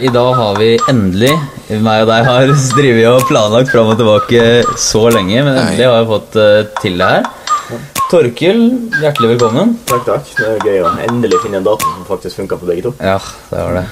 I 0.00 0.08
dag 0.08 0.32
har 0.38 0.56
vi 0.56 0.70
endelig 0.88 1.32
Meg 1.84 2.02
og 2.04 2.08
deg 2.08 2.24
har 2.24 2.50
drevet 2.78 3.08
og 3.10 3.26
planlagt 3.28 3.72
fram 3.72 3.90
og 3.92 3.98
tilbake 4.00 4.44
så 4.80 5.02
lenge, 5.12 5.42
men 5.44 5.58
endelig 5.58 5.88
har 5.88 5.98
vi 6.00 6.10
fått 6.14 6.38
eh, 6.40 6.60
til 6.80 6.96
det 7.00 7.08
her. 7.10 7.28
Torkil, 8.12 8.62
hjertelig 9.00 9.34
velkommen. 9.34 9.74
Takk, 9.88 10.04
takk. 10.08 10.30
Det 10.36 10.48
er 10.48 10.66
gøy 10.68 10.80
å 10.84 10.92
endelig 11.06 11.38
finne 11.44 11.60
en 11.60 11.66
dato 11.68 11.88
som 11.88 12.04
faktisk 12.08 12.40
funka 12.42 12.58
på 12.60 12.68
begge 12.68 12.86
to. 12.88 12.92
Ja, 13.00 13.18
det 13.50 13.62
var 13.66 13.78
det. 13.78 13.84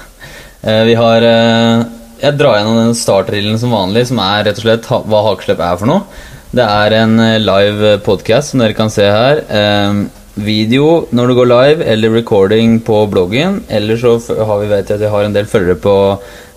Eh, 0.65 0.83
Vi 0.91 0.97
har 1.01 1.27
eh, 1.31 1.85
Jeg 2.25 2.37
drar 2.41 2.59
gjennom 2.59 2.81
den 2.83 2.97
startrillen 3.01 3.61
som 3.61 3.73
vanlig, 3.77 4.07
som 4.11 4.21
er 4.25 4.45
rett 4.49 4.61
og 4.61 4.67
slett 4.67 4.89
hva 4.91 5.23
Hakeslepp 5.31 5.65
er 5.69 5.81
for 5.81 5.89
noe. 5.93 6.05
Det 6.51 6.65
er 6.67 6.97
en 6.99 7.17
live 7.45 7.93
podcast 8.09 8.53
som 8.55 8.61
dere 8.65 8.75
kan 8.77 8.91
se 8.93 9.05
her. 9.07 9.45
Video 10.35 11.09
når 11.11 11.27
du 11.27 11.35
går 11.39 11.49
live, 11.51 11.87
eller 11.91 12.15
recording 12.15 12.79
på 12.87 13.03
bloggen. 13.11 13.63
Eller 13.69 13.99
så 14.01 14.15
har 14.19 14.63
vi, 14.63 14.71
vet 14.71 14.91
jeg 14.91 15.01
at 15.01 15.05
vi 15.05 15.11
har 15.15 15.27
en 15.27 15.35
del 15.35 15.49
følgere 15.51 15.81
på, 15.83 15.97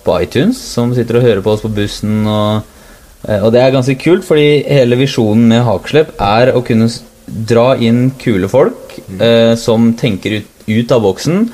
på 0.04 0.20
iTunes 0.22 0.60
som 0.60 0.94
sitter 0.94 1.18
og 1.18 1.26
hører 1.26 1.42
på 1.44 1.56
oss 1.56 1.64
på 1.64 1.72
bussen. 1.74 2.22
Og, 2.26 2.62
eh, 3.26 3.40
og 3.40 3.50
det 3.54 3.64
er 3.64 3.74
ganske 3.74 3.98
kult, 4.00 4.26
fordi 4.28 4.62
hele 4.68 5.00
visjonen 5.00 5.48
med 5.50 5.66
Hakeslepp 5.66 6.14
er 6.22 6.54
å 6.54 6.62
kunne 6.66 6.90
dra 7.24 7.72
inn 7.80 8.10
kule 8.20 8.48
folk 8.52 8.98
eh, 9.18 9.54
som 9.58 9.92
tenker 9.98 10.40
ut, 10.40 10.50
ut 10.68 10.92
av 10.92 11.04
boksen 11.04 11.46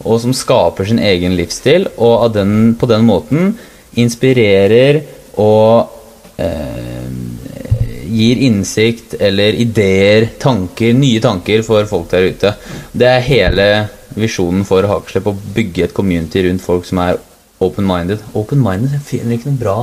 og 0.00 0.20
som 0.22 0.32
skaper 0.36 0.88
sin 0.88 1.00
egen 1.02 1.34
livsstil, 1.36 1.86
og 2.00 2.24
av 2.24 2.32
den, 2.38 2.74
på 2.80 2.88
den 2.88 3.04
måten 3.04 3.52
inspirerer 4.00 5.02
og 5.40 5.90
eh, 6.40 6.99
gir 8.10 8.42
innsikt 8.46 9.14
eller 9.20 9.56
ideer, 9.62 10.28
tanker, 10.42 10.94
nye 10.98 11.22
tanker 11.22 11.64
for 11.66 11.88
folk 11.90 12.10
der 12.12 12.28
ute. 12.32 12.54
Det 12.92 13.08
er 13.08 13.26
hele 13.26 13.66
visjonen 14.18 14.66
for 14.66 14.86
Hakeslepp, 14.90 15.30
å 15.30 15.54
bygge 15.56 15.86
et 15.86 15.96
community 15.96 16.42
rundt 16.46 16.64
folk 16.64 16.88
som 16.88 17.02
er 17.04 17.20
open-minded. 17.60 18.22
Open-minded, 18.34 18.94
jeg 18.96 19.02
finner 19.04 19.36
ikke 19.36 19.50
noe 19.50 19.58
bra 19.60 19.74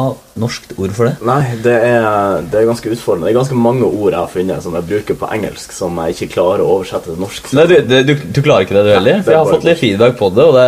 norsk 0.41 0.71
ord 0.81 0.93
for 0.97 1.05
det. 1.09 1.11
Nei, 1.25 1.43
det 1.61 1.73
er, 1.85 2.41
det 2.49 2.57
er 2.61 2.65
ganske 2.69 2.89
utfordrende. 2.93 3.27
Det 3.27 3.33
er 3.35 3.37
ganske 3.37 3.57
mange 3.61 3.85
ord 3.85 4.11
jeg 4.15 4.17
har 4.19 4.31
funnet 4.33 4.63
som 4.65 4.73
jeg 4.77 4.87
bruker 4.89 5.17
på 5.21 5.29
engelsk, 5.35 5.75
som 5.77 5.99
jeg 6.01 6.15
ikke 6.15 6.29
klarer 6.35 6.63
å 6.65 6.71
oversette 6.79 7.11
til 7.11 7.21
norsk. 7.21 7.51
Nei, 7.57 7.67
du, 7.69 7.75
det- 7.91 8.01
du, 8.09 8.13
du 8.33 8.41
klarer 8.45 8.65
ikke 8.65 8.77
det, 8.79 8.83
du 8.87 8.91
heller? 8.95 9.21
For 9.25 9.35
jeg 9.35 9.43
har 9.43 9.51
fått 9.53 9.67
litt 9.69 9.81
feedback 9.83 10.17
på 10.17 10.31
det, 10.33 10.47
og 10.49 10.57
det 10.57 10.67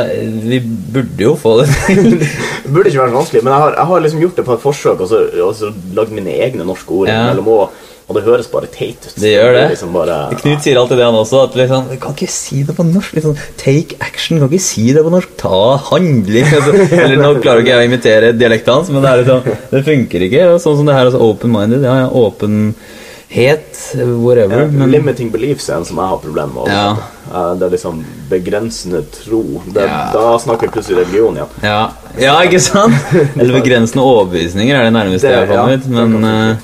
vi 0.54 0.62
burde 1.00 1.26
jo 1.26 1.34
få 1.40 1.56
det 1.64 1.68
til. 1.74 2.16
Det 2.70 2.74
burde 2.76 2.90
ikke 2.92 3.02
være 3.02 3.10
så 3.14 3.18
vanskelig, 3.18 3.42
men 3.48 3.54
jeg 3.56 3.62
har, 3.64 3.72
jeg 3.80 3.90
har 3.90 4.02
liksom 4.06 4.20
gjort 4.22 4.36
det 4.38 4.44
på 4.46 4.54
et 4.54 4.62
forsøk, 4.62 5.00
og 5.02 5.08
så, 5.10 5.20
og 5.48 5.56
så 5.58 5.70
lagd 5.98 6.12
mine 6.14 6.36
egne 6.46 6.66
norske 6.70 6.94
ord 6.94 7.10
Ja. 7.10 7.24
mellom 7.32 7.48
og, 7.56 7.86
og 8.10 8.16
det 8.18 8.24
høres 8.26 8.48
bare 8.50 8.66
teit 8.74 8.98
ut. 9.06 9.14
Det 9.22 9.30
gjør 9.36 9.52
det. 9.54 9.62
det 9.62 9.70
Liksom 9.76 9.94
bare, 9.94 10.16
Knut 10.42 10.64
sier 10.66 10.80
alltid 10.82 10.98
det, 10.98 11.06
han 11.06 11.14
også. 11.20 11.44
At 11.46 11.56
liksom, 11.60 11.84
du 11.92 11.98
kan 12.02 12.16
ikke 12.18 12.28
si 12.34 12.64
det 12.66 12.74
på 12.76 12.84
norsk. 12.88 13.14
Liksom, 13.20 13.36
take 13.62 14.00
action. 14.02 14.40
Du 14.40 14.48
kan 14.48 14.50
ikke 14.56 14.66
si 14.66 14.88
det 14.98 15.04
på 15.06 15.12
norsk. 15.14 15.36
Ta 15.38 15.78
handling. 15.92 16.46
Altså, 16.58 16.74
eller 16.98 17.22
Nå 17.22 17.36
klarer 17.44 17.62
ikke 17.62 17.76
jeg 17.76 17.86
å 17.86 17.90
imitere 17.92 18.32
dialekten 18.34 18.74
hans, 18.80 18.90
men 18.90 19.06
det, 19.06 19.12
liksom, 19.22 19.46
det 19.70 19.84
funker 19.86 20.26
ikke. 20.26 20.48
Sånn 20.64 20.80
som 20.82 20.90
det 20.90 20.96
her, 20.98 21.12
altså, 21.12 21.22
open-minded. 21.22 21.86
Ja, 21.86 21.94
ja, 22.02 22.10
åpenhet, 22.10 23.78
whatever. 24.26 24.64
Ja, 24.66 24.72
Men 24.82 24.92
Limiting 24.92 25.30
beliefs 25.32 25.70
er 25.70 25.78
en 25.78 25.86
som 25.86 26.02
jeg 26.02 26.10
har 26.10 26.18
problemer 26.24 26.66
med. 26.66 26.74
Ja. 26.74 27.54
Det 27.60 27.68
er 27.68 27.76
liksom 27.76 28.02
begrensende 28.32 29.04
tro. 29.14 29.44
Det, 29.70 29.86
Ja. 29.86 30.10
Da 30.16 30.32
snakker 30.42 30.66
vi 30.68 30.74
plutselig 30.80 31.04
religion 31.06 31.38
igjen. 31.38 31.54
ja, 31.62 31.92
ja, 32.18 32.34
ikke 32.42 32.60
sant? 32.60 32.96
Eller 33.38 33.54
begrensende 33.62 34.02
overbevisninger 34.02 34.76
er 34.76 34.90
det 34.90 34.94
nærmeste 34.98 35.30
Det- 35.30 35.36
jeg 35.38 35.48
har 35.48 35.56
kommet. 35.56 35.88
men 35.88 36.58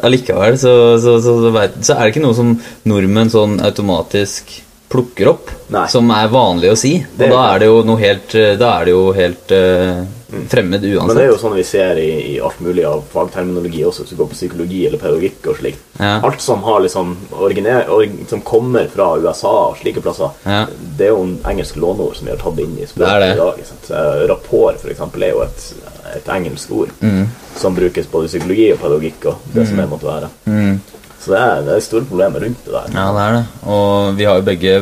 allikevel 0.00 0.58
så, 0.58 0.74
så, 1.02 1.18
så, 1.20 1.38
så, 1.44 1.68
så 1.82 1.96
er 1.96 2.04
det 2.04 2.12
ikke 2.14 2.24
noe 2.24 2.36
som 2.36 2.54
nordmenn 2.88 3.32
sånn 3.32 3.58
automatisk 3.64 4.62
plukker 4.92 5.28
opp, 5.28 5.50
Nei. 5.72 5.86
som 5.88 6.10
er 6.12 6.28
vanlig 6.32 6.72
å 6.72 6.76
si. 6.76 6.96
Og 7.00 7.22
da 7.22 7.44
er 7.54 7.62
det 7.62 7.68
jo 7.70 7.78
noe 7.88 8.00
helt, 8.00 8.34
eh, 8.36 8.56
da 8.60 8.74
er 8.76 8.88
det 8.88 8.92
jo 8.92 9.04
helt 9.16 9.54
uh, 9.56 10.02
fremmed 10.52 10.84
Men 10.84 11.12
det 11.16 11.24
er 11.24 11.30
jo 11.30 11.38
sånn 11.40 11.56
vi 11.56 11.64
ser 11.64 12.00
i, 12.00 12.10
i 12.32 12.36
alt 12.44 12.60
mulig 12.64 12.84
av 12.88 13.00
fagterminologi 13.12 13.82
også, 13.88 14.04
hvis 14.04 14.12
du 14.12 14.18
går 14.20 14.30
på 14.32 14.36
psykologi 14.36 14.82
eller 14.88 15.00
pedagogikk 15.00 15.48
og 15.48 15.58
slikt. 15.62 15.86
Ja. 15.96 16.18
Alt 16.28 16.44
som 16.44 16.64
har 16.66 16.84
liksom 16.84 17.14
originer, 17.40 17.88
or, 17.92 18.04
som 18.28 18.44
kommer 18.44 18.88
fra 18.92 19.14
USA 19.22 19.54
og 19.70 19.80
slike 19.80 20.04
plasser, 20.04 20.36
Ja. 20.44 20.66
det 20.68 21.08
er 21.08 21.14
jo 21.14 21.24
en 21.24 21.38
engelsk 21.52 21.80
låneord 21.80 22.18
som 22.18 22.28
vi 22.28 22.34
har 22.34 22.42
tatt 22.42 22.60
inn 22.60 22.76
i 22.76 22.88
språket 22.88 23.32
i 23.32 23.40
dag. 23.40 24.28
Rapport, 24.28 24.80
for 24.80 24.92
eksempel, 24.92 25.24
er 25.24 25.36
jo 25.36 25.44
et, 25.46 25.66
et 26.16 26.28
engelsk 26.36 26.70
ord 26.72 26.90
Mm. 27.00 27.26
som 27.56 27.74
brukes 27.76 28.06
både 28.10 28.26
i 28.26 28.32
psykologi 28.32 28.72
og 28.72 28.80
pedagogikk 28.82 29.26
og 29.32 29.38
det 29.54 29.66
som 29.68 29.78
jeg 29.78 29.88
måtte 29.88 30.06
være. 30.08 30.28
Mm. 30.46 30.80
Så 31.22 31.30
det 31.30 31.38
er, 31.40 31.60
det 31.62 31.74
er 31.76 31.80
store 31.86 32.04
problemer 32.08 32.40
rundt 32.42 32.64
det 32.66 32.72
der. 32.74 32.94
Ja, 32.98 33.06
det 33.14 33.22
er 33.24 33.32
det. 33.36 33.44
Og 33.70 34.16
vi 34.18 34.24
har 34.26 34.36
jo 34.40 34.46
begge 34.48 34.72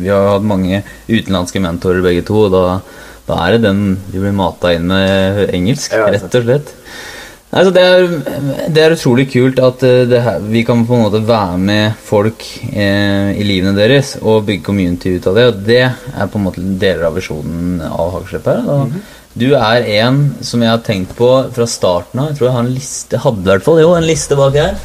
Vi 0.00 0.08
har 0.10 0.32
hatt 0.32 0.42
mange 0.42 0.82
utenlandske 1.08 1.60
mentorer 1.62 2.02
begge 2.02 2.24
to, 2.26 2.46
og 2.48 2.50
da, 2.52 2.80
da 3.28 3.36
er 3.46 3.52
det 3.54 3.62
den 3.68 3.84
vi 4.10 4.18
blir 4.18 4.34
mata 4.36 4.72
inn 4.74 4.88
med 4.90 5.44
engelsk, 5.54 5.92
Ja, 5.94 6.08
rett 6.10 6.34
og 6.34 6.42
slett. 6.48 6.72
Altså, 7.54 7.70
det, 7.70 7.82
er, 7.86 8.66
det 8.74 8.82
er 8.82 8.92
utrolig 8.96 9.28
kult 9.30 9.60
at 9.62 9.82
eh, 9.86 10.00
det 10.10 10.20
her, 10.24 10.40
vi 10.42 10.64
kan 10.66 10.80
på 10.88 10.96
en 10.96 11.04
måte 11.04 11.20
være 11.22 11.58
med 11.62 11.92
folk 12.02 12.42
eh, 12.72 13.30
i 13.38 13.44
livene 13.46 13.76
deres 13.78 14.16
og 14.20 14.42
bygge 14.48 14.64
community 14.66 15.12
ut 15.20 15.28
av 15.30 15.38
det. 15.38 15.44
Og 15.52 15.60
det 15.68 15.78
er 15.86 16.26
på 16.32 16.40
en 16.40 16.48
måte 16.48 16.64
deler 16.82 17.06
av 17.06 17.14
visjonen 17.14 17.78
av 17.86 18.10
Hakeslepp 18.16 18.50
her. 18.50 18.66
Og 18.74 18.96
Du 19.34 19.48
er 19.58 19.86
en 19.98 20.18
som 20.46 20.62
jeg 20.62 20.70
har 20.70 20.82
tenkt 20.86 21.16
på 21.18 21.28
fra 21.54 21.66
starten 21.66 22.20
av. 22.22 22.28
Jeg 22.30 22.38
tror 22.38 22.48
jeg 22.48 22.54
har 22.54 22.66
en 22.66 22.74
liste 22.76 23.18
hadde 23.24 23.42
i 23.42 23.50
hvert 23.50 23.66
fall 23.66 23.80
jo 23.82 23.94
en 23.96 24.06
liste 24.06 24.36
bak 24.38 24.54
her. 24.60 24.76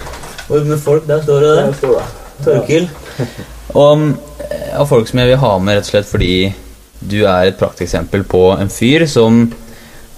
Og 0.49 0.65
med 0.65 0.81
folk, 0.81 1.05
der 1.05 1.21
står 1.21 1.43
det 1.45 1.51
Der 1.51 1.67
der. 1.67 1.77
står 1.77 1.99
det. 1.99 2.07
Torkil. 2.47 2.87
Og 3.77 4.05
eh, 4.47 4.71
av 4.79 4.87
folk 4.89 5.09
som 5.11 5.21
jeg 5.21 5.29
vil 5.29 5.41
ha 5.43 5.51
med 5.61 5.77
rett 5.77 5.85
og 5.85 5.91
slett 5.91 6.09
fordi 6.09 6.33
du 6.99 7.19
er 7.29 7.51
et 7.51 7.59
prakteksempel 7.59 8.25
på 8.27 8.41
en 8.57 8.71
fyr 8.73 9.05
som 9.07 9.43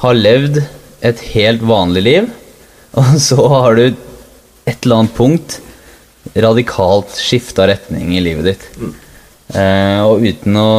har 0.01 0.15
levd 0.17 0.61
et 1.05 1.19
helt 1.33 1.61
vanlig 1.67 2.03
liv, 2.05 2.29
og 3.01 3.11
så 3.19 3.37
har 3.51 3.75
du 3.77 3.83
et 3.89 4.77
eller 4.85 5.01
annet 5.01 5.17
punkt 5.17 5.59
radikalt 6.37 7.11
skifta 7.17 7.65
retning 7.67 8.15
i 8.15 8.23
livet 8.23 8.47
ditt. 8.53 8.65
Eh, 9.57 9.99
og 10.07 10.23
uten 10.23 10.55
å 10.61 10.71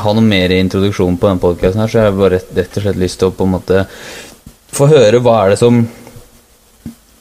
ha 0.00 0.12
noe 0.16 0.24
mer 0.24 0.52
introduksjon 0.56 1.18
på 1.20 1.28
den 1.28 1.40
podkasten 1.42 1.84
så 1.84 2.00
har 2.00 2.08
jeg 2.08 2.18
bare 2.20 2.38
rett, 2.38 2.76
og 2.76 2.86
slett 2.86 3.00
lyst 3.00 3.20
til 3.20 3.28
å 3.28 3.34
på 3.36 3.48
en 3.48 3.56
måte 3.58 3.82
få 4.72 4.88
høre 4.92 5.20
hva 5.20 5.42
er 5.42 5.52
det 5.52 5.58
som 5.60 5.82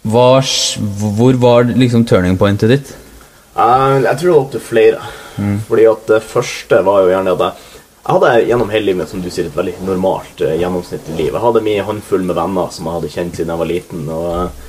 hva, 0.02 0.42
Hvor 0.42 1.36
var 1.38 1.68
liksom 1.78 2.08
turning 2.10 2.38
pointet 2.40 2.72
ditt? 2.72 2.94
Uh, 3.54 4.00
jeg 4.02 4.18
tror 4.18 4.24
det 4.24 4.31
var 4.31 4.40
opp 4.40 4.56
til 4.56 4.64
flere. 4.66 5.02
Fordi 5.68 5.84
at 5.90 6.08
det 6.10 6.24
første 6.26 6.80
var 6.86 7.04
jo 7.04 7.12
gjerne 7.14 7.36
at 7.36 7.46
jeg 7.46 7.68
jeg 8.02 8.16
hadde 8.16 8.30
gjennom 8.50 8.72
hele 8.74 8.88
livet 8.88 9.10
som 9.12 9.22
du 9.22 9.28
sier, 9.30 9.46
et 9.46 9.56
veldig 9.56 9.76
normalt 9.86 10.40
uh, 10.42 10.56
gjennomsnittlig 10.58 11.20
liv. 11.20 11.36
Jeg 11.36 11.44
hadde 11.44 11.62
min 11.62 11.84
håndfull 11.86 12.24
med 12.26 12.34
venner 12.40 12.72
som 12.74 12.88
jeg 12.88 12.98
hadde 12.98 13.12
kjent 13.14 13.38
siden 13.38 13.52
jeg 13.54 13.62
var 13.62 13.70
liten. 13.70 14.08
Og, 14.10 14.64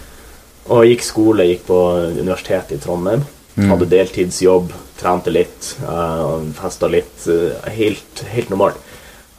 og 0.68 0.82
gikk 0.90 1.06
skole, 1.06 1.46
gikk 1.48 1.64
på 1.70 1.78
universitetet 2.18 2.76
i 2.76 2.82
Trondheim. 2.82 3.24
Hadde 3.56 3.88
deltidsjobb, 3.88 4.74
trente 5.02 5.34
litt, 5.34 5.74
uh, 5.84 6.38
festa 6.56 6.88
litt. 6.90 7.26
Uh, 7.26 7.52
helt, 7.76 8.24
helt 8.32 8.50
normalt. 8.54 8.80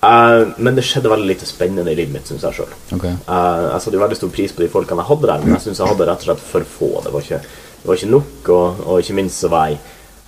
Uh, 0.03 0.51
men 0.59 0.75
det 0.75 0.83
skjedde 0.83 1.07
veldig 1.11 1.29
lite 1.29 1.47
spennende 1.47 1.93
i 1.93 1.95
livet 1.95 2.11
mitt, 2.11 2.27
syns 2.27 2.43
jeg 2.43 2.57
sjøl. 2.57 2.71
Okay. 2.97 3.13
Uh, 3.23 3.69
jeg 3.71 3.83
satte 3.85 3.95
jo 3.95 4.01
veldig 4.03 4.19
stor 4.19 4.31
pris 4.35 4.51
på 4.51 4.65
de 4.65 4.71
folkene 4.71 4.99
jeg 4.99 5.09
hadde 5.13 5.29
der, 5.29 5.43
men 5.45 5.55
jeg 5.55 5.63
syns 5.69 5.79
jeg 5.79 5.91
hadde 5.93 6.07
rett 6.09 6.25
og 6.25 6.27
slett 6.27 6.43
for 6.43 6.67
få. 6.67 6.89
Det 7.05 7.13
var 7.13 7.23
ikke, 7.23 7.39
det 7.79 7.87
var 7.87 8.01
ikke 8.01 8.11
nok, 8.11 8.33
og, 8.57 8.81
og 8.83 8.99
ikke 8.99 9.15
minst 9.21 9.39
så 9.45 9.51
var 9.53 9.69
jeg 9.71 9.79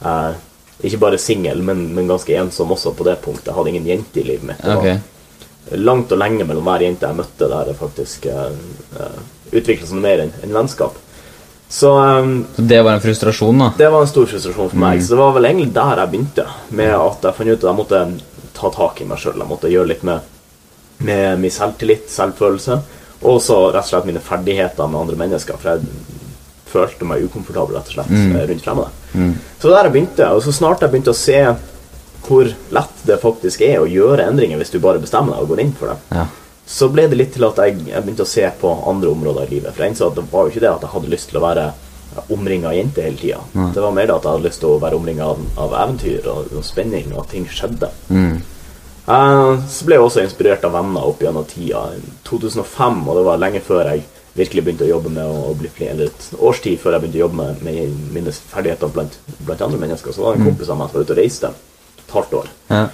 uh, 0.06 0.32
ikke 0.86 1.02
bare 1.04 1.20
singel, 1.20 1.60
men, 1.68 1.90
men 1.98 2.08
ganske 2.08 2.40
ensom 2.40 2.72
også 2.72 2.96
på 2.96 3.08
det 3.08 3.18
punktet. 3.26 3.52
Jeg 3.52 3.58
hadde 3.60 3.74
ingen 3.76 3.92
jente 3.92 4.24
i 4.24 4.26
livet 4.30 4.48
mitt. 4.54 4.64
Det 4.64 4.80
Ok. 4.80 4.88
var 4.88 5.82
langt 5.82 6.12
og 6.14 6.20
lenge 6.22 6.46
mellom 6.46 6.68
hver 6.70 6.84
jente 6.86 7.08
jeg 7.10 7.18
møtte, 7.18 7.48
der 7.50 7.72
det 7.72 7.76
faktisk 7.80 8.28
uh, 8.32 9.16
utvikla 9.52 9.88
seg 9.90 10.04
mer 10.04 10.24
enn 10.24 10.34
enn 10.46 10.56
vennskap. 10.56 10.96
Så 11.70 11.92
um, 12.00 12.46
Så 12.56 12.62
det 12.62 12.82
var 12.86 12.94
en 12.94 13.02
frustrasjon, 13.02 13.60
da? 13.60 13.72
det 13.78 13.90
var 13.90 14.02
en 14.06 14.08
stor 14.08 14.26
frustrasjon 14.30 14.70
for 14.70 14.80
meg. 14.80 15.02
Så 15.04 15.16
det 15.16 15.20
var 15.22 15.34
vel 15.36 15.48
egentlig 15.50 15.72
der 15.76 16.02
jeg 16.04 16.12
begynte. 16.14 16.46
Med 16.70 16.94
at 16.96 17.26
jeg 17.26 17.38
fant 17.40 17.50
ut 17.50 17.58
at 17.58 17.70
jeg 17.70 17.80
måtte 17.80 18.02
ta 18.56 18.72
tak 18.72 19.02
i 19.02 19.08
meg 19.10 19.20
sjøl. 19.20 19.40
Jeg 19.42 19.50
måtte 19.50 19.72
gjøre 19.74 19.90
litt 19.92 20.04
med, 20.08 20.20
med 21.04 21.40
min 21.42 21.52
selvtillit, 21.52 22.06
selvfølelse. 22.14 22.78
Og 23.26 23.42
så 23.42 23.58
rett 23.74 23.82
og 23.84 23.90
slett 23.90 24.08
mine 24.12 24.22
ferdigheter 24.24 24.88
med 24.92 25.02
andre 25.02 25.20
mennesker. 25.26 25.58
For 25.60 25.74
jeg 25.76 25.88
følte 26.70 27.08
meg 27.08 27.26
ukomfortabel 27.26 27.78
rett 27.80 27.90
og 27.92 27.98
slett 27.98 28.50
rundt 28.52 28.66
fremmede. 28.66 29.34
Så 29.62 29.72
der 29.72 29.88
jeg 29.88 29.96
begynte. 29.96 30.30
Og 30.36 30.44
så 30.46 30.54
snart 30.56 30.84
jeg 30.86 30.94
begynte 30.94 31.16
å 31.16 31.18
se 31.18 31.40
hvor 32.26 32.48
lett 32.74 33.04
det 33.06 33.20
faktisk 33.22 33.62
er 33.62 33.82
å 33.84 33.90
gjøre 33.90 34.26
endringer 34.26 34.58
hvis 34.58 34.72
du 34.74 34.80
bare 34.82 34.98
bestemmer 35.02 35.36
deg 35.36 35.44
og 35.46 35.52
går 35.54 35.60
inn 35.62 35.76
for 35.78 35.92
det 35.94 36.20
Ja. 36.22 36.24
Så 36.66 36.90
ble 36.90 37.06
det 37.08 37.18
litt 37.20 37.34
til 37.36 37.46
at 37.46 37.60
jeg, 37.62 37.78
jeg 37.92 38.02
begynte 38.02 38.26
å 38.26 38.30
se 38.30 38.46
på 38.62 38.72
andre 38.90 39.12
områder 39.14 39.46
i 39.46 39.58
livet. 39.58 39.74
For 39.76 39.86
jeg 39.86 39.94
innså 39.94 40.10
at 40.10 40.18
det 40.18 40.26
var 40.32 40.48
jo 40.48 40.54
ikke 40.54 40.64
det 40.64 40.72
at 40.72 40.88
jeg 40.88 40.94
hadde 40.96 41.12
lyst 41.14 41.30
til 41.30 41.40
å 41.40 41.46
være 41.46 41.68
omringa 42.34 42.72
av 42.72 42.76
jenter 42.78 43.06
hele 43.06 43.20
tida. 43.20 43.40
Det 43.76 43.84
var 43.84 43.94
mer 43.94 44.08
det 44.10 44.16
at 44.16 44.26
jeg 44.26 44.32
hadde 44.38 44.48
lyst 44.48 44.62
til 44.64 44.72
å 44.72 44.82
være 44.82 44.98
omringa 44.98 45.30
av, 45.30 45.46
av 45.62 45.78
eventyr 45.84 46.28
og, 46.32 46.52
og 46.56 46.66
spenning, 46.66 47.12
og 47.14 47.26
at 47.26 47.32
ting 47.36 47.48
skjedde. 47.52 47.92
Eh, 49.06 49.66
så 49.70 49.86
ble 49.86 50.00
jeg 50.00 50.06
også 50.08 50.24
inspirert 50.26 50.66
av 50.66 50.74
venner 50.74 51.06
opp 51.06 51.22
gjennom 51.22 51.46
tida. 51.50 51.86
2005, 52.26 53.02
og 53.06 53.20
det 53.20 53.26
var 53.30 53.42
lenge 53.44 53.62
før 53.66 53.92
jeg 53.92 54.06
virkelig 54.36 54.66
begynte 54.66 54.88
å 54.88 54.94
jobbe 54.96 55.14
med 55.16 55.24
å, 55.30 55.36
å 55.52 55.56
bli 55.60 55.70
flink, 55.72 55.94
eller 55.94 56.10
et 56.10 56.30
årstid 56.44 56.82
før 56.82 56.98
jeg 56.98 57.06
begynte 57.06 57.22
å 57.22 57.26
jobbe 57.28 57.40
med, 57.44 57.62
med 57.68 58.12
mine 58.18 58.34
ferdigheter 58.36 58.92
blant, 58.92 59.20
blant 59.46 59.64
andre 59.64 59.80
mennesker, 59.86 60.16
så 60.16 60.26
var 60.26 60.36
det 60.36 60.42
en 60.42 60.50
kompis 60.50 60.72
av 60.72 60.82
meg 60.82 60.90
som 60.90 60.98
var 60.98 61.06
ute 61.06 61.16
og 61.16 61.22
reiste 61.22 61.52
et 62.02 62.16
halvt 62.16 62.40
år. 62.42 62.50
Ja. 62.74 62.86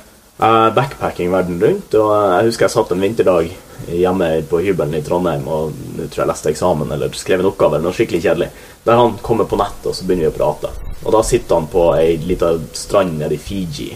Backpacking 0.41 1.31
verden 1.31 1.59
rundt. 1.61 1.93
Og 1.93 2.11
jeg 2.15 2.49
husker 2.49 2.67
jeg 2.67 2.75
satt 2.75 2.91
en 2.95 3.03
vinterdag 3.03 3.51
hjemme 3.91 4.29
på 4.49 4.59
hybelen 4.61 4.93
i 4.97 5.01
Trondheim 5.01 5.47
og 5.49 5.71
jeg 5.97 6.11
tror 6.11 6.21
jeg 6.21 6.29
leste 6.29 6.51
eksamen 6.51 6.91
eller 6.93 7.13
skrev 7.17 7.41
en 7.41 7.49
oppgave 7.49 7.77
eller 7.77 7.89
noe 7.89 7.97
skikkelig 7.97 8.21
kjedelig. 8.25 8.51
Der 8.85 8.99
han 8.99 9.17
kommer 9.25 9.49
på 9.49 9.57
nettet, 9.59 9.89
og 9.91 9.97
så 9.97 10.05
begynner 10.05 10.27
vi 10.29 10.31
å 10.33 10.37
prate. 10.37 10.71
Og 11.01 11.11
da 11.13 11.21
sitter 11.25 11.57
han 11.57 11.67
på 11.69 11.91
ei 11.97 12.15
lita 12.21 12.55
strand 12.77 13.17
nede 13.19 13.37
i 13.37 13.41
Fiji. 13.41 13.91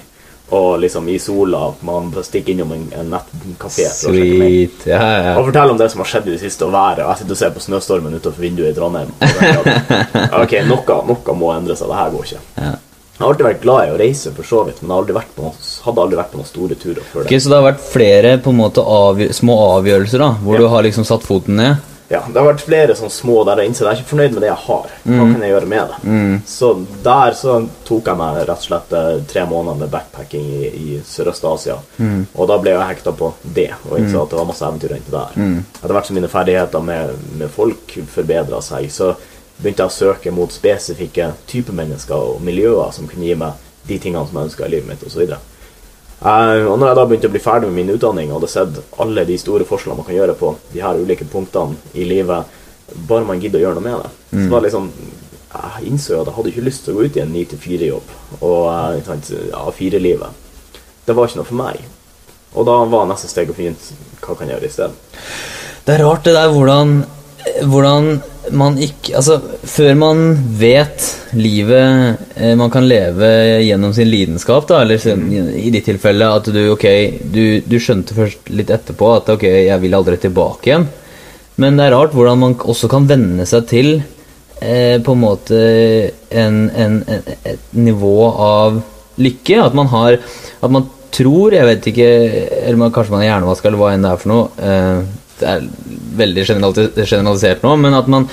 Og 0.54 0.80
liksom 0.80 1.08
i 1.10 1.18
sola. 1.20 1.72
Man 1.82 2.12
stikker 2.22 2.54
innom 2.54 2.72
en, 2.76 2.84
en 2.94 3.08
nettkafé. 3.10 3.88
for. 3.90 4.14
Sweet. 4.14 4.84
Ja, 4.86 5.02
ja. 5.02 5.32
Og 5.40 5.48
forteller 5.48 5.74
om 5.74 5.80
det 5.82 5.90
som 5.90 6.04
har 6.04 6.10
skjedd 6.12 6.30
i 6.30 6.36
det 6.36 6.42
siste, 6.44 6.68
og 6.68 6.74
været. 6.76 7.02
Og 7.02 7.10
jeg 7.10 7.24
sitter 7.24 7.38
og 7.38 7.40
ser 7.40 7.56
på 7.56 7.64
snøstormen 7.66 8.18
utenfor 8.20 8.46
vinduet 8.46 8.70
i 8.70 8.78
Trondheim. 8.78 9.14
Ok, 10.44 10.54
noe, 10.70 11.00
noe 11.10 11.38
må 11.38 11.50
endre 11.56 11.78
seg. 11.78 11.90
Det 11.90 11.98
her 11.98 12.14
går 12.14 12.30
ikke. 12.30 12.44
Ja. 12.62 12.76
Jeg 13.16 13.24
har 13.24 13.30
alltid 13.32 13.46
vært 13.48 13.62
glad 13.64 13.88
i 13.88 13.92
å 13.94 13.98
reise, 14.00 14.32
for 14.36 14.44
så 14.44 14.66
vidt, 14.68 14.82
men 14.82 14.90
jeg 14.92 14.96
har 14.96 15.02
aldri 15.06 15.42
noe, 15.42 15.52
hadde 15.86 16.02
aldri 16.04 16.18
vært 16.20 16.32
på 16.34 16.40
noen 16.42 16.50
store 16.52 16.76
turer 16.76 17.04
før 17.14 17.24
det. 17.30 17.40
Så 17.42 17.48
det 17.50 17.56
har 17.62 17.72
vært 17.72 17.84
flere 17.94 18.38
på 18.44 18.52
en 18.52 18.58
måte 18.60 18.84
avgjø 18.84 19.30
små 19.34 19.56
avgjørelser 19.80 20.20
da 20.20 20.32
hvor 20.44 20.56
Ja. 20.56 20.60
du 20.60 20.68
har 20.68 20.84
liksom 20.84 21.06
satt 21.08 21.24
foten 21.24 21.56
ned? 21.56 21.78
Ja, 22.08 22.20
Det 22.28 22.36
har 22.38 22.54
vært 22.54 22.62
flere 22.62 22.94
sånn 22.94 23.10
små 23.10 23.44
der 23.48 23.56
jeg 23.64 23.70
innser 23.72 23.88
jeg 23.88 23.96
er 23.98 24.02
ikke 24.04 24.12
fornøyd 24.14 24.34
med 24.34 24.42
det 24.44 24.50
jeg 24.52 24.62
har. 24.68 24.84
Hva 25.08 25.24
Mm. 25.26 25.32
kan 25.34 25.42
jeg 25.42 25.52
gjøre 25.56 25.68
med 25.68 25.88
det? 25.90 26.42
Så 26.46 26.86
der 27.04 27.32
så 27.34 27.70
tok 27.86 28.06
jeg 28.06 28.18
meg 28.18 28.36
rett 28.38 28.50
og 28.50 28.62
slett 28.62 28.94
eh, 28.94 29.22
tre 29.26 29.46
måneder 29.48 29.80
med 29.80 29.90
backpacking 29.92 30.46
i, 30.46 30.66
i 30.68 31.02
Sørøst-Asia. 31.04 31.78
Mm. 31.98 32.28
Og 32.38 32.48
da 32.48 32.58
ble 32.60 32.72
jeg 32.76 32.96
hekta 32.98 33.12
på 33.16 33.34
det, 33.56 33.72
og 33.90 33.98
innså 33.98 34.22
at 34.22 34.30
det 34.30 34.38
var 34.38 34.46
masse 34.46 34.62
eventyr 34.62 34.92
inntil 35.00 35.12
der. 35.18 35.32
Mm. 35.36 35.64
Etter 35.82 35.94
hvert 35.96 36.06
som 36.06 36.16
mine 36.16 36.28
ferdigheter 36.30 36.84
med, 36.84 37.10
med 37.40 37.50
folk 37.50 37.98
forbedra 38.14 38.62
seg, 38.62 38.86
så 38.92 39.16
begynte 39.58 39.86
jeg 39.86 39.92
å 39.92 39.96
søke 39.96 40.34
mot 40.36 40.52
spesifikke 40.52 41.32
typer 41.50 41.76
mennesker 41.76 42.16
og 42.16 42.42
miljøer 42.44 42.92
som 42.96 43.08
kunne 43.10 43.28
gi 43.28 43.38
meg 43.40 43.62
de 43.88 44.00
tingene 44.02 44.26
som 44.28 44.40
jeg 44.40 44.50
ønska 44.50 44.66
i 44.66 44.74
livet 44.74 44.90
mitt, 44.90 45.04
osv. 45.06 45.36
Uh, 46.26 46.66
og 46.72 46.78
når 46.80 46.90
jeg 46.90 46.98
da 46.98 47.06
begynte 47.06 47.30
å 47.30 47.34
bli 47.34 47.44
ferdig 47.44 47.70
med 47.70 47.78
min 47.82 47.94
utdanning 47.94 48.32
og 48.32 48.40
hadde 48.40 48.52
sett 48.54 49.02
alle 49.04 49.26
de 49.28 49.36
store 49.38 49.68
forskjellene 49.68 50.00
man 50.00 50.08
kan 50.08 50.16
gjøre 50.18 50.38
på 50.40 50.54
de 50.72 50.82
her 50.82 51.02
ulike 51.02 51.28
punktene 51.30 51.78
i 51.94 52.08
livet, 52.08 52.56
bare 53.10 53.28
man 53.28 53.42
gidder 53.42 53.60
å 53.60 53.66
gjøre 53.66 53.80
noe 53.80 53.86
med 53.86 54.00
det, 54.02 54.12
så 54.32 54.48
var 54.52 54.62
det 54.62 54.70
liksom 54.70 54.90
Jeg 55.56 55.88
innså 55.88 56.18
at 56.20 56.28
jeg 56.28 56.36
hadde 56.36 56.50
ikke 56.52 56.64
lyst 56.66 56.82
til 56.84 56.92
å 56.92 56.96
gå 56.98 57.06
ut 57.06 57.18
i 57.18 57.22
en 57.24 57.30
9-4-jobb 57.32 58.10
og 58.44 59.04
sant, 59.06 59.30
A4-livet. 59.56 60.42
Det 61.08 61.16
var 61.16 61.30
ikke 61.30 61.40
noe 61.40 61.48
for 61.48 61.60
meg. 61.62 61.78
Og 62.56 62.68
da 62.68 62.76
var 62.92 63.08
neste 63.08 63.30
steg 63.32 63.54
å 63.54 63.56
finne 63.56 63.72
ut 63.72 64.20
hva 64.26 64.36
kan 64.36 64.52
jeg 64.52 64.58
gjøre 64.58 64.68
i 64.68 64.74
stedet. 64.74 65.22
Det 65.86 65.96
er 65.96 66.04
rart 66.04 66.28
det 66.28 66.34
der 66.36 66.52
hvordan, 66.52 66.92
hvordan 67.72 68.10
man 68.52 68.76
ikke 68.82 69.16
Altså, 69.18 69.38
før 69.66 69.96
man 69.98 70.20
vet 70.60 71.06
livet 71.34 72.18
eh, 72.38 72.54
man 72.60 72.70
kan 72.74 72.86
leve 72.88 73.30
gjennom 73.66 73.94
sin 73.96 74.10
lidenskap, 74.12 74.68
da, 74.70 74.82
eller 74.84 74.98
sin- 75.02 75.30
i 75.34 75.70
ditt 75.74 75.86
tilfelle 75.90 76.28
at 76.38 76.50
du 76.54 76.60
ok, 76.74 76.86
du, 77.34 77.62
du 77.66 77.78
skjønte 77.82 78.14
først 78.18 78.50
litt 78.54 78.70
etterpå 78.76 79.14
at 79.18 79.30
ok, 79.36 79.44
jeg 79.68 79.82
vil 79.84 79.96
aldri 79.98 80.18
tilbake 80.22 80.70
igjen. 80.72 80.88
Men 81.62 81.78
det 81.80 81.86
er 81.88 81.96
rart 81.96 82.12
hvordan 82.16 82.42
man 82.42 82.56
også 82.60 82.90
kan 82.92 83.08
venne 83.08 83.46
seg 83.48 83.66
til 83.72 83.94
eh, 84.62 84.98
på 85.04 85.16
en 85.16 85.22
måte 85.24 85.60
en, 86.36 86.58
en, 86.76 86.98
en, 87.08 87.24
et 87.48 87.72
nivå 87.80 88.18
av 88.32 88.82
lykke. 89.18 89.62
At 89.64 89.74
man 89.78 89.88
har 89.94 90.18
At 90.62 90.72
man 90.72 90.90
tror, 91.16 91.54
jeg 91.56 91.64
vet 91.64 91.86
ikke 91.88 92.08
Eller 92.66 92.76
man, 92.76 92.92
kanskje 92.92 93.14
man 93.14 93.22
er 93.24 93.30
hjernevaska, 93.30 93.70
eller 93.70 93.80
hva 93.80 93.94
enn 93.96 94.04
det 94.04 94.10
er 94.12 94.20
for 94.20 94.34
noe. 94.34 94.50
Eh, 94.60 95.22
det 95.40 95.48
er 95.52 95.64
veldig 96.20 96.46
generalisert 96.48 97.64
nå, 97.66 97.76
men 97.82 97.94
at 97.98 98.08
man 98.12 98.28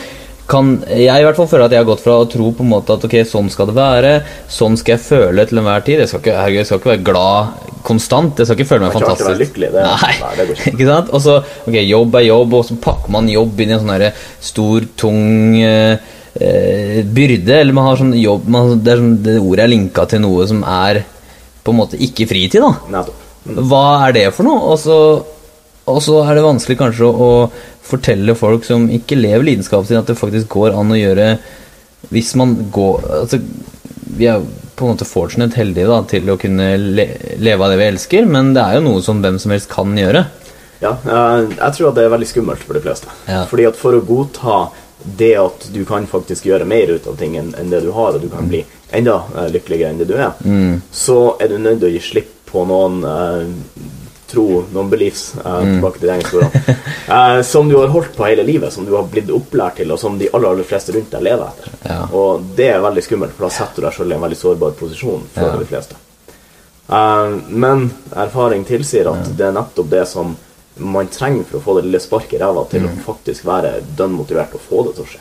kan 0.52 0.72
Jeg 0.90 1.22
i 1.22 1.24
hvert 1.24 1.36
fall 1.38 1.46
føler 1.48 1.64
at 1.68 1.72
jeg 1.72 1.80
har 1.80 1.86
gått 1.88 2.02
fra 2.02 2.16
å 2.20 2.24
tro 2.28 2.48
på 2.52 2.64
en 2.64 2.68
måte 2.72 2.92
at 2.92 3.04
ok, 3.06 3.14
sånn 3.24 3.46
skal 3.48 3.68
det 3.70 3.76
være, 3.76 4.10
sånn 4.52 4.74
skal 4.76 4.96
jeg 4.96 5.04
føle 5.06 5.44
til 5.48 5.60
enhver 5.62 5.84
tid. 5.86 6.02
Jeg 6.02 6.10
skal 6.10 6.20
ikke, 6.20 6.34
herregud, 6.36 6.58
jeg 6.58 6.66
skal 6.68 6.80
ikke 6.80 6.90
være 6.90 7.04
glad 7.06 7.68
konstant. 7.86 8.42
Jeg 8.42 8.48
skal 8.50 8.58
ikke 8.58 8.68
føle 8.72 8.82
meg 8.84 8.92
kan 8.92 9.06
ikke 9.06 9.28
være 9.30 9.40
lykkelig, 9.44 9.70
det- 9.72 9.84
Nei, 9.86 10.10
nei, 10.20 10.32
det 10.40 10.46
går 10.50 10.64
ikke. 10.72 10.88
sant? 10.90 11.12
Og 11.14 11.22
så, 11.24 11.36
ok, 11.70 11.78
jobb 11.86 12.18
er 12.20 12.26
jobb, 12.26 12.56
og 12.58 12.66
så 12.68 12.76
pakker 12.84 13.14
man 13.16 13.30
jobb 13.32 13.62
inn 13.64 13.72
i 13.72 13.76
en 13.78 13.84
sånn 13.86 14.04
stor, 14.50 14.88
tung 15.04 15.22
eh, 15.62 15.96
eh, 16.34 17.00
byrde. 17.06 17.56
Eller 17.62 17.72
man 17.78 17.88
har 17.88 18.02
sånn 18.02 18.12
jobb 18.18 18.50
man, 18.52 18.74
det, 18.82 18.92
er 18.96 19.00
sånn, 19.04 19.16
det 19.24 19.38
ordet 19.40 19.64
er 19.68 19.72
linka 19.72 20.04
til 20.10 20.24
noe 20.26 20.46
som 20.50 20.66
er 20.68 21.04
på 21.62 21.72
en 21.72 21.78
måte 21.84 21.96
ikke 22.02 22.26
fritid, 22.28 22.60
da. 22.66 22.74
Nettopp. 22.98 23.28
Hva 23.70 23.84
er 24.08 24.18
det 24.18 24.26
for 24.36 24.46
noe? 24.50 24.74
Og 24.74 24.78
så, 24.82 24.98
og 25.90 25.98
så 26.04 26.20
er 26.22 26.36
det 26.38 26.44
vanskelig 26.46 26.78
kanskje 26.78 27.08
å 27.10 27.30
fortelle 27.82 28.36
folk 28.38 28.66
som 28.66 28.86
ikke 28.92 29.18
lever 29.18 29.46
lidenskapen 29.48 29.88
sin, 29.88 30.00
at 30.00 30.10
det 30.10 30.18
faktisk 30.18 30.52
går 30.54 30.76
an 30.78 30.94
å 30.94 30.98
gjøre 30.98 31.28
Hvis 32.12 32.34
man 32.38 32.54
går 32.74 33.08
altså, 33.22 33.40
Vi 34.18 34.28
er 34.30 34.44
på 34.76 34.86
en 34.86 34.94
måte 34.94 35.06
fortunate 35.06 35.58
heldige 35.58 35.88
da, 35.90 35.98
til 36.08 36.30
å 36.32 36.38
kunne 36.40 36.70
le 36.80 37.06
leve 37.42 37.64
av 37.64 37.72
det 37.72 37.80
vi 37.80 37.88
elsker, 37.92 38.24
men 38.26 38.54
det 38.56 38.62
er 38.62 38.78
jo 38.78 38.86
noe 38.86 39.02
som 39.04 39.20
hvem 39.22 39.36
som 39.38 39.52
helst 39.52 39.68
kan 39.70 39.92
gjøre. 39.98 40.24
Ja, 40.82 40.94
jeg 41.04 41.74
tror 41.76 41.90
at 41.90 41.98
det 41.98 42.06
er 42.06 42.14
veldig 42.14 42.28
skummelt 42.30 42.64
for 42.66 42.74
de 42.74 42.82
fleste. 42.82 43.12
Ja. 43.28 43.44
Fordi 43.50 43.66
at 43.68 43.78
for 43.78 43.94
å 43.94 44.00
godta 44.06 44.56
det 45.20 45.34
at 45.38 45.68
du 45.74 45.82
kan 45.86 46.08
faktisk 46.10 46.48
gjøre 46.48 46.66
mer 46.66 46.90
ut 46.96 47.06
av 47.10 47.18
ting 47.20 47.36
enn 47.38 47.52
enn 47.58 47.70
det 47.70 47.82
du 47.84 47.90
har, 47.94 48.16
og 48.16 48.24
du 48.24 48.30
kan 48.32 48.48
bli 48.50 48.64
enda 48.96 49.20
eh, 49.36 49.50
lykkeligere 49.54 49.92
enn 49.92 50.00
det 50.02 50.08
du 50.10 50.16
er, 50.16 50.32
så 50.90 51.18
er 51.38 51.52
du 51.52 51.58
nødt 51.60 51.82
til 51.82 51.90
å 51.90 51.92
gi 51.92 52.02
slipp 52.08 52.32
på 52.52 52.64
noen 52.68 53.04
eh, 53.06 53.92
tro, 54.32 54.44
noen 54.72 54.90
beliefs, 54.92 55.34
eh, 55.38 55.58
tilbake 55.68 56.00
til 56.02 56.10
ordene, 56.40 56.76
eh, 57.16 57.40
som 57.46 57.68
du 57.70 57.76
har 57.78 57.92
holdt 57.92 58.14
på 58.16 58.26
hele 58.26 58.44
livet, 58.48 58.72
som 58.74 58.84
du 58.88 58.94
har 58.96 59.04
blitt 59.12 59.30
opplært 59.30 59.76
til, 59.82 59.92
og 59.92 60.00
som 60.00 60.16
de 60.18 60.28
aller, 60.32 60.48
aller 60.54 60.68
fleste 60.68 60.94
rundt 60.96 61.10
deg 61.14 61.22
lever 61.28 61.48
etter. 61.52 61.74
Ja. 61.90 61.98
Og 62.16 62.42
det 62.58 62.70
er 62.74 62.80
veldig 62.84 63.04
skummelt, 63.06 63.36
for 63.36 63.46
da 63.48 63.52
setter 63.58 63.82
du 63.82 63.86
deg 63.88 63.98
selv 63.98 64.14
i 64.14 64.16
en 64.18 64.24
veldig 64.26 64.40
sårbar 64.42 64.74
posisjon 64.80 65.28
for 65.34 65.50
Ja. 65.52 65.56
de 65.60 65.68
fleste. 65.70 66.00
Eh, 66.88 67.36
men 67.48 67.90
erfaring 68.16 68.64
tilsier 68.68 69.08
at 69.12 69.36
det 69.36 69.46
er 69.46 69.52
nettopp 69.56 69.88
det 69.90 70.06
som 70.08 70.36
man 70.76 71.06
trenger 71.12 71.44
for 71.44 71.58
å 71.58 71.62
få 71.62 71.74
det 71.76 71.84
lille 71.86 72.00
sparket 72.00 72.38
i 72.38 72.42
ræva 72.42 72.64
til 72.70 72.80
Mm. 72.80 72.88
å 72.96 73.04
faktisk 73.04 73.44
være 73.44 73.82
dønn 73.96 74.12
motivert 74.16 74.54
og 74.56 74.60
få 74.68 74.84
det 74.86 74.94
til 74.96 75.04
å 75.04 75.08
skje. 75.12 75.20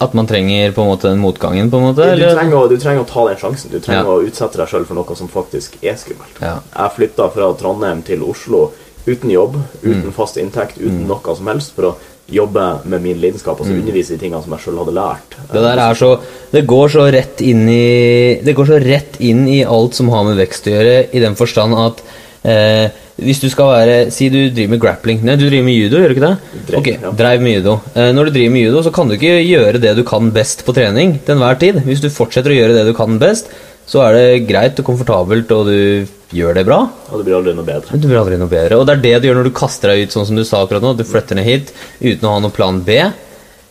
At 0.00 0.12
man 0.14 0.26
trenger 0.28 0.72
på 0.76 0.82
en 0.84 0.90
måte 0.92 1.08
den 1.08 1.18
motgangen, 1.22 1.70
på 1.72 1.78
en 1.80 1.88
måte? 1.88 2.04
Du 2.16 2.22
trenger, 2.22 2.68
du 2.68 2.76
trenger 2.78 3.02
å 3.02 3.08
ta 3.08 3.24
den 3.28 3.36
sjansen. 3.40 3.70
Du 3.72 3.80
trenger 3.80 4.04
Ja. 4.04 4.18
å 4.18 4.22
utsette 4.22 4.56
deg 4.60 4.68
sjøl 4.68 4.84
for 4.86 4.94
noe 4.94 5.16
som 5.16 5.28
faktisk 5.28 5.78
er 5.82 5.96
skummelt. 5.96 6.36
Ja. 6.40 6.60
Jeg 6.76 6.92
flytta 6.98 7.30
fra 7.32 7.52
Trondheim 7.54 8.02
til 8.04 8.22
Oslo 8.22 8.70
uten 9.06 9.30
jobb, 9.30 9.56
Mm. 9.82 9.90
uten 10.02 10.12
fast 10.12 10.36
inntekt, 10.36 10.78
uten 10.78 11.06
noe 11.08 11.34
som 11.36 11.46
helst, 11.46 11.72
for 11.74 11.82
å 11.82 11.94
jobbe 12.30 12.84
med 12.84 13.02
min 13.02 13.18
lidenskap, 13.20 13.58
og 13.58 13.66
altså 13.66 13.72
undervise 13.80 14.12
i 14.14 14.18
tingene 14.18 14.42
som 14.44 14.52
jeg 14.52 14.60
sjøl 14.60 14.78
hadde 14.84 14.92
lært. 14.94 15.30
Mm. 15.38 15.52
Det 15.52 15.62
der 15.62 15.78
er 15.78 15.94
så 15.94 16.20
Det 16.52 16.66
går 16.66 16.88
så 16.90 17.10
rett 17.12 17.40
inn 17.40 17.68
i 17.68 18.40
Det 18.44 18.54
går 18.54 18.66
så 18.66 18.78
rett 18.84 19.16
inn 19.20 19.48
i 19.48 19.64
alt 19.64 19.94
som 19.94 20.08
har 20.10 20.24
med 20.24 20.36
vekst 20.36 20.64
å 20.66 20.70
gjøre, 20.76 21.08
i 21.14 21.18
den 21.20 21.34
forstand 21.34 21.74
at 21.74 22.02
eh, 22.48 23.04
hvis 23.18 23.40
du 23.42 23.48
skal 23.50 23.72
være 23.72 23.94
Si 24.14 24.28
du 24.30 24.38
driver 24.46 24.74
med 24.74 24.82
grappling. 24.82 25.22
Nei, 25.26 25.38
du 25.38 25.46
driver 25.48 25.66
med 25.66 25.78
judo, 25.78 26.00
gjør 26.00 26.12
du 26.12 26.16
ikke 26.16 26.26
det? 26.26 26.60
Drev, 26.68 26.78
ok, 26.80 26.90
ja. 26.94 27.14
dreiv 27.22 27.42
med 27.44 27.56
judo. 27.58 27.78
Eh, 27.94 28.10
når 28.14 28.28
du 28.28 28.36
driver 28.36 28.54
med 28.54 28.66
judo, 28.66 28.84
så 28.86 28.92
kan 28.94 29.10
du 29.10 29.16
ikke 29.18 29.34
gjøre 29.42 29.82
det 29.82 29.96
du 29.98 30.04
kan 30.06 30.30
best 30.34 30.62
på 30.66 30.74
trening 30.76 31.18
til 31.24 31.34
enhver 31.34 31.58
tid. 31.60 31.82
Hvis 31.86 32.04
du 32.04 32.08
fortsetter 32.14 32.54
å 32.54 32.60
gjøre 32.60 32.78
det 32.78 32.86
du 32.88 32.94
kan 32.96 33.18
best, 33.22 33.50
så 33.88 34.04
er 34.04 34.16
det 34.18 34.46
greit 34.48 34.78
og 34.80 34.86
komfortabelt, 34.86 35.52
og 35.56 35.70
du 35.70 36.34
gjør 36.36 36.58
det 36.58 36.66
bra. 36.68 36.82
Og 37.08 37.20
det 37.20 37.28
blir 37.28 37.38
aldri 37.38 37.54
noe 37.56 37.66
bedre. 37.66 37.96
Du 37.96 38.08
blir 38.08 38.20
aldri 38.20 38.38
noe 38.40 38.52
bedre. 38.52 38.78
Og 38.78 38.84
det 38.86 38.98
er 38.98 39.04
det 39.06 39.14
du 39.22 39.28
gjør 39.30 39.40
når 39.40 39.48
du 39.48 39.56
kaster 39.56 39.92
deg 39.92 40.04
ut 40.04 40.14
sånn 40.14 40.28
som 40.28 40.38
du 40.38 40.44
sa 40.44 40.60
akkurat 40.62 40.84
nå. 40.84 40.92
Du 40.98 41.06
flytter 41.08 41.38
ned 41.38 41.48
hit 41.48 41.72
uten 42.02 42.28
å 42.28 42.34
ha 42.34 42.42
noen 42.44 42.54
plan 42.54 42.82
B. 42.84 43.00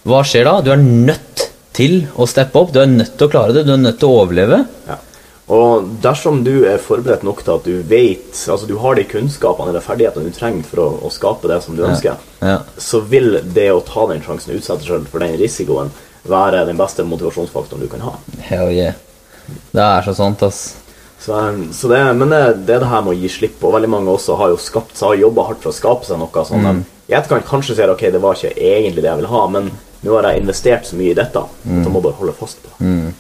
Hva 0.07 0.23
skjer 0.25 0.49
da? 0.49 0.57
Du 0.65 0.71
er 0.73 0.81
nødt 0.81 1.45
til 1.77 1.99
å 2.17 2.25
steppe 2.29 2.57
opp. 2.57 2.73
Du 2.73 2.81
er 2.81 2.89
nødt 2.89 3.13
til 3.19 3.27
å 3.27 3.31
klare 3.31 3.53
det. 3.53 3.67
Du 3.67 3.75
er 3.75 3.83
nødt 3.83 3.99
til 4.01 4.09
å 4.09 4.23
overleve. 4.23 4.63
Ja. 4.89 4.97
Og 5.47 5.85
dersom 6.03 6.41
du 6.43 6.65
er 6.67 6.77
forberedt 6.83 7.21
nok 7.23 7.39
til 7.45 7.53
at 7.53 7.63
du 7.63 7.77
vet 7.87 8.33
Altså 8.51 8.67
du 8.67 8.73
har 8.83 8.97
de 8.99 9.05
kunnskapene 9.07 9.69
eller 9.71 9.79
ferdighetene 9.85 10.27
du 10.27 10.35
trenger 10.35 10.65
for 10.67 10.81
å, 10.83 10.87
å 11.07 11.11
skape 11.13 11.47
det 11.47 11.61
som 11.63 11.75
du 11.77 11.85
ønsker, 11.87 12.17
Ja. 12.43 12.57
så 12.77 12.99
vil 13.07 13.39
det 13.55 13.69
å 13.71 13.79
ta 13.87 14.07
den 14.11 14.19
sjansen 14.25 14.51
og 14.51 14.59
utsette 14.59 14.83
selv 14.83 15.07
for 15.07 15.23
den 15.23 15.37
risikoen 15.39 15.91
være 16.27 16.65
den 16.67 16.75
beste 16.77 17.05
motivasjonsfaktoren 17.07 17.79
du 17.85 17.87
kan 17.87 18.03
ha. 18.03 18.17
Hell 18.43 18.73
yeah. 18.75 18.93
Det 19.71 19.79
er 19.85 20.03
så 20.03 20.13
sant, 20.17 20.43
ass. 20.43 20.75
Så, 21.23 21.33
så 21.73 21.87
det, 21.87 22.01
men 22.19 22.29
det, 22.29 22.41
det 22.67 22.75
er 22.75 22.83
det 22.83 22.89
her 22.91 23.01
med 23.05 23.13
å 23.15 23.17
gi 23.17 23.29
slipp. 23.31 23.63
Og 23.63 23.71
veldig 23.77 23.89
mange 23.89 24.11
også 24.11 24.35
har 24.37 24.51
jo 24.51 24.57
skapt 24.59 24.91
seg, 24.99 25.07
har 25.13 25.21
jobba 25.23 25.45
hardt 25.47 25.63
for 25.63 25.71
å 25.71 25.77
skape 25.77 26.05
seg 26.09 26.19
noe 26.19 26.43
sånn 26.45 26.67
Mm. 26.67 26.81
i 27.07 27.13
etterkant 27.15 27.47
kanskje 27.47 27.77
ser 27.79 27.89
ok, 27.93 28.03
det 28.11 28.19
var 28.21 28.35
ikke 28.35 28.51
egentlig 28.59 29.01
det 29.05 29.07
jeg 29.13 29.21
ville 29.21 29.31
ha, 29.31 29.45
men 29.47 29.71
nå 30.03 30.13
har 30.19 30.27
jeg 30.33 30.41
investert 30.43 30.85
så 30.85 30.99
mye 30.99 31.13
i 31.15 31.17
dette 31.17 31.39
at 31.39 31.63
Mm. 31.63 31.83
jeg 31.85 31.93
må 31.95 32.01
bare 32.03 32.19
holde 32.19 32.35
fast 32.35 32.59
på 32.65 32.69
det. 32.75 33.13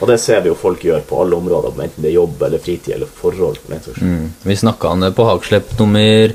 Og 0.00 0.08
det 0.08 0.16
ser 0.22 0.40
vi 0.40 0.48
jo 0.48 0.56
folk 0.56 0.84
gjør 0.84 1.02
på 1.08 1.18
alle 1.20 1.36
områder, 1.36 1.74
enten 1.76 2.04
det 2.04 2.10
er 2.10 2.16
jobb 2.16 2.42
eller 2.46 2.62
fritid 2.62 2.94
eller 2.96 3.10
forhold. 3.20 3.58
Mm. 4.00 4.30
Vi 4.48 4.56
snakka 4.56 4.94
om 4.94 5.04
det 5.04 5.12
på 5.16 5.26
Hagslepp 5.28 5.74
nummer 5.78 6.32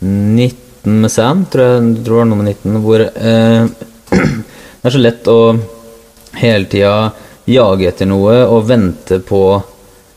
19 0.00 0.96
med 1.02 1.10
Sam, 1.10 1.44
tror 1.50 1.64
jeg, 1.68 1.94
tror 2.02 2.16
det 2.16 2.18
var 2.24 2.28
nummer 2.32 2.50
19, 2.50 2.82
hvor 2.82 3.06
eh, 3.06 3.62
det 4.10 4.90
er 4.90 4.94
så 4.96 5.02
lett 5.02 5.30
å 5.30 5.38
hele 6.40 6.68
tida 6.70 6.96
jage 7.46 7.88
etter 7.88 8.10
noe 8.10 8.42
og 8.50 8.66
vente 8.68 9.22
på 9.22 9.46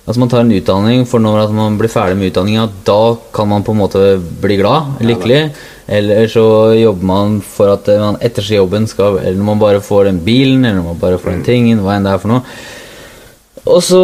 Altså 0.09 0.23
Man 0.23 0.29
tar 0.31 0.39
en 0.41 0.55
utdanning 0.55 1.03
for 1.05 1.21
når 1.21 1.43
at 1.43 1.51
man 1.53 1.75
blir 1.77 1.91
ferdig 1.93 2.15
med 2.17 2.31
utdanninga, 2.31 2.63
da 2.81 3.13
kan 3.29 3.45
man 3.51 3.61
på 3.61 3.75
en 3.75 3.77
måte 3.77 3.99
bli 4.17 4.55
glad, 4.57 4.95
lykkelig. 5.05 5.41
Eller 5.85 6.25
så 6.33 6.73
jobber 6.73 7.05
man 7.05 7.35
for 7.45 7.75
at 7.75 7.91
man 8.01 8.17
etter 8.17 8.41
jobben 8.41 8.87
skal 8.89 9.19
Eller 9.21 9.37
man 9.45 9.61
bare 9.61 9.83
får 9.85 10.09
den 10.09 10.23
bilen, 10.25 10.65
eller 10.65 10.81
man 10.81 10.97
bare 10.97 11.21
får 11.21 11.35
den 11.35 11.45
tingen, 11.45 11.83
hva 11.85 11.93
enn 11.93 12.09
det 12.09 12.15
er 12.15 12.23
for 12.23 12.33
noe. 12.33 12.41
Og 13.69 13.83
så, 13.85 13.99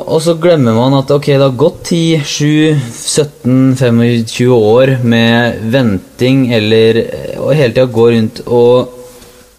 og 0.00 0.20
så 0.24 0.34
glemmer 0.40 0.76
man 0.76 0.94
at 0.96 1.10
ok, 1.12 1.26
det 1.34 1.42
har 1.42 1.58
gått 1.58 1.90
10, 1.90 2.22
7, 2.24 2.46
17, 2.94 3.58
25 3.76 4.54
år 4.54 4.94
med 5.04 5.60
venting 5.72 6.46
eller 6.56 7.02
Og 7.42 7.52
hele 7.56 7.74
tida 7.74 7.88
går 7.90 8.14
rundt 8.16 8.40
og 8.46 8.96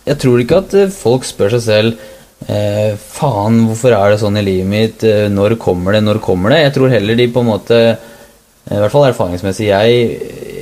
Jeg 0.08 0.18
tror 0.24 0.42
ikke 0.42 0.62
at 0.64 0.76
folk 0.96 1.28
spør 1.28 1.54
seg 1.58 1.64
selv 1.68 2.02
eh, 2.48 2.98
Faen, 2.98 3.62
hvorfor 3.68 3.94
er 3.98 4.16
det 4.16 4.22
sånn 4.24 4.42
i 4.42 4.46
livet 4.48 4.72
mitt? 4.72 5.06
Eh, 5.06 5.28
Når 5.30 5.60
kommer 5.62 5.98
det? 5.98 6.04
Når 6.08 6.24
kommer 6.26 6.56
det? 6.56 6.64
Jeg 6.66 6.76
tror 6.80 6.96
heller 6.96 7.22
de 7.22 7.30
på 7.30 7.46
en 7.46 7.52
måte 7.54 7.82
I 7.92 8.82
hvert 8.82 8.96
fall 8.96 9.12
erfaringsmessig 9.12 9.70
Jeg 9.70 10.04
eh, 10.10 10.62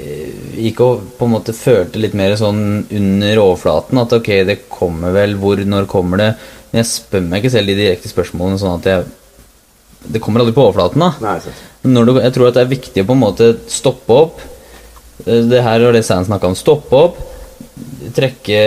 gikk 0.60 0.82
og 0.84 1.03
på 1.15 1.27
en 1.27 1.38
måte 1.38 1.56
følte 1.56 2.01
litt 2.03 2.15
mer 2.20 2.34
sånn 2.36 2.82
under 2.84 3.39
overflaten 3.46 4.01
at 4.01 4.15
ok, 4.18 4.32
det 4.44 4.58
kommer 4.68 5.13
vel, 5.15 5.38
hvor, 5.39 5.62
når 5.63 5.88
kommer 5.88 6.20
det? 6.20 6.34
Men 6.70 6.82
jeg 6.84 6.90
spør 6.92 7.24
meg 7.26 7.42
ikke 7.44 7.54
selv 7.56 7.72
de 7.72 7.78
direkte 7.80 8.12
spørsmålene 8.12 8.60
sånn 8.62 8.78
at 8.80 8.90
jeg 8.92 9.08
Det 10.14 10.22
kommer 10.24 10.40
aldri 10.44 10.54
på 10.56 10.64
overflaten, 10.64 11.02
da. 11.02 11.10
Nei. 11.20 11.40
Når 11.90 12.06
du, 12.08 12.12
jeg 12.24 12.34
tror 12.36 12.48
at 12.48 12.56
det 12.56 12.62
er 12.64 12.70
viktig 12.72 13.04
å 13.04 13.08
på 13.10 13.16
en 13.18 13.24
måte 13.24 13.50
stoppe 13.68 14.16
opp. 14.16 14.40
Eh, 15.26 15.42
Det 15.50 15.60
her 15.66 15.84
var 15.84 15.98
det 15.98 16.06
Sand 16.08 16.30
snakka 16.30 16.48
om. 16.48 16.56
Stoppe 16.56 16.96
opp, 16.96 17.18
trekke 18.16 18.62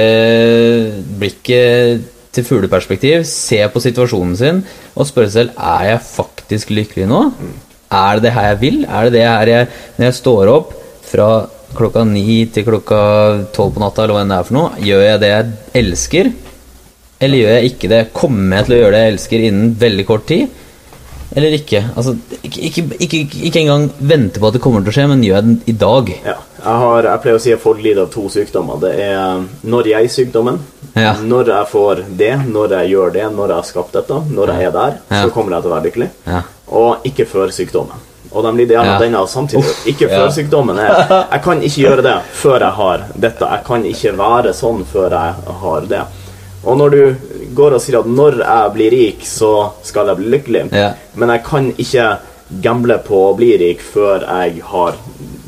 blikket 1.21 2.04
til 2.32 2.44
fugleperspektiv, 2.49 3.25
se 3.28 3.59
på 3.68 3.80
situasjonen 3.85 4.37
sin 4.40 4.61
og 4.97 5.09
spørre 5.09 5.32
selv 5.32 5.56
er 5.56 5.90
jeg 5.90 6.04
faktisk 6.06 6.71
lykkelig 6.73 7.09
nå. 7.11 7.25
Er 7.92 8.16
det 8.21 8.28
det 8.28 8.32
her 8.37 8.47
jeg 8.52 8.61
vil? 8.62 8.78
Er 8.88 9.09
det 9.09 9.12
det 9.18 9.26
her 9.28 9.50
jeg 9.50 9.66
Når 9.99 10.06
jeg 10.06 10.18
står 10.21 10.49
opp 10.52 10.71
fra 11.11 11.26
klokka 11.76 12.04
ni 12.09 12.44
til 12.52 12.64
klokka 12.64 13.00
tolv 13.56 13.75
på 13.75 13.80
natta, 13.80 14.04
eller 14.04 14.16
hva 14.16 14.23
enn 14.25 14.32
det 14.32 14.38
er 14.38 14.49
for 14.49 14.56
noe, 14.59 14.73
gjør 14.85 15.04
jeg 15.06 15.21
det 15.21 15.30
jeg 15.32 15.52
elsker? 15.82 16.32
Eller 17.22 17.38
gjør 17.38 17.54
jeg 17.58 17.70
ikke 17.72 17.90
det? 17.92 18.02
Kommer 18.16 18.58
jeg 18.58 18.66
til 18.68 18.74
å 18.76 18.80
gjøre 18.82 18.94
det 18.96 19.02
jeg 19.04 19.14
elsker 19.14 19.46
innen 19.48 19.72
veldig 19.78 20.06
kort 20.08 20.26
tid? 20.26 20.58
Eller 21.32 21.54
ikke? 21.56 21.80
Altså, 21.96 22.12
ikke, 22.44 22.60
ikke, 22.68 22.82
ikke, 23.06 23.20
ikke 23.48 23.60
engang 23.62 23.86
vente 24.04 24.40
på 24.42 24.50
at 24.50 24.56
det 24.58 24.60
kommer 24.64 24.82
til 24.84 24.92
å 24.92 24.96
skje, 24.98 25.06
men 25.08 25.22
gjør 25.24 25.38
jeg 25.38 25.46
den 25.46 25.54
i 25.72 25.74
dag? 25.80 26.10
Ja. 26.26 26.34
Jeg, 26.62 26.74
har, 26.82 27.06
jeg 27.08 27.22
pleier 27.24 27.38
å 27.38 27.42
si 27.42 27.54
at 27.54 27.62
folk 27.62 27.80
lider 27.82 28.04
av 28.04 28.10
to 28.12 28.26
sykdommer. 28.30 28.76
Det 28.82 28.92
er 29.06 29.40
når 29.72 29.88
jeg-sykdommen. 29.94 30.60
Ja. 30.92 31.14
Når 31.24 31.48
jeg 31.54 31.70
får 31.72 32.02
det, 32.20 32.32
når 32.52 32.74
jeg 32.76 32.92
gjør 32.92 33.14
det, 33.16 33.24
når 33.32 33.54
jeg 33.54 33.56
har 33.62 33.68
skapt 33.70 33.96
dette, 33.96 34.18
når 34.36 34.52
jeg 34.52 34.68
er 34.68 34.74
der, 34.76 34.98
Ja. 35.08 35.22
så 35.24 35.32
kommer 35.34 35.56
jeg 35.56 35.64
til 35.64 35.72
å 35.72 35.74
være 35.74 35.86
lykkelig. 35.88 36.10
Ja. 36.28 36.42
Og 36.82 37.06
ikke 37.08 37.26
før 37.32 37.54
sykdommen. 37.54 38.08
Og 38.32 38.44
de 38.46 38.52
lider 38.56 38.76
gjerne 38.78 38.92
av 38.94 39.02
denne 39.02 39.22
samtidig. 39.28 39.72
ikke 39.92 40.08
før 40.08 40.30
sykdommen 40.32 40.78
er 40.80 40.92
Jeg 41.32 41.42
kan 41.44 41.60
ikke 41.60 41.82
gjøre 41.82 42.04
det 42.06 42.14
før 42.32 42.60
jeg 42.64 42.76
har 42.78 43.02
dette. 43.16 43.48
Jeg 43.56 43.64
kan 43.66 43.84
ikke 43.88 44.12
være 44.20 44.52
sånn 44.56 44.84
før 44.88 45.16
jeg 45.16 45.56
har 45.64 45.88
det. 45.90 46.02
Og 46.64 46.76
når 46.78 46.90
du 46.90 47.00
går 47.57 47.75
og 47.76 47.81
sier 47.83 47.99
at 47.99 48.07
når 48.07 48.37
jeg 48.42 48.73
blir 48.76 48.90
rik, 48.95 49.25
så 49.26 49.73
skal 49.83 50.07
jeg 50.12 50.21
bli 50.21 50.31
lykkelig, 50.37 50.69
Ja. 50.73 50.92
men 51.14 51.28
jeg 51.35 51.42
kan 51.45 51.73
ikke 51.76 52.19
gamble 52.62 52.99
på 53.07 53.19
å 53.31 53.37
bli 53.37 53.57
rik 53.59 53.81
før 53.81 54.21
jeg 54.26 54.62
har 54.62 54.95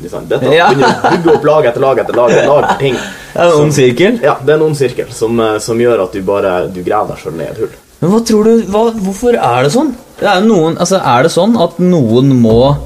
liksom, 0.01 0.27
Dette 0.27 0.51
Ja. 0.53 0.69
begynner 0.73 0.99
å 1.03 1.11
bygge 1.15 1.35
opp 1.35 1.45
lag 1.45 1.65
etter 1.65 1.81
lag 1.81 1.99
etter 1.99 2.13
lag, 2.17 2.31
etter 2.31 2.47
lag 2.47 2.79
ting. 2.79 2.95
Det 3.35 3.41
er 3.41 3.51
en 3.51 3.61
ond 3.65 3.73
sirkel. 3.75 4.19
Ja, 4.23 4.37
det 4.39 4.53
er 4.53 4.55
en 4.59 4.61
ond 4.69 4.77
sirkel 4.79 5.09
som, 5.11 5.39
eh, 5.39 5.57
som 5.59 5.77
gjør 5.79 6.03
at 6.05 6.13
du 6.15 6.21
bare 6.23 6.67
du 6.71 6.81
graver 6.83 7.15
deg 7.15 7.23
sjøl 7.23 7.33
ned 7.35 7.47
i 7.47 7.51
et 7.51 7.57
hull. 7.63 7.73
Men 8.01 8.11
hva 8.11 8.19
tror 8.27 8.43
du, 8.47 8.61
hva, 8.71 8.83
hvorfor 8.93 9.35
er 9.35 9.63
det 9.63 9.71
sånn? 9.73 9.89
Det 10.19 10.27
er, 10.29 10.41
noen, 10.45 10.77
altså, 10.77 11.01
er 11.03 11.23
det 11.23 11.31
sånn 11.33 11.55
at 11.61 11.79
noen 11.83 12.31
må 12.41 12.77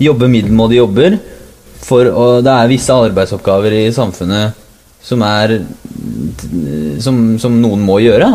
jobbe 0.00 0.28
middelmådige 0.32 0.80
jobber 0.84 1.18
for 1.88 2.04
å 2.08 2.26
Det 2.44 2.52
er 2.52 2.68
visse 2.70 2.92
arbeidsoppgaver 2.94 3.72
i 3.72 3.84
samfunnet 3.94 4.57
som 5.08 5.24
er 5.24 5.58
som, 7.02 7.20
som 7.40 7.58
noen 7.62 7.82
må 7.84 7.98
gjøre? 8.04 8.28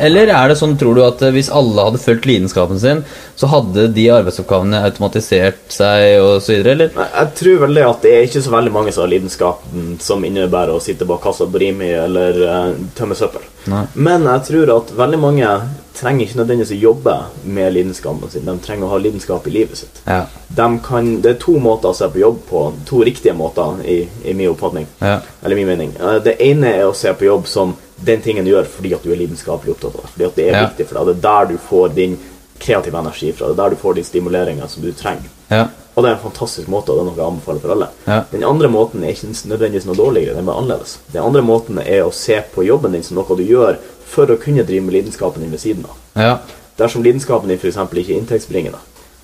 Eller 0.00 0.30
er 0.32 0.48
det 0.48 0.56
sånn, 0.56 0.78
tror 0.80 0.96
du, 0.96 1.02
at 1.04 1.20
hvis 1.34 1.50
alle 1.52 1.84
hadde 1.84 2.00
fulgt 2.00 2.24
lidenskapen 2.28 2.80
sin, 2.80 3.02
så 3.36 3.50
hadde 3.52 3.88
de 3.92 4.06
arbeidsoppgavene 4.14 4.80
automatisert 4.88 5.60
seg 5.74 6.22
videre, 6.46 6.72
eller? 6.72 6.94
Jeg 6.94 7.34
tror 7.40 7.60
vel 7.66 7.76
det 7.76 7.84
at 7.84 8.06
det 8.06 8.14
er 8.16 8.28
ikke 8.28 8.44
så 8.46 8.54
veldig 8.54 8.72
mange 8.72 8.94
som 8.96 9.04
har 9.04 9.12
lidenskapen 9.12 9.90
som 10.00 10.24
innebærer 10.24 10.72
å 10.72 10.80
sitte 10.82 11.08
bak 11.08 11.20
kassa 11.24 11.48
på 11.50 11.60
Rimi 11.60 11.90
eller 11.92 12.40
uh, 12.40 12.80
tømme 12.96 13.18
søppel. 13.18 13.44
Nei. 13.68 13.84
Men 14.00 14.24
jeg 14.30 14.46
tror 14.48 14.74
at 14.78 14.94
veldig 14.96 15.20
mange 15.20 15.52
trenger 15.94 16.26
ikke 16.26 16.38
nødvendigvis 16.40 16.72
å 16.76 16.80
jobbe 16.80 17.14
med 17.44 17.72
lidenskapen 17.74 18.30
sin. 18.30 18.44
De 18.46 18.54
trenger 18.64 18.86
å 18.86 18.90
ha 18.94 18.98
lidenskap 19.02 19.46
i 19.46 19.50
livet 19.54 19.76
sitt. 19.82 20.00
Ja. 20.06 20.26
De 20.48 20.68
kan, 20.84 21.10
det 21.22 21.30
er 21.34 21.38
to 21.42 21.56
måter 21.62 21.90
å 21.90 21.96
se 21.96 22.08
på 22.12 22.22
jobb 22.22 22.38
på. 22.48 22.62
To 22.88 23.02
riktige 23.06 23.34
måter, 23.36 23.80
i, 23.84 23.98
i 24.24 24.34
min 24.34 24.50
oppfatning. 24.52 24.86
Ja. 25.00 25.18
Eller 25.42 25.56
min 25.60 25.66
mening. 25.70 25.92
Det 26.24 26.36
ene 26.46 26.74
er 26.78 26.86
å 26.88 26.94
se 26.96 27.12
på 27.14 27.26
jobb 27.28 27.46
som 27.50 27.74
den 28.00 28.22
tingen 28.24 28.46
du 28.46 28.52
gjør 28.54 28.68
fordi 28.70 28.94
at 28.96 29.02
du 29.04 29.10
er 29.12 29.20
lidenskapelig 29.20 29.74
opptatt 29.74 29.98
av 29.98 30.06
det. 30.06 30.12
Fordi 30.14 30.28
at 30.30 30.36
det 30.40 30.48
er 30.48 30.56
Ja. 30.56 30.66
viktig 30.68 30.86
for 30.88 30.98
deg. 31.00 31.06
Det 31.10 31.18
er 31.18 31.26
der 31.28 31.52
du 31.52 31.58
får 31.68 31.94
din 31.94 32.16
kreative 32.60 32.98
energi 32.98 33.32
fra. 33.32 33.46
Det 33.50 33.58
er 33.58 33.62
der 33.64 33.70
du 33.70 33.76
får 33.76 33.94
de 33.94 34.04
stimuleringene 34.04 34.68
som 34.68 34.82
du 34.82 34.92
trenger. 34.92 35.28
Ja. 35.50 35.66
Og 35.96 36.04
det 36.04 36.10
er 36.12 36.14
en 36.14 36.22
fantastisk 36.30 36.68
måte, 36.70 36.92
og 36.92 36.96
det 36.96 37.02
er 37.02 37.08
noe 37.10 37.18
jeg 37.18 37.26
anbefaler 37.26 37.60
for 37.60 37.72
alle. 37.74 37.88
Den 38.30 38.44
andre 38.46 38.68
måten 38.70 39.02
er 39.04 39.10
ikke 39.10 39.32
nødvendigvis 39.50 39.86
noe 39.88 39.96
dårligere, 39.98 40.36
den 40.36 40.44
er 40.44 40.46
bare 40.52 40.62
annerledes. 40.62 40.98
Den 41.12 41.22
andre 41.26 41.42
måten 41.42 41.80
er 41.82 42.04
å 42.06 42.12
se 42.14 42.38
på 42.54 42.62
jobben 42.64 42.92
din 42.94 43.02
som 43.02 43.18
noe 43.18 43.36
du 43.36 43.42
gjør 43.42 43.76
for 44.10 44.30
å 44.30 44.38
kunne 44.40 44.66
drive 44.66 44.84
med 44.86 44.98
lidenskapen 44.98 45.44
din 45.44 45.52
ved 45.54 45.62
siden 45.62 45.86
av. 45.88 46.00
ja. 46.18 46.38
Dersom 46.80 47.02
lidenskapen 47.04 47.50
din 47.50 47.58
f.eks. 47.60 47.76
ikke 47.76 48.14
er 48.14 48.16
inntektsbringende, 48.16 48.78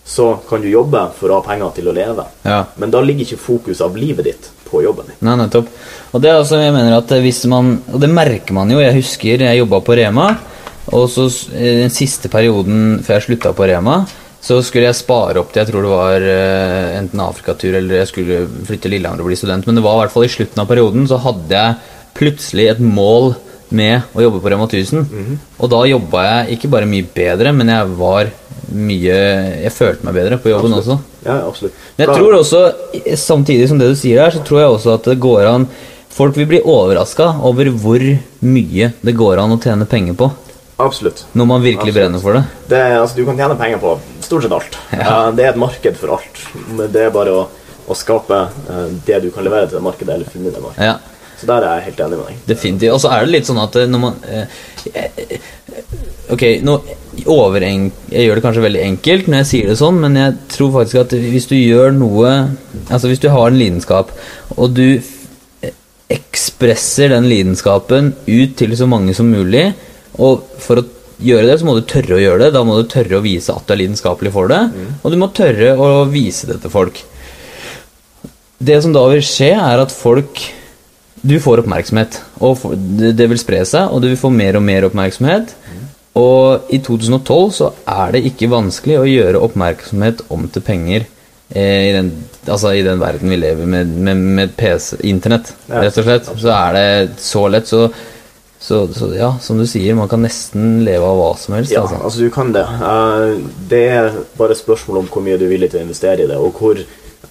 så 0.06 0.26
kan 0.48 0.60
du 0.60 0.68
jobbe 0.68 1.00
for 1.16 1.32
å 1.32 1.38
ha 1.38 1.44
penger 1.46 1.70
til 1.78 1.88
å 1.88 1.94
leve. 1.96 2.26
ja. 2.44 2.64
Men 2.76 2.92
da 2.92 3.00
ligger 3.00 3.24
ikke 3.24 3.40
fokus 3.40 3.80
av 3.80 3.96
livet 3.96 4.28
ditt 4.28 4.50
på 4.68 4.82
jobben 4.84 5.08
din. 5.08 5.16
Nei, 5.24 5.38
nettopp. 5.40 5.70
Og 6.12 6.22
det 6.22 6.30
er 6.30 6.42
altså, 6.42 6.60
jeg 6.60 6.74
mener 6.74 6.98
at 6.98 7.10
hvis 7.22 7.44
man 7.50 7.72
Og 7.92 8.00
det 8.02 8.10
merker 8.10 8.54
man 8.56 8.70
jo. 8.70 8.80
Jeg 8.82 8.98
husker 8.98 9.42
jeg 9.46 9.58
jobba 9.58 9.80
på 9.86 9.96
Rema, 9.98 10.28
og 10.94 11.08
så 11.10 11.26
eh, 11.54 11.82
den 11.82 11.94
siste 11.94 12.30
perioden 12.30 13.00
før 13.06 13.18
jeg 13.18 13.26
slutta 13.30 13.54
på 13.56 13.66
Rema, 13.70 14.02
så 14.46 14.60
skulle 14.62 14.86
jeg 14.86 15.00
spare 15.00 15.40
opp 15.40 15.50
til 15.50 15.62
jeg 15.64 15.72
tror 15.72 15.86
det 15.86 15.90
var 15.90 16.28
eh, 16.30 16.92
enten 17.00 17.24
Afrikatur 17.24 17.74
eller 17.74 18.02
jeg 18.02 18.12
skulle 18.12 18.44
flytte 18.68 18.86
til 18.86 18.94
Lillehammer 18.94 19.24
og 19.24 19.30
bli 19.32 19.38
student. 19.38 19.66
Men 19.66 19.78
det 19.78 19.86
var 19.86 19.96
i 19.96 20.04
hvert 20.04 20.14
fall 20.14 20.28
i 20.28 20.34
slutten 20.36 20.62
av 20.62 20.70
perioden 20.70 21.08
så 21.10 21.18
hadde 21.24 21.56
jeg 21.56 21.94
plutselig 22.16 22.68
et 22.70 22.82
mål 22.84 23.34
med 23.75 24.14
å 24.14 24.23
jobbe 24.23 24.40
på 24.44 24.50
Rema 24.52 24.66
1000. 24.68 25.06
Og 25.58 25.70
da 25.73 25.80
jobba 25.90 26.25
jeg 26.26 26.56
ikke 26.58 26.70
bare 26.70 26.88
mye 26.90 27.06
bedre, 27.14 27.52
men 27.56 27.73
jeg 27.73 27.96
var 27.99 28.30
mye 28.66 29.16
Jeg 29.62 29.70
følte 29.70 30.02
meg 30.08 30.16
bedre 30.16 30.38
på 30.42 30.50
jobben 30.50 30.73
også. 30.75 30.96
Ja, 31.23 31.37
absolutt. 31.46 31.75
Men 31.96 32.06
jeg 32.08 32.16
tror 32.18 32.35
også, 32.40 32.62
samtidig 33.20 33.68
som 33.70 33.78
det 33.78 33.92
du 33.92 33.99
sier 33.99 34.25
her, 34.25 34.35
så 34.35 34.42
tror 34.46 34.61
jeg 34.61 34.73
også 34.75 34.94
at 34.96 35.06
det 35.12 35.20
går 35.23 35.46
an 35.50 35.68
Folk 36.16 36.32
vil 36.38 36.46
bli 36.49 36.62
overraska 36.64 37.26
over 37.44 37.68
hvor 37.76 38.00
mye 38.40 38.87
det 39.04 39.12
går 39.18 39.42
an 39.42 39.52
å 39.52 39.58
tjene 39.61 39.85
penger 39.85 40.14
på 40.16 40.30
Absolutt. 40.80 41.26
når 41.37 41.49
man 41.50 41.61
virkelig 41.61 41.92
Absolutt. 41.92 41.96
brenner 41.99 42.23
for 42.25 42.38
det. 42.38 42.42
Det, 42.70 42.80
altså, 43.02 43.16
du 43.18 43.26
kan 43.28 43.37
tjene 43.37 43.56
penger 43.61 43.82
på 43.82 43.92
stort 44.25 44.46
sett 44.46 44.54
alt. 44.56 44.78
Ja. 44.96 45.18
Det 45.37 45.44
er 45.44 45.50
et 45.52 45.61
marked 45.61 45.99
for 46.00 46.14
alt. 46.16 46.40
Det 46.94 47.02
er 47.04 47.12
bare 47.12 47.35
å, 47.37 47.42
å 47.87 47.96
skape 47.96 48.38
eh, 48.49 48.87
det 49.04 49.20
du 49.26 49.28
kan 49.35 49.44
levere 49.44 49.68
til 49.68 49.76
det 49.76 49.85
markedet, 49.85 50.16
eller 50.16 50.32
finne 50.32 50.54
det 50.56 50.64
markedet. 50.64 50.88
Ja, 50.88 50.96
Så 51.36 51.48
der 51.48 51.64
er 51.64 51.78
jeg 51.78 51.90
helt 51.90 52.00
enig 52.06 52.18
med 52.18 52.28
deg. 52.30 52.44
definitivt. 52.48 52.92
Og 52.94 53.00
så 53.02 53.12
er 53.12 53.24
det 53.24 53.34
litt 53.34 53.48
sånn 53.48 53.60
at 53.60 53.76
eh, 53.76 53.88
når 53.90 54.02
man 54.02 54.22
eh, 54.24 54.60
eh, 54.94 55.34
Ok, 56.32 56.42
nå 56.66 56.72
overenk, 57.30 57.94
Jeg 58.10 58.26
gjør 58.26 58.38
det 58.38 58.42
kanskje 58.42 58.62
veldig 58.64 58.80
enkelt 58.82 59.28
når 59.28 59.38
jeg 59.42 59.48
sier 59.50 59.68
det 59.70 59.76
sånn, 59.78 60.00
men 60.02 60.16
jeg 60.18 60.34
tror 60.52 60.72
faktisk 60.80 61.02
at 61.04 61.14
hvis 61.14 61.46
du 61.50 61.54
gjør 61.54 61.94
noe 61.94 62.32
Altså 62.88 63.10
hvis 63.10 63.22
du 63.22 63.28
har 63.30 63.50
en 63.50 63.60
lidenskap, 63.60 64.10
og 64.56 64.74
du 64.74 65.00
ekspresser 66.12 67.10
den 67.10 67.26
lidenskapen 67.26 68.12
ut 68.26 68.52
til 68.58 68.74
så 68.78 68.86
mange 68.86 69.14
som 69.16 69.26
mulig, 69.26 69.64
og 70.22 70.44
for 70.62 70.78
å 70.78 70.84
gjøre 71.18 71.48
det, 71.48 71.56
så 71.58 71.66
må 71.66 71.74
du 71.74 71.82
tørre 71.88 72.14
å 72.14 72.20
gjøre 72.20 72.44
det. 72.44 72.50
Da 72.54 72.62
må 72.62 72.76
du 72.78 72.86
tørre 72.90 73.18
å 73.18 73.24
vise 73.24 73.50
at 73.50 73.66
du 73.66 73.72
er 73.74 73.80
lidenskapelig 73.80 74.30
for 74.34 74.52
det, 74.52 74.60
og 75.02 75.10
du 75.10 75.18
må 75.18 75.32
tørre 75.34 75.72
å 75.74 76.04
vise 76.12 76.46
det 76.46 76.60
til 76.62 76.70
folk. 76.70 77.00
Det 78.62 78.78
som 78.84 78.94
da 78.94 79.02
vil 79.10 79.24
skje, 79.24 79.50
er 79.58 79.82
at 79.82 79.92
folk 79.92 80.44
Du 81.26 81.37
får 81.42 81.64
oppmerksomhet, 81.64 82.21
og 82.45 82.62
det 82.87 83.26
vil 83.30 83.40
spre 83.40 83.64
seg, 83.66 83.90
og 83.90 84.02
du 84.04 84.11
vil 84.12 84.21
få 84.21 84.30
mer 84.30 84.59
og 84.59 84.64
mer 84.66 84.87
oppmerksomhet. 84.88 85.54
Og 86.16 86.73
i 86.73 86.78
2012 86.80 87.52
så 87.52 87.71
er 87.92 88.14
det 88.14 88.25
ikke 88.30 88.49
vanskelig 88.52 88.97
å 89.00 89.09
gjøre 89.09 89.42
oppmerksomhet 89.45 90.25
om 90.33 90.47
til 90.52 90.64
penger 90.64 91.04
eh, 91.04 91.90
i, 91.90 91.92
den, 91.92 92.11
altså 92.47 92.73
i 92.73 92.85
den 92.87 93.02
verden 93.02 93.33
vi 93.33 93.40
lever 93.42 93.68
med, 93.68 93.90
med, 94.06 94.23
med 94.38 94.54
PC, 94.56 94.97
internett, 95.04 95.52
rett 95.68 95.99
og 96.00 96.06
slett. 96.09 96.30
Så 96.40 96.52
er 96.54 96.76
det 96.78 96.87
så 97.21 97.45
lett, 97.52 97.68
så, 97.68 97.83
så, 98.56 98.80
så 98.97 99.11
ja, 99.12 99.35
som 99.45 99.61
du 99.61 99.66
sier, 99.68 99.99
man 99.99 100.09
kan 100.09 100.25
nesten 100.25 100.80
leve 100.87 101.04
av 101.04 101.21
hva 101.21 101.33
som 101.40 101.59
helst. 101.59 101.75
Ja, 101.76 101.85
altså. 101.85 102.00
altså 102.09 102.25
du 102.25 102.33
kan 102.33 102.54
det. 102.56 102.64
Uh, 102.80 103.45
Det 103.68 103.85
er 103.99 104.16
bare 104.40 104.56
spørsmål 104.56 105.02
om 105.02 105.11
hvor 105.12 105.26
mye 105.26 105.37
du 105.37 105.45
er 105.50 105.52
villig 105.52 105.75
til 105.75 105.83
å 105.83 105.88
investere 105.88 106.25
i 106.25 106.30
det, 106.30 106.40
og 106.40 106.56
hvor 106.56 106.80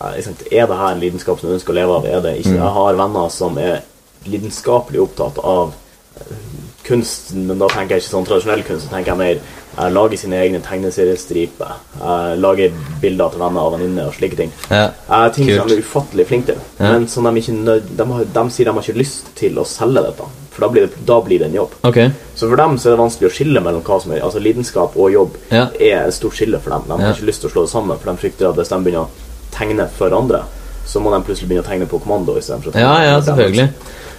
Er 0.01 0.67
det 0.67 0.77
her 0.77 0.91
en 0.91 0.99
lidenskap 0.99 1.39
som 1.39 1.49
du 1.49 1.55
ønsker 1.55 1.73
å 1.73 1.79
leve 1.79 1.97
av? 1.99 2.05
Er 2.05 2.21
det 2.25 2.37
ikke? 2.41 2.55
Jeg 2.57 2.73
har 2.77 2.95
venner 2.99 3.29
som 3.33 3.57
er 3.61 3.81
lidenskapelig 4.25 5.01
opptatt 5.05 5.37
av 5.43 5.73
eh, 6.19 6.35
kunsten, 6.85 7.45
men 7.49 7.59
da 7.61 7.67
tenker 7.71 7.95
jeg 7.95 8.05
ikke 8.05 8.13
sånn 8.15 8.27
tradisjonell 8.27 8.63
kunst, 8.67 8.87
så 8.87 8.93
tenker 8.95 9.13
jeg 9.13 9.21
mer 9.21 9.61
jeg 9.75 9.91
lager 9.91 10.15
sine 10.21 10.37
egne 10.39 10.61
tegneseriestriper, 10.63 11.71
Jeg 11.99 12.37
lager 12.39 12.75
bilder 13.01 13.33
til 13.33 13.41
venner 13.41 13.65
og 13.67 13.73
venninner 13.73 14.07
og 14.07 14.13
slike 14.15 14.37
ting. 14.39 14.53
Ja, 14.69 14.85
jeg 15.09 15.33
ting 15.35 15.49
som 15.51 15.67
de 15.67 15.75
er 15.75 15.83
ufattelig 15.83 16.25
flinke 16.29 16.53
til, 16.53 16.61
Ja. 16.79 16.93
men 16.93 17.07
som 17.11 17.27
de 17.27 17.41
ikke 17.41 17.55
nød, 17.57 17.89
de, 17.97 18.05
har, 18.13 18.23
de 18.37 18.45
sier 18.55 18.65
de 18.69 18.71
har 18.71 18.81
ikke 18.85 18.97
lyst 19.01 19.27
til 19.35 19.59
å 19.59 19.65
selge 19.67 20.01
dette. 20.05 20.23
For 20.55 20.63
da 20.63 20.69
blir, 20.71 20.87
det, 20.87 21.03
da 21.05 21.19
blir 21.19 21.39
det 21.39 21.49
en 21.49 21.57
jobb. 21.59 21.73
Okay. 21.83 22.11
Så 22.35 22.47
for 22.47 22.55
dem 22.55 22.77
så 22.79 22.87
er 22.87 22.95
det 22.95 23.03
vanskelig 23.03 23.27
å 23.27 23.35
skille 23.35 23.59
mellom 23.59 23.83
hva 23.83 23.97
som 24.01 24.13
er 24.15 24.21
Altså 24.23 24.39
lidenskap 24.39 24.95
og 24.95 25.11
jobb 25.11 25.35
Ja. 25.51 25.65
er 25.77 26.05
et 26.07 26.13
stort 26.15 26.33
skille 26.39 26.61
for 26.63 26.69
dem. 26.71 26.87
De 26.87 27.03
har 27.03 27.11
ikke 27.13 27.27
lyst 27.27 27.41
til 27.43 27.49
å 27.49 27.53
slå 27.53 27.65
det 27.65 27.71
sammen, 27.75 27.99
for 27.99 28.11
de 28.11 28.17
frykter 28.23 28.47
at 28.49 28.55
hvis 28.55 28.69
de 28.71 28.79
begynner 28.79 29.03
å 29.03 29.09
tegne 29.57 29.87
for 29.97 30.13
andre, 30.15 30.43
så 30.85 31.01
må 31.01 31.13
de 31.15 31.23
plutselig 31.25 31.49
begynne 31.49 31.65
å 31.65 31.69
tegne 31.69 31.89
på 31.89 32.01
kommando 32.03 32.37
istedenfor 32.37 32.69
å 32.69 32.75
tegne 32.75 32.85
Ja, 32.85 32.97
ja, 33.13 33.21
selvfølgelig. 33.25 33.69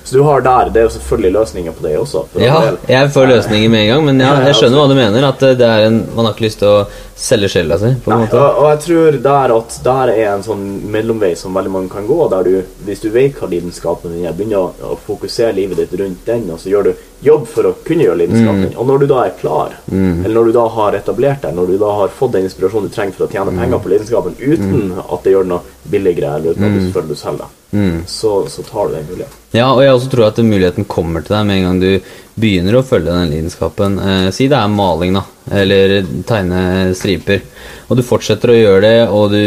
Så 0.06 0.14
du 0.14 0.22
har 0.22 0.40
der 0.40 0.68
Det 0.70 0.78
er 0.78 0.84
jo 0.86 0.90
selvfølgelig 0.94 1.32
løsninger 1.34 1.72
på 1.74 1.82
det 1.82 1.96
også. 1.98 2.20
For 2.30 2.42
Ja, 2.42 2.58
jeg 2.86 3.08
får 3.10 3.24
løsninger 3.26 3.70
med 3.72 3.80
en 3.80 3.88
gang, 3.90 4.04
men 4.06 4.20
ja, 4.22 4.34
jeg 4.46 4.54
skjønner 4.54 4.78
hva 4.78 4.84
du 4.86 4.94
mener. 4.94 5.24
At 5.26 5.42
eh, 5.42 5.56
det 5.58 5.66
er 5.66 5.86
en, 5.88 5.96
man 6.14 6.28
har 6.28 6.36
ikke 6.36 6.44
lyst 6.46 6.60
til 6.62 6.68
å 6.70 6.84
selge 7.18 7.48
sjela 7.50 7.78
si. 7.80 7.90
på 8.04 8.12
en 8.12 8.20
Nei, 8.20 8.28
måte. 8.28 8.38
og, 8.38 8.60
og 8.60 8.68
jeg 8.70 8.80
tror 8.84 9.18
der 9.24 9.54
at 9.56 9.78
der 9.88 10.12
er 10.14 10.28
en 10.36 10.46
sånn 10.46 10.62
mellomvei 10.94 11.32
som 11.40 11.58
veldig 11.58 11.72
mange 11.74 11.90
kan 11.90 12.06
gå. 12.06 12.20
Der 12.36 12.46
du, 12.46 12.54
hvis 12.86 13.02
du 13.02 13.08
vet 13.10 13.34
hva 13.40 13.50
lidenskapen 13.50 14.14
din 14.14 14.28
er, 14.30 14.36
begynner 14.38 14.62
å, 14.62 14.92
å 14.94 15.00
fokusere 15.08 15.56
livet 15.58 15.82
ditt 15.82 15.98
rundt 15.98 16.22
den, 16.30 16.46
og 16.54 16.62
så 16.62 16.70
gjør 16.70 16.92
du 16.92 16.92
jobb 17.24 17.46
for 17.48 17.64
å 17.64 17.74
kunne 17.84 18.04
gjøre 18.04 18.18
lidenskapen 18.18 18.70
Mm. 18.72 18.78
Og 18.78 18.86
når 18.86 18.98
du 19.00 19.06
da 19.06 19.22
er 19.24 19.30
klar, 19.40 19.70
eller 19.90 20.34
når 20.34 20.44
du 20.46 20.52
da 20.52 20.66
har 20.68 20.92
etablert 20.92 21.40
deg, 21.42 21.54
når 21.54 21.66
du 21.66 21.78
da 21.78 21.90
har 21.96 22.08
fått 22.08 22.32
den 22.32 22.44
inspirasjonen 22.44 22.88
du 22.90 22.94
trenger 22.94 23.12
for 23.16 23.26
å 23.26 23.30
tjene 23.32 23.50
Mm. 23.52 23.58
penger 23.58 23.78
på 23.78 23.88
lidenskapen 23.88 24.34
uten 24.38 24.92
at 24.98 25.22
det 25.24 25.32
gjør 25.32 25.42
det 25.42 25.48
noe 25.48 25.60
billigere, 25.90 26.34
eller 26.36 26.50
uten 26.52 26.64
at 26.64 26.80
du 26.80 26.92
føler 26.92 27.08
du 27.08 27.14
selger, 27.14 27.46
Mm. 27.72 28.02
så, 28.06 28.46
så 28.48 28.62
tar 28.62 28.88
du 28.88 28.94
den 28.94 29.06
muligheten. 29.10 29.34
Ja, 29.52 29.72
og 29.72 29.80
jeg 29.82 29.90
også 29.92 30.10
tror 30.10 30.26
at 30.26 30.36
muligheten 30.36 30.84
kommer 30.86 31.20
til 31.24 31.36
deg 31.36 31.46
med 31.46 31.56
en 31.56 31.64
gang 31.64 31.80
du 31.80 32.00
begynner 32.36 32.76
å 32.76 32.84
følge 32.84 33.14
den 33.14 33.32
lidenskapen. 33.32 33.96
Eh, 34.00 34.28
si 34.34 34.48
det 34.50 34.58
er 34.58 34.72
maling, 34.72 35.16
da, 35.16 35.22
eller 35.56 35.96
tegne 36.28 36.62
striper. 36.96 37.40
Og 37.88 37.96
du 37.96 38.02
fortsetter 38.04 38.52
å 38.52 38.58
gjøre 38.58 38.82
det, 38.84 38.98
og 39.08 39.32
du 39.32 39.40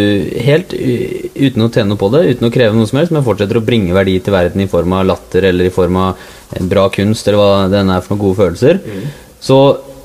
helt 0.46 0.74
uten 0.74 1.66
å 1.66 1.70
tjene 1.70 1.92
noe 1.92 2.02
på 2.02 2.10
det, 2.16 2.24
uten 2.34 2.50
å 2.50 2.54
kreve 2.54 2.78
noe 2.78 2.90
som 2.90 3.02
helst, 3.02 3.14
men 3.14 3.26
fortsetter 3.26 3.60
å 3.60 3.66
bringe 3.66 3.96
verdi 3.96 4.18
til 4.24 4.34
verden 4.34 4.66
i 4.66 4.70
form 4.72 4.98
av 4.98 5.06
latter 5.12 5.52
eller 5.52 5.70
i 5.70 5.76
form 5.76 6.02
av 6.02 6.26
eh, 6.56 6.66
bra 6.72 6.88
kunst, 6.94 7.30
eller 7.30 7.42
hva 7.42 7.70
det 7.70 7.84
enn 7.84 7.94
er 7.94 8.04
for 8.06 8.16
noen 8.16 8.24
gode 8.26 8.42
følelser. 8.42 8.82
Så 9.40 9.60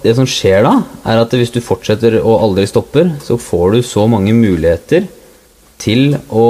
det 0.04 0.12
som 0.18 0.28
skjer 0.28 0.66
da, 0.66 0.76
er 1.08 1.22
at 1.22 1.32
hvis 1.32 1.54
du 1.54 1.62
fortsetter 1.64 2.20
og 2.20 2.42
aldri 2.50 2.68
stopper, 2.68 3.14
så 3.24 3.40
får 3.40 3.78
du 3.78 3.82
så 3.86 4.04
mange 4.10 4.36
muligheter 4.36 5.08
til 5.80 6.18
å, 6.28 6.48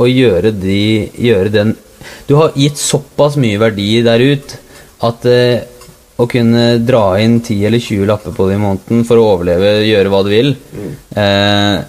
å 0.00 0.06
gjøre, 0.08 0.54
de, 0.56 1.10
gjøre 1.28 1.52
den 1.52 1.76
Du 2.28 2.34
har 2.36 2.56
gitt 2.58 2.80
såpass 2.80 3.36
mye 3.40 3.60
verdi 3.60 4.02
der 4.04 4.20
ut 4.20 4.56
at 5.02 5.24
eh, 5.26 5.64
å 6.16 6.28
kunne 6.30 6.78
dra 6.86 7.18
inn 7.18 7.40
10 7.42 7.66
eller 7.66 7.78
20 7.82 8.06
lapper 8.06 8.32
på 8.36 8.46
det 8.48 8.54
i 8.54 8.62
måneden 8.62 9.02
for 9.04 9.18
å 9.18 9.26
overleve, 9.34 9.80
gjøre 9.88 10.12
hva 10.12 10.20
du 10.22 10.30
vil 10.30 10.52
eh, 11.18 11.80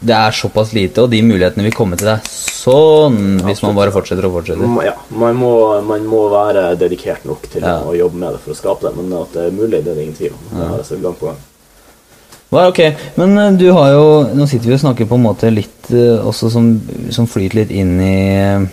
Det 0.00 0.16
er 0.16 0.36
såpass 0.36 0.74
lite, 0.76 1.02
og 1.04 1.10
de 1.12 1.22
mulighetene 1.24 1.64
vil 1.64 1.74
komme 1.76 1.96
til 1.96 2.10
deg 2.12 2.24
sånn 2.60 3.38
hvis 3.46 3.62
man 3.64 3.76
bare 3.76 3.92
fortsetter 3.92 4.26
og 4.28 4.34
fortsetter. 4.38 4.68
Ja, 4.84 4.92
man 5.16 5.36
må, 5.40 5.52
man 5.86 6.04
må 6.08 6.26
være 6.32 6.74
dedikert 6.76 7.24
nok 7.24 7.46
til 7.52 7.64
Ja. 7.64 7.78
å 7.80 7.94
jobbe 7.96 8.20
med 8.20 8.34
det 8.36 8.40
for 8.44 8.52
å 8.52 8.58
skape 8.58 8.84
det, 8.88 8.92
men 8.98 9.12
at 9.16 9.32
det 9.32 9.46
er 9.46 9.54
mulig, 9.56 9.80
det 9.84 9.92
er 9.92 9.96
det 9.96 10.04
ingen 10.04 10.18
tvil 10.18 10.34
om. 10.36 10.42
Det 10.52 10.66
har 10.66 10.76
jeg 10.82 10.88
sett 10.90 11.02
gang 11.04 11.16
på 11.20 11.30
gang. 11.30 11.40
Ok, 12.50 12.80
Men 13.16 13.38
eh, 13.38 13.52
du 13.54 13.68
har 13.70 13.92
jo 13.94 14.06
Nå 14.34 14.46
sitter 14.50 14.66
vi 14.66 14.74
og 14.74 14.80
snakker 14.82 15.06
på 15.06 15.14
en 15.14 15.22
måte 15.22 15.52
litt 15.54 15.90
eh, 15.94 16.18
også 16.18 16.50
som, 16.50 16.64
som 17.14 17.28
flyter 17.30 17.60
litt 17.60 17.70
inn 17.70 17.92
i 18.02 18.16
eh, 18.34 18.64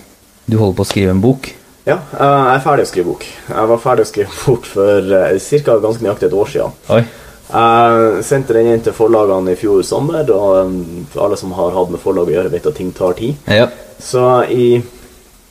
Du 0.49 0.55
holder 0.57 0.79
på 0.79 0.81
å 0.81 0.89
skrive 0.89 1.13
en 1.13 1.21
bok. 1.21 1.51
Ja, 1.87 1.95
eh, 2.17 2.19
jeg 2.19 2.57
er 2.57 2.65
ferdig 2.65 2.83
å 2.83 2.89
skrive 2.91 3.11
bok. 3.13 3.23
Jeg 3.47 3.71
var 3.71 3.79
ferdig 3.83 4.03
å 4.05 4.09
skrive 4.09 4.41
bok 4.45 4.67
for 4.67 5.15
ca. 5.39 5.79
ganske 5.87 6.03
nøyaktig 6.03 6.27
et 6.27 6.35
år 6.35 6.51
siden. 6.51 6.75
Oi. 6.91 7.01
Jeg 7.47 8.23
sendte 8.27 8.57
den 8.57 8.67
inn 8.73 8.81
til 8.83 8.91
forlagene 8.95 9.53
i 9.53 9.59
fjor 9.59 9.79
sommer, 9.87 10.27
og 10.35 10.67
um, 10.67 11.05
alle 11.15 11.37
som 11.39 11.53
har 11.55 11.71
hatt 11.77 11.93
med 11.93 12.01
forlag 12.03 12.27
å 12.27 12.33
gjøre, 12.35 12.51
vet 12.51 12.67
at 12.67 12.75
ting 12.75 12.91
tar 12.91 13.15
tid. 13.15 13.39
Ja. 13.47 13.69
Så 14.03 14.25
i 14.51 14.75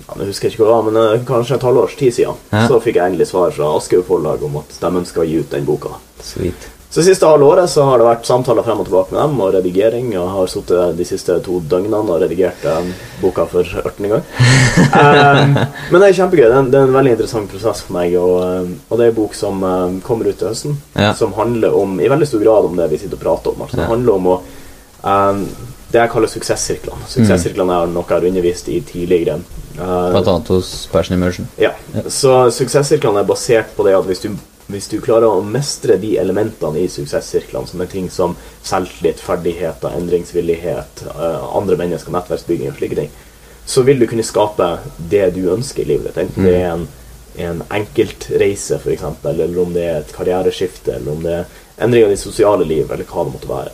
ja, 0.07 0.13
jeg 0.21 0.29
husker 0.29 0.53
ikke 0.53 0.61
hva 0.61 0.67
det 0.69 0.75
var, 0.77 0.85
men 0.91 1.01
eh, 1.01 1.25
kanskje 1.27 1.57
et 1.57 1.65
halvårs 1.67 1.97
tid 1.99 2.13
siden, 2.15 2.37
Ja. 2.53 2.67
så 2.69 2.79
fikk 2.85 3.01
jeg 3.01 3.11
endelig 3.15 3.31
svar 3.33 3.51
fra 3.57 3.73
Aschehoug 3.79 4.05
forlag 4.07 4.45
om 4.45 4.61
at 4.61 4.77
de 4.83 4.91
ønsker 5.01 5.25
å 5.25 5.27
gi 5.27 5.41
ut 5.41 5.51
den 5.57 5.65
boka. 5.67 5.97
Sweet. 6.23 6.69
Så 6.97 7.03
siste 7.05 7.29
halve 7.29 7.45
året 7.45 7.69
så 7.69 7.83
har 7.85 8.01
det 8.01 8.07
vært 8.07 8.25
samtaler 8.25 8.65
frem 8.65 8.79
og 8.81 8.87
tilbake 8.89 9.13
med 9.13 9.21
dem, 9.21 9.41
og 9.45 9.51
redigering. 9.53 10.07
Og 10.15 10.15
jeg 10.17 10.33
har 10.33 10.47
sittet 10.49 10.95
de 10.97 11.05
siste 11.05 11.35
to 11.45 11.59
døgnene 11.69 11.99
og 12.01 12.23
redigert 12.23 12.63
um, 12.73 12.89
boka 13.21 13.45
for 13.51 13.69
18. 13.83 14.07
gang. 14.15 14.23
um, 14.97 15.53
men 15.93 16.01
det 16.01 16.09
er 16.09 16.17
kjempegøy. 16.23 16.47
Det 16.47 16.55
er, 16.55 16.57
en, 16.63 16.71
det 16.73 16.81
er 16.81 16.89
en 16.89 16.97
veldig 16.97 17.13
interessant 17.19 17.53
prosess 17.53 17.85
for 17.85 17.99
meg. 17.99 18.17
Og, 18.17 18.39
eh, 18.47 18.73
og 18.89 18.97
det 18.97 19.11
er 19.11 19.13
en 19.13 19.19
bok 19.21 19.37
som 19.37 19.61
um, 19.61 20.01
kommer 20.09 20.31
ut 20.33 20.41
til 20.41 20.49
høsten, 20.49 20.81
Ja. 20.97 21.13
som 21.21 21.37
handler 21.37 21.77
om, 21.77 22.01
i 22.01 22.09
veldig 22.09 22.31
stor 22.33 22.47
grad 22.47 22.71
om 22.71 22.81
det 22.81 22.89
vi 22.95 23.03
sitter 23.05 23.21
og 23.21 23.25
prater 23.27 23.53
om. 23.53 23.67
Altså, 23.67 23.77
Ja. 23.77 23.83
Det 23.85 23.93
handler 23.93 24.17
om 24.17 24.33
å 24.33 24.41
det 25.93 26.01
jeg 26.01 26.11
kaller 26.17 26.31
suksesssirklene. 26.33 27.05
Suksesssirklene 27.13 27.77
er 27.77 27.93
noe 27.93 28.09
jeg 28.09 28.17
har 28.17 28.25
undervist 28.33 28.69
i 28.73 28.81
tidligere. 28.89 29.37
Blant 29.77 30.27
annet 30.33 30.49
hos 30.49 30.89
Passion 30.91 31.15
Immersion. 31.21 31.47
ja. 31.61 31.77
Så 32.09 32.47
suksesssirklene 32.57 33.21
er 33.21 33.29
basert 33.29 33.77
på 33.77 33.85
det 33.85 33.95
at 34.01 34.09
hvis 34.09 34.25
du, 34.25 34.31
hvis 34.73 34.89
du 34.91 34.97
klarer 35.01 35.29
å 35.31 35.45
mestre 35.47 35.97
de 36.03 36.17
elementene 36.19 36.81
i 36.83 36.89
suksesssirklene, 36.91 37.69
som 37.71 37.81
er 37.85 37.87
ting 37.93 38.09
som 38.11 38.35
selvtillit, 38.67 39.21
ferdigheter, 39.23 39.95
endringsvillighet, 40.01 41.05
eh, 41.15 41.57
andre 41.57 41.77
mennesker, 41.79 42.11
nettverksbygging 42.17 42.73
og 42.73 42.81
slike 42.81 42.99
ting, 42.99 43.11
så 43.67 43.83
vil 43.87 43.99
du 43.99 44.07
kunne 44.11 44.27
skape 44.27 44.79
det 45.11 45.29
du 45.35 45.45
ønsker 45.55 45.83
i 45.83 45.91
livet 45.93 46.15
ditt. 46.15 46.19
Enten 46.25 46.45
det 46.47 46.55
er 46.61 46.69
en, 46.73 46.87
en 47.47 47.63
enkeltreise, 47.81 48.79
f.eks., 48.79 49.03
eller 49.25 49.59
om 49.63 49.73
det 49.75 49.87
er 49.87 49.97
et 50.01 50.13
karriereskifte, 50.15 50.99
eller 50.99 51.13
om 51.13 51.23
det 51.23 51.33
er 51.41 51.47
endring 51.87 52.05
av 52.07 52.15
ditt 52.15 52.23
sosiale 52.23 52.65
liv, 52.67 52.87
eller 52.91 53.05
hva 53.05 53.25
det 53.27 53.35
måtte 53.35 53.51
være. 53.51 53.73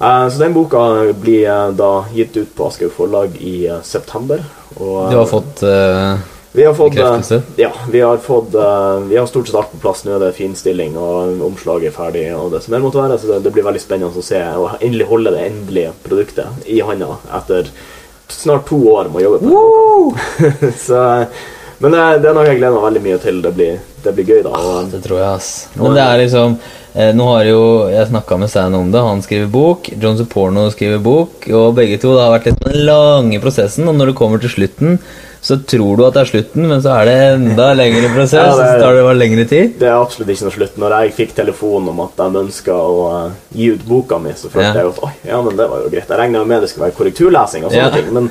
Eh, 0.00 0.28
Så 0.28 0.38
den 0.38 0.52
boka 0.52 1.12
blir 1.20 1.44
eh, 1.48 1.70
da 1.72 2.04
gitt 2.12 2.36
ut 2.36 2.54
på 2.56 2.68
Aschehoug 2.68 2.92
forlag 2.92 3.36
i 3.40 3.70
september. 3.82 4.44
Og, 4.76 5.10
Du 5.10 5.16
har 5.16 5.26
fått 5.30 5.62
eh, 5.62 6.18
vi 6.56 6.64
har 6.64 6.74
fått, 6.74 6.94
Bekreftelse? 6.94 7.36
eh, 7.36 7.62
Ja, 7.66 7.70
vi 7.92 8.00
har 8.00 8.16
fått 8.24 8.54
eh, 8.54 9.00
Vi 9.10 9.16
har 9.20 9.26
stort 9.28 9.50
sett 9.50 9.58
alt 9.60 9.72
på 9.74 9.80
plass. 9.82 10.04
Nå 10.06 10.18
Det 10.18 10.30
er 10.30 10.36
fin 10.36 10.54
finstilling, 10.54 10.96
og 10.96 11.42
omslaget 11.44 11.90
er 11.90 11.96
ferdig. 11.96 12.24
Og 12.36 12.50
det 12.54 12.62
som 12.64 12.72
det 12.74 12.80
måtte 12.84 13.02
være, 13.02 13.18
så 13.20 13.34
det, 13.34 13.42
det 13.44 13.52
blir 13.52 13.66
veldig 13.66 13.82
spennende 13.82 14.22
å 14.22 14.24
se 14.24 14.40
og 14.56 14.80
endelig 14.80 15.10
holde 15.10 15.34
det 15.36 15.44
endelige 15.50 15.92
produktet 16.06 16.66
i 16.72 16.80
handa 16.80 17.18
etter 17.40 17.68
snart 18.32 18.66
to 18.66 18.78
år 18.90 19.10
med 19.12 19.22
å 19.22 19.26
jobbe 19.26 19.44
på 19.44 19.60
det. 19.60 20.72
så, 20.86 21.02
men 21.78 21.92
det, 21.92 22.00
det 22.24 22.30
er 22.30 22.34
noe 22.38 22.46
jeg 22.48 22.58
gleder 22.58 22.78
meg 22.78 22.86
veldig 22.88 23.04
mye 23.04 23.20
til. 23.22 23.42
Det 23.44 23.52
blir, 23.58 23.76
det 24.06 24.16
blir 24.16 24.32
gøy, 24.32 24.40
da. 24.46 24.56
Og, 24.56 24.90
Det 24.94 25.02
tror 25.04 25.20
jeg, 25.20 25.28
ass. 25.36 25.50
Men 25.76 25.94
det 25.96 26.02
er 26.06 26.22
liksom 26.22 26.56
eh, 26.94 27.12
Nå 27.16 27.28
har 27.34 27.44
jo 27.50 27.60
jeg 27.92 28.08
snakka 28.10 28.40
med 28.40 28.52
Stan 28.52 28.78
om 28.80 28.90
det. 28.94 29.04
Han 29.04 29.22
skriver 29.24 29.52
bok. 29.52 29.92
John 30.00 30.24
Porno 30.32 30.66
skriver 30.72 31.04
bok. 31.04 31.46
Og 31.52 31.76
begge 31.76 32.00
to 32.02 32.16
det 32.16 32.24
har 32.24 32.34
vært 32.38 32.50
litt 32.50 32.64
den 32.64 32.82
lange 32.88 33.42
prosessen. 33.44 33.88
Og 33.90 33.98
når 33.98 34.12
det 34.12 34.18
kommer 34.22 34.42
til 34.42 34.54
slutten, 34.56 34.98
så 35.46 35.56
tror 35.62 35.98
du 36.00 36.02
at 36.06 36.16
det 36.16 36.22
er 36.24 36.30
slutten, 36.32 36.64
men 36.66 36.80
så 36.82 36.94
er 36.98 37.04
det 37.06 37.16
enda 37.36 37.66
lengre 37.78 38.08
prosess. 38.14 38.34
Ja, 38.40 38.54
det 38.58 38.70
Så 38.72 38.80
tar 38.82 38.96
det 38.98 39.04
bare 39.06 39.18
lengre 39.20 39.44
tid. 39.46 39.76
det 39.78 39.86
er 39.86 39.94
absolutt 40.00 40.32
ikke 40.34 40.48
noe 40.48 40.54
slutt. 40.56 40.78
Når 40.82 40.94
jeg 40.96 41.12
fikk 41.20 41.34
telefon 41.36 41.86
om 41.92 42.00
at 42.06 42.16
de 42.18 42.40
ønska 42.42 42.74
å 42.74 42.96
uh, 43.12 43.36
gi 43.54 43.68
ut 43.76 43.84
boka 43.86 44.18
mi, 44.18 44.32
så 44.34 44.50
følte 44.50 44.72
Ja. 44.72 44.80
jeg 44.82 44.94
at 44.96 45.04
oi, 45.06 45.12
ja, 45.30 45.38
men 45.46 45.54
det 45.60 45.68
var 45.70 45.84
jo 45.84 45.92
greit. 45.92 46.08
Jeg 46.10 46.18
regna 46.18 46.42
med 46.44 46.64
det 46.66 46.72
skulle 46.72 46.88
være 46.88 46.98
korrekturlesing 46.98 47.64
og 47.68 47.70
sånne 47.70 47.86
Ja. 47.86 47.94
ting. 47.94 48.10
Men 48.12 48.30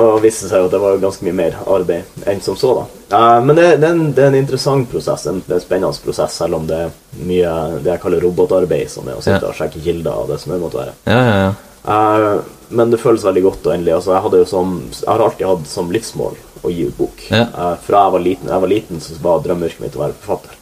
og 0.00 0.20
viste 0.22 0.46
seg 0.46 0.60
jo 0.62 0.68
at 0.68 0.70
det 0.76 0.78
var 0.78 1.00
ganske 1.02 1.24
mye 1.26 1.34
mer 1.34 1.56
arbeid 1.66 2.26
enn 2.30 2.38
som 2.40 2.54
så. 2.54 2.76
da. 2.78 2.84
Uh, 3.10 3.40
men 3.42 3.56
det, 3.58 3.64
det, 3.82 3.88
er 3.88 3.96
en, 3.96 4.12
det 4.14 4.22
er 4.22 4.28
en 4.30 4.38
interessant 4.38 4.86
prosess, 4.92 5.26
en, 5.26 5.40
det 5.48 5.50
er 5.56 5.58
en 5.58 5.64
spennende 5.64 6.04
prosess, 6.04 6.36
selv 6.38 6.60
om 6.60 6.68
det 6.68 6.78
er 6.84 6.92
mye 7.26 7.56
det 7.82 7.90
jeg 7.96 8.02
kaller 8.04 8.22
robotarbeid, 8.22 8.86
som 8.92 9.08
er 9.10 9.18
å 9.18 9.24
sitte 9.24 9.50
og 9.50 9.58
sjekke 9.58 9.82
kilder 9.82 10.14
og 10.22 10.30
det 10.30 10.38
som 10.38 10.54
det 10.54 10.60
måtte 10.62 10.78
være. 10.84 10.94
Ja, 11.10 11.20
ja, 11.26 11.36
ja. 11.42 11.52
Eh, 11.90 12.40
men 12.70 12.92
det 12.92 13.00
føles 13.02 13.26
veldig 13.26 13.42
godt 13.44 13.66
og 13.66 13.74
endelig. 13.74 13.96
Altså, 13.98 14.14
jeg, 14.16 14.46
som, 14.50 14.78
jeg 14.94 15.10
har 15.10 15.24
alltid 15.26 15.46
hatt 15.50 15.68
som 15.70 15.92
livsmål 15.92 16.38
å 16.62 16.72
gi 16.72 16.86
ut 16.88 16.96
bok. 16.96 17.26
Ja. 17.32 17.44
Uh, 17.54 17.74
fra 17.82 18.06
jeg 18.06 18.14
var 18.16 18.24
liten, 18.24 18.50
jeg 18.52 18.64
var 18.64 18.72
liten 18.72 19.04
så 19.04 19.18
var 19.22 19.44
drømmeyrket 19.44 19.84
mitt 19.84 19.98
å 19.98 20.04
være 20.04 20.18
forfatter. 20.22 20.56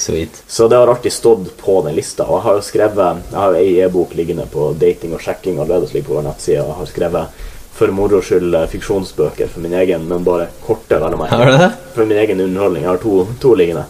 Sweet. 0.00 0.42
Så 0.46 0.68
det 0.68 0.76
har 0.76 0.88
alltid 0.88 1.12
stått 1.12 1.56
på 1.60 1.82
den 1.84 1.94
lista. 1.94 2.24
Og 2.24 2.38
jeg 2.38 2.44
har 2.46 2.56
jo 2.56 2.64
skrevet 2.64 3.24
Jeg 3.30 3.36
har 3.36 3.56
ei 3.58 3.72
e-bok 3.84 4.14
liggende 4.16 4.46
på 4.48 4.70
dating 4.80 5.12
og 5.12 5.20
sjekking 5.20 5.58
allerede, 5.58 5.90
som 5.90 5.98
ligger 5.98 6.08
på 6.08 6.16
vår 6.16 6.28
nettside. 6.30 6.62
Og 6.62 6.70
jeg 6.70 6.78
har 6.78 6.90
skrevet 6.92 7.42
for 7.80 7.92
moro 7.96 8.20
skyld 8.24 8.54
eh, 8.54 8.68
fiksjonsbøker 8.68 9.48
for 9.48 9.64
min 9.64 9.76
egen, 9.76 10.06
men 10.08 10.24
bare 10.24 10.50
korte, 10.64 10.98
vel 11.00 11.16
å 11.16 11.20
merke. 11.20 11.70
For 11.94 12.08
min 12.08 12.20
egen 12.22 12.40
underholdning. 12.46 12.86
Jeg 12.86 12.92
har 12.94 13.02
to, 13.02 13.26
to 13.42 13.54
liggende. 13.58 13.86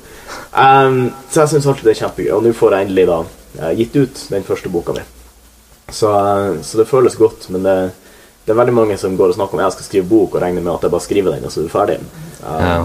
Um, 0.51 1.13
så 1.31 1.45
jeg 1.45 1.55
syns 1.55 1.71
alltid 1.71 1.91
det 1.91 1.95
er 1.95 2.03
kjempegøy. 2.05 2.35
Og 2.37 2.45
nå 2.47 2.55
får 2.59 2.77
jeg 2.77 2.89
endelig 2.89 3.09
da 3.13 3.23
eh, 3.61 3.73
gitt 3.85 3.99
ut 4.01 4.27
den 4.35 4.47
første 4.51 4.73
boka 4.73 4.97
mi. 4.97 5.07
Så, 5.91 6.13
eh, 6.15 6.63
så 6.63 6.81
det 6.81 6.89
føles 6.89 7.17
godt, 7.17 7.51
men 7.51 7.67
det, 7.67 7.77
det 8.47 8.55
er 8.55 8.61
veldig 8.63 8.75
mange 8.75 8.99
som 8.99 9.17
går 9.19 9.35
og 9.35 9.39
snakker 9.39 9.59
om 9.59 9.65
jeg 9.65 9.77
skal 9.77 9.89
skrive 9.91 10.11
bok, 10.11 10.35
og 10.35 10.43
regner 10.43 10.63
med 10.65 10.75
at 10.75 10.89
jeg 10.89 10.97
bare 10.97 11.07
skriver 11.07 11.37
den, 11.37 11.45
og 11.45 11.53
så 11.53 11.61
er 11.61 11.71
du 11.71 11.77
ferdig. 11.77 12.01
Um, 12.41 12.67
Ja. 12.67 12.83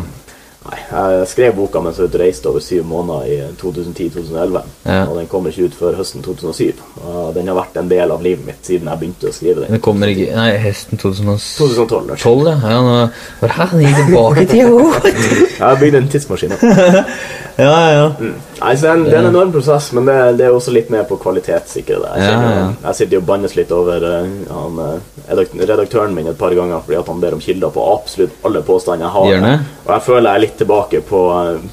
Nei, 0.66 0.78
jeg 0.90 1.26
skrev 1.30 1.52
boka 1.54 1.78
mens 1.84 2.00
jeg 2.02 2.10
reiste 2.18 2.50
over 2.50 2.64
syv 2.64 2.88
måneder 2.90 3.28
i 3.30 3.36
2010-2011. 3.62 4.64
Ja. 4.88 5.04
Og 5.04 5.20
den 5.20 5.28
kommer 5.30 5.54
ikke 5.54 5.68
ut 5.70 5.76
før 5.78 5.98
høsten 6.00 6.24
2007. 6.26 6.80
Og 7.04 7.36
den 7.36 7.52
har 7.52 7.58
vært 7.60 7.78
en 7.78 7.92
del 7.92 8.14
av 8.16 8.24
livet 8.26 8.48
mitt 8.48 8.66
siden 8.66 8.90
jeg 8.90 9.02
begynte 9.04 9.30
å 9.30 9.36
skrive 9.36 9.62
den. 9.62 9.76
Det 9.78 9.82
kommer 9.86 10.10
ikke 10.10 10.32
Nei, 10.34 10.48
høsten 10.64 10.98
2012, 10.98 11.46
2012. 11.60 12.10
unnskyld. 12.16 12.50
ja. 12.50 12.74
ja 12.74 12.82
nå, 12.82 12.96
bare, 13.44 13.58
Hæ, 13.60 13.68
den 13.76 13.86
gikk 13.86 14.02
tilbake 14.02 14.42
i 14.42 14.50
tid? 14.56 14.74
Jeg 15.60 15.62
har 15.62 15.78
bygd 15.84 16.00
en 16.02 16.10
tidsmaskin. 16.16 16.58
ja. 16.66 17.70
ja, 17.70 17.78
ja. 17.94 18.08
Nei, 18.62 18.72
så 18.78 18.86
det, 18.86 18.90
er 18.90 18.96
en, 18.96 19.04
det 19.04 19.16
er 19.16 19.20
en 19.20 19.30
enorm 19.30 19.52
prosess, 19.52 19.90
men 19.96 20.08
det, 20.08 20.16
det 20.40 20.46
er 20.48 20.56
også 20.56 20.72
litt 20.76 20.92
med 20.94 21.04
på 21.10 21.18
kvalitetssikkerhet. 21.22 22.06
Jeg, 22.22 22.30
Ja, 22.36 22.52
ja. 22.56 22.68
jeg 22.86 22.98
sitter 23.00 23.18
jo 23.18 23.22
og 23.24 23.28
bannes 23.28 23.56
litt 23.58 23.74
over 23.76 24.06
eh, 24.08 24.30
han, 24.52 24.80
eh, 24.86 25.44
redaktøren 25.66 26.16
min 26.16 26.30
et 26.32 26.40
par 26.40 26.56
ganger 26.56 26.84
fordi 26.86 27.00
at 27.02 27.12
han 27.12 27.20
ber 27.24 27.36
om 27.36 27.44
kilder 27.44 27.74
på 27.76 27.84
absolutt 27.92 28.48
alle 28.48 28.64
påstander 28.66 29.08
jeg 29.08 29.16
har. 29.18 29.28
Gjerne. 29.34 29.54
Og 29.84 29.92
jeg 29.96 30.06
føler 30.08 30.30
jeg 30.30 30.40
er 30.40 30.46
litt 30.46 30.58
tilbake 30.62 31.04
på, 31.10 31.22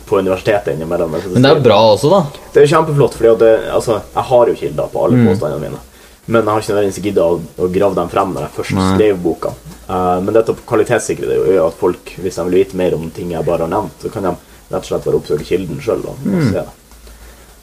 på 0.09 0.21
universitetet 0.25 0.75
innimellom. 0.75 1.16
Men 1.37 1.47
det 1.47 1.55
er 1.55 1.64
bra 1.64 1.79
også, 1.95 2.12
da. 2.12 2.21
Det 2.53 2.64
er 2.64 2.75
kjempeflott, 2.75 3.16
for 3.16 3.47
altså, 3.47 4.03
jeg 4.03 4.29
har 4.33 4.53
jo 4.53 4.61
kilder 4.64 4.92
på 4.92 5.07
alle 5.07 5.25
påstandene 5.31 5.64
mine. 5.68 5.83
Men 6.25 6.45
jeg 6.45 6.53
har 6.53 6.62
ikke 6.62 6.75
nødvendigvis 6.75 7.05
gidda 7.05 7.25
å, 7.27 7.38
å 7.59 7.68
grave 7.73 7.99
dem 7.99 8.11
frem 8.12 8.35
når 8.35 8.45
jeg 8.47 8.55
først 8.57 8.77
Nei. 8.79 8.90
skrev 8.95 9.23
boka. 9.25 9.51
Uh, 9.88 10.21
men 10.23 10.37
dette 10.37 10.55
kvalitetssikrer 10.68 11.33
det 11.33 11.38
jo 11.40 11.49
gjør 11.57 11.66
at 11.73 11.81
folk, 11.81 12.12
hvis 12.23 12.38
de 12.38 12.45
vil 12.47 12.59
vite 12.61 12.79
mer 12.79 12.95
om 12.95 13.09
ting 13.14 13.33
jeg 13.35 13.47
bare 13.47 13.66
har 13.66 13.73
nevnt, 13.73 13.97
så 14.05 14.12
kan 14.12 14.29
de 14.29 14.35
rett 14.72 14.82
og 14.82 14.88
slett 14.88 15.04
bare 15.06 15.20
oppsøke 15.20 15.46
kilden 15.46 15.82
sjøl 15.85 16.02
og, 16.04 16.22
mm. 16.24 16.46
se 16.48 16.56
det. 16.61 16.68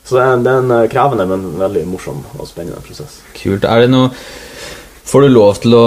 Så 0.10 0.18
det 0.18 0.24
er, 0.26 0.40
det 0.46 0.52
er 0.52 0.64
en 0.64 0.72
eh, 0.74 0.88
krevende, 0.90 1.26
men 1.30 1.46
veldig 1.60 1.84
morsom 1.90 2.24
og 2.38 2.48
spennende 2.50 2.82
prosess. 2.86 3.20
Kult. 3.38 3.68
Er 3.68 3.86
det 3.86 3.92
noe 3.94 4.14
Får 5.10 5.24
du 5.26 5.32
lov 5.34 5.58
til 5.58 5.74
å, 5.74 5.86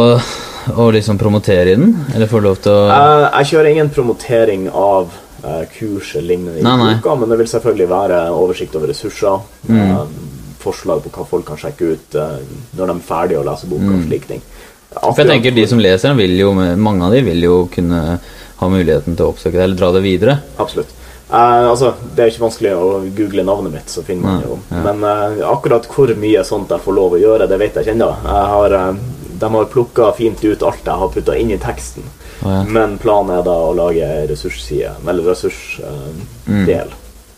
å 0.83 0.85
liksom 0.91 1.19
promotere 1.19 1.77
i 1.77 1.79
den? 1.79 1.93
Eller 2.11 2.27
får 2.27 2.41
du 2.43 2.47
lov 2.49 2.57
til 2.65 2.75
å 2.75 2.81
Jeg, 2.91 3.19
jeg 3.29 3.51
kjører 3.53 3.69
ingen 3.71 3.91
promotering 3.95 4.65
av 4.67 5.13
uh, 5.45 5.61
kurs 5.77 6.17
eller 6.17 6.33
lignende 6.33 6.59
i 6.59 6.65
Nei, 6.67 6.73
nei. 6.81 6.89
boka, 6.97 7.15
men 7.21 7.31
det 7.31 7.39
vil 7.39 7.51
selvfølgelig 7.53 7.87
være 7.93 8.19
oversikt 8.35 8.75
over 8.81 8.91
ressurser. 8.91 9.45
Mm. 9.71 9.79
Uh, 9.79 10.49
forslag 10.63 11.05
på 11.05 11.13
hva 11.15 11.27
folk 11.31 11.47
kan 11.53 11.61
sjekke 11.61 11.93
ut 11.95 12.19
uh, 12.19 12.35
når 12.79 12.91
de 12.91 12.97
er 12.97 13.07
ferdige 13.13 13.43
å 13.43 13.47
lese 13.47 13.71
boka. 13.71 13.93
og 13.95 14.09
slike 14.09 14.33
ting. 14.33 14.43
Akkurat, 14.93 15.15
For 15.15 15.23
jeg 15.23 15.31
tenker 15.31 15.55
De 15.57 15.69
som 15.71 15.81
leser 15.81 16.11
den, 16.11 16.19
vil 16.19 16.35
jo, 16.41 16.51
mange 16.59 17.07
av 17.07 17.15
de 17.15 17.23
vil 17.31 17.47
jo 17.47 17.61
kunne 17.73 18.03
ha 18.63 18.71
muligheten 18.71 19.15
til 19.15 19.27
å 19.27 19.33
oppsøke 19.33 19.55
det, 19.55 19.69
eller 19.69 19.79
dra 19.79 19.93
det 19.95 20.03
videre. 20.05 20.37
Absolutt. 20.63 20.91
Eh, 21.33 21.69
altså, 21.71 21.95
Det 22.15 22.25
er 22.25 22.31
ikke 22.31 22.45
vanskelig 22.45 22.73
å 22.77 22.89
google 23.17 23.45
navnet 23.49 23.73
mitt, 23.73 23.89
så 23.91 24.03
finner 24.05 24.23
man 24.29 24.43
jo. 24.47 24.59
ja. 24.71 24.83
Men 24.85 25.05
eh, 25.09 25.41
akkurat 25.49 25.87
hvor 25.89 26.13
mye 26.21 26.45
sånt 26.45 26.69
jeg 26.71 26.81
får 26.85 26.95
lov 26.99 27.13
å 27.17 27.21
gjøre, 27.23 27.49
det 27.49 27.59
vet 27.59 27.75
jeg 27.75 27.87
ikke 27.87 27.97
ennå. 27.97 28.11
Eh, 28.25 28.95
De 29.43 29.49
har 29.51 29.65
plukka 29.67 30.13
fint 30.15 30.45
ut 30.45 30.63
alt 30.63 30.85
jeg 30.87 30.95
har 31.01 31.09
putta 31.11 31.35
inn 31.37 31.51
i 31.51 31.59
teksten. 31.59 32.05
Oh, 32.45 32.51
ja. 32.53 32.63
Men 32.63 32.99
planen 32.99 33.39
er 33.39 33.43
da 33.43 33.55
å 33.55 33.73
lage 33.75 34.07
ressursside, 34.31 34.93
eller 35.09 35.23
ressursdel, 35.33 35.87
Mm. 36.47 36.67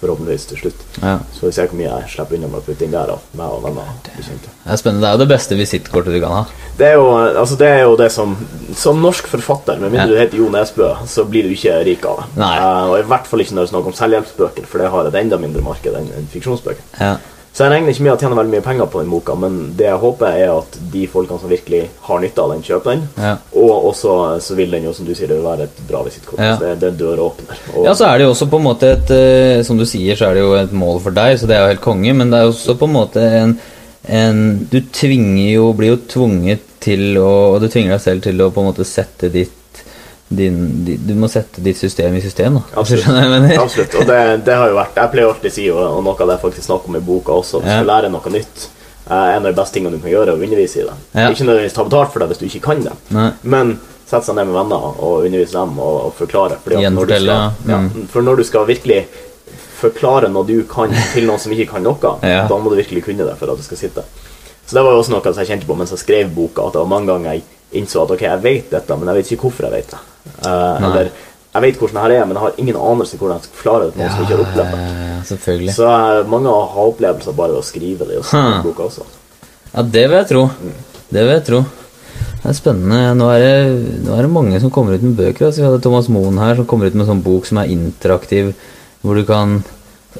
Forhåpentligvis 0.04 0.46
til 0.52 0.60
slutt. 0.62 0.84
Ja. 1.02 1.16
Så 1.34 1.42
får 1.42 1.50
vi 1.50 1.56
se 1.58 1.66
hvor 1.70 1.80
mye 1.80 1.88
jeg 1.90 2.12
slipper 2.14 2.38
unna 2.38 2.50
med 2.52 2.60
å 2.60 2.66
putte 2.68 2.86
inn 2.86 2.94
der. 2.94 3.10
Da, 3.10 3.18
meg 3.40 3.56
og 3.56 3.64
venner. 3.66 3.90
Det 4.04 4.14
er 4.20 4.78
spennende. 4.80 5.02
Det 5.04 5.10
er 5.10 5.18
jo 5.18 5.22
det 5.24 5.30
beste 5.34 5.58
visittkortet 5.58 6.14
du 6.14 6.20
kan 6.22 6.36
ha. 6.38 6.44
Det 6.78 6.88
er 6.90 6.96
jo 6.98 7.08
altså 7.14 7.58
det, 7.60 7.68
er 7.70 7.84
jo 7.84 7.96
det 7.98 8.08
som 8.12 8.32
Som 8.74 9.02
norsk 9.02 9.28
forfatter, 9.30 9.78
med 9.78 9.92
mindre 9.94 10.08
Ja. 10.08 10.14
du 10.14 10.20
heter 10.22 10.40
Jo 10.40 10.48
Nesbø, 10.50 10.88
så 11.06 11.24
blir 11.28 11.46
du 11.46 11.52
ikke 11.54 11.76
rik 11.86 12.04
av 12.10 12.24
det. 12.24 12.42
Eh, 12.42 12.88
og 12.90 12.98
i 12.98 13.06
hvert 13.10 13.26
fall 13.30 13.40
ikke 13.44 13.54
når 13.54 13.62
det 13.62 13.68
er 13.68 13.74
snakk 13.74 13.86
om 13.92 13.98
selvhjelpsbøker, 14.00 14.66
for 14.66 14.82
det 14.82 14.90
har 14.90 15.06
et 15.10 15.20
enda 15.20 15.38
mindre 15.38 15.62
marked 15.62 15.94
enn 15.94 16.10
enn 16.18 16.26
fiksjonsbøker. 16.32 16.82
Ja. 17.00 17.16
Så 17.54 17.62
jeg 17.62 17.70
regner 17.70 17.92
ikke 17.94 18.02
med 18.02 18.10
å 18.10 18.18
tjene 18.18 18.34
veldig 18.34 18.50
mye 18.50 18.62
penger 18.66 18.88
på 18.90 18.98
den 18.98 19.10
boka, 19.12 19.34
men 19.38 19.58
det 19.78 19.84
jeg 19.86 19.98
håper, 20.02 20.38
er 20.42 20.48
at 20.56 20.78
de 20.90 21.04
folkene 21.06 21.38
som 21.38 21.52
virkelig 21.52 21.84
har 22.02 22.18
nytte 22.24 22.42
av 22.42 22.50
den, 22.50 22.64
kjøper 22.66 22.90
den. 22.90 23.04
Ja. 23.14 23.34
Og 23.62 23.86
også 23.92 24.16
så 24.42 24.56
vil 24.58 24.74
den 24.74 24.88
jo, 24.88 24.94
som 24.96 25.06
du 25.06 25.12
sier, 25.14 25.30
det 25.30 25.38
være 25.44 25.68
et 25.68 25.78
bra 25.86 26.00
visittkort. 26.02 26.42
Ja. 26.42 26.56
Så 26.58 26.64
Det, 26.64 26.72
det 26.82 26.88
er 26.88 26.96
en 26.96 26.98
døråpner. 27.04 27.62
Og, 27.76 27.86
Ja, 27.86 27.94
så 27.94 28.08
er 28.08 28.18
det 28.18 28.26
jo 28.26 28.32
også 28.32 28.50
på 28.50 28.58
en 28.58 28.66
måte 28.66 28.90
et 28.96 29.14
eh, 29.14 29.62
Som 29.62 29.78
du 29.78 29.86
sier, 29.86 30.18
så 30.18 30.32
er 30.32 30.34
det 30.34 30.42
jo 30.42 30.52
et 30.58 30.74
mål 30.74 30.98
for 31.04 31.14
deg, 31.14 31.38
så 31.38 31.46
det 31.46 31.54
er 31.54 31.62
jo 31.62 31.72
helt 31.76 31.84
konge, 31.84 32.14
men 32.18 32.32
det 32.32 32.40
er 32.40 32.48
jo 32.48 32.54
også 32.56 32.74
på 32.80 32.90
en 32.90 32.96
måte 32.98 33.22
en, 33.38 33.56
en 34.18 34.44
Du 34.72 34.80
tvinger 34.90 35.52
jo 35.54 35.72
Blir 35.78 35.94
jo 35.94 36.00
tvunget 36.10 36.66
til 36.84 37.20
å 37.22 37.54
Og 37.54 37.60
du 37.62 37.68
tvinger 37.70 37.94
deg 37.94 38.02
selv 38.02 38.26
til 38.26 38.42
å 38.42 38.50
på 38.50 38.64
en 38.64 38.72
måte 38.72 38.86
sette 38.88 39.30
ditt 39.32 39.60
din, 40.28 40.84
din, 40.84 41.00
Du 41.06 41.14
må 41.14 41.28
sette 41.28 41.60
ditt 41.62 41.76
system 41.78 42.14
i 42.16 42.20
system, 42.24 42.54
da. 42.54 42.62
Absolutt. 42.80 43.58
Absolutt. 43.60 43.94
Og 44.00 44.06
det, 44.08 44.20
det 44.46 44.54
har 44.56 44.68
jo 44.72 44.76
vært 44.78 44.96
Jeg 44.96 45.10
pleier 45.12 45.28
alltid 45.28 45.50
å 45.50 45.54
si, 45.54 45.66
og, 45.70 45.98
noe 46.04 46.14
av 46.16 46.28
det 46.30 46.36
jeg 46.38 46.42
faktisk 46.46 46.66
snakker 46.68 46.88
om 46.88 46.96
i 46.96 47.02
boka 47.04 47.32
også, 47.32 47.60
Du 47.60 47.68
Ja. 47.68 47.80
skal 47.80 47.90
lære 47.92 48.10
noe 48.14 48.32
nytt 48.32 48.68
eh, 49.10 49.34
En 49.36 49.42
av 49.44 49.48
de 49.50 49.52
beste 49.58 49.74
tingene 49.76 49.96
du 49.98 50.00
kan 50.02 50.10
gjøre, 50.14 50.32
er 50.32 50.38
å 50.38 50.42
undervise 50.48 50.80
i 50.80 50.86
det. 50.88 50.96
Ja. 51.14 51.28
Ikke 51.30 51.44
nødvendigvis 51.48 51.76
ta 51.76 51.84
betalt 51.84 52.12
for 52.14 52.24
det 52.24 52.28
hvis 52.32 52.40
du 52.40 52.46
ikke 52.48 52.64
kan 52.70 52.82
det, 52.86 52.96
Nei. 53.14 53.28
men 53.42 53.74
sette 54.08 54.24
seg 54.26 54.36
ned 54.36 54.48
med 54.48 54.56
venner 54.56 54.88
og 55.00 55.24
undervise 55.28 55.52
dem 55.58 55.78
og, 55.78 55.94
og 56.08 56.14
forklare. 56.18 56.58
At 56.60 56.92
når 56.92 57.12
skal, 57.12 57.28
ja. 57.30 57.52
ja, 57.68 57.78
for 58.12 58.22
når 58.26 58.36
du 58.40 58.44
skal 58.48 58.66
virkelig 58.68 59.04
forklare 59.80 60.28
noe 60.32 60.46
du 60.48 60.62
kan 60.70 60.92
til 61.12 61.26
noen 61.28 61.40
som 61.40 61.52
ikke 61.52 61.70
kan 61.76 61.84
noe, 61.84 62.16
Ja. 62.34 62.46
da 62.48 62.58
må 62.58 62.70
du 62.72 62.76
virkelig 62.80 63.04
kunne 63.04 63.24
det 63.28 63.36
for 63.40 63.52
at 63.52 63.60
du 63.60 63.64
skal 63.66 63.80
sitte. 63.80 64.04
Så 64.64 64.76
det 64.78 64.82
var 64.84 64.92
jo 64.96 65.02
også 65.02 65.12
noe 65.12 65.20
som 65.32 65.42
jeg 65.44 65.50
kjente 65.52 65.68
på 65.68 65.76
mens 65.76 65.92
jeg 65.92 66.00
skrev 66.00 66.30
boka, 66.32 66.64
at 66.64 66.72
det 66.76 66.80
var 66.80 66.88
mange 66.88 67.12
ganger 67.12 67.34
jeg 67.36 67.44
innså 67.80 68.04
at 68.04 68.12
ok, 68.14 68.22
jeg 68.24 68.40
vet 68.44 68.70
dette, 68.72 68.96
men 68.96 69.10
jeg 69.10 69.18
vet 69.20 69.32
ikke 69.34 69.48
hvorfor 69.48 69.66
jeg 69.68 69.74
vet 69.74 69.90
det. 69.92 70.02
Nei. 70.24 70.88
eller 70.90 71.10
jeg 71.54 71.62
vet 71.62 71.76
hvordan 71.78 71.94
det 71.94 72.02
her 72.02 72.12
er, 72.16 72.24
men 72.26 72.34
jeg 72.34 72.42
har 72.42 72.56
ingen 72.58 72.76
anelse 72.80 73.16
hvordan 73.20 73.36
jeg 73.38 73.44
skal 73.46 73.60
klare 73.62 73.84
det 73.84 73.92
til 73.94 74.00
noen 74.02 74.10
som 74.10 74.22
ikke 74.24 74.34
har 74.34 74.42
opplevd 74.44 74.72
det. 74.74 74.80
ja, 74.82 75.06
ja, 75.14 75.20
selvfølgelig. 75.28 75.74
Så 75.76 75.86
eh, 75.92 76.26
mange 76.32 76.54
har 76.74 76.88
opplevelser 76.88 77.36
bare 77.38 77.54
ved 77.54 77.60
å 77.60 77.66
skrive 77.68 78.08
det 78.08 78.18
skrive 78.24 78.50
Huh. 78.56 78.62
boka 78.66 78.88
også. 78.88 79.06
Ja, 79.74 79.82
det 79.82 80.04
vil 80.10 80.16
jeg 80.18 80.28
tro. 80.32 80.42
Det 81.14 81.22
vil 81.22 81.34
jeg 81.36 81.44
tro. 81.46 81.60
Det 82.44 82.50
er 82.50 82.56
spennende. 82.58 82.98
Nå 83.16 83.28
er 83.32 83.40
det, 83.44 83.54
nå 84.04 84.16
er 84.18 84.26
det 84.26 84.32
mange 84.34 84.58
som 84.60 84.70
kommer 84.74 84.94
ut 84.98 85.02
med 85.06 85.14
bøker. 85.16 85.46
Altså, 85.46 85.62
vi 85.62 85.68
hadde 85.68 85.82
Thomas 85.86 86.08
Moen 86.12 86.38
her 86.42 86.58
som 86.58 86.66
kommer 86.66 86.90
ut 86.90 86.94
med 86.98 87.06
en 87.06 87.12
sånn 87.14 87.22
bok 87.24 87.46
som 87.48 87.58
er 87.62 87.70
interaktiv, 87.72 88.50
hvor 89.04 89.14
du 89.16 89.24
kan 89.28 89.62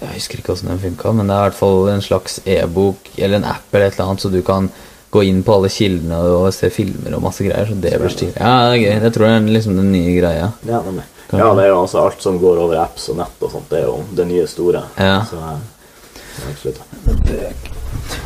Jeg 0.01 0.11
husker 0.17 0.39
ikke 0.41 0.51
hvordan 0.55 0.73
den 0.73 0.81
funka, 0.83 1.13
men 1.15 1.29
det 1.31 1.35
er 1.35 1.43
i 1.45 1.49
hvert 1.51 1.59
fall 1.59 1.89
en 1.93 2.01
slags 2.03 2.41
e-bok 2.51 3.11
eller 3.19 3.37
en 3.39 3.45
app 3.47 3.75
eller 3.75 3.87
et 3.87 3.95
eller 3.95 4.09
annet, 4.11 4.23
så 4.25 4.31
du 4.33 4.41
kan 4.43 4.67
gå 5.15 5.23
inn 5.29 5.43
på 5.47 5.55
alle 5.55 5.71
kildene 5.71 6.17
og 6.19 6.49
se 6.55 6.71
filmer 6.75 7.15
og 7.15 7.23
masse 7.23 7.45
greier. 7.47 7.69
Så 7.71 7.77
det 7.79 7.93
blir 8.01 8.13
stilig. 8.13 8.35
Ja, 8.35 8.55
det 8.67 8.79
er 8.79 8.81
gøy. 8.83 8.95
Jeg 9.07 9.15
tror 9.15 9.27
det 9.29 9.35
er 9.37 9.53
liksom 9.57 9.77
den 9.79 9.93
nye 9.95 10.17
greia. 10.17 10.49
Ja, 10.67 10.81
nemlig. 10.83 11.05
ja, 11.31 11.53
det 11.55 11.67
er 11.67 11.71
jo 11.71 11.79
altså 11.85 12.03
alt 12.03 12.25
som 12.25 12.41
går 12.43 12.65
over 12.65 12.81
apps 12.83 13.07
og 13.13 13.21
nett 13.23 13.47
og 13.47 13.55
sånt, 13.55 13.71
det 13.71 13.85
er 13.85 13.87
jo 13.87 14.01
det 14.19 14.27
nye 14.33 14.49
store. 14.51 14.83
Ja. 14.99 15.21
Så, 15.31 15.39
eh, 15.39 16.51
absolutt. 16.51 16.83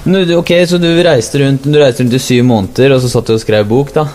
Men 0.09 0.33
ok, 0.39 0.51
Så 0.67 0.79
du 0.81 0.89
reiste 1.05 1.39
rundt 1.43 1.67
Du 1.69 1.77
reiste 1.79 2.03
rundt 2.03 2.15
i 2.17 2.19
syv 2.23 2.45
måneder, 2.49 2.95
og 2.97 3.03
så 3.05 3.11
satt 3.13 3.29
du 3.29 3.35
og 3.37 3.43
skrev 3.43 3.69
bok, 3.69 3.93
da? 3.95 4.07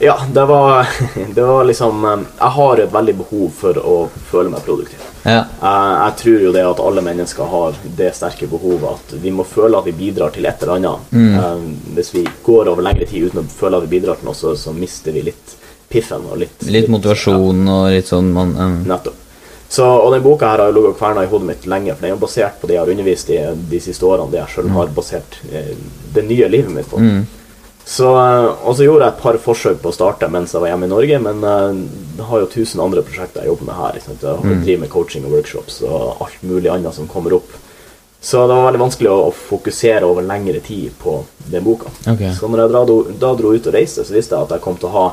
Ja, 0.00 0.14
det 0.32 0.44
var, 0.48 0.86
det 1.36 1.42
var 1.42 1.66
liksom 1.68 2.04
eh, 2.04 2.26
Jeg 2.38 2.56
har 2.56 2.84
et 2.84 2.92
veldig 2.94 3.16
behov 3.24 3.50
for 3.58 3.82
å 3.82 3.96
føle 4.30 4.52
meg 4.54 4.62
produktiv. 4.64 5.09
Ja. 5.24 5.44
Jeg, 5.60 5.94
jeg 6.00 6.16
tror 6.22 6.44
jo 6.46 6.52
det 6.54 6.64
at 6.64 6.80
alle 6.80 7.02
mennesker 7.04 7.50
har 7.52 7.80
det 7.98 8.10
sterke 8.16 8.48
behovet 8.50 8.86
at 8.88 9.16
vi 9.20 9.32
må 9.34 9.44
føle 9.44 9.78
at 9.78 9.88
vi 9.88 9.96
bidrar 9.96 10.32
til 10.34 10.46
et 10.48 10.62
eller 10.64 10.78
annet. 10.78 11.10
Eh, 11.12 11.64
hvis 11.96 12.14
vi 12.14 12.26
går 12.46 12.70
over 12.72 12.84
lengre 12.86 13.08
tid 13.10 13.28
uten 13.28 13.42
å 13.42 13.48
føle 13.52 13.80
at 13.80 13.88
vi 13.88 13.98
bidrar 13.98 14.20
til 14.20 14.30
noe, 14.30 14.38
så, 14.38 14.54
så 14.56 14.72
mister 14.76 15.12
vi 15.16 15.26
litt 15.28 15.56
piffen. 15.90 16.24
og 16.30 16.38
Litt, 16.40 16.62
Litt 16.70 16.88
motivasjon 16.92 17.66
og 17.68 17.90
litt 17.92 18.08
sånn 18.08 18.30
man 18.32 18.54
um, 18.56 18.78
nettopp. 18.88 19.26
Så, 19.70 19.84
og 19.86 20.08
den 20.10 20.22
boka 20.24 20.48
her 20.50 20.64
har 20.64 20.72
ligget 20.74 20.96
og 20.96 20.98
kverna 20.98 21.22
i 21.22 21.28
hodet 21.30 21.46
mitt 21.46 21.66
lenge, 21.70 21.94
for 21.94 22.02
den 22.02 22.10
er 22.10 22.16
jo 22.16 22.22
basert 22.24 22.56
på 22.58 22.66
det 22.66 22.74
jeg 22.74 22.82
har 22.82 22.90
undervist 22.90 23.28
i 23.30 23.36
de 23.70 23.78
siste 23.82 24.06
årene, 24.08 24.32
det 24.32 24.40
jeg 24.40 24.54
sjøl 24.56 24.72
har 24.74 24.88
basert 24.96 25.36
eh, 25.52 25.76
det 26.16 26.24
nye 26.26 26.48
livet 26.50 26.72
mitt 26.74 26.88
på. 26.90 26.98
Så, 27.90 28.06
eh, 28.14 28.48
og 28.68 28.76
så 28.78 28.84
gjorde 28.86 29.06
jeg 29.08 29.16
et 29.16 29.22
par 29.24 29.38
forsøk 29.42 29.80
på 29.82 29.90
å 29.90 29.94
starte 29.96 30.28
mens 30.30 30.52
jeg 30.54 30.62
var 30.62 30.70
hjemme 30.70 30.86
i 30.86 30.92
Norge, 30.92 31.16
men 31.24 31.40
eh, 31.42 31.80
jeg 32.20 32.26
har 32.28 32.44
jo 32.44 32.50
tusen 32.52 32.82
andre 32.84 33.02
prosjekter 33.06 33.42
jeg 33.42 33.50
jobber 33.50 33.66
med 33.66 33.80
her. 33.80 33.98
Jeg 33.98 34.20
driver 34.20 34.84
med 34.84 34.92
coaching 34.92 35.26
og 35.26 35.34
workshops 35.34 35.80
og 35.88 36.22
alt 36.22 36.44
mulig 36.46 36.70
annet 36.70 36.94
som 36.94 37.08
kommer 37.10 37.34
opp. 37.40 37.50
Så 38.22 38.44
det 38.46 38.54
var 38.54 38.66
veldig 38.68 38.82
vanskelig 38.82 39.08
å, 39.10 39.16
å 39.30 39.32
fokusere 39.32 40.04
over 40.06 40.22
lengre 40.28 40.60
tid 40.62 40.92
på 41.00 41.16
den 41.50 41.64
boka. 41.64 41.90
Okay. 42.04 42.30
Så 42.36 42.50
når 42.52 42.66
jeg 42.66 42.72
dra, 42.74 42.84
da 43.24 43.32
dro 43.40 43.54
ut 43.56 43.66
og 43.70 43.74
reiste, 43.74 44.04
så 44.04 44.14
visste 44.14 44.36
jeg 44.36 44.46
at 44.46 44.54
jeg 44.54 44.64
kom 44.68 44.76
til 44.78 44.90
å 44.90 44.94
ha 44.98 45.04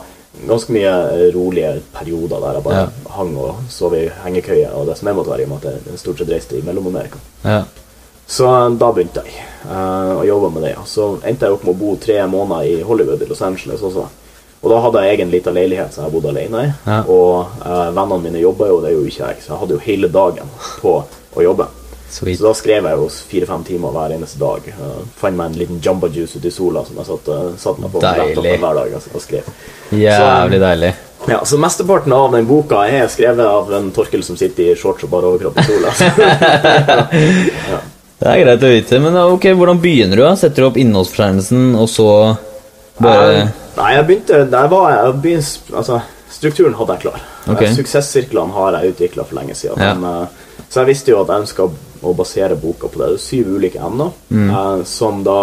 ganske 0.46 0.76
mye 0.76 0.94
eh, 1.16 1.26
rolige 1.34 1.74
perioder 1.96 2.44
der 2.44 2.60
jeg 2.60 2.66
bare 2.68 2.84
Ja. 2.84 2.88
hang 3.16 3.34
og 3.42 3.64
sov 3.74 3.96
i 3.98 4.04
hengekøye, 4.22 4.70
og 4.76 4.86
det 4.92 5.00
som 5.00 5.10
jeg 5.10 5.18
måtte 5.18 5.34
være 5.34 5.48
i 5.48 5.50
og 5.50 5.54
med 5.56 5.66
at 5.66 5.88
jeg 5.88 6.04
stort 6.04 6.22
sett 6.22 6.30
reiste 6.36 6.60
i 6.60 6.66
Mellom-Amerika. 6.68 7.18
Ja. 7.42 7.64
Så 8.28 8.46
eh, 8.46 8.70
da 8.70 8.92
begynte 8.92 9.24
jeg 9.24 9.44
uh, 9.70 10.20
å 10.20 10.24
jobbe 10.28 10.52
med 10.58 10.68
det. 10.68 10.74
ja. 10.76 10.84
Så 10.86 11.16
endte 11.24 11.48
jeg 11.48 11.56
opp 11.56 11.64
med 11.64 11.76
å 11.76 11.80
bo 11.80 11.96
tre 12.02 12.20
måneder 12.28 12.68
i 12.68 12.84
Hollywood 12.84 13.24
i 13.24 13.30
Los 13.30 13.42
Angeles 13.42 13.84
også. 13.88 14.08
Og 14.58 14.72
da 14.74 14.82
hadde 14.84 15.04
jeg 15.06 15.16
egen 15.16 15.32
liten 15.32 15.56
leilighet 15.56 15.94
som 15.94 16.08
jeg 16.08 16.16
bodde 16.18 16.34
alene 16.34 16.68
i. 16.68 16.70
Ja. 16.90 17.02
Og 17.08 17.64
uh, 17.64 17.88
vennene 17.96 18.20
mine 18.26 18.44
jobba 18.44 18.68
jo, 18.68 18.82
det 18.84 18.94
gjorde 18.96 19.14
ikke 19.14 19.32
jeg, 19.32 19.44
så 19.46 19.54
jeg 19.54 19.62
hadde 19.64 19.78
jo 19.78 19.84
hele 19.88 20.12
dagen 20.12 20.56
på 20.82 20.98
å 21.08 21.46
jobbe. 21.46 21.70
Sweet. 22.08 22.40
Så 22.40 22.46
da 22.48 22.54
skrev 22.56 22.86
jeg 22.88 23.00
jo 23.00 23.08
fire-fem 23.32 23.64
timer 23.68 23.96
hver 23.96 24.14
eneste 24.16 24.40
dag. 24.44 24.70
Uh, 24.76 25.02
fant 25.20 25.40
meg 25.40 25.52
en 25.52 25.60
liten 25.64 25.82
jamba 25.84 26.12
juice 26.12 26.40
ute 26.40 26.52
i 26.52 26.56
sola 26.56 26.84
som 26.88 27.00
jeg 27.00 27.08
satt, 27.08 27.32
uh, 27.32 27.50
satt 27.60 27.80
meg 27.84 27.92
på 27.94 28.04
hver 28.04 28.36
dag 28.36 28.96
og, 29.00 29.12
og 29.14 29.24
skrev. 29.24 29.52
Jævlig 29.96 30.64
deilig. 30.64 30.96
Ja, 31.28 31.42
Så 31.48 31.58
mesteparten 31.60 32.14
av 32.16 32.32
den 32.36 32.48
boka 32.48 32.84
er 32.88 33.08
skrevet 33.12 33.44
av 33.44 33.72
en 33.76 33.90
Torkel 33.96 34.24
som 34.24 34.38
sitter 34.40 34.72
i 34.72 34.76
shorts 34.80 35.04
og 35.08 35.12
bare 35.12 35.32
overkropp 35.32 35.60
i 35.60 35.68
sola. 35.68 35.92
Det 38.18 38.30
er 38.32 38.42
greit 38.42 38.64
å 38.66 38.70
vite. 38.72 39.00
Men 39.04 39.18
ok, 39.22 39.50
hvordan 39.58 39.80
begynner 39.82 40.18
du? 40.18 40.24
da? 40.26 40.34
Setter 40.40 40.64
du 40.64 40.70
opp 40.72 40.80
innholdsfortegnelsen, 40.82 41.76
og 41.78 41.90
så 41.92 42.08
bare 42.98 43.44
uh, 43.44 43.50
Nei, 43.78 43.92
jeg 43.94 44.06
begynte 44.08 44.40
der 44.50 44.70
var 44.72 44.88
jeg, 44.90 45.18
begynte, 45.22 45.76
altså, 45.78 46.00
Strukturen 46.34 46.74
hadde 46.78 46.96
jeg 46.96 47.04
klar. 47.06 47.22
Okay. 47.46 47.68
Eh, 47.70 47.76
Suksesssirklene 47.78 48.56
har 48.56 48.80
jeg 48.80 48.96
utvikla 48.96 49.26
for 49.26 49.38
lenge 49.38 49.54
siden. 49.58 49.80
Ja. 49.82 49.94
Men, 49.94 50.26
uh, 50.28 50.64
så 50.68 50.82
jeg 50.82 50.90
visste 50.92 51.14
jo 51.14 51.22
at 51.22 51.30
jeg 51.32 51.46
ønska 51.46 51.68
å 51.68 52.14
basere 52.18 52.58
boka 52.60 52.90
på 52.90 53.00
det. 53.00 53.12
Det 53.14 53.20
er 53.20 53.24
syv 53.24 53.54
ulike 53.56 53.82
emner 53.82 54.12
Mm. 54.34 54.50
uh, 54.52 54.84
som 54.86 55.24
da 55.26 55.40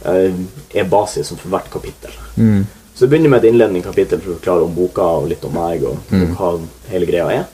er 0.00 0.86
basisen 0.88 1.36
for 1.36 1.52
hvert 1.52 1.66
kapittel. 1.68 2.14
Mm. 2.40 2.62
Så 3.00 3.06
jeg 3.06 3.14
begynner 3.14 3.30
med 3.32 3.40
et 3.44 3.48
innledende 3.48 3.80
kapittel 3.80 4.20
for 4.20 4.34
å 4.34 4.34
forklare 4.36 4.64
om 4.66 4.74
boka 4.76 5.04
og 5.22 5.28
litt 5.30 5.44
om 5.48 5.54
meg 5.56 5.84
og, 5.88 5.96
Mm. 6.12 6.34
hva 6.36 6.60
hele 6.90 7.06
greia 7.08 7.30
er. 7.32 7.46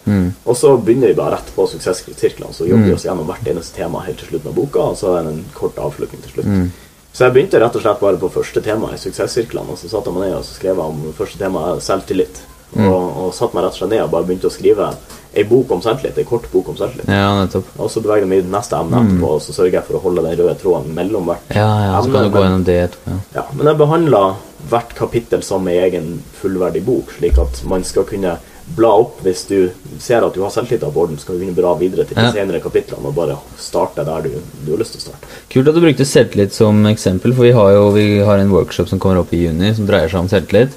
Og 0.45 0.57
så 0.59 0.73
begynner 0.83 1.07
vi 1.07 1.15
bare 1.15 1.37
rett 1.37 1.53
på 1.55 1.69
suksesssirklene, 1.71 2.51
så 2.53 2.67
jobber 2.67 2.83
vi 2.83 2.91
Mm. 2.91 2.95
oss 2.97 3.05
gjennom 3.05 3.27
hvert 3.29 3.47
eneste 3.47 3.77
tema 3.77 4.01
helt 4.03 4.19
til 4.19 4.27
slutt 4.29 4.45
med 4.45 4.55
boka, 4.57 4.81
og 4.81 4.97
så 4.97 5.15
er 5.21 5.23
det 5.23 5.33
en 5.35 5.45
kort 5.55 5.77
avslutning 5.77 6.21
til 6.23 6.33
slutt. 6.33 6.47
Mm. 6.47 6.71
Så 7.15 7.19
jeg 7.25 7.33
begynte 7.35 7.61
rett 7.63 7.77
og 7.77 7.83
slett 7.83 8.01
bare 8.01 8.17
på 8.17 8.29
første 8.33 8.61
tema 8.61 8.89
i 8.93 8.97
suksesssirklene, 8.99 9.71
og 9.71 9.79
så 9.79 9.89
satte 9.89 10.07
jeg 10.11 10.15
meg 10.15 10.23
ned 10.29 10.37
og 10.37 10.45
så 10.45 10.55
skrev 10.59 10.75
jeg 10.77 10.85
om 10.85 11.15
første 11.17 11.39
tema 11.39 11.79
selvtillit. 11.81 12.41
Mm. 12.75 12.89
Og, 12.91 13.05
og 13.27 13.29
satte 13.35 13.55
meg 13.57 13.65
rett 13.65 13.77
og 13.77 13.79
slett 13.79 13.93
ned 13.95 14.03
og 14.05 14.11
bare 14.11 14.27
begynte 14.27 14.49
å 14.51 14.53
skrive 14.53 14.89
ei 15.37 15.45
bok 15.45 15.71
om 15.77 15.83
selvtillit, 15.85 16.17
ei 16.19 16.25
kort 16.25 16.49
bok 16.53 16.71
om 16.73 16.77
selvtillit. 16.79 17.09
Ja, 17.13 17.29
nettopp. 17.39 17.69
Og 17.77 17.91
så 17.93 18.01
beveger 18.01 18.25
jeg 18.25 18.31
meg 18.33 18.39
i 18.41 18.45
det 18.47 18.53
neste 18.55 18.79
emne 18.81 19.03
etterpå, 19.05 19.31
og 19.37 19.43
så 19.45 19.53
sørger 19.53 19.79
jeg 19.79 19.85
for 19.87 19.99
å 19.99 20.03
holde 20.07 20.25
den 20.25 20.37
røde 20.41 20.55
tråden 20.63 20.95
mellom 20.97 21.29
hvert 21.29 21.55
Ja, 21.55 21.69
ja, 21.85 21.95
så 22.03 22.11
kan 22.13 22.25
du 22.27 22.33
gå 22.35 22.43
gjennom 22.43 22.65
det 22.67 22.77
etterpå. 22.89 23.13
Ja. 23.15 23.21
Ja, 23.37 23.45
men 23.53 23.71
jeg 23.71 23.81
behandler 23.83 24.37
hvert 24.71 24.95
kapittel 24.99 25.45
som 25.47 25.69
ei 25.69 25.77
egen 25.85 26.23
fullverdig 26.41 26.83
bok, 26.87 27.13
slik 27.19 27.39
at 27.39 27.61
man 27.69 27.85
skal 27.87 28.07
kunne 28.09 28.39
bla 28.77 28.89
opp 28.99 29.21
hvis 29.23 29.45
du 29.47 29.59
ser 30.03 30.25
at 30.27 30.35
du 30.35 30.41
har 30.43 30.51
selvtillit 30.51 30.83
på 30.83 31.03
orden, 31.05 31.19
så 31.21 31.29
kan 31.29 31.37
du 31.37 31.45
kunne 31.45 31.55
bla 31.59 31.75
videre 31.79 32.03
til 32.09 32.17
de 32.19 32.25
Ja. 32.25 32.33
senere 32.35 32.59
kapitlene 32.65 33.07
og 33.07 33.15
bare 33.15 33.37
starte 33.63 34.03
der 34.09 34.25
du, 34.27 34.41
du 34.65 34.73
har 34.73 34.81
lyst 34.81 34.97
til 34.97 35.05
å 35.05 35.05
starte. 35.11 35.29
Kult 35.53 35.69
at 35.69 35.77
du 35.77 35.85
brukte 35.85 36.09
selvtillit 36.09 36.57
som 36.57 36.81
eksempel, 36.91 37.35
for 37.37 37.47
vi 37.47 37.53
har 37.55 37.77
jo 37.77 37.91
vi 37.95 38.07
har 38.27 38.39
en 38.43 38.51
workshop 38.51 38.89
som 38.91 38.99
kommer 38.99 39.21
opp 39.21 39.33
i 39.37 39.45
juni 39.45 39.71
som 39.77 39.87
dreier 39.87 40.09
seg 40.11 40.25
om 40.25 40.33
selvtillit. 40.33 40.75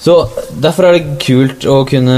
Så 0.00 0.16
derfor 0.62 0.88
er 0.88 0.98
det 0.98 1.18
kult 1.22 1.66
å 1.68 1.82
kunne 1.88 2.16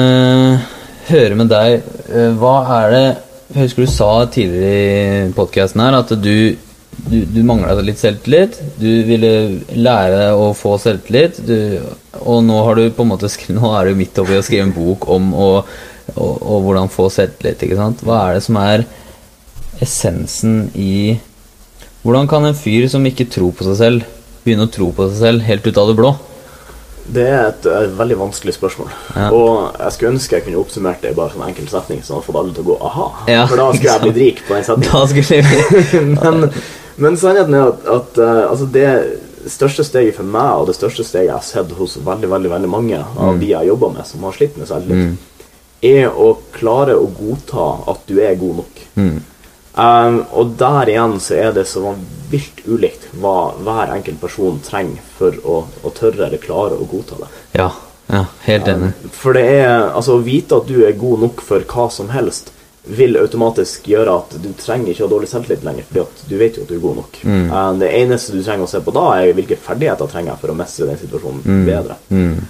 høre 1.11 1.37
med 1.37 1.51
deg 1.53 1.83
eh, 2.09 2.31
Hva 2.39 2.55
er 2.79 2.95
det 2.95 3.05
Jeg 3.53 3.67
husker 3.67 3.85
du 3.85 3.93
sa 3.93 4.11
tidligere 4.33 5.27
i 5.29 5.35
podkasten 5.37 5.83
her 5.85 5.99
at 5.99 6.15
du, 6.17 6.57
du, 7.11 7.19
du 7.29 7.41
mangla 7.47 7.77
litt 7.85 8.01
selvtillit. 8.01 8.57
Du 8.81 8.89
ville 9.07 9.33
lære 9.77 10.31
å 10.33 10.53
få 10.57 10.79
selvtillit, 10.81 11.43
du, 11.45 11.79
og 12.25 12.41
nå 12.47 12.63
har 12.67 12.81
du 12.81 12.89
på 12.89 13.05
en 13.05 13.13
måte 13.13 13.31
skrevet, 13.31 13.59
Nå 13.61 13.75
er 13.77 13.91
du 13.91 14.01
midt 14.01 14.19
oppi 14.23 14.39
å 14.39 14.45
skrive 14.45 14.67
en 14.69 14.75
bok 14.75 15.07
om 15.13 15.31
å, 15.37 15.51
og, 16.15 16.33
og 16.41 16.67
hvordan 16.67 16.91
få 16.93 17.11
selvtillit. 17.13 17.67
ikke 17.67 17.79
sant? 17.79 18.03
Hva 18.07 18.25
er 18.25 18.39
det 18.39 18.47
som 18.49 18.59
er 18.63 18.89
essensen 19.85 20.69
i 20.79 21.19
Hvordan 22.05 22.27
kan 22.29 22.45
en 22.45 22.57
fyr 22.57 22.85
som 22.93 23.07
ikke 23.09 23.31
tror 23.33 23.55
på 23.57 23.65
seg 23.65 23.79
selv, 23.79 24.09
begynne 24.45 24.67
å 24.67 24.73
tro 24.73 24.91
på 24.93 25.07
seg 25.09 25.23
selv 25.23 25.47
helt 25.47 25.65
ut 25.65 25.79
av 25.81 25.89
det 25.89 25.95
blå? 25.97 26.11
Det 27.05 27.25
er 27.29 27.51
et, 27.51 27.67
et 27.69 27.93
veldig 27.99 28.17
vanskelig 28.17 28.55
spørsmål. 28.57 28.93
Ja. 29.13 29.27
Og 29.37 29.75
jeg 29.77 29.93
skulle 29.93 30.15
ønske 30.15 30.39
jeg 30.39 30.47
kunne 30.47 30.63
oppsummert 30.63 31.03
det 31.05 31.13
i 31.13 31.19
bare 31.19 31.37
en 31.37 31.45
enkel 31.49 31.69
setning, 31.69 32.01
så 32.01 32.15
jeg 32.15 32.17
hadde 32.17 32.29
fått 32.31 32.39
alle 32.41 32.55
til 32.57 32.65
å 32.65 32.69
gå 32.71 32.79
aha. 32.89 33.09
Ja, 33.29 33.43
For 33.51 33.61
da 33.61 33.67
skulle 33.75 33.93
jeg 33.93 34.05
bli 34.07 34.15
blitt 34.15 34.23
rik 34.23 34.41
på 34.49 34.57
den 34.57 34.65
setningen. 34.65 36.17
Men, 36.25 36.49
men 36.97 37.17
sannheten 37.19 37.57
er 37.59 37.73
at, 37.73 37.87
at 37.91 38.19
uh, 38.23 38.51
altså 38.53 38.69
det 38.71 38.89
største 39.51 39.85
steget 39.85 40.17
for 40.17 40.29
meg, 40.37 40.51
og 40.61 40.69
det 40.71 40.77
største 40.79 41.05
steget 41.05 41.29
jeg 41.29 41.35
har 41.35 41.45
sett 41.45 41.73
hos 41.77 41.99
veldig 42.07 42.31
veldig, 42.31 42.51
veldig 42.53 42.71
mange 42.71 43.01
av 43.03 43.41
de 43.41 43.51
jeg 43.51 43.69
jobber 43.69 43.93
med, 43.97 44.07
som 44.09 44.25
har 44.25 44.37
slitt 44.37 44.57
med 44.61 44.71
selvtillit, 44.71 45.31
er 45.85 46.07
å 46.09 46.31
klare 46.55 46.95
å 46.97 47.09
godta 47.13 47.67
at 47.93 48.07
du 48.09 48.17
er 48.23 48.39
god 48.41 48.63
nok. 48.63 48.85
Mm. 48.97 49.19
Um, 49.75 50.21
og 50.31 50.53
der 50.59 50.93
igjen 50.93 51.17
så 51.19 51.35
er 51.35 51.55
det 51.57 51.65
så 51.67 51.97
vilt 52.31 52.61
ulikt 52.71 53.09
hva 53.19 53.55
hver 53.59 53.91
enkelt 53.97 54.21
person 54.23 54.61
trenger 54.63 55.03
for 55.17 55.35
å, 55.43 55.57
å 55.83 55.91
tørre 55.97 56.29
eller 56.29 56.43
klare 56.43 56.79
å 56.79 56.87
godta 56.91 57.19
det. 57.25 57.31
Ja, 57.59 57.73
ja 58.07 58.25
helt 58.47 58.71
enig. 58.71 58.93
For 59.11 59.35
det 59.35 59.45
er 59.57 59.89
altså 59.89 60.19
å 60.19 60.23
vite 60.23 60.61
at 60.61 60.71
du 60.71 60.85
er 60.87 60.95
god 60.99 61.27
nok 61.27 61.43
for 61.43 61.67
hva 61.67 61.89
som 61.91 62.13
helst, 62.15 62.53
vil 62.85 63.17
automatisk 63.17 63.87
gjøre 63.89 64.15
at 64.21 64.35
du 64.45 64.51
trenger 64.61 64.93
ikke 64.93 65.07
å 65.07 65.09
ha 65.09 65.15
dårlig 65.15 65.29
selvtillit 65.31 65.63
lenger, 65.65 65.87
fordi 65.89 66.03
at 66.03 66.25
du 66.29 66.35
vet 66.37 66.59
jo 66.59 66.65
at 66.67 66.71
du 66.71 66.75
er 66.77 66.83
god 66.83 66.99
nok. 67.01 67.23
Eh, 67.25 67.71
Det 67.81 67.93
eneste 68.03 68.35
du 68.35 68.43
trenger 68.43 68.67
å 68.67 68.71
se 68.71 68.83
på 68.85 68.95
da, 68.95 69.07
er 69.19 69.33
hvilke 69.37 69.57
ferdigheter 69.57 70.11
trenger 70.13 70.35
jeg 70.35 70.43
for 70.43 70.53
å 70.53 70.59
mestre 70.59 70.91
den 70.91 71.01
situasjonen 71.01 71.65
bedre. 71.67 71.97
Mm. 72.13 72.45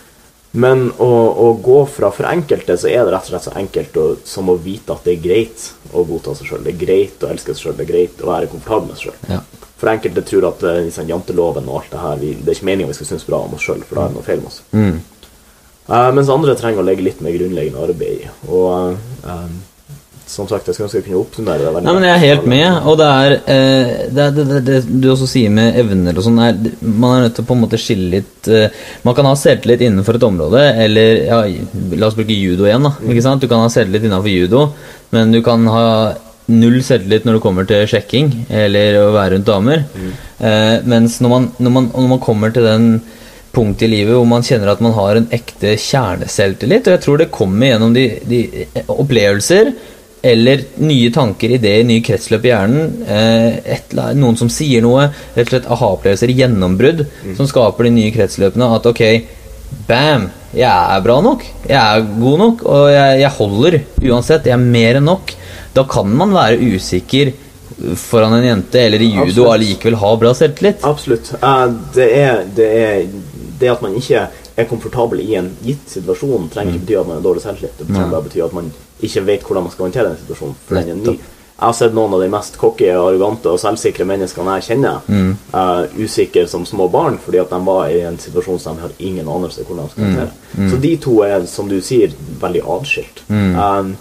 Men 0.54 0.86
å, 1.02 1.10
å 1.42 1.48
gå 1.58 1.80
fra 1.90 2.12
For 2.14 2.28
enkelte 2.30 2.76
så 2.78 2.86
er 2.86 3.02
det 3.02 3.14
rett 3.14 3.26
og 3.26 3.32
slett 3.32 3.46
så 3.48 3.54
enkelt 3.58 3.96
å, 3.98 4.04
som 4.28 4.52
å 4.52 4.54
vite 4.62 4.94
at 4.94 5.06
det 5.06 5.16
er 5.16 5.24
greit 5.24 5.64
å 5.90 6.04
godta 6.06 6.36
seg 6.38 6.50
sjøl. 6.50 6.62
Det 6.62 6.74
er 6.76 6.82
greit 6.84 7.24
å 7.26 7.30
elske 7.32 7.56
seg 7.56 7.66
sjøl. 7.66 7.76
Det 7.78 7.86
er 7.88 7.90
greit 7.90 8.22
å 8.22 8.30
være 8.30 8.50
komfortabel 8.52 8.92
med 8.92 9.00
seg 9.00 9.08
sjøl. 9.08 9.32
Ja. 9.34 9.40
For 9.80 9.90
enkelte 9.90 10.22
tror 10.24 10.46
at 10.52 10.62
eh, 10.62 10.84
liksom, 10.86 11.10
janteloven 11.10 11.66
og 11.68 11.80
alt 11.80 11.90
det 11.90 12.04
her 12.04 12.22
vi, 12.22 12.30
Det 12.38 12.52
er 12.52 12.58
ikke 12.60 12.70
meningen 12.70 12.92
vi 12.92 12.98
skal 13.00 13.10
synes 13.10 13.26
bra 13.26 13.42
om 13.42 13.56
oss 13.58 13.66
sjøl, 13.66 13.82
for 13.82 13.98
da 13.98 14.06
er 14.06 14.14
det 14.14 14.18
noe 14.20 14.28
feil 14.28 14.44
med 14.44 14.52
oss. 14.52 14.62
Mm. 14.70 15.02
Uh, 15.84 16.10
mens 16.16 16.30
andre 16.32 16.54
trenger 16.56 16.80
å 16.80 16.86
legge 16.86 17.04
litt 17.04 17.18
mer 17.20 17.34
grunnleggende 17.34 17.82
arbeid 17.84 18.22
i. 18.22 18.30
Og 18.48 18.94
eh, 19.26 19.48
som 20.35 20.49
sagt, 20.51 20.66
jeg 20.68 20.75
skulle 20.77 20.88
ønske 20.88 20.99
jeg 21.01 21.07
kunne 21.07 21.20
oppsummere 21.23 21.64
det 21.70 21.83
Nei, 21.87 21.92
men 21.97 22.05
Jeg 22.09 22.14
er 22.16 22.23
helt 22.25 22.47
med, 22.51 22.88
og 22.90 22.99
det 23.01 23.07
er 23.09 23.35
eh, 23.55 23.92
det, 24.16 24.25
er- 24.27 24.35
det, 24.51 24.61
det, 24.66 24.77
du 25.05 25.09
også 25.12 25.29
sier 25.31 25.53
med 25.55 25.79
evner 25.81 26.18
og 26.18 26.27
sånn 26.27 26.37
Man 26.83 27.14
er 27.14 27.25
nødt 27.29 27.37
til 27.38 27.44
å 27.47 27.49
på 27.49 27.57
en 27.57 27.62
måte 27.64 27.81
skille 27.81 28.11
litt 28.18 28.51
eh, 28.51 28.68
Man 29.07 29.16
kan 29.16 29.31
ha 29.31 29.35
selvtillit 29.38 29.87
innenfor 29.87 30.18
et 30.18 30.27
område, 30.29 30.62
eller 30.85 31.23
ja, 31.31 31.40
La 31.94 32.11
oss 32.11 32.18
bruke 32.18 32.35
judo 32.37 32.66
igjen. 32.68 32.85
da 32.90 32.92
Ikke 33.07 33.25
sant? 33.25 33.40
Du 33.44 33.49
kan 33.51 33.62
ha 33.64 33.70
selvtillit 33.73 34.05
innenfor 34.11 34.33
judo, 34.35 34.66
men 35.14 35.33
du 35.35 35.40
kan 35.47 35.64
ha 35.73 35.87
null 36.53 36.83
selvtillit 36.85 37.25
når 37.25 37.38
det 37.38 37.40
kommer 37.47 37.64
til 37.64 37.87
sjekking 37.88 38.27
eller 38.53 38.99
å 39.01 39.12
være 39.14 39.38
rundt 39.38 39.47
damer. 39.49 39.85
Eh, 40.44 40.83
mens 40.85 41.20
når 41.25 41.31
man, 41.33 41.47
når, 41.57 41.73
man, 41.79 41.87
når 41.94 42.11
man 42.16 42.20
kommer 42.27 42.53
til 42.53 42.66
den 42.68 42.88
punkt 43.55 43.81
i 43.87 43.88
livet 43.88 44.16
hvor 44.18 44.27
man 44.29 44.42
kjenner 44.44 44.73
at 44.73 44.81
man 44.83 44.92
har 44.97 45.16
en 45.20 45.29
ekte 45.33 45.77
kjerneselvtillit. 45.81 46.88
Og 46.90 46.97
jeg 46.97 47.03
tror 47.05 47.20
det 47.23 47.29
kommer 47.33 47.70
gjennom 47.70 47.94
de, 47.97 48.05
de 48.29 48.40
opplevelser 48.92 49.70
eller 50.24 50.62
nye 50.80 51.10
tanker, 51.12 51.52
ideer, 51.58 51.84
nye 51.84 52.02
kretsløp 52.04 52.46
i 52.46 52.52
hjernen. 52.52 52.92
Eh, 53.04 53.58
et, 53.76 53.92
noen 54.16 54.38
som 54.40 54.48
sier 54.52 54.84
noe. 54.84 55.10
Rett 55.34 55.50
og 55.50 55.52
slett 55.52 55.68
aha-opplevelser, 55.68 56.32
gjennombrudd, 56.32 57.04
som 57.37 57.48
skaper 57.50 57.88
de 57.88 57.92
nye 57.98 58.14
kretsløpene. 58.14 58.70
At 58.78 58.88
ok, 58.88 59.04
bam! 59.88 60.30
Jeg 60.54 60.70
er 60.70 61.02
bra 61.04 61.18
nok. 61.24 61.44
Jeg 61.66 61.76
er 61.76 62.04
god 62.20 62.38
nok, 62.40 62.62
og 62.70 62.84
jeg, 62.94 63.20
jeg 63.24 63.37
holder 63.38 63.78
uansett. 64.06 64.48
Jeg 64.48 64.56
er 64.56 64.68
mer 64.78 65.00
enn 65.00 65.08
nok. 65.10 65.34
Da 65.74 65.84
kan 65.90 66.12
man 66.14 66.32
være 66.32 66.72
usikker 66.76 67.34
foran 67.98 68.37
en 68.38 68.46
jente 68.46 68.80
eller 68.87 69.02
i 69.02 69.10
judo 69.10 69.48
og 69.48 69.56
allikevel 69.56 69.98
ha 69.98 70.14
bra 70.20 70.32
selvtillit. 70.37 70.84
Absolutt. 70.87 71.34
Eh, 71.40 71.66
det, 71.96 72.08
er, 72.22 72.42
det 72.56 72.70
er 72.80 73.04
det 73.60 73.72
at 73.72 73.84
man 73.84 73.96
ikke 73.98 74.24
er 74.54 74.68
komfortabel 74.70 75.20
i 75.24 75.34
en 75.38 75.50
gitt 75.66 75.88
situasjon, 75.90 76.48
trenger 76.52 76.76
ikke 76.76 76.87
bety 76.87 76.98
at 77.00 77.08
man 77.10 77.18
er 77.18 77.24
dårlig 77.26 77.42
selvtillit. 77.42 77.76
Det 77.80 77.88
trenger 77.90 78.12
bare 78.14 78.28
bety 78.28 78.42
at 78.44 78.54
man 78.56 78.70
ikke 79.02 79.24
vet 79.26 79.42
hvordan 79.42 79.62
man 79.64 79.72
skal 79.72 79.87
håndtere 79.88 80.09
den 80.12 80.16
situasjonen. 80.22 80.54
For 80.68 80.74
den 80.74 80.88
er 80.90 80.94
ny. 80.94 81.18
Jeg 81.54 81.68
har 81.68 81.72
sett 81.78 81.94
noen 81.94 82.12
av 82.16 82.20
de 82.20 82.28
mest 82.28 82.57
cocky, 82.59 82.88
arrogante 82.90 83.46
og 83.46 83.61
selvsikre 83.62 84.04
menneskene 84.04 84.57
jeg 84.59 84.64
kjenner, 84.68 85.00
Mm. 85.07 85.37
uh, 85.54 85.85
usikre 86.02 86.48
som 86.48 86.64
små 86.66 86.88
barn 86.90 87.18
fordi 87.18 87.38
at 87.40 87.50
de 87.50 87.61
var 87.64 87.88
i 87.88 88.00
en 88.00 88.18
situasjon 88.18 88.59
som 88.61 88.74
de 88.76 88.83
har 88.83 88.90
ingen 88.98 89.28
anelse 89.28 89.62
hvordan 89.64 89.85
de 89.87 89.90
skal 89.90 90.04
Mm. 90.04 90.16
håndtere. 90.16 90.70
Så 90.70 90.80
de 90.80 90.96
to 90.96 91.20
er, 91.22 91.46
som 91.46 91.68
du 91.68 91.80
sier, 91.80 92.11
veldig 92.40 92.62
atskilt. 92.66 93.22
Um, 93.30 93.96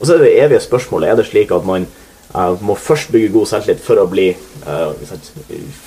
og 0.00 0.06
så 0.06 0.14
er 0.14 0.18
det 0.18 0.38
evige 0.44 0.60
spørsmålet 0.60 1.08
Er 1.08 1.16
det 1.16 1.26
slik 1.26 1.50
at 1.50 1.64
man 1.64 1.86
uh, 2.34 2.54
må 2.62 2.74
først 2.76 3.10
bygge 3.10 3.32
god 3.32 3.46
selvtillit 3.46 3.80
for 3.80 3.96
å 3.96 4.06
bli 4.06 4.36
uh, 4.66 4.92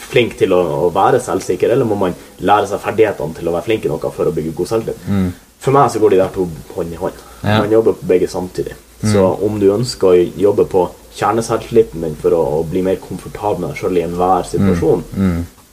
flink 0.09 0.37
til 0.39 0.53
å, 0.53 0.87
å 0.87 0.89
være 0.93 1.19
selvsikker, 1.21 1.69
eller 1.71 1.85
må 1.85 1.95
man 1.95 2.15
lære 2.39 2.67
seg 2.67 2.81
ferdighetene 2.81 3.35
til 3.37 3.47
å 3.47 3.53
være 3.55 3.67
flink 3.69 3.85
i 3.85 3.91
noe 3.91 4.11
for 4.11 4.25
å 4.25 4.33
bygge 4.35 4.55
god 4.57 4.67
selvtillit? 4.73 5.33
For 5.61 5.71
meg 5.71 5.91
så 5.93 5.99
går 6.01 6.09
de 6.15 6.17
der 6.23 6.33
to 6.33 6.47
hånd 6.75 6.93
i 6.93 6.97
hånd. 6.97 7.13
Ja. 7.41 7.59
Man 7.59 7.71
jobber 7.73 7.97
på 7.97 8.09
begge 8.09 8.29
samtidig. 8.31 8.77
Så 9.01 9.23
om 9.41 9.57
du 9.59 9.71
ønsker 9.73 10.11
å 10.11 10.25
jobbe 10.37 10.67
på 10.69 10.85
kjerneselvtilliten 11.17 12.03
din 12.05 12.13
for 12.21 12.35
å, 12.37 12.41
å 12.59 12.61
bli 12.69 12.83
mer 12.85 12.99
komfortabel 13.01 13.63
med 13.63 13.73
deg 13.73 13.81
sjøl 13.81 13.97
i 13.97 14.05
enhver 14.05 14.45
situasjon, 14.47 15.03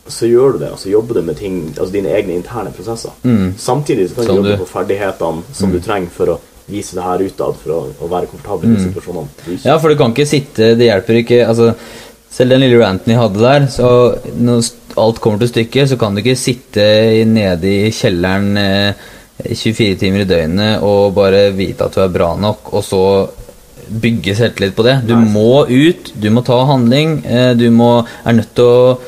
så 0.08 0.28
gjør 0.30 0.54
du 0.56 0.62
det, 0.62 0.70
og 0.72 0.80
så 0.80 0.88
jobber 0.88 1.18
du 1.18 1.26
med 1.26 1.36
ting, 1.36 1.58
altså 1.74 1.92
dine 1.92 2.14
egne 2.16 2.38
interne 2.38 2.72
prosesser. 2.72 3.12
Samtidig 3.60 4.08
så 4.08 4.16
kan 4.16 4.30
Som 4.30 4.38
du 4.38 4.40
jobbe 4.40 4.62
på 4.62 4.70
ferdighetene 4.70 5.58
som 5.60 5.74
du 5.74 5.80
trenger 5.84 6.14
for 6.14 6.32
å 6.32 6.38
vise 6.68 6.96
det 6.96 7.04
her 7.04 7.24
utad, 7.24 7.56
for 7.62 7.74
å, 7.74 7.78
å 8.04 8.10
være 8.10 8.28
komfortabel 8.30 8.72
i 8.72 8.76
mm. 8.76 8.82
situasjonene. 8.88 9.58
Ja, 9.64 9.78
for 9.80 9.92
du 9.92 9.98
kan 10.00 10.12
ikke 10.12 10.28
sitte 10.28 10.74
Det 10.76 10.88
hjelper 10.88 11.20
ikke 11.22 11.38
altså, 11.48 11.70
Selv 12.32 12.52
den 12.52 12.60
lille 12.60 12.80
ranten 12.82 13.14
jeg 13.14 13.20
hadde 13.22 13.40
der, 13.40 13.68
så 13.72 13.90
når 14.36 14.66
alt 15.00 15.20
kommer 15.24 15.40
til 15.40 15.48
stykket, 15.48 15.88
så 15.88 15.96
kan 16.00 16.12
du 16.12 16.20
ikke 16.20 16.36
sitte 16.36 16.84
nede 17.28 17.70
i 17.70 17.92
kjelleren 17.94 18.50
eh, 18.60 19.06
24 19.44 19.96
timer 20.00 20.24
i 20.24 20.28
døgnet 20.28 20.82
og 20.82 21.12
bare 21.14 21.50
vite 21.54 21.86
at 21.86 21.94
du 21.94 22.00
er 22.02 22.08
bra 22.14 22.32
nok, 22.36 22.72
og 22.74 22.82
så 22.84 23.02
bygge 23.88 24.34
selvtillit 24.36 24.74
på 24.76 24.84
det. 24.84 24.96
Du 25.08 25.14
Nei. 25.16 25.28
må 25.32 25.64
ut, 25.68 26.10
du 26.14 26.28
må 26.34 26.42
ta 26.44 26.58
handling, 26.68 27.20
eh, 27.24 27.52
du 27.56 27.70
må, 27.72 28.04
er 28.24 28.36
nødt 28.36 28.50
til 28.58 28.64
å 28.64 28.98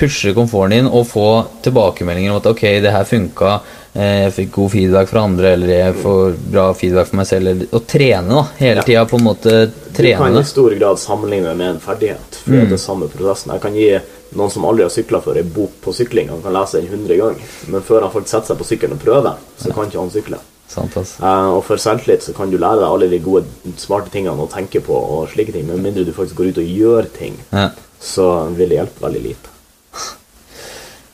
pushe 0.00 0.32
komforten 0.36 0.74
din 0.78 0.86
og 0.88 1.06
få 1.08 1.28
tilbakemeldinger 1.64 2.32
om 2.32 2.40
at 2.40 2.48
ok, 2.50 2.62
det 2.84 2.92
her 2.92 3.04
funka, 3.08 3.54
eh, 3.94 4.24
jeg 4.26 4.34
fikk 4.38 4.52
god 4.58 4.70
feedback 4.74 5.08
fra 5.08 5.24
andre, 5.28 5.52
eller 5.54 5.72
jeg 5.74 5.96
får 6.02 6.36
bra 6.52 6.66
feedback 6.76 7.10
fra 7.10 7.20
meg 7.20 7.26
selv, 7.30 7.50
eller, 7.52 7.72
og 7.76 7.86
trene 7.86 8.28
da, 8.36 8.44
hele 8.60 8.76
Ja. 8.80 8.82
tida 8.90 9.04
på 9.06 9.18
en 9.18 9.24
måte 9.24 9.56
Du 9.96 10.02
kan 10.16 10.36
i 10.36 10.44
stor 10.44 10.70
grad 10.78 10.98
sammenligne 10.98 11.54
med 11.56 11.68
en 11.76 11.80
ferdighet. 11.80 12.40
For 12.44 12.52
det 12.52 12.72
er 12.72 12.76
samme 12.76 13.08
prosessen. 13.08 13.52
Jeg 13.52 13.60
kan 13.60 13.74
gi 13.74 14.00
noen 14.36 14.50
som 14.52 14.64
aldri 14.68 14.84
har 14.86 14.92
sykla 14.94 15.20
før, 15.24 15.40
ei 15.40 15.46
bok 15.56 15.80
på 15.84 15.94
sykling. 15.96 16.28
Han 16.30 16.42
kan 16.44 16.54
lese 16.54 16.80
den 16.80 16.90
100 16.92 17.16
ganger. 17.18 17.50
Men 17.72 17.82
før 17.86 18.06
han 18.06 18.12
faktisk 18.14 18.34
setter 18.36 18.52
seg 18.52 18.60
på 18.60 18.68
sykkelen 18.68 18.96
og 18.98 19.04
prøver, 19.04 19.38
så 19.58 19.74
kan 19.74 19.90
ikke 19.90 20.00
han 20.02 20.12
sykle. 20.14 20.38
Sant, 20.70 20.94
altså. 20.96 21.18
uh, 21.24 21.56
og 21.56 21.64
for 21.66 21.82
selvtillit 21.82 22.22
så 22.22 22.32
kan 22.36 22.50
du 22.52 22.54
lære 22.60 22.78
deg 22.78 22.86
alle 22.86 23.08
de 23.10 23.18
gode, 23.24 23.48
smarte 23.80 24.12
tingene 24.14 24.44
å 24.44 24.50
tenke 24.52 24.78
på 24.86 24.94
og 24.94 25.24
slike 25.32 25.54
ting. 25.56 25.66
Men 25.66 25.82
mindre 25.82 26.04
du 26.06 26.12
faktisk 26.14 26.38
går 26.38 26.52
ut 26.52 26.60
og 26.62 26.74
gjør 26.78 27.08
ting, 27.16 27.40
Ja. 27.50 27.70
så 28.00 28.28
vil 28.54 28.70
det 28.70 28.78
hjelpe 28.78 29.02
veldig 29.02 29.22
lite. 29.24 29.56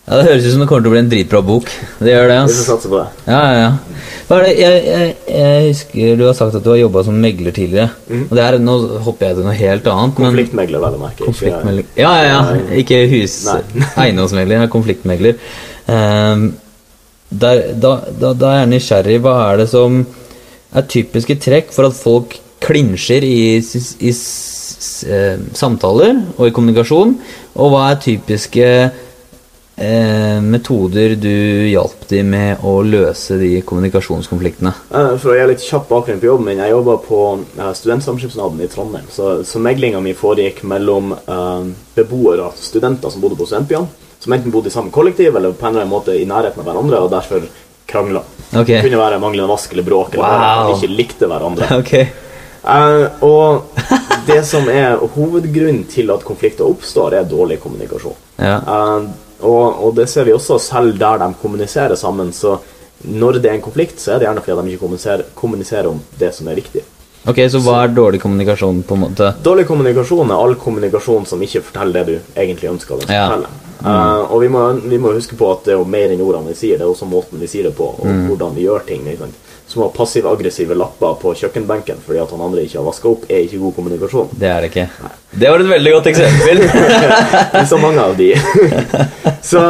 Ja, 0.06 0.16
Det 0.20 0.24
høres 0.28 0.44
ut 0.46 0.52
som 0.54 0.60
det 0.62 0.68
kommer 0.70 0.84
til 0.86 0.90
å 0.90 0.94
bli 0.94 1.00
en 1.02 1.08
dritbra 1.10 1.40
bok. 1.42 1.70
Det 1.98 2.12
gjør 2.12 2.28
det. 2.30 2.36
Ass. 2.44 2.84
det. 2.86 3.04
Ja, 3.26 3.40
ja, 3.42 3.54
ja. 3.62 3.70
Jeg, 4.26 4.56
jeg, 4.58 5.14
jeg 5.30 5.64
husker 5.68 6.16
du 6.18 6.24
har 6.26 6.34
sagt 6.38 6.54
at 6.58 6.64
du 6.64 6.70
har 6.72 6.78
jobba 6.80 7.02
som 7.06 7.18
megler 7.22 7.54
tidligere. 7.54 7.88
Og 8.26 8.34
det 8.38 8.44
er, 8.44 8.58
Nå 8.62 8.76
hopper 9.06 9.28
jeg 9.32 9.38
til 9.40 9.46
noe 9.48 9.56
helt 9.58 9.88
annet. 9.92 10.14
Konfliktmegler, 10.18 10.82
vel 10.82 10.96
å 10.98 11.00
merke. 11.02 11.24
Konfliktmegler. 11.26 11.88
Ja, 11.98 12.12
ja, 12.22 12.36
ja. 12.54 12.60
Ikke 12.82 13.00
hus... 13.10 13.40
Eiendomsmegler, 14.02 14.62
men 14.64 14.70
konfliktmegler. 14.72 15.38
Um, 15.86 16.48
der, 17.30 17.64
da, 17.82 17.96
da, 18.14 18.30
da 18.38 18.52
er 18.54 18.60
jeg 18.64 18.72
nysgjerrig. 18.76 19.18
Hva 19.26 19.34
er 19.50 19.62
det 19.64 19.68
som 19.72 20.00
er 20.76 20.86
typiske 20.90 21.38
trekk 21.42 21.72
for 21.74 21.88
at 21.90 21.98
folk 21.98 22.38
klinsjer 22.66 23.26
i, 23.26 23.38
i, 23.58 23.82
i 24.06 24.12
s- 24.14 25.02
eh, 25.06 25.34
samtaler 25.54 26.14
og 26.36 26.46
i 26.48 26.54
kommunikasjon? 26.54 27.14
Og 27.58 27.72
hva 27.74 27.88
er 27.92 28.00
typiske 28.06 28.68
eh, 29.76 30.40
metoder 30.40 31.14
du 31.20 31.68
hjalp 31.68 32.06
de 32.08 32.22
med 32.22 32.62
å 32.64 32.78
løse 32.86 33.36
de 33.40 33.60
kommunikasjonskonfliktene? 33.66 34.72
Eh, 34.90 35.12
For 35.20 35.32
å 35.34 35.36
gi 35.38 35.46
litt 35.50 35.64
kjapp 35.66 35.88
bakgrunn 35.90 36.20
på 36.22 36.30
jobben 36.30 36.48
min 36.50 36.62
Jeg 36.64 36.72
jobber 36.72 37.02
på 37.04 37.20
eh, 37.58 37.72
Studentsamskipnaden 37.76 38.62
i 38.64 38.68
Trondheim. 38.72 39.06
Så, 39.12 39.42
så 39.44 39.60
meglinga 39.62 40.00
mi 40.00 40.14
foregikk 40.16 40.62
mellom 40.68 41.12
eh, 41.12 41.62
beboere, 41.96 42.50
studenter 42.56 43.12
som 43.12 43.20
bodde 43.24 43.38
på 43.40 43.46
studentbyene, 43.50 43.86
som 44.18 44.32
enten 44.32 44.50
bodde 44.54 44.68
i 44.72 44.74
samme 44.74 44.90
kollektiv 44.94 45.36
eller 45.36 45.52
på 45.52 45.66
en 45.66 45.74
eller 45.74 45.84
annen 45.84 45.92
måte 45.92 46.16
i 46.16 46.24
nærheten 46.26 46.62
av 46.62 46.70
hverandre, 46.70 47.02
og 47.04 47.10
derfor 47.12 47.44
krangla. 47.86 48.22
Okay. 48.50 48.80
Det 48.80 48.86
kunne 48.88 48.98
være 48.98 49.18
manglende 49.22 49.50
vask 49.52 49.72
eller 49.76 49.84
bråk, 49.86 50.14
eller 50.16 50.40
Wow. 50.40 50.70
de 50.72 50.78
ikke 50.80 50.96
likte 50.96 51.28
hverandre. 51.30 51.68
Okay. 51.82 52.06
Eh, 52.66 53.22
og 53.22 53.76
det 54.26 54.40
som 54.48 54.66
er 54.72 54.96
hovedgrunnen 55.14 55.84
til 55.86 56.10
at 56.10 56.24
konflikter 56.26 56.66
oppstår, 56.66 57.14
er 57.20 57.28
dårlig 57.30 57.60
kommunikasjon. 57.62 58.16
Ja. 58.42 58.56
Eh, 58.58 59.04
og, 59.40 59.84
og 59.86 59.94
det 59.96 60.08
ser 60.08 60.24
vi 60.28 60.32
også 60.36 60.58
selv 60.62 60.98
der 60.98 61.18
de 61.22 61.30
kommuniserer 61.42 61.96
sammen. 61.96 62.32
Så 62.32 62.58
når 63.04 63.40
det 63.40 63.50
er 63.50 63.58
en 63.58 63.64
konflikt, 63.64 64.00
så 64.00 64.14
er 64.14 64.18
det 64.20 64.28
gjerne 64.28 64.44
fordi 64.44 64.62
de 64.62 64.74
ikke 64.74 64.84
kommuniserer, 64.86 65.24
kommuniserer 65.34 65.90
om 65.90 66.00
det 66.18 66.32
som 66.34 66.48
er 66.48 66.58
viktig. 66.62 66.84
Ok, 67.26 67.40
Så 67.50 67.58
hva 67.58 67.80
er 67.82 67.94
dårlig 67.94 68.20
kommunikasjon, 68.22 68.84
på 68.86 68.94
en 68.94 69.00
måte? 69.02 69.32
Dårlig 69.42 69.66
kommunikasjon 69.66 70.30
er 70.30 70.42
all 70.42 70.54
kommunikasjon 70.62 71.26
som 71.26 71.40
ikke 71.42 71.64
forteller 71.66 72.04
det 72.06 72.06
du 72.06 72.38
egentlig 72.38 72.70
ønsker 72.70 72.94
den 73.00 73.02
skal 73.08 73.14
Ja. 73.16 73.24
fortelle. 73.26 73.48
Uh, 73.86 74.32
og 74.32 74.40
vi 74.40 74.48
må, 74.48 74.60
vi 74.88 74.98
må 74.98 75.12
huske 75.12 75.36
på 75.36 75.50
at 75.52 75.66
det 75.66 75.74
er 75.74 75.78
jo 75.80 75.84
mer 75.84 76.08
enn 76.14 76.22
ordene 76.24 76.48
vi 76.48 76.54
sier, 76.54 76.78
det 76.78 76.86
er 76.86 76.92
også 76.92 77.06
måten 77.10 77.38
vi 77.42 77.46
sier 77.50 77.66
det 77.68 77.74
på, 77.76 77.84
og 77.98 78.06
hvordan 78.30 78.54
vi 78.54 78.64
gjør 78.64 78.86
ting. 78.86 79.04
Ikke 79.06 79.26
sant? 79.26 79.34
Små 79.66 79.88
passiv-aggressive 79.90 80.76
lapper 80.78 81.16
på 81.18 81.32
kjøkkenbenken 81.40 81.98
fordi 82.04 82.20
at 82.22 82.30
han 82.30 82.42
andre 82.44 82.62
ikke 82.62 82.78
har 82.78 82.86
vaska 82.86 83.08
opp, 83.10 83.24
er 83.26 83.42
ikke 83.48 83.58
god 83.64 83.74
kommunikasjon. 83.80 84.28
Det 84.38 84.46
er 84.50 84.62
det 84.62 84.70
ikke. 84.70 84.84
Det 85.34 85.50
var 85.50 85.64
et 85.64 85.70
veldig 85.72 85.94
godt 85.96 86.10
eksempel. 86.12 86.62
Så 87.70 87.80
mange 87.82 88.04
av 88.04 88.14
de. 88.18 88.28
så 89.50 89.62